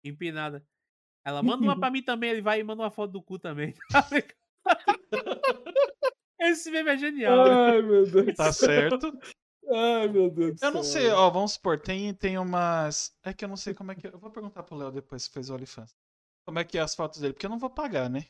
[0.04, 0.64] empinada.
[1.24, 3.74] Ela manda uma pra mim também, ele vai e manda uma foto do cu também.
[3.92, 4.34] tá ligado?
[6.40, 7.40] Esse meme é genial.
[7.50, 8.34] Ai, meu Deus.
[8.36, 9.12] Tá certo.
[9.70, 11.02] Ai, meu Deus do Eu não céu.
[11.02, 13.16] sei, ó, vamos supor, tem, tem umas.
[13.22, 14.06] É que eu não sei como é que.
[14.08, 15.94] Eu vou perguntar pro Léo depois se fez o OnlyFans.
[16.44, 17.32] Como é que é as fotos dele?
[17.32, 18.26] Porque eu não vou pagar, né?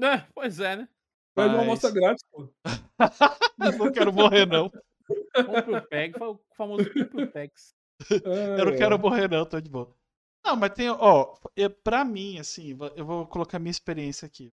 [0.00, 0.88] É, pois é, né?
[1.34, 2.48] Pede uma Mas- amostra grátis, pô.
[3.60, 4.70] eu não quero morrer, não.
[5.34, 7.74] Compre o PEG, foi o famoso compre o PEX.
[8.58, 9.94] Eu não quero morrer, não, tô de boa.
[10.44, 14.52] Não, mas tem, ó, eu- pra mim, assim, eu vou colocar minha experiência aqui.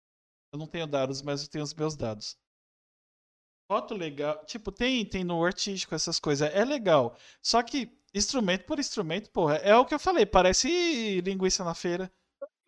[0.52, 2.36] Eu não tenho dados, mas eu tenho os meus dados.
[3.66, 7.16] Foto legal, tipo, tem, tem no artístico essas coisas, é legal.
[7.42, 12.12] Só que instrumento por instrumento, porra, é o que eu falei, parece linguiça na feira.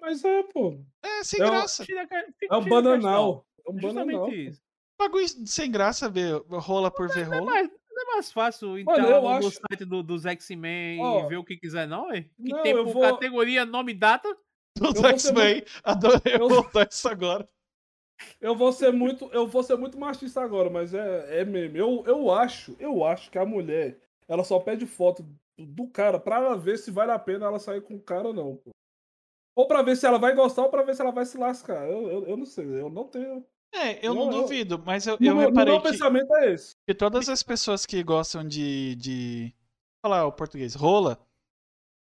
[0.01, 0.79] Mas é, pô.
[1.03, 1.85] É sem É o- graça.
[1.85, 3.47] Tira, fica- É um bananal.
[3.67, 4.07] É um bananal.
[4.21, 4.63] Justamente isso.
[4.99, 7.43] Bagulho sem graça ver rola por ver rola.
[7.45, 11.29] Mas não é mais fácil entrar eu no, acho- site do, dos X-Men Ó, e
[11.29, 12.23] ver o que quiser, não, é?
[12.23, 14.35] Que não, tem por vou- categoria, nome e data.
[14.79, 15.63] Dos X-Men.
[15.85, 17.47] Adorei eu- voltar isso agora.
[18.41, 21.77] Eu vou ser muito, eu vou ser muito machista agora, mas é, é mesmo.
[21.77, 23.99] Eu, eu acho, eu acho que a mulher,
[24.29, 25.25] ela só pede foto
[25.59, 28.35] do, cara pra ela ver se vale a pena ela sair com o cara ou
[28.35, 28.57] não.
[28.57, 28.71] Pô.
[29.55, 31.87] Ou pra ver se ela vai gostar ou pra ver se ela vai se lascar.
[31.89, 33.45] Eu, eu, eu não sei, eu não tenho.
[33.75, 36.75] É, eu não Não, duvido, mas eu, eu meu- reparei meu que, pensamento é esse.
[36.87, 39.55] que todas as pessoas que gostam de, de
[40.03, 41.19] falar o português, rola,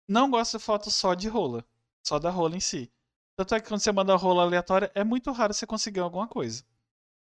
[0.08, 1.64] não gostam de foto só de rola,
[2.06, 2.90] só da rola em si.
[3.36, 6.64] Tanto é que quando você manda rola aleatória, é muito raro você conseguir alguma coisa.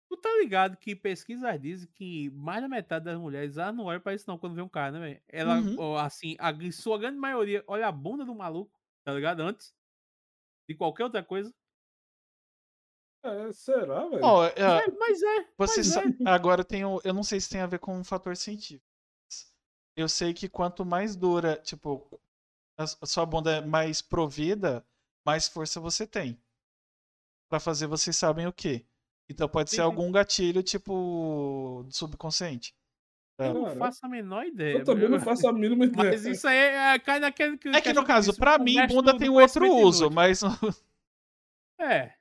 [0.10, 4.00] Tu tá ligado que pesquisas dizem que mais da metade das mulheres ah, não olha
[4.00, 5.22] pra isso não quando vê um cara, né, velho?
[5.28, 5.98] Ela, Uhum.
[5.98, 9.42] assim, a sua grande maioria olha a bunda do maluco, tá ligado?
[9.42, 9.74] Antes
[10.70, 11.54] de qualquer outra coisa.
[13.24, 14.24] É, será, velho?
[14.24, 16.04] Ó, é, É, mas é, Você mas é.
[16.26, 18.86] agora tem o, eu não sei se tem a ver com um fator científico.
[19.28, 19.54] mas
[19.96, 22.08] Eu sei que quanto mais dura, tipo,
[22.78, 24.86] a, a sua bunda é mais provida,
[25.26, 26.40] mais força você tem.
[27.50, 28.86] Pra fazer vocês sabem o quê.
[29.30, 29.86] Então pode ser Sim, sim.
[29.86, 32.76] algum gatilho, tipo, subconsciente.
[33.38, 34.78] Eu não faço a menor ideia.
[34.78, 36.12] Eu também não faço a mínima ideia.
[36.12, 37.70] Mas isso aí é, cai naquele que.
[37.70, 40.42] É que no caso, o mim, bunda tem um outro uso, mas
[41.80, 42.14] É.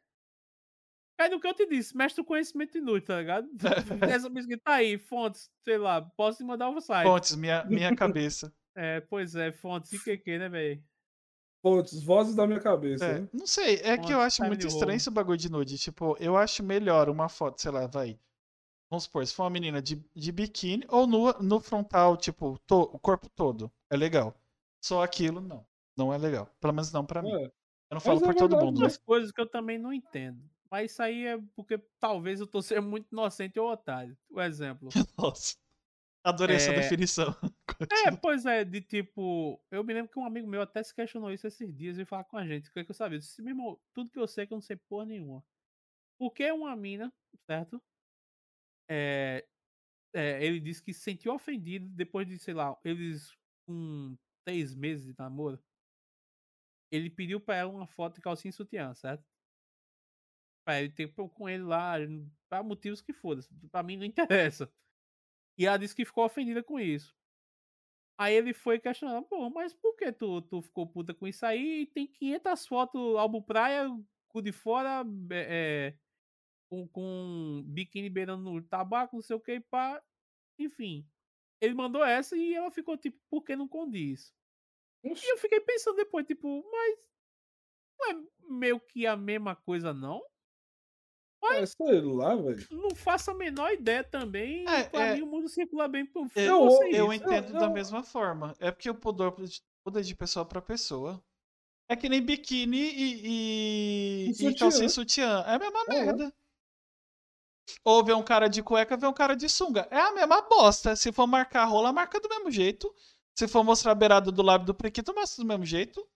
[1.17, 3.49] É do que eu te disse, mestre do conhecimento inútil, tá ligado?
[4.11, 7.07] Essa música que tá aí, fontes, sei lá, posso te mandar o site.
[7.07, 8.53] fontes, minha, minha cabeça.
[8.77, 10.83] É, pois é, fontes e que que, né, velho?
[11.65, 13.07] Pontes, vozes da minha cabeça.
[13.07, 13.29] É, né?
[13.33, 15.79] não sei, é que eu acho muito estranho esse bagulho de nude.
[15.79, 18.19] Tipo, eu acho melhor uma foto, sei lá, vai.
[18.91, 22.91] Vamos supor, se for uma menina de, de biquíni ou no, no frontal, tipo, to-
[22.93, 23.73] o corpo todo.
[23.89, 24.39] É legal.
[24.79, 25.67] Só aquilo, não.
[25.97, 26.51] Não é legal.
[26.61, 27.33] Pelo menos não pra mim.
[27.33, 27.47] É.
[27.47, 28.89] Eu não falo é por todo mundo, né?
[29.07, 30.39] Coisas que eu também não entendo.
[30.71, 34.15] Mas isso aí é porque talvez eu tô sendo muito inocente ou otário.
[34.29, 34.91] O exemplo.
[35.17, 35.57] Nossa.
[36.25, 36.75] Adorei essa É.
[36.75, 37.37] definição.
[37.93, 39.63] É, pois é, de tipo.
[39.71, 42.25] Eu me lembro que um amigo meu até se questionou isso esses dias e falar
[42.25, 42.69] com a gente.
[42.71, 43.17] O que, é que eu sabia?
[43.17, 45.45] Eu disse, meu irmão, tudo que eu sei é que eu não sei porra nenhuma.
[46.19, 47.13] Porque uma mina,
[47.47, 47.83] certo?
[48.91, 49.47] É,
[50.15, 53.33] é, ele disse que se sentiu ofendido depois de, sei lá, eles
[53.67, 55.63] com três meses de namoro.
[56.91, 59.25] Ele pediu pra ela uma foto de calcinha e sutiã, certo?
[60.67, 61.95] Pra ele ter com ele lá,
[62.49, 64.73] pra motivos que foda Pra mim não interessa.
[65.57, 67.15] E ela disse que ficou ofendida com isso.
[68.19, 71.87] Aí ele foi questionando, pô, mas por que tu, tu ficou puta com isso aí?
[71.87, 73.89] Tem 500 fotos, álbum praia,
[74.29, 75.95] cu de fora, é,
[76.69, 80.03] com, com biquíni beirando no tabaco, não sei o que, pá.
[80.59, 81.07] Enfim.
[81.61, 84.33] Ele mandou essa e ela ficou tipo, por que não condiz?
[85.05, 86.99] Oxi, E eu fiquei pensando depois, tipo, mas
[87.99, 90.23] não é meio que a mesma coisa, não?
[91.53, 92.67] É, sei lá, velho.
[92.71, 94.67] Não faço a menor ideia também.
[94.69, 95.15] É, pra é.
[95.17, 97.23] mim o mundo circula bem por Eu, eu isso.
[97.23, 98.55] entendo da eu- mesma forma.
[98.59, 99.35] É porque o pudor
[99.87, 101.23] muda de pessoa pra pessoa.
[101.89, 104.87] É que nem biquíni e, e, E e calcinha sutiã.
[104.87, 105.45] e sutiã.
[105.47, 106.05] É a mesma É.
[106.05, 106.35] merda.
[107.85, 109.87] Ou ver um cara de cueca, ver um cara de sunga.
[109.91, 110.95] É a mesma bosta.
[110.97, 112.93] Se for marcar a rola, marca do mesmo jeito.
[113.39, 116.07] Se for mostrar a beirada do lábio do prequito, mostra do mesmo jeito.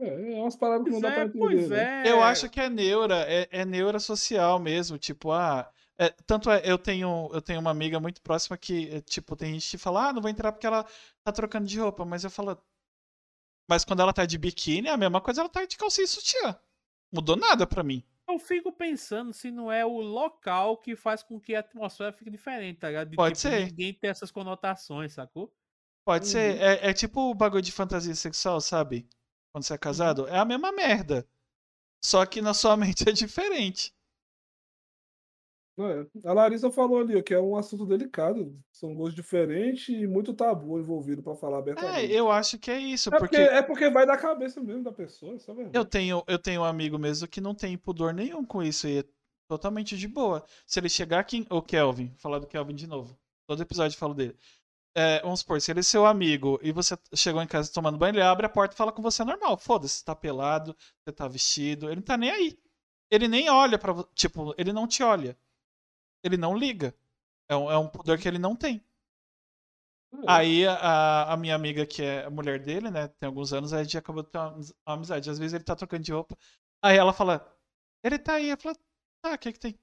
[0.00, 1.38] É, é umas paradas que não Pois dá pra é, entender.
[1.38, 2.06] pois né?
[2.06, 2.10] é.
[2.10, 4.98] Eu acho que é neura, é, é neura social mesmo.
[4.98, 5.70] Tipo, ah.
[5.98, 9.52] é, tanto é, eu tenho, eu tenho uma amiga muito próxima que, é, tipo, tem
[9.52, 10.86] gente que fala, ah, não vou entrar porque ela
[11.22, 12.04] tá trocando de roupa.
[12.04, 12.58] Mas eu falo.
[13.68, 16.08] Mas quando ela tá de biquíni, é a mesma coisa ela tá de calcinha e
[16.08, 16.58] sutiã.
[17.12, 18.02] Mudou nada pra mim.
[18.28, 22.30] Eu fico pensando se não é o local que faz com que a atmosfera fique
[22.30, 23.10] diferente, tá ligado?
[23.10, 23.66] De, Pode tipo, ser.
[23.66, 25.52] Ninguém ter essas conotações, sacou?
[26.04, 26.54] Pode ser.
[26.54, 26.62] Uhum.
[26.62, 29.08] É, é tipo o bagulho de fantasia sexual, sabe?
[29.52, 30.26] Quando você é casado.
[30.28, 31.26] É a mesma merda.
[32.04, 33.94] Só que na sua mente é diferente.
[35.78, 38.54] É, A Larissa falou ali que é um assunto delicado.
[38.70, 42.12] São gostos diferentes e muito tabu envolvido pra falar É, abertamente.
[42.12, 43.08] eu acho que é isso.
[43.08, 45.76] É porque, Porque é porque vai da cabeça mesmo da pessoa, isso é verdade.
[45.78, 48.86] eu tenho, eu tenho um amigo mesmo que não tem pudor nenhum com isso.
[48.88, 49.04] E é
[49.48, 50.44] totalmente de boa.
[50.66, 51.46] Se ele chegar aqui.
[51.50, 53.18] O Kelvin, falar do Kelvin de novo.
[53.46, 54.36] Todo episódio eu falo dele.
[54.94, 58.12] É, vamos supor, se ele é seu amigo e você chegou em casa tomando banho,
[58.14, 59.56] ele abre a porta e fala com você normal.
[59.56, 61.86] Foda-se, você tá pelado, você tá vestido.
[61.86, 62.58] Ele não tá nem aí.
[63.10, 64.08] Ele nem olha pra você.
[64.14, 65.38] Tipo, ele não te olha.
[66.24, 66.94] Ele não liga.
[67.48, 68.82] É um, é um pudor que ele não tem.
[70.12, 70.18] É.
[70.26, 73.08] Aí a, a minha amiga, que é a mulher dele, né?
[73.08, 75.30] Tem alguns anos, a gente acabou de ter uma, amiz- uma amizade.
[75.30, 76.36] Às vezes ele tá trocando de roupa.
[76.82, 77.46] Aí ela fala,
[78.02, 78.50] ele tá aí.
[78.50, 78.76] Eu falo,
[79.22, 79.78] tá, o que que tem?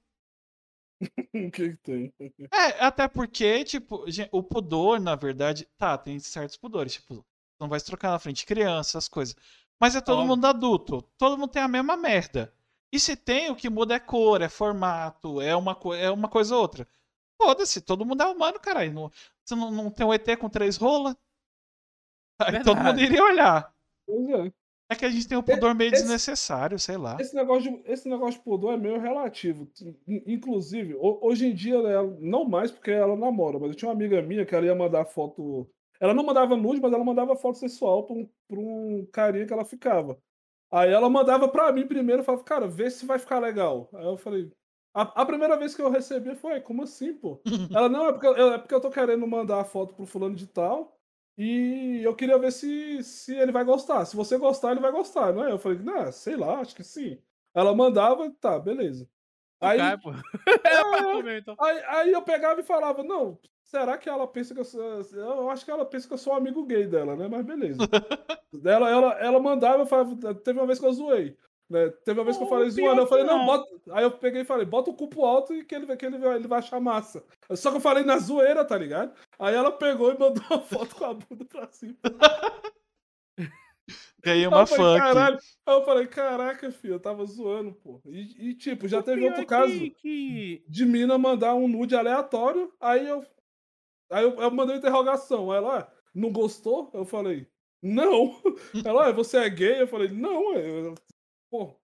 [1.33, 2.13] O que que tem?
[2.53, 7.25] É, até porque, tipo, o pudor, na verdade, tá, tem certos pudores, tipo,
[7.59, 9.35] não vai se trocar na frente de criança, essas coisas.
[9.79, 10.25] Mas é todo Óbvio.
[10.25, 12.53] mundo adulto, todo mundo tem a mesma merda.
[12.91, 16.29] E se tem, o que muda é cor, é formato, é uma, co- é uma
[16.29, 16.87] coisa ou outra.
[17.41, 18.93] Foda-se, todo mundo é humano, caralho.
[18.93, 19.11] Não,
[19.43, 21.15] você não, não tem um ET com três rolas?
[22.39, 23.71] Aí todo mundo iria olhar.
[24.05, 24.53] Pois é.
[24.89, 27.17] É que a gente tem um pudor meio Esse- desnecessário, sei lá.
[27.19, 29.67] Esse negócio, de, esse negócio de pudor é meio relativo.
[30.07, 33.89] In- Inclusive, ho- hoje em dia, ela, não mais porque ela namora, mas eu tinha
[33.89, 35.69] uma amiga minha que ela ia mandar foto.
[35.99, 39.51] Ela não mandava nude, mas ela mandava foto sexual pra um, pra um carinha que
[39.53, 40.17] ela ficava.
[40.71, 43.89] Aí ela mandava pra mim primeiro e falava, cara, vê se vai ficar legal.
[43.93, 44.49] Aí eu falei.
[44.93, 47.41] A, a primeira vez que eu recebi foi, como assim, pô?
[47.75, 50.35] Ela, não, é porque, eu- é porque eu tô querendo mandar a foto pro fulano
[50.35, 50.96] de tal.
[51.37, 54.03] E eu queria ver se, se ele vai gostar.
[54.05, 55.51] Se você gostar, ele vai gostar, não é?
[55.51, 57.19] Eu falei, não, sei lá, acho que sim.
[57.53, 59.07] Ela mandava, tá, beleza.
[59.61, 59.97] Aí, Cai,
[61.23, 61.55] mesmo, então.
[61.59, 64.81] aí, aí eu pegava e falava, não, será que ela pensa que eu sou.
[65.13, 67.27] Eu acho que ela pensa que eu sou um amigo gay dela, né?
[67.27, 67.79] Mas beleza.
[68.65, 71.37] ela, ela, ela mandava, eu falava, teve uma vez que eu zoei.
[71.69, 71.89] Né?
[72.05, 73.69] Teve uma vez que eu falei zoando, eu falei, não, bota.
[73.91, 76.15] Aí eu peguei e falei, bota o cupo alto e que ele, vai- que ele,
[76.25, 77.23] ele vai achar massa.
[77.51, 79.13] Só que eu falei na zoeira, tá ligado?
[79.37, 81.97] Aí ela pegou e mandou uma foto com a bunda pra cima.
[84.23, 85.37] Ganhei uma caralho.
[85.65, 88.01] Aí eu falei, caraca, filho, eu tava zoando, pô.
[88.05, 90.63] E, e, tipo, já O teve outro é caso Que, que...
[90.67, 93.25] de mina mandar um nude aleatório, aí eu.
[94.11, 95.51] Aí eu, eu mandei uma interrogação.
[95.51, 96.89] Aí ela, ah, não gostou?
[96.93, 97.47] Eu falei,
[97.81, 98.41] não.
[98.85, 99.81] Ela, ah, você é gay?
[99.81, 100.95] Eu falei, não, eu,
[101.49, 101.75] pô,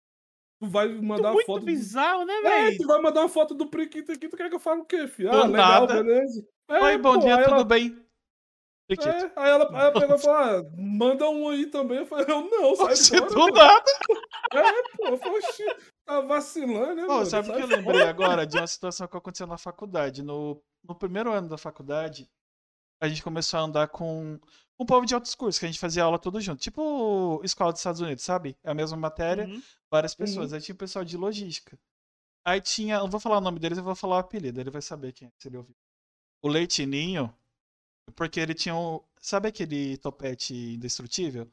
[0.59, 1.59] tu vai mandar uma Muito foto.
[1.61, 2.77] do- bizarro, né, É, velho?
[2.77, 5.08] tu vai mandar uma foto do priquito aqui, tu quer que eu fale o quê,
[5.08, 5.32] filho?
[5.32, 6.03] Do Ah, legal, nada.
[6.03, 6.45] beleza.
[6.69, 8.03] É, Oi, bom pô, dia, tudo ela- bem?
[8.90, 12.00] É, aí ela, aí ela pegou e falou, ah, manda um aí também.
[12.00, 13.30] Eu falei, eu não, sai Oxi, fora.
[13.33, 13.92] do nada.
[14.53, 15.42] É, pô, eu falei,
[16.06, 17.25] tá vacilando, né, Pô, mano?
[17.25, 20.22] sabe o que eu lembrei agora de uma situação que aconteceu na faculdade?
[20.22, 22.30] No, no primeiro ano da faculdade,
[23.03, 24.40] a gente começou a andar com
[24.80, 26.61] um povo de outros cursos, que a gente fazia aula tudo junto.
[26.61, 28.56] Tipo escola dos Estados Unidos, sabe?
[28.64, 29.61] É a mesma matéria, Uhum.
[29.91, 30.53] várias pessoas.
[30.53, 31.77] Aí tinha o pessoal de logística.
[32.45, 34.82] Aí tinha, não vou falar o nome deles, eu vou falar o apelido, ele vai
[34.82, 35.75] saber quem é, se ele ouvir.
[36.41, 37.33] O Leitinho,
[38.15, 39.03] porque ele tinha o.
[39.19, 41.49] Sabe aquele topete indestrutível?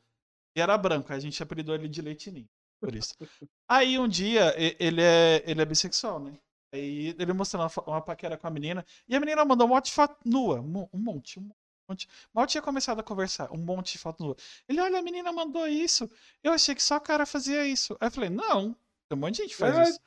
[0.56, 2.48] E era branco, aí a gente apelidou ele de Leitinho,
[2.80, 3.14] por isso.
[3.68, 6.36] Aí um dia, ele é, ele é bissexual, né?
[6.73, 9.86] Aí ele mostrando uma, uma paquera com a menina, e a menina mandou um monte
[9.86, 11.50] de foto nua, um mo- um monte, um
[11.89, 12.08] monte.
[12.32, 14.36] Mal tinha começado a conversar, um monte de foto nua.
[14.68, 16.08] Ele, olha, a menina mandou isso.
[16.42, 17.97] Eu achei que só o cara fazia isso.
[18.00, 18.74] Aí eu falei, não,
[19.08, 19.82] tem um monte de gente que faz É.
[19.90, 20.00] isso.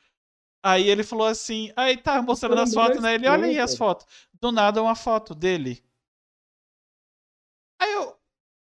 [0.65, 3.15] Aí ele falou assim, aí tá mostrando as fotos, né?
[3.15, 4.05] Ele, olha aí as fotos.
[4.39, 5.83] Do nada, uma foto dele.
[7.79, 8.17] Aí eu,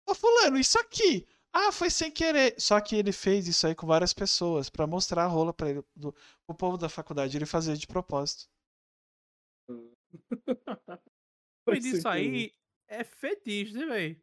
[0.07, 1.27] ô fulano, isso aqui.
[1.59, 2.55] Ah, foi sem querer.
[2.61, 5.83] Só que ele fez isso aí com várias pessoas pra mostrar a rola pra ele,
[5.97, 6.13] do,
[6.47, 7.35] pro povo da faculdade.
[7.35, 8.47] Ele fazia de propósito.
[11.65, 12.55] Foi Mas isso aí
[12.87, 14.23] é fetiche, né, velho?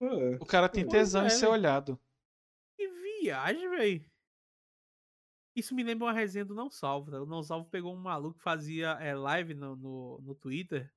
[0.00, 0.36] É.
[0.40, 1.52] O cara tem tesão em é, ser velho.
[1.52, 2.00] olhado.
[2.78, 4.10] Que viagem, velho.
[5.56, 7.10] Isso me lembra uma resenha do Não Salvo.
[7.10, 7.20] tá?
[7.20, 10.94] O Não Salvo pegou um maluco que fazia é, live no, no, no Twitter,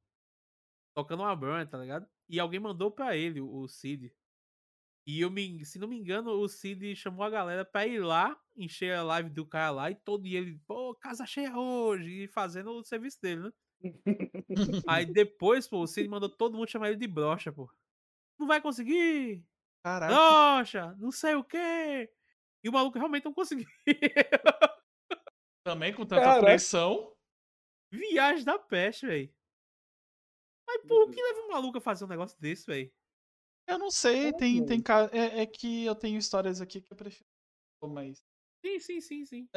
[0.95, 2.07] tocando uma burn, tá ligado?
[2.29, 4.13] E alguém mandou pra ele, o, o Cid.
[5.05, 8.39] E eu me, se não me engano, o Cid chamou a galera pra ir lá,
[8.55, 12.27] encher a live do cara lá e todo dia ele, pô, casa cheia hoje, e
[12.27, 13.51] fazendo o serviço dele, né?
[14.87, 17.69] Aí depois, pô, o Cid mandou todo mundo chamar ele de brocha, pô.
[18.39, 19.43] Não vai conseguir!
[19.83, 20.13] Caraca.
[20.13, 20.95] Brocha!
[20.99, 22.11] Não sei o quê!
[22.63, 23.67] E o maluco realmente não conseguiu.
[25.63, 26.45] Também com tanta Caraca.
[26.45, 27.15] pressão.
[27.91, 29.33] Viagem da peste, velho.
[30.67, 32.91] Mas por que leva um maluco a fazer um negócio desse, velho?
[33.71, 34.37] Eu não sei, Como?
[34.37, 34.83] tem, tem
[35.13, 37.25] é, é que eu tenho histórias aqui que eu prefiro.
[37.83, 38.21] Mas.
[38.63, 39.47] Sim, sim, sim, sim.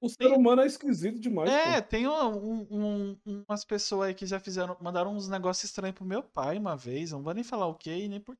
[0.00, 1.50] O ser humano é esquisito demais.
[1.50, 1.88] É, pô.
[1.88, 6.04] tem um- um- um- umas pessoas aí que já fizeram, mandaram uns negócios estranhos pro
[6.04, 8.36] meu pai uma vez, não vou nem falar o que e nem por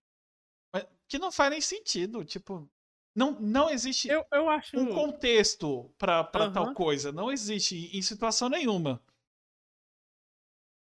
[0.74, 2.70] mas que não faz nem sentido, tipo,
[3.16, 4.78] não, não existe Eu, eu acho.
[4.78, 9.02] um contexto pra, pra tal coisa, não existe em situação nenhuma.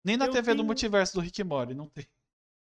[0.05, 2.05] Nem na Eu TV do tenho- multiverso do Rick Morty, não tem.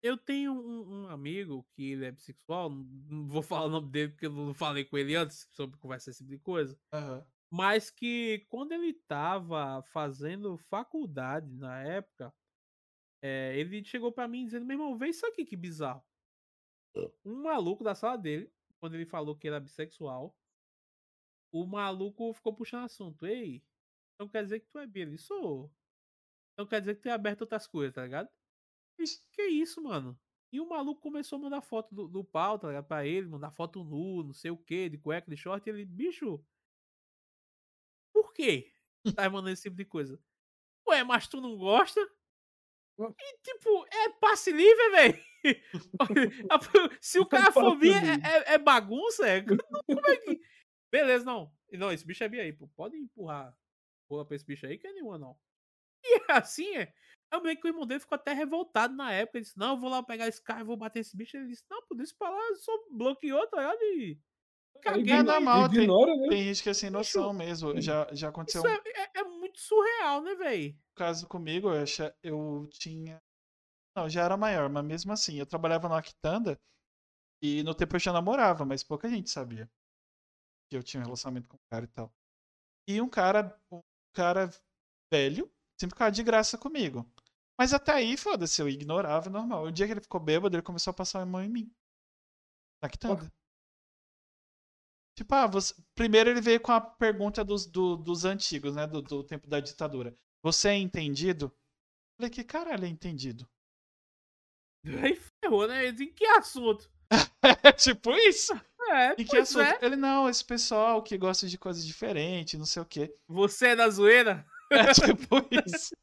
[0.04, 4.12] Eu tenho um, um amigo que ele é bissexual, não- vou falar o nome dele
[4.12, 6.78] porque eu não falei com ele antes sobre conversar esse tipo de coisa.
[6.92, 7.26] Aham.
[7.50, 12.34] Mas que quando ele tava fazendo faculdade na época,
[13.22, 16.04] é, ele chegou pra mim dizendo: meu irmão, vê isso aqui que bizarro.
[17.26, 20.36] Um maluco da sala dele, quando ele falou que era bissexual,
[21.52, 23.26] o maluco ficou puxando assunto.
[23.26, 23.64] Ei,
[24.16, 25.02] então quer dizer que tu é bi?
[25.02, 25.72] Ele sou.
[26.54, 28.30] Então quer dizer que tu é aberto a outras coisas, tá ligado?
[29.32, 30.20] Que isso, mano?
[30.52, 32.86] E o maluco começou a mandar foto do, do pau, tá ligado?
[32.88, 35.68] Pra ele, mandar foto nu, não sei o que, de cueca, de short.
[35.68, 36.44] E ele, bicho,
[38.14, 38.72] por quê?
[39.20, 40.18] Tá mandando esse tipo de coisa.
[40.88, 42.00] Ué, mas tu não gosta?
[43.00, 45.24] E tipo, é passe livre, velho.
[47.02, 49.42] Se o cara for vir, é, é- é bagunça, é.
[49.42, 50.40] Como é que.
[50.92, 51.52] Beleza, não.
[51.72, 52.68] Não, esse bicho é bi aí, pô.
[52.76, 53.58] Pode empurrar.
[54.08, 55.38] Porra pra esse bicho aí, que é nenhuma, não.
[56.04, 56.94] E é assim, é.
[57.34, 59.40] Eu lembro que o irmão dele ficou até revoltado na época.
[59.40, 61.36] Ele disse: Não, eu vou lá pegar esse cara e vou bater esse bicho.
[61.36, 63.82] Ele disse: Não, por isso pra lá, só bloqueou, tá ligado?
[63.82, 64.20] E.
[64.82, 65.24] Caguei, É né?
[65.24, 66.28] normal, tem, Ignora, né?
[66.28, 67.80] tem gente que é sem noção mesmo.
[67.82, 70.78] Já, já aconteceu Isso um é, é- é muito surreal, né, velho?
[70.96, 71.86] caso comigo, eu,
[72.22, 73.22] eu tinha.
[73.96, 76.60] Não, já era maior, mas mesmo assim, eu trabalhava na Quitanda
[77.42, 79.70] e no tempo eu já namorava, mas pouca gente sabia
[80.70, 82.14] que eu tinha um relacionamento com o cara e tal.
[82.88, 83.82] E um cara, um
[84.14, 84.50] cara
[85.12, 87.10] velho, sempre ficava de graça comigo.
[87.58, 89.66] Mas até aí, foda-se, eu ignorava, normal.
[89.66, 91.72] O dia que ele ficou bêbado, ele começou a passar a mão em mim.
[92.82, 93.32] Na Quitanda.
[95.16, 95.74] Tipo, ah, você...
[95.96, 98.88] primeiro ele veio com a pergunta dos, do- dos antigos, né?
[98.88, 100.16] Do, do tempo da ditadura.
[100.42, 101.46] Você é entendido?
[101.46, 103.48] Eu Falei, que caralho é entendido?
[105.04, 105.88] Aí ferrou, né?
[105.88, 106.90] Em que assunto?
[107.66, 108.54] É tipo isso?
[108.90, 109.62] É, E que assunto?
[109.62, 109.80] é.
[109.82, 113.14] Ele, não, esse pessoal que gosta de coisas diferentes, não sei o quê.
[113.28, 114.46] Você é da zoeira?
[114.72, 115.36] É tipo
[115.68, 115.96] isso.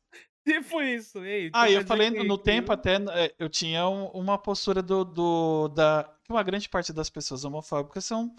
[0.53, 1.19] Tipo isso.
[1.25, 4.83] Ei, então Ah, eu falei, no que- tempo até, é, eu tinha um- uma postura
[4.83, 8.35] do, do da que uma grande parte das pessoas homofóbicas são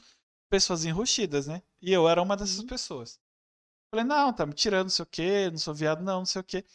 [0.50, 1.62] pessoas enrustidas, né?
[1.82, 2.68] E eu era uma dessas Uhum.
[2.68, 3.20] pessoas.
[3.94, 6.42] Falei, não, tá me tirando, não sei o quê, não sou viado, não, não sei
[6.42, 6.66] o quê.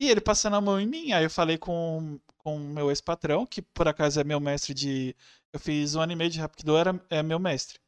[0.00, 3.46] E ele passando a mão em mim, aí eu falei com com o meu ex-patrão,
[3.46, 5.16] que por acaso é meu mestre de.
[5.52, 7.78] Eu fiz um ano e meio de Rapkido, era é meu mestre.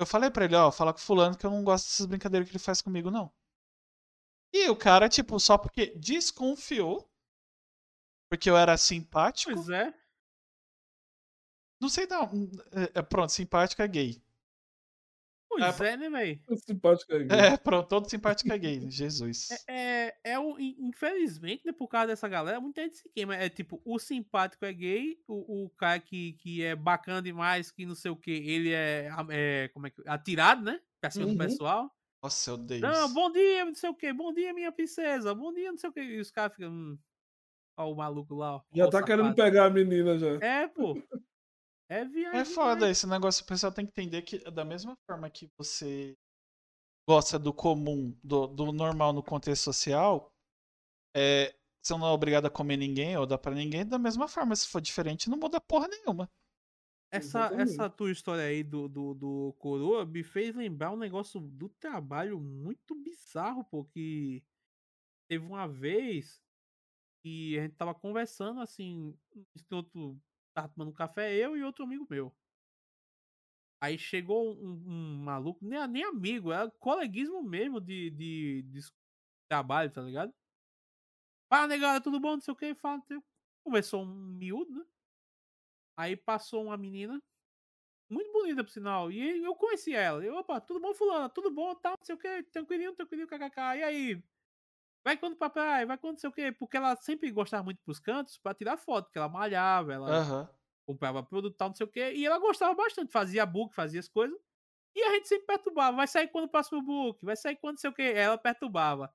[0.00, 2.56] Eu falei pra ele, ó, fala com fulano que eu não gosto dessas brincadeiras que
[2.56, 3.32] ele faz comigo, não.
[4.52, 7.08] E o cara, tipo, só porque desconfiou,
[8.30, 9.52] porque eu era simpático.
[9.54, 9.92] Pois é.
[11.80, 12.24] Não sei não.
[12.72, 14.22] É, é, pronto, simpático é gay.
[15.48, 16.40] Pois é, né, velho?
[16.66, 17.28] Simpático aí.
[17.30, 18.80] É, pronto, todo simpático é gay.
[18.90, 19.48] Jesus.
[19.68, 23.34] É, é, é o, in- infelizmente, né, por causa dessa galera, muita gente se queima.
[23.36, 27.86] É tipo, o simpático é gay, o, o cara que, que é bacana demais, que
[27.86, 30.80] não sei o que, ele é, é, como é que, atirado, né?
[31.00, 31.32] Pra cima Uhum.
[31.34, 31.90] do pessoal.
[32.26, 33.14] Nossa, eu odeio Não, isso.
[33.14, 35.92] bom dia, não sei o que, bom dia, minha princesa, bom dia, não sei o
[35.92, 36.00] que.
[36.00, 36.72] E os caras ficam.
[36.72, 36.98] Hum,
[37.78, 38.62] ó, o maluco lá, ó.
[38.74, 40.34] Já ó tá querendo pegar a menina já.
[40.44, 40.94] É, pô.
[41.88, 42.40] É viagem.
[42.40, 42.98] É foda demais.
[42.98, 43.44] esse negócio.
[43.44, 46.16] O pessoal tem que entender que da mesma forma que você
[47.08, 50.32] gosta do comum, do, do normal no contexto social,
[51.16, 53.86] é, você não é obrigado a comer ninguém ou dar pra ninguém.
[53.86, 56.28] Da mesma forma, se for diferente, não muda porra nenhuma.
[57.16, 57.70] Essa, Exatamente.
[57.72, 62.38] essa tua história aí do, do, do Coroa me fez lembrar um negócio do trabalho
[62.40, 64.42] muito bizarro, pô, que
[65.28, 66.42] teve uma vez
[67.22, 69.16] que a gente tava conversando assim,
[69.70, 70.20] outro
[70.54, 72.34] tava tomando café, eu e outro amigo meu.
[73.80, 78.80] Aí chegou um, um maluco, nem, nem amigo, era coleguismo mesmo de, de, de
[79.48, 80.32] trabalho, tá ligado?
[81.48, 82.32] Fala, negada, tudo bom?
[82.32, 83.02] Não sei o que, fala.
[83.64, 84.84] Começou um miúdo, né?
[85.96, 87.22] Aí passou uma menina,
[88.10, 90.24] muito bonita por sinal, e eu conheci ela.
[90.24, 91.28] Eu, opa, tudo bom, fulana?
[91.30, 93.60] Tudo bom, tal, não sei o que, tranquilinho, tranquilinho, kkk.
[93.78, 94.24] E aí?
[95.04, 97.80] Vai quando pra praia, vai quando não sei o que, porque ela sempre gostava muito
[97.84, 100.48] pros cantos pra tirar foto, porque ela malhava, ela Aham.
[100.86, 104.08] comprava produto tal, não sei o quê, e ela gostava bastante, fazia book, fazia as
[104.08, 104.38] coisas,
[104.96, 107.80] e a gente sempre perturbava, vai sair quando o próximo book, vai sair quando não
[107.80, 109.14] sei o quê, ela perturbava.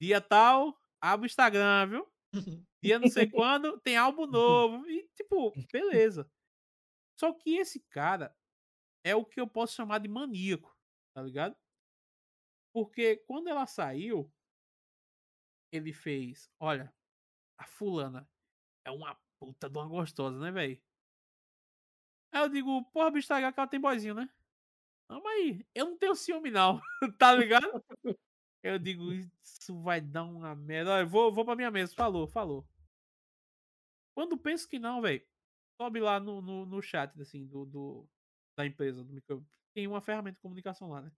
[0.00, 2.08] Dia tal, abre o Instagram, viu?
[2.82, 6.30] Dia não sei quando, tem álbum novo, e tipo, beleza.
[7.18, 8.36] Só que esse cara
[9.04, 10.76] é o que eu posso chamar de maníaco,
[11.14, 11.56] tá ligado?
[12.72, 14.30] Porque quando ela saiu,
[15.72, 16.92] ele fez, olha,
[17.58, 18.28] a fulana
[18.84, 20.80] é uma puta de uma gostosa, né, velho?
[22.32, 24.28] Aí eu digo, porra, bicho, tá que ela tem boizinho, né?
[25.08, 26.80] Não, mas eu não tenho ciúme, não,
[27.18, 27.84] tá ligado?
[28.66, 30.94] Eu digo, isso vai dar uma merda.
[30.94, 31.94] Olha, vou, vou pra minha mesa.
[31.94, 32.68] Falou, falou.
[34.12, 35.24] Quando penso que não, velho,
[35.80, 38.08] sobe lá no, no, no, chat, assim, do, do,
[38.58, 39.46] da empresa, do micro...
[39.72, 41.12] Tem uma ferramenta de comunicação lá, né?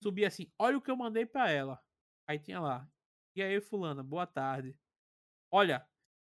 [0.00, 1.82] Subi assim, olha o que eu mandei pra ela.
[2.28, 2.88] Aí tinha lá.
[3.34, 4.78] E aí, fulana, boa tarde.
[5.50, 5.84] Olha,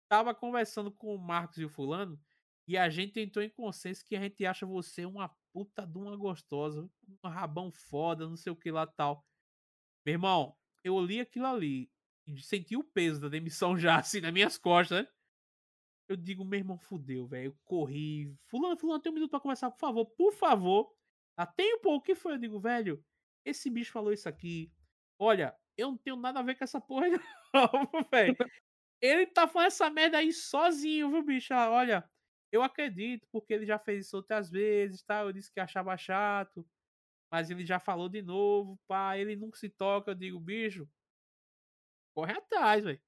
[0.08, 2.18] tava conversando com o Marcos e o fulano
[2.66, 6.16] e a gente entrou em consenso que a gente acha você uma puta de uma
[6.16, 6.88] gostosa,
[7.22, 9.26] um rabão foda, não sei o que lá tal.
[10.08, 11.92] Meu irmão, eu li aquilo ali
[12.26, 15.08] e senti o peso da demissão já assim nas minhas costas, né?
[16.08, 17.54] Eu digo, meu irmão, fudeu, velho.
[17.62, 18.34] Corri.
[18.46, 20.96] Fulano, fulano, tem um minuto pra conversar, por favor, por favor.
[21.54, 21.98] Tem um pouco.
[21.98, 22.32] O que foi?
[22.32, 23.04] Eu digo, velho,
[23.44, 24.72] esse bicho falou isso aqui.
[25.18, 27.20] Olha, eu não tenho nada a ver com essa porra, não,
[28.10, 28.34] velho.
[29.02, 31.52] Ele tá falando essa merda aí sozinho, viu, bicho?
[31.52, 32.10] Ah, olha,
[32.50, 35.20] eu acredito, porque ele já fez isso outras vezes, tá?
[35.20, 36.66] Eu disse que achava chato,
[37.30, 40.10] mas ele já falou de novo, pá, ele nunca se toca.
[40.12, 40.88] Eu digo, bicho,
[42.14, 43.00] corre atrás, velho.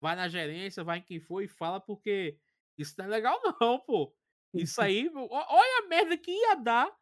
[0.00, 2.38] Vai na gerência, vai em quem for e fala, porque
[2.76, 4.14] isso não é legal, não, pô.
[4.54, 6.96] Isso aí, olha a merda que ia dar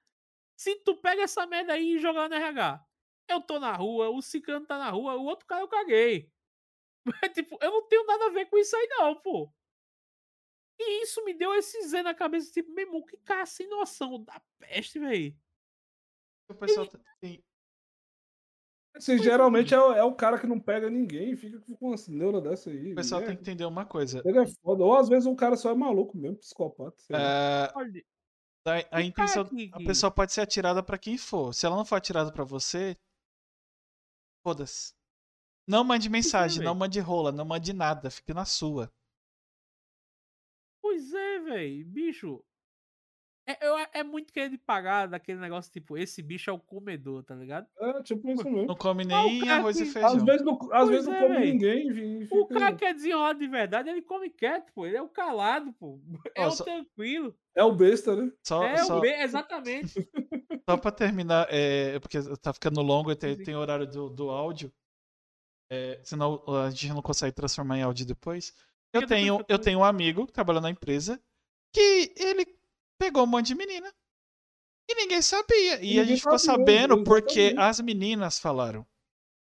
[0.57, 2.85] se tu pega essa merda aí e jogar no RH.
[3.29, 6.31] Eu tô na rua, o Cicano tá na rua, o outro cara eu caguei.
[7.35, 9.53] tipo, eu não tenho nada a ver com isso aí, não, pô.
[10.79, 14.23] E isso me deu esse zé na cabeça, tipo, meu irmão, que cara sem noção
[14.23, 15.37] da peste, velho.
[16.49, 16.91] O pessoal e...
[17.21, 17.45] tem.
[18.95, 22.71] Assim, geralmente é, é, o cara que não pega ninguém fica com uma neura dessa
[22.71, 22.93] aí.
[22.93, 24.23] O pessoal tem que entender uma coisa.
[24.25, 24.83] Ele é foda.
[24.83, 26.97] Ou às vezes o cara só é maluco mesmo, psicopata.
[27.11, 27.71] É...
[28.67, 29.45] A, a intenção.
[29.45, 29.71] Que...
[29.73, 31.53] A pessoa pode ser atirada para quem for.
[31.53, 32.97] Se ela não for atirada para você,
[34.43, 34.95] foda-se.
[35.69, 38.91] Não mande mensagem, não mande rola, não mande nada, fique na sua.
[40.81, 41.87] Pois é, velho.
[41.87, 42.45] Bicho.
[43.49, 47.33] É, é, é muito querer pagar daquele negócio, tipo, esse bicho é o comedor, tá
[47.33, 47.69] ligado?
[47.79, 48.67] É, tipo isso mesmo.
[48.67, 50.17] Não come nem arroz que, e feijão.
[50.17, 51.53] Às vezes não, às vezes não é, come véio.
[51.53, 52.23] ninguém.
[52.25, 52.35] Fica...
[52.35, 54.85] O cara que é desenrolado de verdade, ele come quieto, pô.
[54.85, 56.01] Ele é o calado, pô.
[56.35, 57.37] É o tranquilo.
[57.55, 58.33] É o besta, né?
[58.43, 58.99] Só, é só...
[58.99, 59.95] o besta, exatamente.
[60.69, 64.73] Só pra terminar, é, porque tá ficando longo e tem, tem horário do, do áudio.
[65.71, 68.53] É, senão a gente não consegue transformar em áudio depois.
[68.93, 71.21] Eu tenho, eu tenho um amigo que trabalha na empresa
[71.73, 72.47] que ele
[72.99, 73.93] pegou um monte de menina.
[74.89, 75.83] E ninguém sabia.
[75.83, 78.87] E, e a gente ficou sabendo porque as meninas falaram.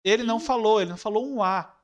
[0.03, 1.75] Ele não falou, ele não falou um A.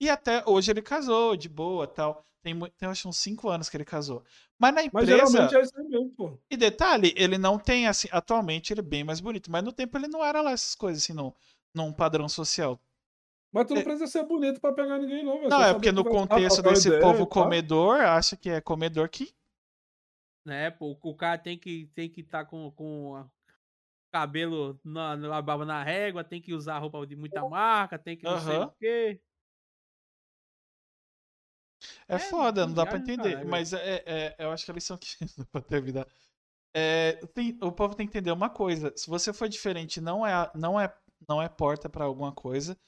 [0.00, 2.24] E até hoje ele casou, de boa tal.
[2.42, 4.24] Tem, tem acho uns 5 anos que ele casou.
[4.58, 5.16] Mas na empresa.
[5.16, 6.38] Mas geralmente é isso mesmo, pô.
[6.50, 8.08] E detalhe, ele não tem assim.
[8.10, 9.50] Atualmente ele é bem mais bonito.
[9.50, 11.32] Mas no tempo ele não era lá essas coisas assim, num,
[11.74, 12.80] num padrão social.
[13.52, 13.84] Mas tu não é...
[13.84, 15.48] precisa ser bonito pra pegar ninguém, não.
[15.48, 17.32] Não, é porque no contexto desse ideia, povo tá?
[17.32, 19.34] comedor, acha que é comedor que.
[20.44, 23.28] Né, pô, o cara tem que tem que estar tá com, com
[24.10, 28.24] cabelo na, na barba na régua, tem que usar roupa de muita marca, tem que
[28.24, 28.40] não uhum.
[28.40, 29.20] sei o quê.
[32.08, 33.44] É, é foda, não dá pra entender.
[33.44, 35.16] Mas é, é, eu acho que a lição que
[35.52, 36.06] pra terminar.
[36.74, 38.92] É, tem, o povo tem que entender uma coisa.
[38.96, 40.94] Se você for diferente, não é, não é,
[41.28, 42.78] não é porta para alguma coisa.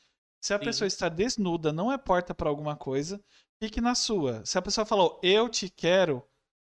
[0.40, 0.64] Se a Sim.
[0.64, 3.22] pessoa está desnuda, não é porta para alguma coisa,
[3.60, 4.44] fique na sua.
[4.44, 6.22] Se a pessoa falou, eu te quero,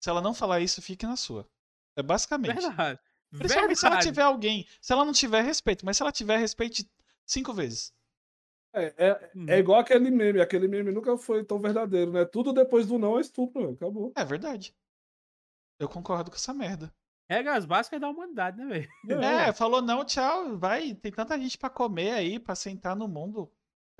[0.06, 1.44] se ela não falar isso, fique na sua.
[1.96, 2.60] É basicamente.
[2.60, 3.00] Verdade.
[3.28, 3.76] Principalmente Verdade.
[3.80, 4.66] se ela tiver alguém.
[4.80, 6.88] Se ela não tiver respeito, mas se ela tiver respeito
[7.26, 7.92] cinco vezes.
[8.72, 9.46] É, é, uhum.
[9.48, 10.40] é igual aquele meme.
[10.40, 12.24] Aquele meme nunca foi tão verdadeiro, né?
[12.24, 14.12] Tudo depois do não é estupro, acabou.
[14.14, 14.72] É verdade.
[15.76, 16.94] Eu concordo com essa merda.
[17.28, 19.22] Regras básicas da humanidade, né, velho?
[19.24, 20.94] É, falou não, tchau, vai.
[20.94, 23.52] Tem tanta gente para comer aí, para sentar no mundo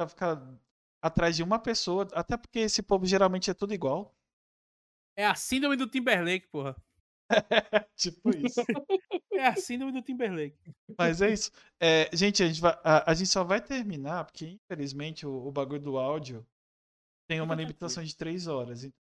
[0.06, 0.40] ficar
[1.02, 4.15] atrás de uma pessoa, até porque esse povo geralmente é tudo igual.
[5.16, 6.76] É a síndrome do Timberlake, porra.
[7.96, 8.60] tipo isso.
[9.32, 10.56] é a síndrome do Timberlake.
[10.96, 11.50] Mas é isso.
[11.80, 15.50] É, gente, a gente, vai, a, a, gente só vai terminar, porque infelizmente o, o
[15.50, 16.46] bagulho do áudio
[17.28, 18.84] tem uma limitação de três horas.
[18.84, 18.94] Então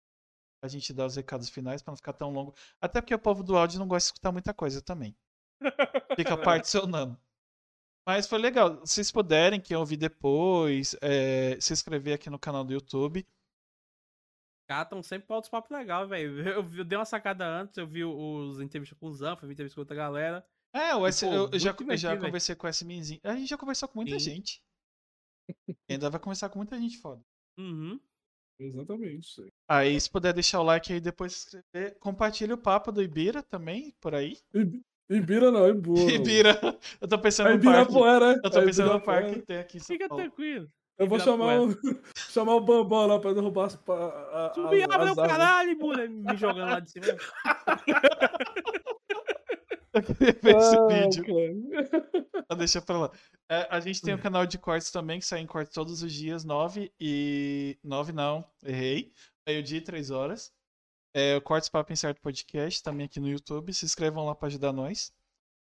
[0.62, 2.54] a gente dá os recados finais para não ficar tão longo.
[2.80, 5.16] Até porque o povo do áudio não gosta de escutar muita coisa também.
[6.16, 7.18] Fica particionando.
[8.06, 8.84] Mas foi legal.
[8.84, 13.26] Se vocês puderem, quem ouvir depois, é, se inscrever aqui no canal do YouTube.
[14.80, 16.40] Estão sempre pra outros papos legais, velho.
[16.48, 19.74] Eu, eu dei uma sacada antes, eu vi os entrevistas com o Zanfa, vi entrevista
[19.74, 20.42] com outra galera.
[20.74, 23.20] É, o S, Pô, eu, já, eu já conversei com o SMzinho.
[23.22, 24.30] A gente já conversou com muita Sim.
[24.36, 24.62] gente.
[25.68, 27.20] E ainda vai conversar com muita gente foda.
[27.58, 28.00] Uhum.
[28.58, 29.52] Exatamente.
[29.68, 33.42] Aí, se puder deixar o like aí depois se inscrever, compartilha o papo do Ibira
[33.42, 34.38] também, por aí.
[34.54, 36.00] Ibi- Ibira não, Ibura.
[36.12, 36.58] Ibira,
[37.00, 37.80] eu tô pensando É no parque.
[37.92, 38.36] Ibirapuera, é?
[38.36, 39.22] Eu tô É pensando no Ibirapuera.
[39.26, 40.70] parque que tem aqui Fica tranquilo.
[41.02, 41.68] Eu vou chamar o,
[42.30, 45.14] chamar o Bambam lá pra derrubar as, a, a, Subir o árvores.
[45.30, 47.06] caralho, Bura, me jogando lá de cima.
[49.94, 51.24] Eu queria ver esse Ah, vídeo.
[51.26, 52.56] cara.
[52.56, 53.10] Deixa pra lá.
[53.50, 56.12] É, a gente tem um canal de cortes também, que sai em cortes todos os
[56.12, 57.78] dias, 9 e.
[57.84, 59.12] 9 não, errei.
[59.46, 60.50] Meio-dia e 3 horas.
[61.14, 63.74] É, o Cortes Papo Incerto Podcast, também aqui no YouTube.
[63.74, 65.12] Se inscrevam lá pra ajudar nós.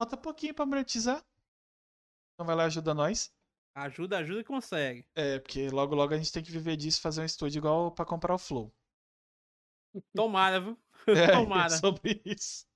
[0.00, 1.22] Falta pouquinho pra monetizar.
[2.34, 3.30] Então vai lá e ajuda nós.
[3.74, 5.04] Ajuda, ajuda e consegue.
[5.16, 8.04] É, porque logo logo a gente tem que viver disso, fazer um estúdio igual pra
[8.04, 8.72] comprar o Flow.
[10.14, 10.78] Tomara, viu?
[11.06, 11.70] É, Tomara.
[11.70, 12.66] sobre isso.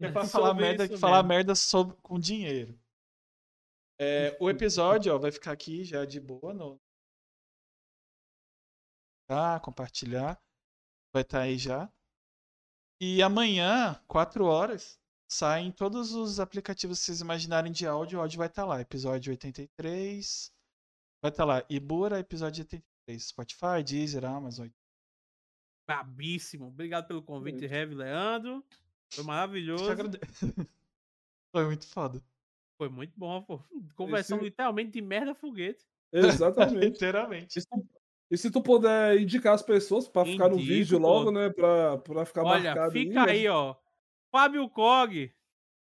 [0.00, 2.78] É pra falar merda, falar merda sobre, com dinheiro.
[3.98, 6.80] É, o episódio, ó, vai ficar aqui já de boa no.
[9.26, 10.38] Tá, compartilhar.
[11.12, 11.90] Vai estar aí já.
[13.00, 14.99] E amanhã, 4 horas,
[15.30, 18.18] saem todos os aplicativos que vocês imaginarem de áudio.
[18.18, 18.80] O áudio vai estar lá.
[18.80, 20.52] Episódio 83.
[21.22, 21.64] Vai estar lá.
[21.70, 23.28] Ibura, episódio 83.
[23.28, 24.68] Spotify, Deezer, Amazon.
[25.88, 26.66] Brabíssimo.
[26.66, 27.64] Obrigado pelo convite.
[27.64, 28.64] Heavy Leandro.
[29.12, 29.84] Foi maravilhoso.
[31.54, 32.22] Foi muito foda.
[32.76, 33.60] Foi muito bom, pô.
[33.94, 35.84] Conversão Esse- literalmente de merda foguete.
[36.12, 36.86] Exatamente.
[36.94, 37.58] Literalmente.
[37.58, 37.88] E se, tu,
[38.32, 41.06] e se tu puder indicar as pessoas pra ficar no vídeo pô.
[41.06, 41.50] logo, né?
[41.50, 43.76] Pra, pra ficar Olha, marcado fica aí, ó.
[44.30, 45.34] Fábio Cog,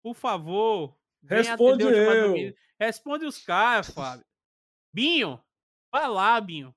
[0.03, 0.97] por favor.
[1.23, 2.53] Responde eu.
[2.79, 4.25] Responde os caras, Fábio.
[4.93, 5.41] Binho,
[5.91, 6.73] vai lá, Binho.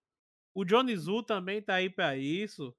[0.54, 2.74] O Johnny Zu também tá aí pra isso.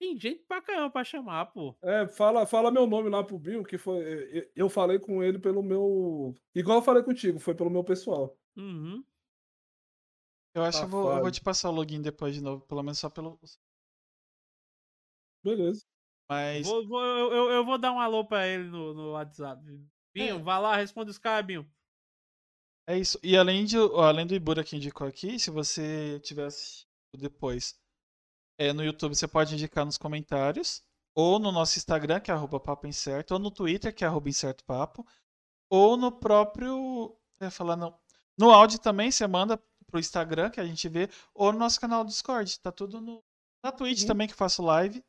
[0.00, 1.76] Tem gente pra caramba pra chamar, pô.
[1.82, 4.02] É, fala, fala meu nome lá pro Binho, que foi.
[4.38, 6.34] eu- Eu falei com ele pelo meu.
[6.54, 8.36] Igual eu falei contigo, foi pelo meu pessoal.
[8.56, 9.04] Uhum.
[10.54, 12.82] Eu acho que eu vou, eu vou te passar o login depois de novo, pelo
[12.82, 13.38] menos só pelo.
[15.44, 15.84] Beleza.
[16.30, 19.62] Mas Vou, vou- eu, eu- vou dar um alô pra ele no, no WhatsApp.
[20.14, 20.42] Binho, É.
[20.42, 21.70] vai lá, responde os caras, Binho.
[22.88, 23.18] é isso.
[23.22, 26.86] E além, de, além do Ibura que indicou aqui, se você tiver assistido
[27.18, 27.78] depois
[28.58, 30.82] é, no YouTube, você pode indicar nos comentários,
[31.14, 34.28] ou no nosso Instagram, que é arroba papo incerto, ou no Twitter, que é arroba
[34.28, 35.06] incerto papo,
[35.70, 37.16] ou no próprio.
[37.40, 37.98] Eu ia falar não.
[38.38, 39.60] No áudio também, você manda
[39.90, 42.58] pro Instagram, que a gente vê, ou no nosso canal do Discord.
[42.60, 43.22] Tá tudo no.
[43.64, 44.06] Na Twitch Uhum.
[44.06, 45.04] também, que eu faço live.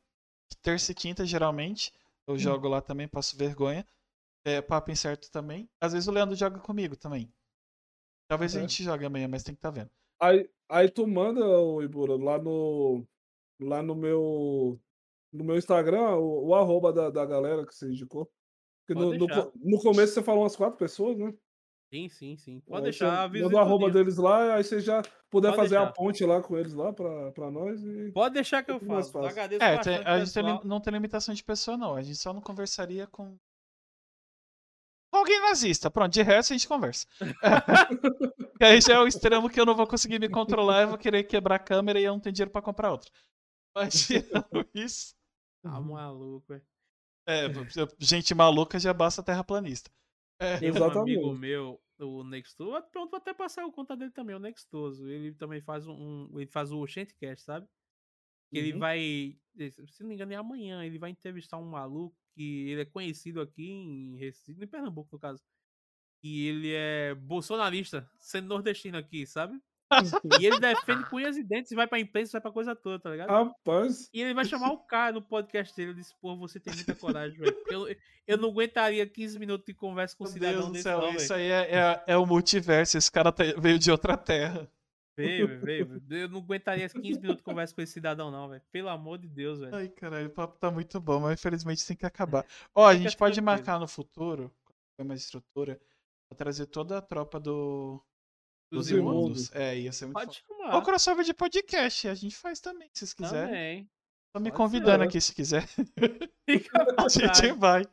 [0.61, 1.91] Terça e quinta, geralmente.
[2.27, 3.85] Eu jogo lá também, passo vergonha.
[4.45, 5.69] É, papo incerto também.
[5.79, 7.33] Às vezes o Leandro joga comigo também.
[8.27, 8.67] Talvez a Uhum.
[8.67, 9.91] gente jogue amanhã, mas tem que estar vendo.
[10.19, 13.05] Aí, aí tu manda, o Ibura, lá no.
[13.59, 14.79] Lá no meu.
[15.31, 18.31] No meu Instagram, o, o arroba da, da galera que você indicou.
[18.89, 21.33] No, no, no começo você falou umas quatro pessoas, né?
[21.93, 22.59] Sim, sim, sim.
[22.61, 25.81] Pode Aí deixar, Manda o arroba deles lá, aí você já puder Pode fazer a
[25.81, 25.93] deixar.
[25.93, 27.83] ponte lá com eles lá pra, pra nós.
[27.83, 28.11] E...
[28.11, 29.11] Pode deixar que eu faço.
[29.11, 29.29] fácil.
[29.29, 31.93] Agradeço É, tem- a gente tem não tem limitação de pessoa, não.
[31.93, 33.37] A gente só não conversaria com.
[35.11, 35.91] com alguém nazista.
[35.91, 37.05] Pronto, de resto a gente conversa.
[38.57, 40.97] que aí já é o extremo que eu não vou conseguir me controlar, eu vou
[40.97, 43.11] querer quebrar a câmera e eu não tenho dinheiro pra comprar outra.
[43.75, 45.13] Mas tirando isso.
[45.61, 46.61] Tá maluco, é.
[47.27, 47.45] É,
[47.99, 49.91] gente maluca já basta terraplanista.
[50.41, 51.39] É, Tem um amigo Exatamente.
[51.39, 52.87] meu, o Nextoso.
[52.91, 55.07] Pronto, vou até passar o conta dele também, o Nextoso.
[55.09, 55.93] Ele também faz um.
[56.31, 57.67] um- ele faz o Oxentecast, sabe?
[58.51, 58.79] Que Ele Uhum.
[58.79, 59.39] vai.
[59.89, 60.83] Se não me engano, é amanhã.
[60.85, 65.19] Ele vai entrevistar um maluco que ele é conhecido aqui em Recife, em Pernambuco, no
[65.19, 65.43] caso.
[66.23, 69.59] E ele é bolsonarista, sendo nordestino aqui, sabe?
[70.39, 72.99] E ele defende com unhas e dentes e vai pra imprensa, vai pra coisa toda,
[72.99, 73.29] tá ligado?
[73.29, 75.91] Rapaz, E ele vai chamar o cara no podcast dele.
[75.91, 77.55] Eu disse, pô, você tem muita coragem, velho.
[77.69, 77.95] Eu,
[78.27, 80.99] eu não aguentaria 15 minutos de conversa com um Meu cidadão Deus do desse, céu,
[81.01, 81.41] não, isso velho.
[81.41, 82.97] aí é, é, é o multiverso.
[82.97, 84.69] Esse cara tá- veio de outra terra.
[85.15, 86.23] Veio, veio, veio.
[86.23, 88.61] Eu não aguentaria 15 minutos de conversa com esse cidadão, não, velho.
[88.71, 89.75] Pelo amor de Deus, velho.
[89.75, 92.43] Ai, caralho, o papo tá muito bom, mas infelizmente tem que acabar.
[92.73, 94.51] Ó, a gente pode marcar no futuro,
[94.97, 95.79] com mais estrutura,
[96.27, 98.01] pra trazer toda a tropa do,
[98.73, 99.51] dos Dos imundos.
[99.53, 100.75] É, ia ser muito Pode chamar.
[100.75, 103.47] Ou crossover de podcast, a gente faz também, se vocês quiserem.
[103.47, 103.89] Também.
[104.33, 105.07] Tô me Pode convidando ser.
[105.07, 105.67] aqui se quiser.
[106.49, 107.83] Fica à A gente vai.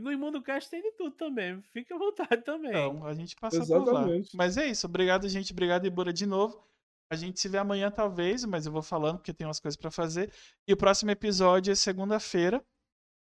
[0.00, 1.60] No Imundo Cast tem de tudo também.
[1.72, 2.70] Fica à vontade também.
[2.70, 3.82] Então, a gente passa por lá.
[3.82, 4.36] Exatamente.
[4.36, 5.52] Mas é isso, obrigado, gente.
[5.52, 6.62] Obrigado, Ibura, de novo.
[7.10, 9.90] A gente se vê amanhã, talvez, mas eu vou falando porque tem umas coisas pra
[9.90, 10.32] fazer.
[10.68, 12.64] E o próximo episódio é segunda-feira,